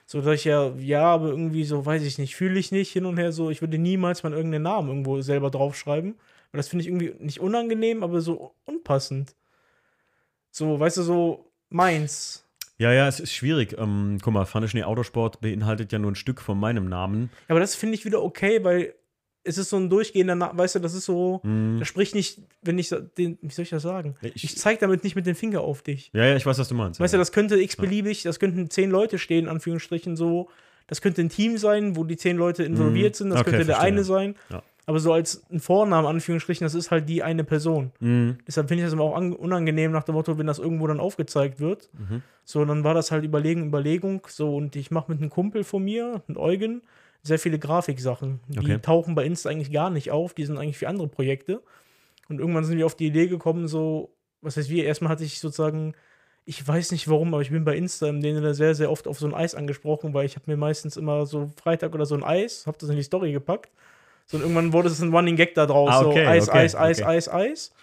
So, 0.06 0.20
dass 0.20 0.36
ich 0.36 0.44
ja, 0.44 0.68
ja, 0.78 1.02
aber 1.06 1.30
irgendwie 1.30 1.64
so, 1.64 1.84
weiß 1.84 2.04
ich 2.04 2.16
nicht, 2.18 2.36
fühle 2.36 2.60
ich 2.60 2.70
nicht 2.70 2.92
hin 2.92 3.06
und 3.06 3.16
her 3.18 3.32
so, 3.32 3.50
ich 3.50 3.60
würde 3.60 3.76
niemals 3.76 4.22
mal 4.22 4.32
irgendeinen 4.32 4.62
Namen 4.62 4.88
irgendwo 4.88 5.20
selber 5.20 5.50
draufschreiben. 5.50 6.14
Weil 6.52 6.58
das 6.58 6.68
finde 6.68 6.82
ich 6.84 6.88
irgendwie 6.88 7.16
nicht 7.18 7.40
unangenehm, 7.40 8.04
aber 8.04 8.20
so 8.20 8.54
unpassend. 8.64 9.34
So, 10.52 10.78
weißt 10.78 10.98
du, 10.98 11.02
so 11.02 11.50
meins. 11.70 12.46
Ja, 12.78 12.92
ja, 12.92 13.08
es 13.08 13.18
ist 13.18 13.32
schwierig. 13.32 13.76
Ähm, 13.76 14.18
guck 14.22 14.32
mal, 14.32 14.46
Pfanne 14.46 14.68
Schnee 14.68 14.84
Autosport 14.84 15.40
beinhaltet 15.40 15.90
ja 15.90 15.98
nur 15.98 16.12
ein 16.12 16.16
Stück 16.16 16.40
von 16.40 16.60
meinem 16.60 16.88
Namen. 16.88 17.30
Aber 17.48 17.58
das 17.58 17.74
finde 17.74 17.96
ich 17.96 18.04
wieder 18.04 18.22
okay, 18.22 18.62
weil 18.62 18.94
es 19.44 19.58
ist 19.58 19.70
so 19.70 19.76
ein 19.76 19.90
durchgehender, 19.90 20.34
Na 20.34 20.50
weißt 20.56 20.76
du, 20.76 20.78
das 20.78 20.94
ist 20.94 21.04
so, 21.04 21.40
Mhm. 21.42 21.78
das 21.80 21.88
spricht 21.88 22.14
nicht, 22.14 22.40
wenn 22.62 22.78
ich 22.78 22.94
den, 23.18 23.38
wie 23.42 23.50
soll 23.52 23.64
ich 23.64 23.70
das 23.70 23.82
sagen? 23.82 24.14
Ich- 24.22 24.44
Ich, 24.44 24.56
zeige 24.58 24.80
damit 24.80 25.02
nicht 25.04 25.16
mit 25.16 25.26
dem 25.26 25.34
Finger 25.34 25.60
auf 25.62 25.82
dich. 25.82 26.10
Ja, 26.12 26.24
ja, 26.26 26.36
ich 26.36 26.46
weiß, 26.46 26.58
was 26.58 26.68
du 26.68 26.74
meinst. 26.74 27.00
Weißt 27.00 27.12
du, 27.12 27.16
ja. 27.16 27.20
das 27.20 27.32
könnte 27.32 27.60
x-beliebig, 27.60 28.22
das 28.22 28.38
könnten 28.38 28.70
zehn 28.70 28.90
Leute 28.90 29.18
stehen, 29.18 29.48
Anführungsstrichen 29.48 30.16
so. 30.16 30.48
Das 30.86 31.00
könnte 31.00 31.22
ein 31.22 31.28
Team 31.28 31.58
sein, 31.58 31.96
wo 31.96 32.04
die 32.04 32.16
zehn 32.16 32.36
Leute 32.36 32.64
involviert 32.64 33.14
Mhm. 33.14 33.16
sind. 33.18 33.30
Das 33.30 33.40
Okay, 33.40 33.50
könnte 33.50 33.66
der 33.66 33.76
verstehe. 33.76 33.92
eine 33.94 34.04
sein. 34.04 34.34
Ja. 34.50 34.62
Aber 34.84 34.98
so 34.98 35.12
als 35.12 35.44
ein 35.50 35.60
Vorname, 35.60 36.08
Anführungsstrichen, 36.08 36.64
das 36.64 36.74
ist 36.74 36.90
halt 36.90 37.08
die 37.08 37.22
eine 37.22 37.44
Person. 37.44 37.92
Mhm. 38.00 38.38
Deshalb 38.48 38.66
finde 38.68 38.82
ich 38.82 38.86
das 38.86 38.92
immer 38.92 39.04
auch 39.04 39.14
an- 39.16 39.32
unangenehm 39.32 39.92
nach 39.92 40.02
dem 40.02 40.16
Motto, 40.16 40.38
wenn 40.38 40.46
das 40.48 40.58
irgendwo 40.58 40.88
dann 40.88 40.98
aufgezeigt 40.98 41.60
wird. 41.60 41.88
Mhm. 41.94 42.22
So, 42.44 42.64
dann 42.64 42.82
war 42.82 42.92
das 42.92 43.12
halt 43.12 43.22
Überlegen, 43.24 43.64
Überlegung. 43.66 44.22
So, 44.28 44.56
und 44.56 44.74
ich 44.74 44.90
mache 44.90 45.10
mit 45.12 45.20
einem 45.20 45.30
Kumpel 45.30 45.62
von 45.62 45.84
mir, 45.84 46.22
mit 46.26 46.36
Eugen, 46.36 46.82
sehr 47.22 47.38
viele 47.38 47.58
Grafiksachen. 47.58 48.40
Die 48.48 48.58
Okay. 48.58 48.78
tauchen 48.78 49.14
bei 49.14 49.24
Insta 49.24 49.48
eigentlich 49.50 49.72
gar 49.72 49.90
nicht 49.90 50.10
auf. 50.10 50.34
Die 50.34 50.44
sind 50.44 50.58
eigentlich 50.58 50.78
für 50.78 50.88
andere 50.88 51.08
Projekte. 51.08 51.62
Und 52.28 52.40
irgendwann 52.40 52.64
sind 52.64 52.78
wir 52.78 52.86
auf 52.86 52.96
die 52.96 53.06
Idee 53.06 53.26
gekommen, 53.26 53.68
so, 53.68 54.14
was 54.40 54.56
heißt 54.56 54.70
wir? 54.70 54.84
Erstmal 54.84 55.10
hatte 55.10 55.24
ich 55.24 55.38
sozusagen, 55.38 55.94
ich 56.44 56.66
weiß 56.66 56.90
nicht 56.92 57.08
warum, 57.08 57.32
aber 57.34 57.42
ich 57.42 57.50
bin 57.50 57.64
bei 57.64 57.76
Insta 57.76 58.08
im 58.08 58.20
Sinne 58.22 58.54
sehr, 58.54 58.74
sehr 58.74 58.90
oft 58.90 59.06
auf 59.06 59.18
so 59.18 59.26
ein 59.26 59.34
Eis 59.34 59.54
angesprochen, 59.54 60.14
weil 60.14 60.26
ich 60.26 60.34
habe 60.36 60.50
mir 60.50 60.56
meistens 60.56 60.96
immer 60.96 61.26
so 61.26 61.50
Freitag 61.56 61.94
oder 61.94 62.06
so 62.06 62.14
ein 62.14 62.24
Eis, 62.24 62.66
habe 62.66 62.78
das 62.78 62.88
in 62.88 62.96
die 62.96 63.02
Story 63.02 63.32
gepackt. 63.32 63.70
So, 64.26 64.36
und 64.36 64.42
irgendwann 64.42 64.72
wurde 64.72 64.88
es 64.88 65.00
ein 65.00 65.14
Running 65.14 65.36
Gag 65.36 65.54
da 65.54 65.66
draus. 65.66 65.90
Ah, 65.92 66.06
okay, 66.06 66.24
so 66.24 66.30
Eis, 66.30 66.48
okay, 66.48 66.58
Eis, 66.58 66.74
Eis. 66.74 67.02
Eis, 67.02 67.28
Eis. 67.28 67.74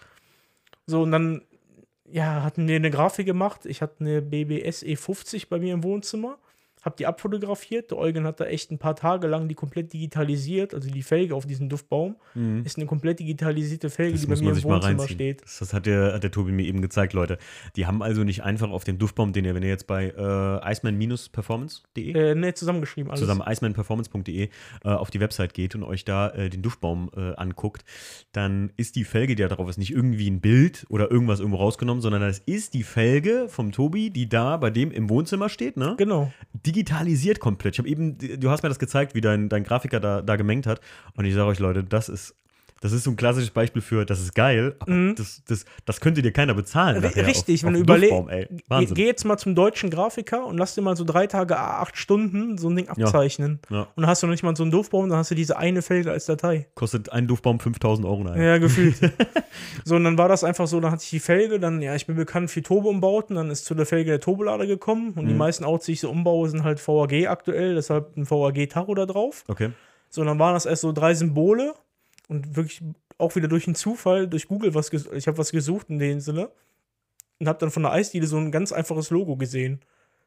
So, 0.85 1.03
und 1.03 1.11
dann, 1.11 1.43
ja, 2.11 2.43
hatten 2.43 2.67
wir 2.67 2.75
eine 2.75 2.89
Grafik 2.89 3.25
gemacht. 3.25 3.65
Ich 3.65 3.81
hatte 3.81 3.99
eine 3.99 4.21
BBS 4.21 4.83
E50 4.83 5.47
bei 5.49 5.59
mir 5.59 5.73
im 5.73 5.83
Wohnzimmer. 5.83 6.37
Hab 6.81 6.97
die 6.97 7.05
abfotografiert. 7.05 7.91
Der 7.91 7.97
Eugen 7.97 8.25
hat 8.25 8.39
da 8.39 8.45
echt 8.45 8.71
ein 8.71 8.77
paar 8.79 8.95
Tage 8.95 9.27
lang 9.27 9.47
die 9.47 9.55
komplett 9.55 9.91
digitalisiert, 9.93 10.73
also 10.73 10.89
die 10.89 11.03
Felge 11.03 11.35
auf 11.35 11.45
diesem 11.45 11.69
Duftbaum. 11.69 12.15
Mhm. 12.35 12.63
Ist 12.65 12.77
eine 12.77 12.85
komplett 12.85 13.19
digitalisierte 13.19 13.89
Felge, 13.89 14.13
Das 14.13 14.21
die 14.21 14.27
bei 14.27 14.35
mir 14.35 14.51
im 14.51 14.63
Wohnzimmer 14.63 15.07
steht. 15.07 15.41
Das, 15.43 15.59
das 15.59 15.73
hat, 15.73 15.85
der, 15.85 16.13
hat 16.13 16.23
der 16.23 16.31
Tobi 16.31 16.51
mir 16.51 16.65
eben 16.65 16.81
gezeigt, 16.81 17.13
Leute. 17.13 17.37
Die 17.75 17.85
haben 17.85 18.01
also 18.01 18.23
nicht 18.23 18.43
einfach 18.43 18.69
auf 18.69 18.83
dem 18.83 18.97
Duftbaum, 18.97 19.33
den 19.33 19.45
ihr, 19.45 19.55
wenn 19.55 19.63
ihr 19.63 19.69
jetzt 19.69 19.87
bei 19.87 20.05
äh, 20.07 20.71
iceman-performance.de 20.71 22.13
Äh, 22.13 22.35
ne, 22.35 22.53
zusammengeschrieben 22.53 23.09
alles. 23.11 23.21
zusammen 23.21 23.43
icemanperformance.de 23.45 24.49
äh, 24.83 24.89
auf 24.89 25.09
die 25.11 25.19
Website 25.19 25.53
geht 25.53 25.75
und 25.75 25.83
euch 25.83 26.05
da 26.05 26.29
äh, 26.29 26.49
den 26.49 26.61
Duftbaum 26.61 27.09
äh, 27.15 27.35
anguckt, 27.35 27.83
dann 28.31 28.71
ist 28.77 28.95
die 28.95 29.03
Felge, 29.03 29.35
die 29.35 29.41
da 29.43 29.49
drauf 29.49 29.69
ist, 29.69 29.77
nicht 29.77 29.91
irgendwie 29.91 30.29
ein 30.29 30.41
Bild 30.41 30.85
oder 30.89 31.11
irgendwas 31.11 31.39
irgendwo 31.39 31.57
rausgenommen, 31.57 32.01
sondern 32.01 32.21
das 32.21 32.39
ist 32.39 32.73
die 32.73 32.83
Felge 32.83 33.47
vom 33.49 33.71
Tobi, 33.71 34.09
die 34.09 34.29
da 34.29 34.57
bei 34.57 34.69
dem 34.69 34.91
im 34.91 35.09
Wohnzimmer 35.09 35.49
steht, 35.49 35.77
ne? 35.77 35.95
Genau. 35.97 36.31
Digitalisiert 36.69 37.39
komplett. 37.39 37.75
Ich 37.75 37.79
habe 37.79 37.89
eben, 37.89 38.17
du 38.17 38.51
hast 38.51 38.61
mir 38.61 38.69
das 38.69 38.77
gezeigt, 38.77 39.15
wie 39.15 39.21
dein, 39.21 39.49
dein 39.49 39.63
Grafiker 39.63 39.99
da, 39.99 40.21
da 40.21 40.35
gemengt 40.35 40.67
hat. 40.67 40.81
Und 41.15 41.25
ich 41.25 41.33
sage 41.33 41.47
euch, 41.47 41.59
Leute, 41.59 41.83
das 41.83 42.09
ist. 42.09 42.35
Das 42.81 42.91
ist 42.93 43.03
so 43.03 43.11
ein 43.11 43.15
klassisches 43.17 43.49
Beispiel 43.51 43.81
für, 43.81 44.05
das 44.05 44.21
ist 44.21 44.33
geil, 44.35 44.75
aber 44.79 44.91
Mhm. 44.91 45.15
das, 45.15 45.41
das, 45.47 45.65
das 45.85 45.99
könnte 45.99 46.21
dir 46.21 46.31
keiner 46.31 46.53
bezahlen. 46.53 47.03
R- 47.03 47.27
Richtig, 47.27 47.61
auf, 47.63 47.67
wenn 47.67 47.75
auf 47.75 47.85
du 47.85 47.93
überlegst, 47.93 48.95
geh, 48.95 49.05
jetzt 49.05 49.25
mal 49.25 49.37
zum 49.37 49.53
deutschen 49.55 49.89
Grafiker 49.89 50.45
und 50.45 50.57
lass 50.57 50.75
dir 50.75 50.81
mal 50.81 50.95
so 50.95 51.03
drei 51.03 51.27
Tage, 51.27 51.57
acht 51.59 51.97
Stunden 51.97 52.57
so 52.57 52.69
ein 52.69 52.75
Ding 52.75 52.87
abzeichnen. 52.87 53.59
Ja. 53.69 53.81
Und 53.81 53.89
dann 54.03 54.07
hast 54.07 54.23
du 54.23 54.27
noch 54.27 54.31
nicht 54.31 54.43
mal 54.43 54.55
so 54.55 54.63
einen 54.63 54.71
Duftbaum, 54.71 55.09
dann 55.09 55.17
hast 55.19 55.31
du 55.31 55.35
diese 55.35 55.57
eine 55.57 55.81
Felge 55.81 56.11
als 56.11 56.25
Datei. 56.25 56.67
Kostet 56.75 57.11
ein 57.11 57.27
Duftbaum 57.27 57.59
5000 57.59 58.07
Euro. 58.07 58.23
Nein. 58.23 58.41
Ja, 58.41 58.57
gefühlt. 58.59 58.95
so, 59.83 59.95
und 59.95 60.03
dann 60.05 60.17
war 60.17 60.29
das 60.29 60.43
einfach 60.43 60.67
so, 60.67 60.79
dann 60.79 60.91
hatte 60.91 61.03
ich 61.03 61.09
die 61.09 61.19
Felge, 61.19 61.59
dann, 61.59 61.81
ja, 61.81 61.95
ich 61.95 62.05
bin 62.07 62.15
bekannt 62.15 62.49
für 62.49 62.61
Turbo-Umbauten, 62.61 63.35
dann 63.35 63.49
ist 63.51 63.65
zu 63.65 63.75
der 63.75 63.85
Felge 63.85 64.09
der 64.11 64.19
Turbolader 64.21 64.67
gekommen 64.67 65.13
und 65.15 65.27
die 65.27 65.33
meisten 65.33 65.63
Autos, 65.65 65.85
die 65.87 65.93
ich 65.93 65.99
so 66.01 66.09
umbaue, 66.09 66.49
sind 66.49 66.63
halt 66.63 66.79
VAG 66.85 67.27
aktuell, 67.27 67.75
deshalb 67.75 68.15
ein 68.15 68.29
VAG-Tacho 68.29 68.95
da 68.95 69.05
drauf. 69.05 69.43
Okay. 69.47 69.71
So, 70.09 70.21
und 70.21 70.27
dann 70.27 70.39
waren 70.39 70.53
das 70.53 70.65
erst 70.65 70.81
so 70.81 70.91
drei 70.91 71.13
Symbole 71.13 71.73
und 72.29 72.55
wirklich 72.55 72.81
auch 73.17 73.35
wieder 73.35 73.49
durch 73.49 73.67
einen 73.67 73.75
Zufall, 73.75 74.27
durch 74.27 74.47
Google 74.47 74.73
was, 74.73 74.91
ich 74.93 75.27
habe 75.27 75.37
was 75.37 75.51
gesucht 75.51 75.89
in 75.89 75.99
dem 75.99 76.21
Sinne 76.21 76.49
und 77.39 77.47
habe 77.49 77.59
dann 77.59 77.71
von 77.71 77.83
der 77.83 77.91
Eisdiele 77.91 78.27
so 78.27 78.37
ein 78.37 78.51
ganz 78.51 78.71
einfaches 78.71 79.09
Logo 79.09 79.35
gesehen. 79.35 79.81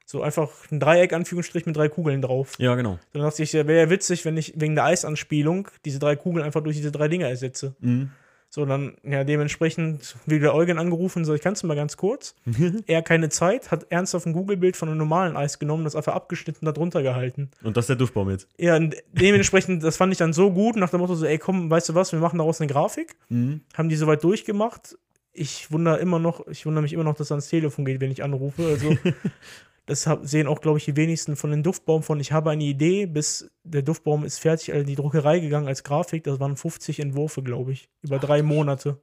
So 0.04 0.20
einfach 0.20 0.50
ein 0.70 0.80
Dreieck, 0.80 1.12
Anführungsstrich, 1.12 1.64
mit 1.64 1.76
drei 1.76 1.88
Kugeln 1.88 2.20
drauf. 2.20 2.54
Ja, 2.58 2.74
genau. 2.74 2.98
Dann 3.12 3.22
dachte 3.22 3.42
ich, 3.42 3.52
ja, 3.52 3.66
wäre 3.66 3.84
ja 3.84 3.90
witzig, 3.90 4.24
wenn 4.24 4.36
ich 4.36 4.52
wegen 4.56 4.74
der 4.74 4.84
Eisanspielung 4.84 5.68
diese 5.84 6.00
drei 6.00 6.16
Kugeln 6.16 6.44
einfach 6.44 6.62
durch 6.62 6.76
diese 6.76 6.90
drei 6.90 7.08
Dinger 7.08 7.28
ersetze. 7.28 7.76
Mhm. 7.80 8.10
So, 8.54 8.66
dann, 8.66 8.98
ja, 9.02 9.24
dementsprechend 9.24 10.14
wieder 10.26 10.54
Eugen 10.54 10.78
angerufen, 10.78 11.24
so, 11.24 11.32
ich 11.32 11.40
kannst 11.40 11.62
du 11.62 11.66
mal 11.66 11.74
ganz 11.74 11.96
kurz. 11.96 12.34
er 12.86 13.00
keine 13.00 13.30
Zeit, 13.30 13.70
hat 13.70 13.86
ernsthaft 13.88 14.26
ein 14.26 14.34
Google-Bild 14.34 14.76
von 14.76 14.90
einem 14.90 14.98
normalen 14.98 15.38
Eis 15.38 15.58
genommen, 15.58 15.84
das 15.84 15.96
einfach 15.96 16.12
abgeschnitten 16.12 16.66
da 16.66 16.72
drunter 16.72 17.02
gehalten. 17.02 17.50
Und 17.62 17.78
das 17.78 17.84
ist 17.84 17.88
der 17.88 17.96
Duftbaum 17.96 18.28
jetzt. 18.28 18.46
Ja, 18.58 18.76
und 18.76 18.94
dementsprechend, 19.12 19.82
das 19.82 19.96
fand 19.96 20.12
ich 20.12 20.18
dann 20.18 20.34
so 20.34 20.52
gut, 20.52 20.76
nach 20.76 20.90
dem 20.90 21.00
Motto 21.00 21.14
so, 21.14 21.24
ey, 21.24 21.38
komm, 21.38 21.70
weißt 21.70 21.88
du 21.88 21.94
was, 21.94 22.12
wir 22.12 22.18
machen 22.18 22.36
daraus 22.36 22.60
eine 22.60 22.70
Grafik. 22.70 23.16
Mhm. 23.30 23.62
Haben 23.72 23.88
die 23.88 23.96
soweit 23.96 24.22
durchgemacht. 24.22 24.98
Ich 25.32 25.72
wundere 25.72 25.96
immer 25.96 26.18
noch, 26.18 26.46
ich 26.46 26.66
wundere 26.66 26.82
mich 26.82 26.92
immer 26.92 27.04
noch, 27.04 27.14
dass 27.14 27.32
ans 27.32 27.48
Telefon 27.48 27.86
geht, 27.86 28.02
wenn 28.02 28.10
ich 28.10 28.22
anrufe. 28.22 28.66
Also, 28.66 28.98
das 29.86 30.08
sehen 30.22 30.46
auch, 30.46 30.60
glaube 30.60 30.78
ich, 30.78 30.84
die 30.84 30.96
wenigsten 30.96 31.34
von 31.36 31.50
den 31.50 31.62
Duftbaum 31.62 32.02
von. 32.02 32.20
Ich 32.20 32.30
habe 32.32 32.50
eine 32.50 32.62
Idee, 32.64 33.06
bis 33.06 33.50
der 33.64 33.82
Duftbaum 33.82 34.24
ist 34.24 34.38
fertig, 34.38 34.72
also 34.72 34.86
die 34.86 34.94
Druckerei 34.94 35.40
gegangen 35.40 35.66
als 35.66 35.82
Grafik. 35.82 36.24
Das 36.24 36.38
waren 36.38 36.56
50 36.56 37.00
Entwürfe, 37.00 37.42
glaube 37.42 37.72
ich, 37.72 37.88
über 38.02 38.18
drei 38.18 38.42
Monate. 38.42 38.98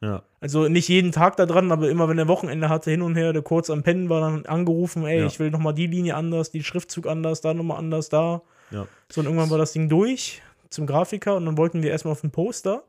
Ja. 0.00 0.22
Also 0.40 0.68
nicht 0.68 0.88
jeden 0.88 1.12
Tag 1.12 1.36
da 1.36 1.46
dran, 1.46 1.72
aber 1.72 1.88
immer 1.88 2.08
wenn 2.08 2.18
er 2.18 2.28
Wochenende 2.28 2.68
hatte, 2.68 2.90
hin 2.90 3.02
und 3.02 3.16
her, 3.16 3.32
der 3.32 3.42
kurz 3.42 3.70
am 3.70 3.82
Pennen 3.82 4.08
war, 4.08 4.20
dann 4.20 4.46
angerufen, 4.46 5.04
ey, 5.04 5.20
Ja. 5.20 5.26
ich 5.26 5.38
will 5.40 5.50
nochmal 5.50 5.74
die 5.74 5.86
Linie 5.86 6.14
anders, 6.14 6.50
die 6.50 6.62
Schriftzug 6.62 7.06
anders, 7.06 7.40
da 7.40 7.54
nochmal 7.54 7.78
anders, 7.78 8.08
da. 8.08 8.42
Ja. 8.70 8.86
So, 9.10 9.20
und 9.20 9.26
irgendwann 9.26 9.50
war 9.50 9.58
das 9.58 9.72
Ding 9.72 9.88
durch 9.88 10.42
zum 10.70 10.86
Grafiker 10.86 11.36
und 11.36 11.46
dann 11.46 11.56
wollten 11.56 11.82
wir 11.82 11.90
erstmal 11.90 12.12
auf 12.12 12.22
ein 12.24 12.30
Poster. 12.30 12.84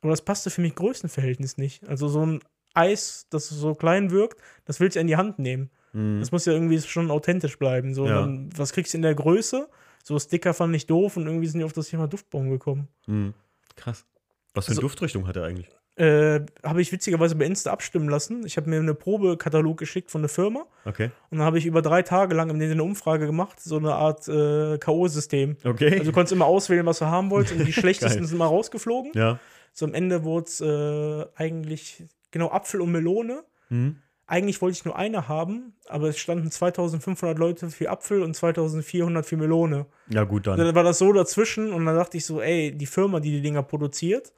Aber 0.00 0.10
das 0.10 0.22
passte 0.22 0.50
für 0.50 0.60
mich 0.60 0.74
Größenverhältnis 0.74 1.58
nicht. 1.58 1.86
Also 1.88 2.08
so 2.08 2.24
ein 2.24 2.40
Eis, 2.74 3.26
das 3.30 3.48
so 3.48 3.74
klein 3.74 4.10
wirkt, 4.10 4.40
das 4.64 4.80
willst 4.80 4.96
du 4.96 5.00
in 5.00 5.06
die 5.06 5.16
Hand 5.16 5.38
nehmen. 5.38 5.70
Mhm. 5.92 6.20
Das 6.20 6.32
muss 6.32 6.44
ja 6.44 6.52
irgendwie 6.52 6.80
schon 6.80 7.10
authentisch 7.10 7.58
bleiben. 7.58 7.94
So, 7.94 8.06
Ja. 8.06 8.20
dann, 8.20 8.50
was 8.56 8.72
kriegst 8.72 8.92
du 8.94 8.98
in 8.98 9.02
der 9.02 9.14
Größe? 9.14 9.68
So 10.04 10.18
Sticker 10.18 10.54
fand 10.54 10.74
ich 10.74 10.86
doof 10.86 11.16
und 11.16 11.26
irgendwie 11.26 11.46
sind 11.46 11.58
die 11.60 11.64
auf 11.64 11.72
das 11.72 11.88
Thema 11.88 12.06
Duftbaum 12.08 12.50
gekommen. 12.50 12.88
Mhm. 13.06 13.34
Krass. 13.76 14.06
Was 14.54 14.64
für 14.66 14.70
eine 14.70 14.76
Also- 14.78 14.82
Duftrichtung 14.82 15.26
hat 15.26 15.36
er 15.36 15.44
eigentlich? 15.44 15.68
Äh, 15.96 16.46
habe 16.62 16.80
ich 16.80 16.92
witzigerweise 16.92 17.34
bei 17.34 17.44
Insta 17.44 17.72
abstimmen 17.72 18.08
lassen. 18.08 18.46
Ich 18.46 18.56
habe 18.56 18.70
mir 18.70 18.78
eine 18.78 18.94
Probekatalog 18.94 19.76
geschickt 19.76 20.12
von 20.12 20.22
der 20.22 20.28
Firma 20.28 20.64
Okay. 20.84 21.10
und 21.30 21.38
dann 21.38 21.44
habe 21.44 21.58
ich 21.58 21.66
über 21.66 21.82
drei 21.82 22.02
Tage 22.02 22.36
lang 22.36 22.50
in 22.50 22.60
denen 22.60 22.70
eine 22.72 22.84
Umfrage 22.84 23.26
gemacht, 23.26 23.58
so 23.58 23.78
eine 23.78 23.94
Art 23.94 24.28
äh, 24.28 24.78
K.O.-System. 24.78 25.56
Okay. 25.64 25.90
Also 25.94 26.04
du 26.04 26.12
konntest 26.12 26.32
immer 26.34 26.46
auswählen, 26.46 26.86
was 26.86 27.00
du 27.00 27.06
haben 27.06 27.30
wolltest 27.30 27.58
und 27.58 27.64
die 27.66 27.72
schlechtesten 28.12 28.24
sind 28.26 28.38
mal 28.38 28.46
rausgeflogen. 28.46 29.10
ja. 29.14 29.40
So 29.72 29.86
am 29.86 29.94
Ende 29.94 30.22
wurde 30.24 30.46
es 30.46 30.60
äh, 30.60 31.26
eigentlich, 31.36 32.04
genau, 32.30 32.50
Apfel 32.50 32.80
und 32.80 32.90
Melone. 32.92 33.42
Mhm. 33.68 33.96
Eigentlich 34.30 34.60
wollte 34.60 34.76
ich 34.76 34.84
nur 34.84 34.94
eine 34.94 35.26
haben, 35.26 35.72
aber 35.88 36.10
es 36.10 36.18
standen 36.18 36.50
2500 36.50 37.38
Leute 37.38 37.70
für 37.70 37.88
Apfel 37.88 38.22
und 38.22 38.34
2400 38.34 39.24
für 39.24 39.38
Melone. 39.38 39.86
Ja, 40.10 40.24
gut, 40.24 40.46
dann. 40.46 40.58
Dann 40.58 40.74
war 40.74 40.84
das 40.84 40.98
so 40.98 41.10
dazwischen 41.14 41.72
und 41.72 41.86
dann 41.86 41.96
dachte 41.96 42.18
ich 42.18 42.26
so, 42.26 42.42
ey, 42.42 42.76
die 42.76 42.84
Firma, 42.84 43.20
die 43.20 43.30
die 43.30 43.40
Dinger 43.40 43.62
produziert, 43.62 44.34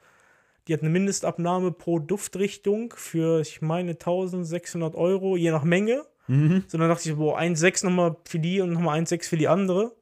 die 0.67 0.73
hat 0.73 0.79
eine 0.79 0.89
Mindestabnahme 0.91 1.73
pro 1.73 1.99
Duftrichtung 1.99 2.93
für, 2.95 3.41
ich 3.41 3.61
meine, 3.61 3.91
1600 3.91 4.95
Euro, 4.95 5.35
je 5.35 5.51
nach 5.51 5.65
Menge. 5.65 6.05
Mhm. 6.27 6.63
So, 6.69 6.77
dann 6.77 6.87
dachte 6.87 7.09
ich, 7.09 7.17
boah, 7.17 7.37
1,6 7.37 7.85
nochmal 7.85 8.15
für 8.23 8.39
die 8.39 8.61
und 8.61 8.71
nochmal 8.71 8.97
1,6 8.97 9.27
für 9.27 9.37
die 9.37 9.49
andere. 9.49 9.87
Und 9.87 9.93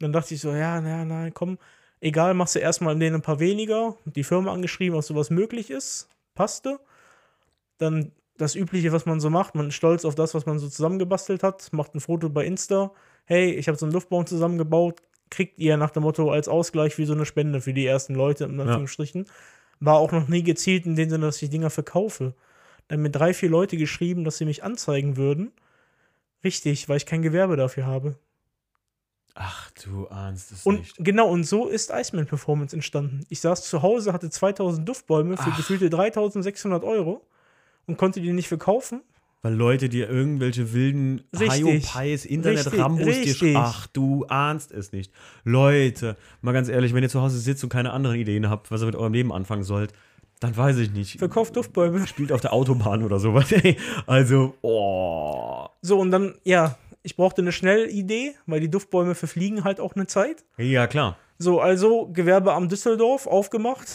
dann 0.00 0.12
dachte 0.12 0.34
ich 0.34 0.40
so, 0.40 0.50
ja, 0.50 0.80
na, 0.80 1.04
na, 1.04 1.30
komm, 1.30 1.58
egal, 2.00 2.34
machst 2.34 2.56
du 2.56 2.58
erstmal 2.58 2.94
in 2.94 3.00
denen 3.00 3.16
ein 3.16 3.22
paar 3.22 3.38
weniger. 3.38 3.94
Die 4.06 4.24
Firma 4.24 4.52
angeschrieben, 4.52 4.98
ob 4.98 5.04
sowas 5.04 5.30
möglich 5.30 5.70
ist. 5.70 6.08
Passte. 6.34 6.80
Dann 7.78 8.10
das 8.38 8.54
Übliche, 8.54 8.92
was 8.92 9.06
man 9.06 9.20
so 9.20 9.30
macht. 9.30 9.54
Man 9.54 9.68
ist 9.68 9.74
stolz 9.74 10.04
auf 10.04 10.14
das, 10.14 10.34
was 10.34 10.46
man 10.46 10.58
so 10.58 10.68
zusammengebastelt 10.68 11.42
hat. 11.42 11.72
Macht 11.72 11.94
ein 11.94 12.00
Foto 12.00 12.28
bei 12.28 12.44
Insta. 12.44 12.92
Hey, 13.24 13.52
ich 13.52 13.68
habe 13.68 13.78
so 13.78 13.86
einen 13.86 13.92
Luftballon 13.92 14.26
zusammengebaut. 14.26 15.02
Kriegt 15.30 15.58
ihr 15.58 15.76
nach 15.76 15.90
dem 15.90 16.04
Motto 16.04 16.30
als 16.30 16.48
Ausgleich 16.48 16.96
wie 16.98 17.04
so 17.04 17.12
eine 17.12 17.26
Spende 17.26 17.60
für 17.60 17.72
die 17.72 17.86
ersten 17.86 18.14
Leute, 18.14 18.44
in 18.44 18.60
Anführungsstrichen. 18.60 19.26
War 19.80 19.96
auch 19.96 20.12
noch 20.12 20.28
nie 20.28 20.42
gezielt 20.42 20.86
in 20.86 20.96
dem 20.96 21.10
Sinne, 21.10 21.26
dass 21.26 21.42
ich 21.42 21.50
Dinger 21.50 21.70
verkaufe. 21.70 22.34
Dann 22.88 22.98
haben 22.98 23.02
mir 23.02 23.10
drei, 23.10 23.34
vier 23.34 23.48
Leute 23.50 23.76
geschrieben, 23.76 24.24
dass 24.24 24.38
sie 24.38 24.44
mich 24.44 24.62
anzeigen 24.62 25.16
würden. 25.16 25.52
Richtig, 26.44 26.88
weil 26.88 26.98
ich 26.98 27.06
kein 27.06 27.22
Gewerbe 27.22 27.56
dafür 27.56 27.86
habe. 27.86 28.16
Ach, 29.34 29.70
du 29.84 30.06
ahnst 30.08 30.52
es 30.52 30.64
Und 30.64 30.78
nicht. 30.78 30.96
genau, 30.98 31.28
und 31.28 31.44
so 31.44 31.66
ist 31.68 31.90
Iceman 31.92 32.26
Performance 32.26 32.74
entstanden. 32.74 33.26
Ich 33.28 33.40
saß 33.40 33.64
zu 33.68 33.82
Hause, 33.82 34.12
hatte 34.14 34.30
2000 34.30 34.88
Duftbäume 34.88 35.36
für 35.36 35.50
Ach. 35.50 35.56
gefühlte 35.56 35.90
3600 35.90 36.84
Euro 36.84 37.26
und 37.86 37.96
konnte 37.96 38.20
die 38.20 38.32
nicht 38.32 38.48
verkaufen. 38.48 39.02
Weil 39.42 39.54
Leute 39.54 39.88
dir 39.88 40.08
irgendwelche 40.08 40.72
wilden. 40.72 41.22
Hiopies, 41.32 42.24
Internet-Rambos 42.24 43.38
dir. 43.38 43.56
Ach, 43.56 43.86
du 43.86 44.24
ahnst 44.26 44.72
es 44.72 44.90
nicht. 44.92 45.12
Leute, 45.44 46.16
mal 46.40 46.52
ganz 46.52 46.68
ehrlich, 46.68 46.94
wenn 46.94 47.02
ihr 47.02 47.08
zu 47.08 47.20
Hause 47.20 47.38
sitzt 47.38 47.62
und 47.62 47.70
keine 47.70 47.92
anderen 47.92 48.16
Ideen 48.16 48.50
habt, 48.50 48.70
was 48.70 48.82
ihr 48.82 48.86
mit 48.86 48.96
eurem 48.96 49.12
Leben 49.12 49.32
anfangen 49.32 49.62
sollt, 49.62 49.92
dann 50.40 50.56
weiß 50.56 50.78
ich 50.78 50.90
nicht. 50.90 51.18
Verkauft 51.18 51.56
Duftbäume. 51.56 52.06
Spielt 52.08 52.32
auf 52.32 52.40
der 52.40 52.52
Autobahn 52.52 53.02
oder 53.02 53.18
sowas. 53.18 53.54
Also, 54.06 54.54
oh. 54.62 55.66
So, 55.80 55.98
und 55.98 56.10
dann, 56.10 56.34
ja, 56.44 56.76
ich 57.02 57.14
brauchte 57.14 57.40
eine 57.40 57.52
Schnellidee, 57.52 58.34
weil 58.46 58.60
die 58.60 58.70
Duftbäume 58.70 59.14
verfliegen 59.14 59.62
halt 59.62 59.78
auch 59.78 59.94
eine 59.94 60.08
Zeit. 60.08 60.44
Ja, 60.58 60.88
klar. 60.88 61.18
So, 61.38 61.60
also 61.60 62.08
Gewerbeamt 62.12 62.72
Düsseldorf 62.72 63.26
aufgemacht. 63.26 63.86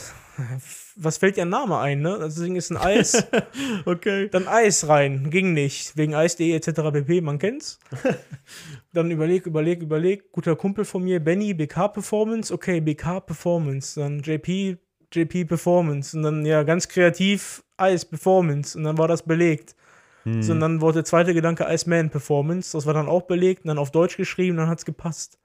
Was 0.96 1.18
fällt 1.18 1.38
dir 1.38 1.44
ein 1.44 1.50
Name 1.50 1.78
ein, 1.78 2.02
ne? 2.02 2.18
Das 2.20 2.36
Ding 2.36 2.56
ist 2.56 2.72
ein 2.72 2.78
Eis. 2.78 3.28
Okay. 3.86 4.30
Dann 4.30 4.48
Eis 4.48 4.88
rein, 4.88 5.30
ging 5.30 5.54
nicht, 5.54 5.98
wegen 5.98 6.14
Eis.de 6.14 6.54
etc. 6.54 6.82
pp, 6.92 7.22
man 7.22 7.40
kennt's. 7.40 7.80
dann 8.94 9.12
überleg, 9.12 9.46
überleg, 9.46 9.82
überleg, 9.82 10.32
guter 10.32 10.56
Kumpel 10.56 10.86
von 10.86 11.04
mir, 11.04 11.20
Benny, 11.20 11.54
BK 11.54 11.88
Performance, 11.90 12.54
okay, 12.54 12.80
BK 12.80 13.22
Performance, 13.22 14.00
dann 14.00 14.20
JP, 14.22 14.78
JP 15.12 15.46
Performance 15.46 16.16
und 16.16 16.24
dann 16.24 16.46
ja 16.46 16.64
ganz 16.64 16.88
kreativ 16.88 17.64
Eis 17.78 18.06
Performance 18.06 18.78
und 18.78 18.84
dann 18.84 18.98
war 18.98 19.08
das 19.08 19.24
belegt. 19.24 19.76
Hm. 20.24 20.44
So, 20.44 20.54
und 20.54 20.60
dann 20.60 20.82
wurde 20.82 20.96
der 20.96 21.06
zweite 21.06 21.34
Gedanke 21.34 21.66
Iceman 21.68 22.10
Performance, 22.10 22.78
das 22.78 22.86
war 22.86 22.94
dann 22.94 23.10
auch 23.10 23.24
belegt 23.24 23.66
und 23.66 23.70
dann 23.70 23.80
auf 23.80 23.92
Deutsch 23.92 24.18
geschrieben, 24.18 24.58
dann 24.58 24.70
hat's 24.70 24.86
gepasst. 24.86 25.40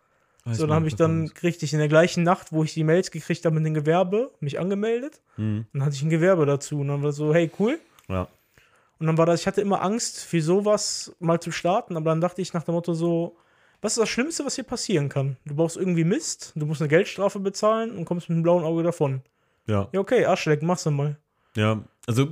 So, 0.49 0.67
dann 0.67 0.77
habe 0.77 0.87
ich 0.87 0.95
dann 0.95 1.31
richtig 1.43 1.73
in 1.73 1.81
der 1.81 1.89
gleichen 1.89 2.23
Nacht, 2.23 2.53
wo 2.53 2.63
ich 2.63 2.73
die 2.73 2.85
Mails 2.85 3.11
gekriegt 3.11 3.45
habe 3.45 3.57
mit 3.57 3.67
dem 3.67 3.75
Gewerbe, 3.75 4.31
mich 4.39 4.61
angemeldet. 4.61 5.21
Hm. 5.35 5.67
Dann 5.73 5.85
hatte 5.85 5.97
ich 5.97 6.03
ein 6.03 6.11
Gewerbe 6.11 6.47
dazu 6.47 6.81
und 6.81 6.89
dann 6.89 7.03
war 7.03 7.13
so, 7.13 7.35
hey, 7.35 7.51
cool. 7.59 7.81
Ja. 8.09 8.29
Und 8.99 9.07
dann 9.09 9.19
war 9.19 9.27
das, 9.27 9.41
ich 9.41 9.47
hatte 9.47 9.61
immer 9.61 9.83
Angst, 9.83 10.25
für 10.25 10.41
sowas 10.41 11.15
mal 11.19 11.41
zu 11.41 11.51
starten, 11.51 11.97
aber 11.97 12.11
dann 12.11 12.21
dachte 12.21 12.41
ich 12.43 12.53
nach 12.55 12.63
dem 12.63 12.75
Motto 12.75 12.95
so, 12.95 13.37
was 13.83 13.93
ist 13.93 14.01
das 14.01 14.09
Schlimmste, 14.09 14.45
was 14.45 14.55
hier 14.55 14.65
passieren 14.65 15.09
kann? 15.09 15.37
Du 15.45 15.57
brauchst 15.57 15.77
irgendwie 15.77 16.05
Mist, 16.05 16.53
du 16.55 16.65
musst 16.65 16.81
eine 16.81 16.89
Geldstrafe 16.89 17.41
bezahlen 17.41 17.97
und 17.97 18.05
kommst 18.05 18.29
mit 18.29 18.37
einem 18.37 18.43
blauen 18.43 18.65
Auge 18.65 18.83
davon. 18.83 19.23
Ja. 19.67 19.89
Ja, 19.93 20.01
okay, 20.01 20.25
Arschleck, 20.25 20.63
mach's 20.63 20.85
dann 20.85 20.95
mal. 20.95 21.17
Ja, 21.57 21.83
also 22.07 22.29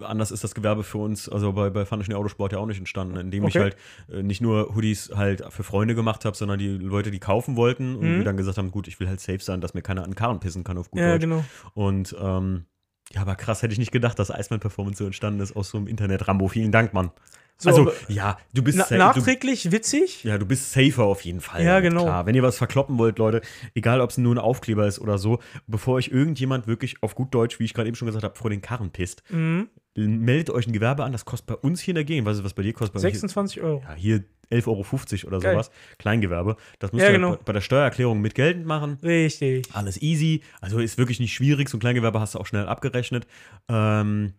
anders 0.00 0.30
ist 0.30 0.44
das 0.44 0.54
Gewerbe 0.54 0.82
für 0.82 0.98
uns, 0.98 1.28
also 1.28 1.52
bei, 1.52 1.70
bei 1.70 1.84
Fun 1.86 2.02
Autosport 2.12 2.52
ja 2.52 2.58
auch 2.58 2.66
nicht 2.66 2.78
entstanden, 2.78 3.16
indem 3.16 3.46
ich 3.46 3.54
Okay. 3.54 3.62
halt 3.64 3.76
äh, 4.10 4.22
nicht 4.22 4.40
nur 4.40 4.74
Hoodies 4.74 5.12
halt 5.14 5.42
für 5.50 5.62
Freunde 5.62 5.94
gemacht 5.94 6.24
habe, 6.24 6.36
sondern 6.36 6.58
die 6.58 6.68
Leute, 6.68 7.10
die 7.10 7.20
kaufen 7.20 7.56
wollten 7.56 7.96
und 7.96 8.02
Mhm. 8.14 8.18
wir 8.18 8.24
dann 8.24 8.36
gesagt 8.36 8.58
haben, 8.58 8.70
gut, 8.70 8.88
ich 8.88 9.00
will 9.00 9.08
halt 9.08 9.20
safe 9.20 9.40
sein, 9.40 9.60
dass 9.60 9.74
mir 9.74 9.82
keiner 9.82 10.04
an 10.04 10.14
Karren 10.14 10.40
pissen 10.40 10.64
kann 10.64 10.76
auf 10.78 10.90
gut 10.90 11.00
Ja, 11.00 11.12
Deutsch. 11.12 11.22
genau. 11.22 11.44
Und 11.74 12.14
ähm, 12.20 12.66
ja, 13.14 13.20
aber 13.22 13.34
krass, 13.36 13.62
hätte 13.62 13.72
ich 13.72 13.78
nicht 13.78 13.92
gedacht, 13.92 14.18
dass 14.18 14.30
Iceman 14.30 14.60
Performance 14.60 14.98
so 14.98 15.06
entstanden 15.06 15.40
ist 15.40 15.54
aus 15.54 15.70
so 15.70 15.78
einem 15.78 15.86
Internet-Rambo. 15.86 16.48
Vielen 16.48 16.72
Dank, 16.72 16.92
Mann. 16.94 17.10
So, 17.58 17.68
also, 17.68 17.92
ja, 18.08 18.38
du 18.54 18.62
bist 18.62 18.78
na, 18.78 18.84
sa- 18.84 18.94
du, 18.96 18.98
nachträglich 19.20 19.70
witzig. 19.70 20.24
ja, 20.24 20.36
du 20.38 20.46
bist 20.46 20.72
safer 20.72 21.04
auf 21.04 21.20
jeden 21.20 21.40
Fall. 21.40 21.62
Ja, 21.62 21.78
genau. 21.80 22.02
Klar. 22.04 22.26
Wenn 22.26 22.34
ihr 22.34 22.42
was 22.42 22.56
verkloppen 22.58 22.98
wollt, 22.98 23.18
Leute, 23.18 23.40
egal 23.74 24.00
ob 24.00 24.10
es 24.10 24.18
nur 24.18 24.34
ein 24.34 24.38
Aufkleber 24.38 24.86
ist 24.86 24.98
oder 24.98 25.16
so, 25.18 25.38
bevor 25.68 25.94
euch 25.94 26.08
irgendjemand 26.08 26.66
wirklich 26.66 27.02
auf 27.02 27.14
gut 27.14 27.32
Deutsch, 27.32 27.60
wie 27.60 27.64
ich 27.64 27.74
gerade 27.74 27.86
eben 27.88 27.94
schon 27.94 28.06
gesagt 28.06 28.24
habe, 28.24 28.36
vor 28.36 28.50
den 28.50 28.62
Karren 28.62 28.90
pisst, 28.90 29.22
Mhm. 29.30 29.68
Meldet 29.94 30.50
euch 30.50 30.66
ein 30.66 30.72
Gewerbe 30.72 31.04
an, 31.04 31.12
das 31.12 31.24
kostet 31.24 31.46
bei 31.46 31.54
uns 31.54 31.80
hier 31.80 31.92
in 31.92 31.96
der 31.96 32.04
Gegend, 32.04 32.26
weißt 32.26 32.40
du, 32.40 32.44
was 32.44 32.54
bei 32.54 32.62
dir 32.62 32.72
kostet? 32.72 32.94
Bei 32.94 32.98
mir- 32.98 33.10
26 33.12 33.60
Euro. 33.62 33.82
ja, 33.86 33.94
hier 33.94 34.24
11,50 34.50 35.24
Euro 35.24 35.28
oder 35.28 35.38
Geil. 35.40 35.54
sowas. 35.54 35.70
Kleingewerbe. 35.98 36.56
Das 36.78 36.92
müsst 36.92 37.02
Ja, 37.04 37.08
ihr 37.10 37.16
genau. 37.18 37.36
bei, 37.44 37.52
der 37.52 37.60
Steuererklärung 37.62 38.20
mit 38.20 38.34
geltend 38.34 38.66
machen. 38.66 38.98
Richtig. 39.02 39.66
Alles 39.74 40.00
easy. 40.02 40.42
Also 40.60 40.78
ist 40.78 40.98
wirklich 40.98 41.20
nicht 41.20 41.32
schwierig. 41.32 41.68
So 41.70 41.78
ein 41.78 41.80
Kleingewerbe 41.80 42.20
hast 42.20 42.34
du 42.34 42.38
auch 42.38 42.46
schnell 42.46 42.66
abgerechnet. 42.66 43.26
Ähm, 43.68 44.34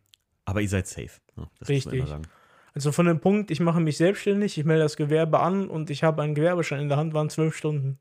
aber 0.45 0.61
ihr 0.61 0.69
seid 0.69 0.87
safe. 0.87 1.09
Ja, 1.35 1.47
das 1.59 1.67
muss 1.67 1.67
man 1.67 1.67
Richtig. 1.67 1.93
immer 1.93 2.07
sagen. 2.07 2.23
Also 2.75 2.91
von 2.91 3.05
dem 3.07 3.19
Punkt, 3.21 3.49
ich 3.51 3.59
mache 3.59 3.79
mich 3.79 3.97
selbstständig, 3.97 4.57
ich 4.57 4.65
melde 4.65 4.83
das 4.83 4.97
Gewerbe 4.97 5.39
an 5.39 5.67
und 5.67 5.89
ich 5.89 6.03
habe 6.03 6.21
einen 6.21 6.35
Gewerbeschein 6.35 6.79
in 6.81 6.89
der 6.89 6.97
Hand, 6.97 7.13
waren 7.13 7.29
zwölf 7.29 7.55
Stunden. 7.55 7.99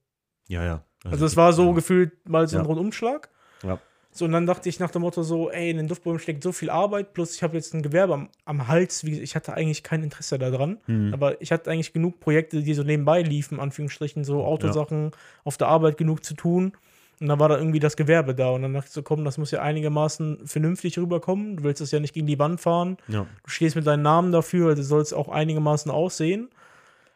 Ja, 0.48 0.64
ja. 0.64 0.84
Also 1.04 1.24
es 1.26 1.36
war 1.36 1.52
so 1.52 1.68
ja. 1.68 1.72
gefühlt 1.74 2.28
mal 2.28 2.46
so 2.48 2.58
ein. 2.58 2.64
Rundumschlag. 2.66 3.28
Ja. 3.62 3.78
So, 4.14 4.26
und 4.26 4.32
dann 4.32 4.44
dachte 4.46 4.68
ich 4.68 4.78
nach 4.78 4.90
dem 4.90 5.00
Motto 5.02 5.22
so, 5.22 5.50
ey, 5.50 5.70
in 5.70 5.78
den 5.78 5.88
Duftbäumen 5.88 6.18
steckt 6.20 6.42
so 6.42 6.52
viel 6.52 6.68
Arbeit, 6.68 7.14
plus 7.14 7.34
ich 7.34 7.42
habe 7.42 7.56
jetzt 7.56 7.72
ein 7.72 7.80
Gewerbe 7.80 8.12
am, 8.12 8.28
am 8.44 8.68
Hals. 8.68 9.06
Wie, 9.06 9.18
ich 9.18 9.34
hatte 9.34 9.54
eigentlich 9.54 9.82
kein 9.82 10.02
Interesse 10.02 10.38
daran, 10.38 10.78
Mhm. 10.86 11.14
aber 11.14 11.40
ich 11.40 11.50
hatte 11.50 11.70
eigentlich 11.70 11.94
genug 11.94 12.20
Projekte, 12.20 12.62
die 12.62 12.74
so 12.74 12.82
nebenbei 12.82 13.22
liefen, 13.22 13.58
Anführungsstrichen, 13.58 14.22
so 14.24 14.44
Autosachen, 14.44 15.12
auf 15.44 15.56
der 15.56 15.68
Arbeit 15.68 15.96
genug 15.96 16.24
zu 16.24 16.34
tun. 16.34 16.72
Und 17.20 17.28
dann 17.28 17.38
war 17.38 17.48
da 17.48 17.56
irgendwie 17.56 17.78
das 17.78 17.96
Gewerbe 17.96 18.34
da. 18.34 18.50
Und 18.50 18.62
dann 18.62 18.74
dachte 18.74 18.88
ich 18.88 18.92
so, 18.92 19.02
komm, 19.02 19.24
das 19.24 19.38
muss 19.38 19.50
ja 19.50 19.62
einigermaßen 19.62 20.46
vernünftig 20.46 20.98
rüberkommen. 20.98 21.56
Du 21.56 21.62
willst 21.62 21.80
das 21.80 21.90
ja 21.92 22.00
nicht 22.00 22.12
gegen 22.12 22.26
die 22.26 22.38
Wand 22.38 22.60
fahren. 22.60 22.96
Ja. 23.08 23.26
Du 23.44 23.50
stehst 23.50 23.76
mit 23.76 23.86
deinem 23.86 24.02
Namen 24.02 24.32
dafür, 24.32 24.70
also 24.70 24.82
soll 24.82 25.00
es 25.00 25.12
auch 25.12 25.28
einigermaßen 25.28 25.90
aussehen. 25.90 26.48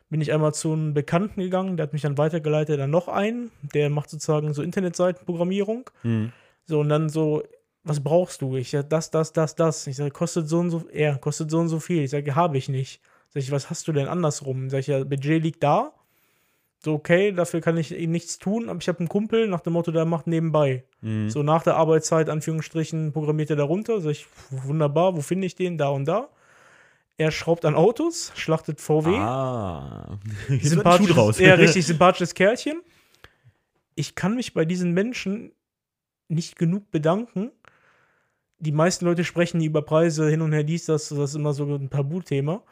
Bin 0.09 0.21
ich 0.21 0.33
einmal 0.33 0.55
zu 0.55 0.73
einem 0.73 0.95
Bekannten 0.95 1.41
gegangen, 1.41 1.77
der 1.77 1.85
hat 1.85 1.93
mich 1.93 2.03
dann 2.03 2.17
weitergeleitet, 2.17 2.79
dann 2.79 2.91
noch 2.91 3.09
einen, 3.09 3.51
der 3.75 3.91
macht 3.91 4.09
sozusagen 4.09 4.55
so 4.55 4.63
Internetseitenprogrammierung. 4.63 5.91
Mhm. 6.05 6.33
So, 6.67 6.81
und 6.81 6.89
dann 6.89 7.09
so, 7.09 7.43
was 7.85 8.03
brauchst 8.03 8.43
du? 8.43 8.57
Ich 8.57 8.71
sage, 8.71 8.89
das, 8.89 9.11
das, 9.11 9.33
das, 9.33 9.55
das. 9.55 9.87
Ich 9.87 9.97
sage, 9.97 10.11
kostet 10.11 10.49
so 10.49 10.59
und 10.59 10.71
so, 10.71 10.85
er 10.93 11.17
kostet 11.19 11.51
so 11.51 11.59
und 11.59 11.69
so 11.69 11.79
viel. 11.79 12.03
Ich 12.03 12.11
sage, 12.11 12.35
habe 12.35 12.59
ich 12.59 12.69
nicht. 12.69 13.01
Sag 13.31 13.43
ich, 13.43 13.53
was 13.53 13.71
hast 13.71 13.87
du 13.87 13.93
denn 13.93 14.09
andersrum? 14.09 14.71
Sag 14.71 14.81
ich, 14.81 14.89
ja, 14.89 15.05
Budget 15.05 15.43
liegt 15.43 15.63
da. 15.63 15.93
So, 16.85 16.95
okay, 16.95 17.33
dafür 17.33 17.61
kann 17.61 17.77
ich 17.77 17.95
eben 17.95 18.13
nichts 18.13 18.39
tun, 18.39 18.69
aber 18.69 18.79
ich 18.81 18.89
habe 18.89 18.99
einen 18.99 19.09
Kumpel 19.09 19.49
nach 19.49 19.61
dem 19.61 19.73
Motto, 19.73 19.93
der 19.93 20.05
macht 20.05 20.27
nebenbei. 20.27 20.85
Mhm. 21.01 21.31
So 21.31 21.43
nach 21.43 21.63
der 21.63 21.77
Arbeitszeit, 21.77 22.29
Anführungsstrichen, 22.29 23.13
programmiert 23.13 23.51
er 23.51 23.57
darunter. 23.57 24.01
Sag 24.01 24.11
ich, 24.11 24.27
wunderbar, 24.51 25.17
wo 25.17 25.21
finde 25.21 25.47
ich 25.47 25.55
den? 25.55 25.79
Da 25.79 25.89
und 25.89 26.05
da. 26.07 26.29
Er 27.19 27.31
schraubt 27.31 27.65
an 27.65 27.75
Autos, 27.75 28.33
schlachtet 28.35 28.81
VW. 28.81 29.17
Ah. 29.17 30.19
Sympathisches, 30.61 31.15
draus. 31.15 31.39
ja, 31.39 31.55
richtig 31.55 31.87
sympathisches 31.87 32.35
Kerlchen. 32.35 32.83
Ich 33.95 34.15
kann 34.15 34.35
mich 34.35 34.53
bei 34.53 34.67
diesen 34.67 34.93
Menschen 34.93 35.53
nicht 36.29 36.57
genug 36.57 36.91
bedanken. 36.91 37.51
Die 38.59 38.73
meisten 38.73 39.05
Leute 39.05 39.25
sprechen 39.25 39.61
über 39.63 39.83
Preise 39.83 40.29
hin 40.29 40.41
und 40.41 40.53
her, 40.53 40.65
dies, 40.65 40.87
das, 40.87 41.09
das 41.11 41.31
ist 41.31 41.35
immer 41.37 41.53
so 41.53 41.65
ein 41.65 41.91
Tabuthema. 41.91 42.63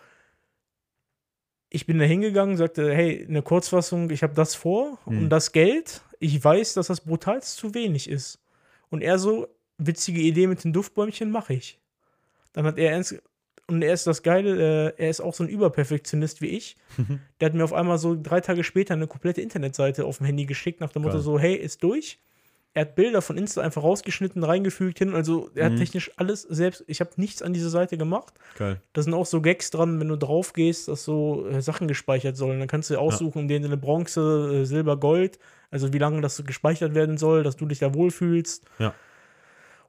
Ich 1.71 1.87
bin 1.87 1.99
da 1.99 2.05
hingegangen, 2.05 2.57
sagte, 2.57 2.95
hey, 2.95 3.27
eine 3.29 3.43
Kurzfassung, 3.43 4.11
ich 4.11 4.23
habe 4.23 4.35
das 4.35 4.55
vor 4.55 4.99
Hm. 5.05 5.19
und 5.19 5.31
das 5.31 5.53
Geld, 5.53 6.03
ich 6.21 6.43
weiß, 6.43 6.75
dass 6.75 6.87
das 6.87 7.01
brutal 7.01 7.43
zu 7.43 7.75
wenig 7.75 8.09
ist. 8.09 8.39
Und 8.91 9.03
er 9.03 9.19
so, 9.19 9.49
witzige 9.79 10.21
Idee 10.21 10.47
mit 10.47 10.63
den 10.63 10.73
Duftbäumchen 10.73 11.31
mache 11.31 11.55
ich. 11.55 11.81
Dann 12.53 12.65
hat 12.65 12.79
er 12.79 12.93
ernst, 12.93 13.21
und 13.67 13.83
er 13.83 13.93
ist 13.93 14.07
das 14.07 14.23
Geile, 14.23 14.93
äh, 14.97 15.03
er 15.03 15.11
ist 15.11 15.21
auch 15.21 15.35
so 15.35 15.43
ein 15.43 15.49
Überperfektionist 15.49 16.41
wie 16.43 16.49
ich. 16.49 16.77
Der 17.41 17.47
hat 17.47 17.55
mir 17.55 17.65
auf 17.65 17.73
einmal 17.73 17.99
so 17.99 18.17
drei 18.21 18.41
Tage 18.41 18.63
später 18.63 18.95
eine 18.95 19.07
komplette 19.07 19.41
Internetseite 19.41 20.05
auf 20.05 20.19
dem 20.19 20.27
Handy 20.27 20.47
geschickt, 20.47 20.81
nach 20.81 20.93
dem 20.93 21.03
Motto 21.03 21.15
Geil. 21.17 21.23
so, 21.25 21.39
hey, 21.39 21.57
ist 21.57 21.83
durch. 21.83 22.19
Er 22.77 22.83
hat 22.83 22.97
Bilder 22.97 23.23
von 23.23 23.39
Insta 23.39 23.61
einfach 23.63 23.85
rausgeschnitten, 23.85 24.43
reingefügt 24.43 24.99
hin. 24.99 25.15
Also 25.15 25.49
er 25.55 25.71
Mhm. 25.71 25.75
hat 25.75 25.79
technisch 25.79 26.11
alles 26.17 26.43
selbst. 26.43 26.83
Ich 26.89 27.01
habe 27.01 27.11
nichts 27.17 27.41
an 27.41 27.53
dieser 27.53 27.71
Seite 27.71 27.97
gemacht. 27.97 28.35
Geil. 28.59 28.81
Da 28.93 29.03
sind 29.03 29.15
auch 29.15 29.27
so 29.27 29.41
Gags 29.41 29.71
dran, 29.71 30.01
wenn 30.01 30.09
du 30.09 30.17
drauf 30.17 30.53
gehst, 30.53 30.89
dass 30.89 31.05
so 31.05 31.47
äh, 31.49 31.63
Sachen 31.63 31.87
gespeichert 31.87 32.37
sollen. 32.37 32.59
Dann 32.59 32.67
kannst 32.69 32.91
du 32.91 32.99
aussuchen, 32.99 33.43
in 33.43 33.49
denen 33.49 33.67
eine 33.67 33.77
Bronze, 33.77 34.63
äh, 34.63 34.65
Silber, 34.65 34.97
Gold, 34.97 35.39
also 35.71 35.93
wie 35.93 35.99
lange 35.99 36.21
das 36.21 36.45
gespeichert 36.45 36.95
werden 36.95 37.17
soll, 37.17 37.45
dass 37.45 37.57
du 37.57 37.65
dich 37.67 37.79
da 37.79 37.95
wohlfühlst. 37.95 38.65
Ja. 38.81 38.93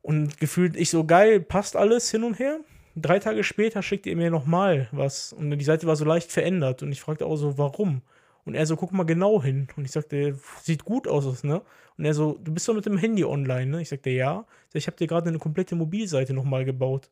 Und 0.02 0.40
gefühlt 0.40 0.76
ich 0.76 0.92
so 0.92 1.04
geil, 1.06 1.40
passt 1.40 1.76
alles 1.76 2.12
hin 2.12 2.24
und 2.24 2.38
her. 2.38 2.60
Drei 2.96 3.18
Tage 3.20 3.44
später 3.44 3.82
schickte 3.82 4.12
er 4.12 4.16
mir 4.16 4.30
nochmal 4.30 4.88
was 4.92 5.34
und 5.34 5.50
die 5.50 5.66
Seite 5.66 5.88
war 5.88 5.96
so 5.96 6.06
leicht 6.06 6.32
verändert 6.32 6.84
und 6.84 6.92
ich 6.92 7.02
fragte 7.02 7.26
auch 7.26 7.36
so, 7.36 7.58
warum? 7.58 8.02
Und 8.46 8.54
er 8.56 8.66
so, 8.66 8.76
guck 8.76 8.92
mal 8.92 9.04
genau 9.04 9.42
hin. 9.42 9.68
Und 9.76 9.86
ich 9.86 9.92
sagte, 9.92 10.38
sieht 10.62 10.86
gut 10.86 11.08
aus, 11.08 11.44
ne? 11.44 11.62
Und 11.98 12.06
er 12.06 12.14
so, 12.14 12.38
du 12.44 12.54
bist 12.54 12.68
doch 12.68 12.76
mit 12.76 12.86
dem 12.86 12.98
Handy 12.98 13.26
online, 13.26 13.66
ne? 13.66 13.82
Ich 13.82 13.90
sagte, 13.90 14.12
ja. 14.12 14.46
Ich, 14.68 14.74
sag, 14.74 14.80
ich 14.80 14.88
habe 14.88 14.98
dir 14.98 15.08
gerade 15.08 15.30
eine 15.30 15.40
komplette 15.40 15.76
Mobilseite 15.76 16.34
nochmal 16.34 16.66
gebaut. 16.66 17.10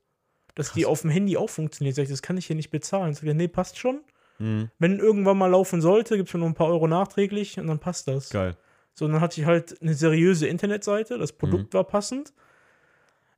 Dass 0.56 0.74
die 0.74 0.86
auf 0.86 1.02
dem 1.02 1.10
Handy 1.10 1.36
auch 1.36 1.50
funktioniert. 1.50 1.96
Sag 1.96 2.04
ich, 2.04 2.10
das 2.10 2.22
kann 2.22 2.38
ich 2.38 2.46
hier 2.46 2.56
nicht 2.56 2.70
bezahlen. 2.70 3.14
Sagt 3.14 3.26
er, 3.26 3.34
nee, 3.34 3.48
passt 3.48 3.80
schon. 3.80 4.02
Mhm. 4.38 4.70
Wenn 4.78 5.00
irgendwann 5.00 5.38
mal 5.38 5.48
laufen 5.48 5.82
sollte, 5.82 6.16
gibt 6.18 6.28
es 6.28 6.32
schon 6.32 6.42
noch 6.42 6.48
ein 6.48 6.54
paar 6.54 6.68
Euro 6.68 6.88
nachträglich 6.88 7.60
und 7.60 7.68
dann 7.68 7.80
passt 7.80 8.08
das. 8.08 8.30
Geil. 8.30 8.56
So, 8.94 9.06
und 9.06 9.14
dann 9.14 9.22
hatte 9.22 9.42
ich 9.42 9.48
halt 9.48 9.82
eine 9.82 9.96
seriöse 9.96 10.48
Internetseite, 10.48 11.18
das 11.18 11.32
Produkt 11.32 11.74
war 11.74 11.84
passend. 11.84 12.34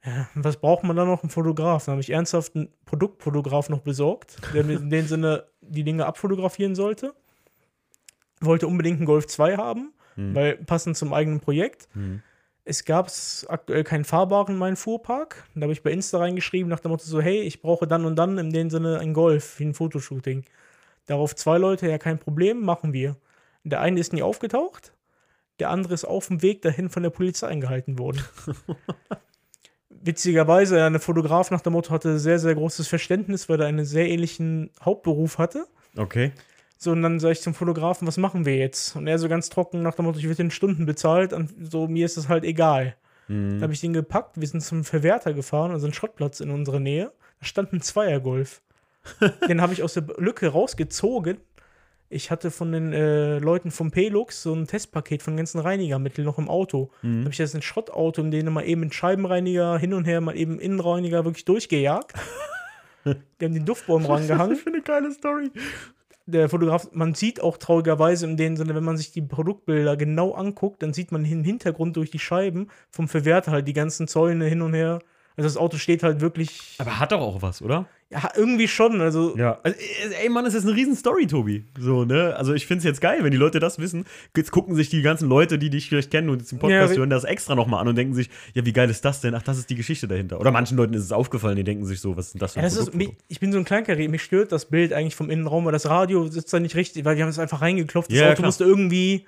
Ja, 0.06 0.28
was 0.36 0.58
braucht 0.58 0.84
man 0.84 0.96
da 0.96 1.06
noch? 1.06 1.24
Einen 1.24 1.30
Fotograf. 1.30 1.86
Dann 1.86 1.94
habe 1.94 2.02
ich 2.02 2.12
ernsthaft 2.12 2.56
einen 2.56 2.70
Produktfotograf 2.86 3.70
noch 3.70 3.80
besorgt, 3.80 4.38
der 4.54 4.64
mir 4.64 4.78
in 4.78 4.90
dem 4.90 5.08
Sinne 5.08 5.46
die 5.62 5.84
Dinge 5.84 6.06
abfotografieren 6.06 6.76
sollte. 6.76 7.14
Wollte 8.42 8.68
unbedingt 8.68 8.98
einen 8.98 9.06
Golf 9.06 9.28
2 9.28 9.58
haben, 9.58 9.94
Mhm. 10.16 10.36
weil 10.36 10.56
passend 10.58 10.96
zum 10.98 11.14
eigenen 11.14 11.40
Projekt. 11.40 11.88
Mhm. 11.94 12.22
Es 12.64 12.84
gab 12.86 13.12
aktuell 13.48 13.84
keinen 13.84 14.06
fahrbaren 14.06 14.56
in 14.56 14.58
meinem 14.60 14.76
Fuhrpark. 14.76 15.44
Da 15.54 15.62
habe 15.62 15.74
ich 15.74 15.84
bei 15.84 15.92
Insta 15.92 16.18
reingeschrieben 16.18 16.68
nach 16.70 16.80
dem 16.80 16.90
Motto 16.92 17.04
so, 17.06 17.22
hey, 17.22 17.42
ich 17.42 17.62
brauche 17.62 17.86
dann 17.88 18.06
und 18.06 18.16
dann 18.16 18.38
in 18.38 18.52
dem 18.52 18.70
Sinne 18.70 19.00
ein 19.00 19.14
Golf 19.14 19.60
wie 19.60 19.66
ein 19.66 19.74
Fotoshooting. 19.76 20.46
Darauf 21.06 21.36
zwei 21.36 21.58
Leute, 21.60 21.88
ja 21.88 21.98
kein 22.00 22.18
Problem, 22.18 22.62
machen 22.62 22.92
wir. 22.92 23.18
Der 23.64 23.82
eine 23.82 24.00
ist 24.00 24.14
nie 24.14 24.24
aufgetaucht, 24.24 24.94
der 25.60 25.70
andere 25.70 25.94
ist 25.94 26.06
auf 26.06 26.28
dem 26.28 26.42
Weg 26.42 26.62
dahin 26.64 26.90
von 26.90 27.04
der 27.04 27.10
Polizei 27.12 27.48
eingehalten 27.48 28.00
worden. 28.00 28.22
Witzigerweise, 29.90 30.84
eine 30.84 31.00
Fotograf 31.00 31.52
nach 31.52 31.62
dem 31.62 31.74
Motto 31.74 31.92
hatte 31.92 32.20
sehr, 32.20 32.38
sehr 32.40 32.54
großes 32.56 32.88
Verständnis, 32.88 33.50
weil 33.50 33.62
er 33.62 33.68
einen 33.68 33.86
sehr 33.86 34.08
ähnlichen 34.08 34.72
Hauptberuf 34.84 35.38
hatte. 35.38 35.68
Okay. 35.98 36.32
So, 36.86 36.92
und 36.92 37.02
dann 37.02 37.20
sage 37.20 37.32
ich 37.34 37.42
zum 37.42 37.56
Fotografen, 37.56 38.08
was 38.08 38.18
machen 38.18 38.46
wir 38.46 38.58
jetzt? 38.58 38.96
Und 38.96 39.08
er 39.08 39.18
so 39.18 39.28
ganz 39.28 39.50
trocken 39.50 39.82
nach 39.82 39.96
dem 39.96 40.06
Motto, 40.06 40.20
ich 40.20 40.28
werde 40.30 40.44
in 40.44 40.52
Stunden 40.52 40.86
bezahlt, 40.86 41.34
und 41.34 41.52
so, 41.72 41.88
mir 41.88 42.06
ist 42.06 42.16
das 42.16 42.30
halt 42.30 42.44
egal. 42.44 42.96
Mhm. 43.28 43.54
Dann 43.54 43.64
habe 43.64 43.74
ich 43.74 43.82
den 43.82 43.92
gepackt, 43.94 44.40
wir 44.40 44.48
sind 44.48 44.62
zum 44.62 44.84
Verwerter 44.84 45.34
gefahren, 45.34 45.72
also 45.72 45.88
ein 45.88 45.94
Schrottplatz 45.94 46.42
in 46.42 46.52
unserer 46.52 46.80
Nähe. 46.80 47.12
Da 47.40 47.46
stand 47.48 47.74
ein 47.74 47.82
Zweiergolf. 47.82 48.62
den 49.50 49.62
habe 49.62 49.74
ich 49.74 49.82
aus 49.82 49.96
der 49.96 50.04
Lücke 50.18 50.48
rausgezogen. 50.50 51.38
Ich 52.10 52.30
hatte 52.30 52.52
von 52.52 52.72
den 52.72 52.94
äh, 52.94 53.40
Leuten 53.40 53.72
vom 53.72 53.90
Pelux 53.90 54.44
so 54.44 54.54
ein 54.54 54.68
Testpaket 54.68 55.24
von 55.24 55.36
ganzen 55.38 55.60
Reinigermitteln 55.60 56.24
noch 56.24 56.38
im 56.38 56.50
Auto. 56.50 56.92
Da 57.02 57.08
Mhm. 57.08 57.22
habe 57.22 57.32
ich 57.32 57.40
jetzt 57.40 57.56
ein 57.56 57.64
Schrottauto, 57.64 58.22
in 58.22 58.30
dem 58.30 58.54
mal 58.54 58.64
eben 58.64 58.82
mit 58.82 58.94
Scheibenreiniger 58.94 59.80
hin 59.80 59.96
und 59.96 60.06
her, 60.06 60.22
mal 60.22 60.38
eben 60.38 60.60
Innenreiniger 60.60 61.26
wirklich 61.26 61.46
durchgejagt. 61.46 62.14
Die 63.06 63.46
haben 63.46 63.54
den 63.56 63.66
Duftbaum 63.66 64.06
rangehangen 64.06 64.56
für 64.56 64.70
eine 64.70 64.82
geile 64.84 65.12
Story. 65.12 65.50
Der 66.26 66.50
Fotograf, 66.50 66.90
man 66.94 67.14
sieht 67.14 67.42
auch 67.42 67.58
traurigerweise 67.58 68.26
in 68.26 68.38
dem 68.38 68.58
Sinne, 68.58 68.76
wenn 68.76 68.84
man 68.84 68.98
sich 68.98 69.12
die 69.12 69.22
Produktbilder 69.22 69.96
genau 69.96 70.34
anguckt, 70.34 70.82
dann 70.82 70.94
sieht 70.94 71.12
man 71.12 71.24
im 71.26 71.44
Hintergrund 71.44 71.96
durch 71.96 72.12
die 72.12 72.20
Scheiben 72.20 72.70
vom 72.90 73.08
Verwerter 73.08 73.52
halt 73.52 73.68
die 73.68 73.74
ganzen 73.74 74.08
Zäune 74.08 74.46
hin 74.46 74.62
und 74.62 74.74
her. 74.74 75.00
Also 75.38 75.48
das 75.48 75.58
Auto 75.58 75.78
steht 75.78 76.02
halt 76.02 76.22
wirklich, 76.22 76.76
Aber 76.80 77.00
hat 77.00 77.12
doch 77.12 77.22
auch 77.22 77.42
was, 77.42 77.62
oder? 77.62 77.88
Ja, 78.12 78.30
irgendwie 78.36 78.68
schon. 78.68 79.02
Also 79.02 79.36
Ja. 79.36 79.60
Also, 79.64 79.78
ey, 80.22 80.30
Mann, 80.30 80.46
das 80.46 80.54
ist 80.54 80.64
eine 80.66 80.76
riesen 80.76 80.96
Story, 80.96 81.26
Tobi. 81.26 81.66
So, 81.80 82.06
ne? 82.06 82.36
Also, 82.38 82.54
ich 82.54 82.68
finde 82.68 82.80
es 82.80 82.84
jetzt 82.86 83.02
geil, 83.02 83.20
wenn 83.24 83.32
die 83.32 83.38
Leute 83.38 83.60
das 83.60 83.80
wissen. 83.80 84.06
Jetzt 84.38 84.52
gucken 84.52 84.76
sich 84.76 84.90
die 84.90 85.02
ganzen 85.02 85.28
Leute, 85.28 85.58
die 85.58 85.70
dich 85.72 85.90
vielleicht 85.90 86.12
kennen 86.12 86.30
und 86.30 86.38
jetzt 86.40 86.52
den 86.52 86.60
Podcast 86.60 86.94
Ja, 86.94 87.00
hören, 87.00 87.10
das 87.10 87.24
extra 87.24 87.56
nochmal 87.56 87.82
an 87.82 87.88
und 87.88 87.96
denken 87.96 88.14
sich, 88.14 88.30
ja, 88.54 88.64
wie 88.66 88.74
geil 88.74 88.90
ist 88.90 89.04
das 89.06 89.22
denn? 89.22 89.34
Ach, 89.34 89.42
das 89.42 89.58
ist 89.58 89.70
die 89.70 89.76
Geschichte 89.76 90.08
dahinter. 90.08 90.40
Oder 90.40 90.52
manchen 90.52 90.78
Leuten 90.78 90.94
ist 90.94 91.04
es 91.04 91.12
aufgefallen, 91.12 91.56
die 91.58 91.64
denken 91.64 91.86
sich 91.86 92.00
so, 92.00 92.16
was 92.16 92.28
ist 92.28 92.34
denn 92.36 92.40
das 92.40 92.54
für 92.54 92.60
Ja, 92.60 92.66
ein 92.66 92.70
das 92.72 92.78
ist, 92.78 92.94
mich, 92.94 93.10
ich 93.28 93.40
bin 93.40 93.52
so 93.52 93.58
ein 93.58 93.66
Kleinkarriere, 93.66 94.10
mich 94.10 94.22
stört 94.22 94.52
das 94.52 94.66
Bild 94.66 94.94
eigentlich 94.94 95.16
vom 95.16 95.30
Innenraum, 95.32 95.66
weil 95.66 95.72
das 95.74 95.88
Radio 95.90 96.28
sitzt 96.28 96.54
da 96.54 96.60
nicht 96.60 96.76
richtig, 96.76 97.06
weil 97.06 97.16
wir 97.18 97.24
haben 97.24 97.32
es 97.32 97.40
einfach 97.40 97.62
reingeklopft. 97.62 98.12
Das 98.12 98.20
Ja, 98.20 98.28
Auto 98.28 98.36
klar. 98.36 98.48
musste 98.48 98.66
irgendwie, 98.66 99.26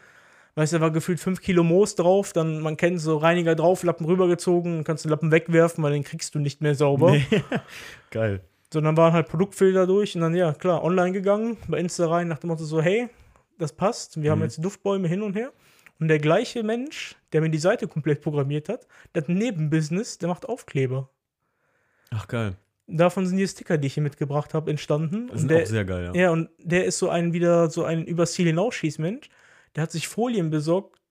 weißt 0.55 0.73
du, 0.73 0.77
da 0.77 0.81
war 0.81 0.91
gefühlt 0.91 1.19
5 1.19 1.41
Kilo 1.41 1.63
Moos 1.63 1.95
drauf, 1.95 2.31
dann, 2.31 2.61
man 2.61 2.77
kennt 2.77 3.01
so 3.01 3.17
Reiniger 3.17 3.55
drauf, 3.55 3.81
Lappen 3.83 4.05
rübergezogen, 4.05 4.83
kannst 4.83 5.03
den 5.03 5.09
Lappen 5.09 5.31
wegwerfen, 5.31 5.83
weil 5.83 5.93
den 5.93 6.03
kriegst 6.03 6.35
du 6.35 6.39
nicht 6.39 6.61
mehr 6.61 6.75
sauber. 6.75 7.11
Nee. 7.11 7.25
geil. 8.11 8.41
So, 8.73 8.81
dann 8.81 8.97
waren 8.97 9.13
halt 9.13 9.27
Produktfilter 9.29 9.87
durch 9.87 10.15
und 10.15 10.21
dann, 10.21 10.35
ja, 10.35 10.53
klar, 10.53 10.83
online 10.83 11.13
gegangen, 11.13 11.57
bei 11.67 11.79
Insta 11.79 12.07
rein, 12.07 12.27
nach 12.27 12.39
dem 12.39 12.49
Motto 12.49 12.65
so, 12.65 12.81
hey, 12.81 13.09
das 13.57 13.73
passt, 13.73 14.21
wir 14.21 14.31
haben 14.31 14.39
Mhm. 14.39 14.45
jetzt 14.45 14.63
Duftbäume 14.63 15.07
hin 15.07 15.21
und 15.21 15.35
her. 15.35 15.51
Und 15.99 16.09
der 16.09 16.19
gleiche 16.19 16.61
Mensch, 16.63 17.15
der 17.31 17.41
mir 17.41 17.49
die 17.49 17.57
Seite 17.57 17.87
komplett 17.87 18.21
programmiert 18.21 18.69
hat, 18.69 18.87
ein 19.15 19.23
Nebenbusiness, 19.35 20.17
der 20.19 20.29
macht 20.29 20.47
Aufkleber. 20.47 21.09
Ach, 22.11 22.27
geil. 22.27 22.55
Davon 22.87 23.25
sind 23.25 23.37
die 23.37 23.47
Sticker, 23.47 23.77
die 23.77 23.87
ich 23.87 23.95
hier 23.95 24.03
mitgebracht 24.03 24.53
habe, 24.53 24.69
entstanden. 24.69 25.27
Das 25.27 25.45
der, 25.45 25.63
auch 25.63 25.65
sehr 25.65 25.85
geil, 25.85 26.11
ja. 26.13 26.21
ja, 26.21 26.31
und 26.31 26.49
der 26.59 26.85
ist 26.85 26.99
so 26.99 27.09
ein 27.09 27.33
wieder 27.33 27.69
so 27.69 27.83
ein 27.83 28.05
übers 28.05 28.33
Ziel 28.33 28.45
hinausschießmensch. 28.47 29.29
Der 29.75 29.83
hat 29.83 29.91
sich 29.91 30.07
Folien 30.07 30.49
besorgt. 30.49 31.01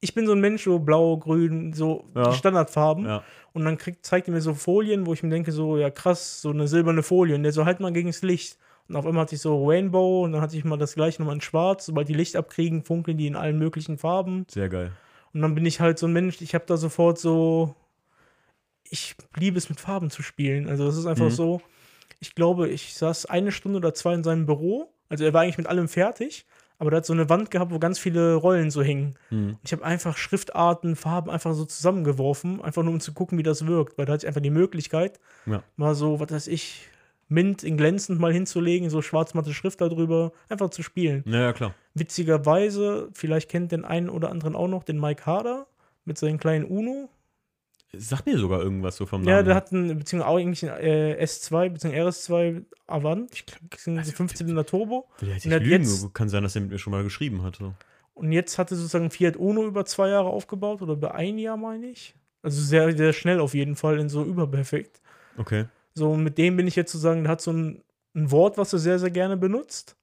Ich 0.00 0.14
bin 0.14 0.26
so 0.26 0.32
ein 0.32 0.40
Mensch, 0.40 0.64
so 0.64 0.78
blau, 0.78 1.16
grün, 1.18 1.72
so 1.72 2.04
Ja. 2.14 2.30
die 2.30 2.36
Standardfarben. 2.36 3.04
Ja. 3.04 3.22
Und 3.52 3.64
dann 3.64 3.76
kriegt, 3.78 4.06
zeigt 4.06 4.28
er 4.28 4.34
mir 4.34 4.40
so 4.40 4.54
Folien, 4.54 5.06
wo 5.06 5.12
ich 5.12 5.22
mir 5.22 5.30
denke, 5.30 5.52
so, 5.52 5.76
ja 5.76 5.90
krass, 5.90 6.40
so 6.40 6.50
eine 6.50 6.66
silberne 6.68 7.02
Folie. 7.02 7.34
Und 7.34 7.42
der 7.42 7.52
so, 7.52 7.64
halt 7.66 7.80
mal 7.80 7.92
gegen 7.92 8.08
das 8.08 8.22
Licht. 8.22 8.58
Und 8.88 8.96
auf 8.96 9.06
einmal 9.06 9.22
hatte 9.22 9.34
ich 9.34 9.40
so 9.40 9.66
Rainbow 9.68 10.24
und 10.24 10.32
dann 10.32 10.40
hatte 10.40 10.56
ich 10.56 10.64
mal 10.64 10.78
das 10.78 10.94
gleiche 10.94 11.20
nochmal 11.20 11.34
in 11.36 11.40
schwarz. 11.40 11.86
Sobald 11.86 12.08
die 12.08 12.14
Licht 12.14 12.34
abkriegen, 12.36 12.82
funkeln 12.82 13.18
die 13.18 13.26
in 13.26 13.36
allen 13.36 13.58
möglichen 13.58 13.98
Farben. 13.98 14.46
Sehr 14.50 14.68
geil. 14.68 14.92
Und 15.32 15.42
dann 15.42 15.54
bin 15.54 15.64
ich 15.66 15.80
halt 15.80 15.98
so 15.98 16.06
ein 16.06 16.12
Mensch, 16.12 16.40
ich 16.40 16.54
habe 16.54 16.64
da 16.66 16.76
sofort 16.76 17.18
so, 17.18 17.74
ich 18.84 19.14
liebe 19.36 19.58
es 19.58 19.68
mit 19.68 19.78
Farben 19.80 20.10
zu 20.10 20.22
spielen. 20.22 20.68
Also 20.68 20.86
das 20.86 20.96
ist 20.96 21.06
einfach 21.06 21.26
Mhm. 21.26 21.30
so, 21.30 21.60
ich 22.18 22.34
glaube, 22.34 22.68
ich 22.68 22.94
saß 22.94 23.26
eine 23.26 23.52
Stunde 23.52 23.76
oder 23.78 23.94
zwei 23.94 24.14
in 24.14 24.24
seinem 24.24 24.46
Büro. 24.46 24.92
Also 25.08 25.24
er 25.24 25.32
war 25.32 25.42
eigentlich 25.42 25.58
mit 25.58 25.66
allem 25.68 25.88
fertig, 25.88 26.46
aber 26.80 26.90
der 26.90 26.96
hat 26.96 27.06
so 27.06 27.12
eine 27.12 27.28
Wand 27.28 27.50
gehabt, 27.52 27.70
wo 27.72 27.78
ganz 27.78 27.98
viele 28.00 28.34
Rollen 28.34 28.70
so 28.70 28.82
hingen. 28.82 29.14
Mhm. 29.30 29.58
Ich 29.62 29.70
habe 29.72 29.84
einfach 29.84 30.16
Schriftarten, 30.16 30.96
Farben 30.96 31.30
einfach 31.30 31.54
so 31.54 31.64
zusammengeworfen, 31.64 32.60
einfach 32.60 32.82
nur 32.82 32.92
um 32.94 33.00
zu 33.00 33.12
gucken, 33.12 33.38
wie 33.38 33.44
das 33.44 33.66
wirkt, 33.66 33.96
weil 33.98 34.06
da 34.06 34.14
hatte 34.14 34.24
ich 34.24 34.28
einfach 34.28 34.40
die 34.40 34.50
Möglichkeit, 34.50 35.20
Ja. 35.46 35.62
mal 35.76 35.94
so, 35.94 36.18
was 36.18 36.32
weiß 36.32 36.46
ich, 36.48 36.88
Mint 37.28 37.62
in 37.62 37.76
glänzend 37.76 38.18
mal 38.18 38.32
hinzulegen, 38.32 38.90
so 38.90 39.02
schwarz-matte 39.02 39.54
Schrift 39.54 39.80
darüber, 39.80 40.32
einfach 40.48 40.70
zu 40.70 40.82
spielen. 40.82 41.22
Ja, 41.26 41.38
ja, 41.40 41.52
klar. 41.52 41.74
Witzigerweise, 41.94 43.08
vielleicht 43.12 43.48
kennt 43.48 43.72
den 43.72 43.84
einen 43.84 44.08
oder 44.08 44.30
anderen 44.30 44.56
auch 44.56 44.66
noch 44.66 44.82
den 44.82 44.98
Mike 44.98 45.26
Harder 45.26 45.66
mit 46.04 46.18
seinem 46.18 46.38
kleinen 46.38 46.64
Uno. 46.64 47.08
Sag 47.96 48.24
mir 48.24 48.38
sogar 48.38 48.60
irgendwas 48.62 48.96
so 48.96 49.04
vom 49.06 49.22
Namen. 49.22 49.36
Ja, 49.36 49.42
der 49.42 49.54
hat 49.56 49.72
einen, 49.72 49.98
beziehungsweise 49.98 50.30
auch 50.30 50.36
eigentlich 50.38 50.70
einen 50.70 50.80
äh, 50.80 51.24
S2 51.24 51.70
bzw. 51.70 52.00
RS2 52.00 52.64
Avant. 52.86 53.34
Ich 53.34 53.46
glaube, 53.46 53.64
das 53.70 53.84
sind 53.84 54.04
so 54.06 54.12
15 54.12 54.48
in 54.48 54.54
der 54.54 54.66
Turbo. 54.66 55.08
Ja, 55.20 55.34
ich 55.36 55.44
und 55.46 55.52
hat 55.52 55.62
lügen, 55.62 55.82
jetzt- 55.84 56.14
kann 56.14 56.28
sein, 56.28 56.42
dass 56.44 56.54
er 56.54 56.62
mit 56.62 56.70
mir 56.70 56.78
schon 56.78 56.92
mal 56.92 57.02
geschrieben 57.02 57.42
hat. 57.42 57.56
So. 57.56 57.74
Und 58.14 58.32
jetzt 58.32 58.58
hatte 58.58 58.76
sozusagen 58.76 59.10
Fiat 59.10 59.36
Uno 59.36 59.64
über 59.66 59.84
zwei 59.86 60.08
Jahre 60.08 60.28
aufgebaut 60.28 60.82
oder 60.82 60.92
über 60.92 61.14
ein 61.14 61.38
Jahr, 61.38 61.56
meine 61.56 61.86
ich. 61.88 62.14
Also 62.42 62.62
sehr, 62.62 62.96
sehr 62.96 63.12
schnell 63.12 63.40
auf 63.40 63.54
jeden 63.54 63.76
Fall 63.76 63.98
in 63.98 64.08
so 64.08 64.24
überperfekt. 64.24 65.00
Okay. 65.36 65.66
So, 65.94 66.12
und 66.12 66.22
mit 66.22 66.38
dem 66.38 66.56
bin 66.56 66.66
ich 66.68 66.76
jetzt 66.76 66.92
sozusagen, 66.92 67.24
der 67.24 67.32
hat 67.32 67.40
so 67.40 67.52
ein, 67.52 67.82
ein 68.14 68.30
Wort, 68.30 68.56
was 68.56 68.72
er 68.72 68.78
sehr, 68.78 68.98
sehr 68.98 69.10
gerne 69.10 69.36
benutzt. 69.36 69.96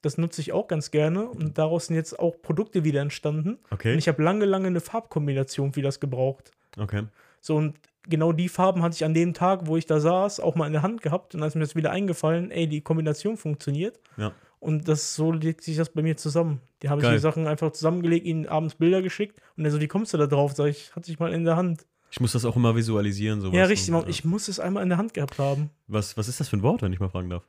Das 0.00 0.16
nutze 0.18 0.40
ich 0.40 0.52
auch 0.52 0.68
ganz 0.68 0.90
gerne. 0.90 1.26
Und 1.28 1.58
daraus 1.58 1.86
sind 1.86 1.96
jetzt 1.96 2.18
auch 2.18 2.40
Produkte 2.40 2.84
wieder 2.84 3.00
entstanden. 3.00 3.58
Okay. 3.70 3.92
Und 3.92 3.98
ich 3.98 4.08
habe 4.08 4.22
lange, 4.22 4.44
lange 4.44 4.68
eine 4.68 4.80
Farbkombination 4.80 5.72
für 5.72 5.82
das 5.82 5.98
gebraucht. 5.98 6.52
okay. 6.78 7.02
So, 7.42 7.56
und 7.56 7.78
genau 8.08 8.32
die 8.32 8.48
Farben 8.48 8.82
hatte 8.82 8.94
ich 8.94 9.04
an 9.04 9.12
dem 9.12 9.34
Tag, 9.34 9.66
wo 9.66 9.76
ich 9.76 9.84
da 9.84 10.00
saß, 10.00 10.40
auch 10.40 10.54
mal 10.54 10.66
in 10.66 10.72
der 10.72 10.82
Hand 10.82 11.02
gehabt. 11.02 11.34
Und 11.34 11.40
dann 11.40 11.48
ist 11.48 11.54
mir 11.54 11.60
das 11.60 11.76
wieder 11.76 11.90
eingefallen, 11.90 12.50
ey, 12.50 12.66
die 12.66 12.80
Kombination 12.80 13.36
funktioniert. 13.36 14.00
Ja. 14.16 14.32
Und 14.60 14.86
das, 14.86 15.16
so 15.16 15.32
legt 15.32 15.62
sich 15.62 15.76
das 15.76 15.90
bei 15.90 16.02
mir 16.02 16.16
zusammen. 16.16 16.60
Die 16.82 16.88
habe 16.88 17.02
ich 17.02 17.08
die 17.08 17.18
Sachen 17.18 17.48
einfach 17.48 17.72
zusammengelegt, 17.72 18.24
ihnen 18.24 18.46
abends 18.46 18.76
Bilder 18.76 19.02
geschickt. 19.02 19.40
Und 19.56 19.64
er 19.64 19.72
so, 19.72 19.80
wie 19.80 19.88
kommst 19.88 20.14
du 20.14 20.18
da 20.18 20.26
drauf? 20.26 20.52
Sag 20.54 20.66
ich, 20.66 20.94
hatte 20.94 21.10
ich 21.10 21.18
mal 21.18 21.32
in 21.32 21.44
der 21.44 21.56
Hand. 21.56 21.84
Ich 22.12 22.20
muss 22.20 22.32
das 22.32 22.44
auch 22.44 22.54
immer 22.54 22.76
visualisieren. 22.76 23.40
Sowas 23.40 23.56
ja, 23.56 23.64
richtig. 23.64 23.92
Und, 23.92 24.08
Ich 24.08 24.24
muss 24.24 24.46
es 24.46 24.60
einmal 24.60 24.84
in 24.84 24.88
der 24.88 24.98
Hand 24.98 25.14
gehabt 25.14 25.38
haben. 25.38 25.70
was, 25.88 26.16
was 26.16 26.28
ist 26.28 26.38
das 26.38 26.48
für 26.48 26.56
ein 26.56 26.62
Wort, 26.62 26.82
wenn 26.82 26.92
ich 26.92 27.00
mal 27.00 27.08
fragen 27.08 27.28
darf? 27.30 27.42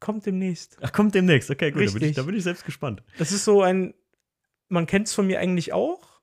Kommt 0.00 0.24
demnächst. 0.24 0.78
Ach, 0.80 0.92
kommt 0.92 1.14
demnächst. 1.14 1.50
Okay, 1.50 1.70
gut. 1.70 1.86
Da 1.86 1.92
bin, 1.92 2.08
ich, 2.08 2.16
da 2.16 2.22
bin 2.22 2.34
ich 2.34 2.42
selbst 2.42 2.64
gespannt. 2.64 3.02
Das 3.18 3.32
ist 3.32 3.44
so 3.44 3.62
ein, 3.62 3.94
man 4.68 4.86
kennt 4.86 5.08
es 5.08 5.14
von 5.14 5.26
mir 5.26 5.40
eigentlich 5.40 5.72
auch. 5.72 6.13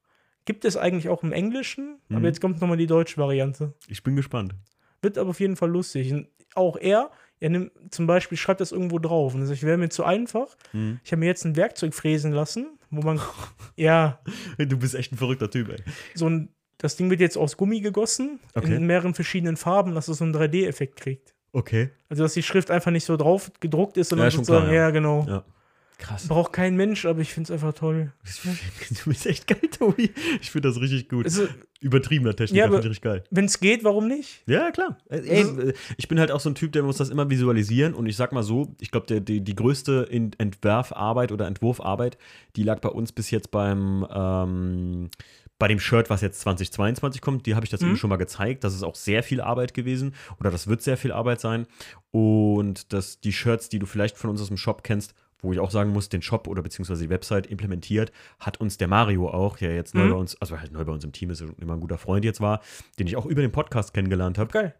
Gibt 0.45 0.65
es 0.65 0.75
eigentlich 0.77 1.07
auch 1.09 1.23
im 1.23 1.31
Englischen, 1.31 1.99
Mhm. 2.09 2.17
aber 2.17 2.27
jetzt 2.27 2.41
kommt 2.41 2.59
nochmal 2.61 2.77
die 2.77 2.87
deutsche 2.87 3.17
Variante. 3.17 3.73
Ich 3.87 4.03
bin 4.03 4.15
gespannt. 4.15 4.55
Wird 5.01 5.17
aber 5.17 5.29
auf 5.31 5.39
jeden 5.39 5.55
Fall 5.55 5.69
lustig. 5.69 6.11
Und 6.13 6.27
auch 6.55 6.77
er, 6.77 7.11
er 7.39 7.49
nimmt 7.49 7.71
zum 7.91 8.07
Beispiel, 8.07 8.37
schreibt 8.37 8.61
das 8.61 8.71
irgendwo 8.71 8.99
drauf. 8.99 9.33
Und 9.35 9.49
ich 9.51 9.63
wäre 9.63 9.77
mir 9.77 9.89
zu 9.89 10.03
einfach. 10.03 10.55
Hm. 10.71 10.99
Ich 11.03 11.11
habe 11.11 11.19
mir 11.21 11.27
jetzt 11.27 11.45
ein 11.45 11.55
Werkzeug 11.55 11.93
fräsen 11.93 12.31
lassen, 12.31 12.77
wo 12.89 13.01
man, 13.01 13.19
ja, 13.75 14.19
Du 14.57 14.77
bist 14.77 14.95
echt 14.95 15.11
ein 15.13 15.17
verrückter 15.17 15.49
Typ, 15.49 15.69
ey. 15.69 15.77
so 16.15 16.27
ein, 16.29 16.49
das 16.77 16.95
Ding 16.97 17.09
wird 17.11 17.19
jetzt 17.19 17.37
aus 17.37 17.57
Gummi 17.57 17.79
gegossen, 17.81 18.39
Okay. 18.55 18.75
in 18.75 18.85
mehreren 18.87 19.13
verschiedenen 19.13 19.57
Farben, 19.57 19.93
dass 19.95 20.07
es 20.07 20.17
so 20.17 20.23
einen 20.23 20.33
3D-Effekt 20.35 20.95
kriegt. 20.97 21.33
Okay. 21.53 21.89
Also, 22.09 22.23
dass 22.23 22.33
die 22.33 22.43
Schrift 22.43 22.71
einfach 22.71 22.91
nicht 22.91 23.05
so 23.05 23.17
drauf 23.17 23.51
gedruckt 23.59 23.97
ist, 23.97 24.09
sondern 24.09 24.27
Ja, 24.27 24.31
sozusagen, 24.31 24.63
klar, 24.65 24.73
ja. 24.75 24.81
ja, 24.83 24.89
genau. 24.89 25.25
Ja. 25.27 25.43
Krass. 26.01 26.27
Braucht 26.27 26.51
kein 26.51 26.75
Mensch, 26.75 27.05
aber 27.05 27.21
ich 27.21 27.31
finde 27.33 27.45
es 27.47 27.51
einfach 27.51 27.73
toll. 27.73 28.11
Du 29.03 29.09
bist 29.11 29.25
echt 29.27 29.47
geil, 29.47 29.69
Tobi. 29.77 30.09
Ich 30.41 30.49
finde 30.51 30.67
das 30.69 30.81
richtig 30.81 31.07
gut. 31.09 31.25
Also, 31.25 31.47
Übertriebener 31.79 32.35
Techniker, 32.35 32.57
Ja, 32.59 32.65
finde 32.65 32.79
ich 32.81 32.85
richtig 32.89 33.01
geil. 33.03 33.23
wenn 33.31 33.45
es 33.45 33.59
geht, 33.59 33.83
warum 33.83 34.07
nicht? 34.07 34.43
Ja, 34.47 34.71
klar. 34.71 34.97
Ey, 35.09 35.41
äh, 35.41 35.73
ich 35.97 36.07
bin 36.07 36.19
halt 36.19 36.31
auch 36.31 36.39
so 36.39 36.49
ein 36.49 36.55
Typ, 36.55 36.71
der 36.73 36.83
muss 36.83 36.97
das 36.97 37.09
immer 37.09 37.29
visualisieren. 37.29 37.93
Und 37.93 38.07
ich 38.07 38.15
sag 38.15 38.31
mal 38.33 38.43
so, 38.43 38.75
ich 38.79 38.91
glaube, 38.91 39.21
die, 39.21 39.41
die 39.41 39.55
größte 39.55 40.07
Entwerfarbeit 40.11 41.31
oder 41.31 41.47
Entwurfarbeit, 41.47 42.17
die 42.55 42.63
lag 42.63 42.79
bei 42.81 42.89
uns 42.89 43.11
bis 43.11 43.31
jetzt 43.31 43.51
beim, 43.51 44.05
ähm, 44.13 45.09
bei 45.59 45.67
dem 45.67 45.79
Shirt, 45.79 46.09
was 46.09 46.21
jetzt 46.21 46.41
2022 46.41 47.21
kommt. 47.21 47.45
Die 47.45 47.53
habe 47.55 47.63
ich 47.65 47.69
das 47.71 47.81
Mhm. 47.81 47.89
eben 47.89 47.97
schon 47.97 48.09
mal 48.09 48.15
gezeigt. 48.17 48.63
Das 48.63 48.73
ist 48.73 48.83
auch 48.83 48.95
sehr 48.95 49.21
viel 49.23 49.41
Arbeit 49.41 49.73
gewesen. 49.73 50.13
Oder 50.39 50.49
das 50.51 50.67
wird 50.67 50.81
sehr 50.81 50.97
viel 50.97 51.11
Arbeit 51.11 51.39
sein. 51.39 51.67
Und 52.11 52.91
das, 52.93 53.19
die 53.21 53.33
Shirts, 53.33 53.69
die 53.69 53.79
du 53.79 53.85
vielleicht 53.85 54.17
von 54.17 54.29
uns 54.29 54.41
aus 54.41 54.47
dem 54.47 54.57
Shop 54.57 54.83
kennst, 54.83 55.13
wo 55.41 55.51
ich 55.53 55.59
auch 55.59 55.71
sagen 55.71 55.91
muss, 55.91 56.09
den 56.09 56.21
Shop 56.21 56.47
oder 56.47 56.61
beziehungsweise 56.61 57.03
die 57.03 57.09
Website 57.09 57.47
implementiert, 57.47 58.11
hat 58.39 58.59
uns 58.61 58.77
der 58.77 58.87
Mario 58.87 59.29
auch, 59.29 59.57
der 59.57 59.73
jetzt 59.75 59.95
neu 59.95 60.05
Mhm. 60.05 60.09
bei 60.11 60.15
uns, 60.17 60.39
also 60.41 60.59
halt 60.59 60.71
neu 60.71 60.83
bei 60.85 60.91
uns 60.91 61.03
im 61.03 61.11
Team 61.11 61.29
ist, 61.31 61.41
immer 61.57 61.73
ein 61.73 61.79
guter 61.79 61.97
Freund 61.97 62.23
jetzt 62.25 62.41
war, 62.41 62.61
den 62.99 63.07
ich 63.07 63.15
auch 63.15 63.25
über 63.25 63.41
den 63.41 63.51
Podcast 63.51 63.93
kennengelernt 63.93 64.37
habe 64.37 64.51
Geil. 64.51 64.75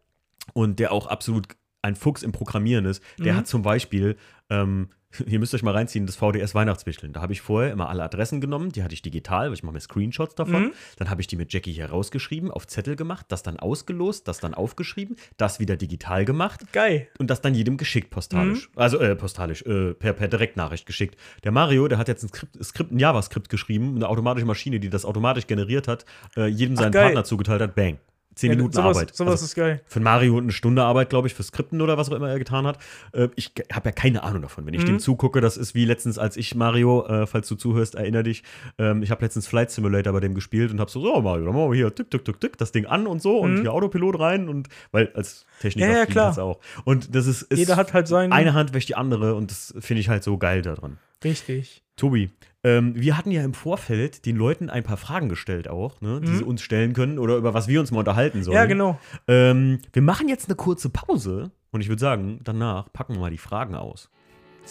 und 0.54 0.80
der 0.80 0.92
auch 0.92 1.08
absolut 1.08 1.48
ein 1.82 1.96
Fuchs 1.96 2.24
im 2.24 2.32
Programmieren 2.32 2.86
ist, 2.86 3.04
der 3.20 3.34
Mhm. 3.34 3.38
hat 3.38 3.48
zum 3.48 3.62
Beispiel, 3.62 4.16
ähm, 4.50 4.90
ihr 5.26 5.40
müsst 5.40 5.54
euch 5.54 5.62
mal 5.64 5.74
reinziehen, 5.74 6.06
das 6.06 6.16
VDS 6.16 6.56
Weihnachtswichteln. 6.56 7.12
Da 7.12 7.22
habe 7.22 7.34
ich 7.34 7.42
vorher 7.42 7.74
immer 7.74 7.90
alle 7.90 8.02
Adressen 8.04 8.40
genommen, 8.40 8.72
die 8.72 8.82
hatte 8.82 8.94
ich 8.94 9.02
digital, 9.02 9.48
weil 9.48 9.54
ich 9.56 9.64
mache 9.64 9.74
mir 9.74 9.82
Screenshots 9.82 10.36
davon. 10.36 10.68
Mhm. 10.68 10.72
Dann 10.98 11.10
habe 11.10 11.20
ich 11.20 11.28
die 11.28 11.36
mit 11.36 11.52
Jackie 11.52 11.74
hier 11.74 11.88
rausgeschrieben, 11.90 12.50
auf 12.50 12.66
Zettel 12.66 12.96
gemacht, 12.96 13.26
das 13.28 13.44
dann 13.44 13.58
ausgelost, 13.60 14.28
das 14.30 14.40
dann 14.40 14.54
aufgeschrieben, 14.54 15.18
das 15.36 15.60
wieder 15.60 15.76
digital 15.76 16.24
gemacht 16.24 16.62
Geil. 16.72 17.10
und 17.20 17.30
das 17.30 17.42
dann 17.42 17.54
jedem 17.56 17.76
geschickt 17.76 18.10
postalisch. 18.10 18.70
Mhm. 18.70 18.80
Also 18.80 19.00
äh, 19.00 19.16
postalisch, 19.18 19.64
äh, 19.64 19.94
per, 19.96 20.14
per 20.14 20.30
Direktnachricht 20.30 20.86
geschickt. 20.86 21.18
Der 21.44 21.52
Mario, 21.52 21.90
der 21.90 21.98
hat 21.98 22.08
jetzt 22.08 22.24
ein 22.24 22.30
Skript, 22.30 22.64
Skript 22.64 22.92
ein 22.94 23.00
JavaScript 23.00 23.50
geschrieben, 23.50 23.96
eine 23.98 24.08
automatische 24.08 24.46
Maschine, 24.46 24.80
die 24.80 24.90
das 24.90 25.04
automatisch 25.04 25.46
generiert 25.48 25.90
hat, 25.90 26.06
äh, 26.38 26.46
jedem 26.48 26.78
seinen 26.78 26.92
geil. 26.94 27.04
Partner 27.08 27.24
zugeteilt 27.26 27.62
hat, 27.62 27.76
bang. 27.76 27.98
Zehn 28.42 28.50
Ja, 28.52 28.56
Minuten 28.58 28.74
sowas, 28.74 28.98
Arbeit. 28.98 29.16
Sowas 29.16 29.32
Also, 29.34 29.46
ist 29.46 29.56
geil. 29.56 29.82
für 29.86 30.00
Mario 30.00 30.36
eine 30.40 30.52
Stunde 30.52 30.82
Arbeit, 30.84 31.12
glaube 31.12 31.28
ich, 31.28 31.36
für 31.36 31.44
Skripten 31.44 31.80
oder 31.80 31.96
was 31.98 32.10
auch 32.12 32.16
immer 32.16 32.30
er 32.30 32.40
getan 32.40 32.66
hat. 32.66 32.80
Äh, 33.14 33.28
ich 33.36 33.52
habe 33.72 33.90
ja 33.90 33.92
keine 33.92 34.24
Ahnung 34.24 34.42
davon. 34.42 34.66
Wenn 34.66 34.74
ich 34.74 34.82
Mhm. 34.82 34.88
dem 34.88 35.00
zugucke, 35.00 35.42
das 35.42 35.58
ist 35.58 35.76
wie 35.76 35.86
letztens, 35.86 36.18
als 36.18 36.38
ich 36.38 36.56
Mario, 36.56 37.06
äh, 37.06 37.28
falls 37.28 37.48
du 37.48 37.56
zuhörst, 37.56 37.94
erinner 37.94 38.24
dich, 38.24 38.42
ähm, 38.80 39.04
ich 39.04 39.12
habe 39.12 39.24
letztens 39.24 39.46
Flight 39.48 39.70
Simulator 39.70 40.12
bei 40.12 40.20
dem 40.22 40.34
gespielt 40.34 40.72
und 40.72 40.80
habe 40.80 40.90
so, 40.90 41.00
so 41.02 41.22
Mario, 41.22 41.46
dann 41.46 41.54
machen 41.54 41.70
wir 41.72 41.76
hier 41.76 41.94
tick, 41.94 42.10
tick, 42.10 42.26
tick, 42.26 42.40
tick, 42.42 42.58
das 42.58 42.72
Ding 42.72 42.88
an 42.88 43.06
und 43.06 43.22
so 43.22 43.38
und 43.38 43.58
Mhm. 43.58 43.62
hier 43.62 43.74
Autopilot 43.74 44.20
rein 44.20 44.50
und 44.50 44.70
weil 44.92 45.12
als 45.14 45.46
Techniker 45.60 45.88
Ja, 45.92 45.98
ja, 46.00 46.06
klar. 46.08 46.36
auch. 46.40 46.60
Und 46.84 47.14
das 47.16 47.28
ist, 47.28 47.44
ist 47.44 47.60
Jeder 47.60 47.76
hat 47.76 47.94
halt 47.94 48.08
seinen. 48.08 48.34
eine 48.34 48.56
Hand 48.56 48.74
wäscht 48.74 48.90
die 48.90 48.96
andere 48.96 49.36
und 49.36 49.52
das 49.52 49.74
finde 49.80 50.00
ich 50.02 50.10
halt 50.10 50.24
so 50.24 50.40
geil 50.40 50.64
daran. 50.64 50.98
Richtig. 51.24 51.84
Tobi, 51.96 52.32
ähm, 52.64 52.94
wir 52.96 53.18
hatten 53.18 53.32
ja 53.32 53.44
im 53.44 53.54
Vorfeld 53.54 54.26
den 54.26 54.36
Leuten 54.36 54.70
ein 54.70 54.84
paar 54.84 54.98
Fragen 54.98 55.30
gestellt 55.30 55.68
auch, 55.68 56.00
ne, 56.02 56.22
die 56.22 56.30
Mhm. 56.30 56.38
sie 56.38 56.44
uns 56.44 56.62
stellen 56.62 56.94
können 56.94 57.18
oder 57.20 57.36
über 57.38 57.54
was 57.54 57.68
wir 57.68 57.80
uns 57.80 57.92
mal 57.92 58.00
unterhalten 58.00 58.44
sollen. 58.44 58.56
Ja, 58.56 58.66
genau. 58.66 59.00
Ähm, 59.28 59.80
wir 59.94 60.02
machen 60.02 60.30
jetzt 60.30 60.48
eine 60.48 60.56
kurze 60.56 60.90
Pause 60.90 61.52
und 61.72 61.82
ich 61.82 61.90
würde 61.90 62.00
sagen, 62.00 62.40
danach 62.44 62.92
packen 62.94 63.14
wir 63.16 63.20
mal 63.22 63.32
die 63.32 63.38
Fragen 63.38 63.76
aus. 63.76 64.10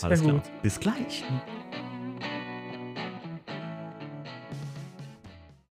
Alles 0.03 0.23
klar. 0.23 0.35
gut. 0.35 0.43
Bis 0.63 0.79
gleich. 0.79 1.25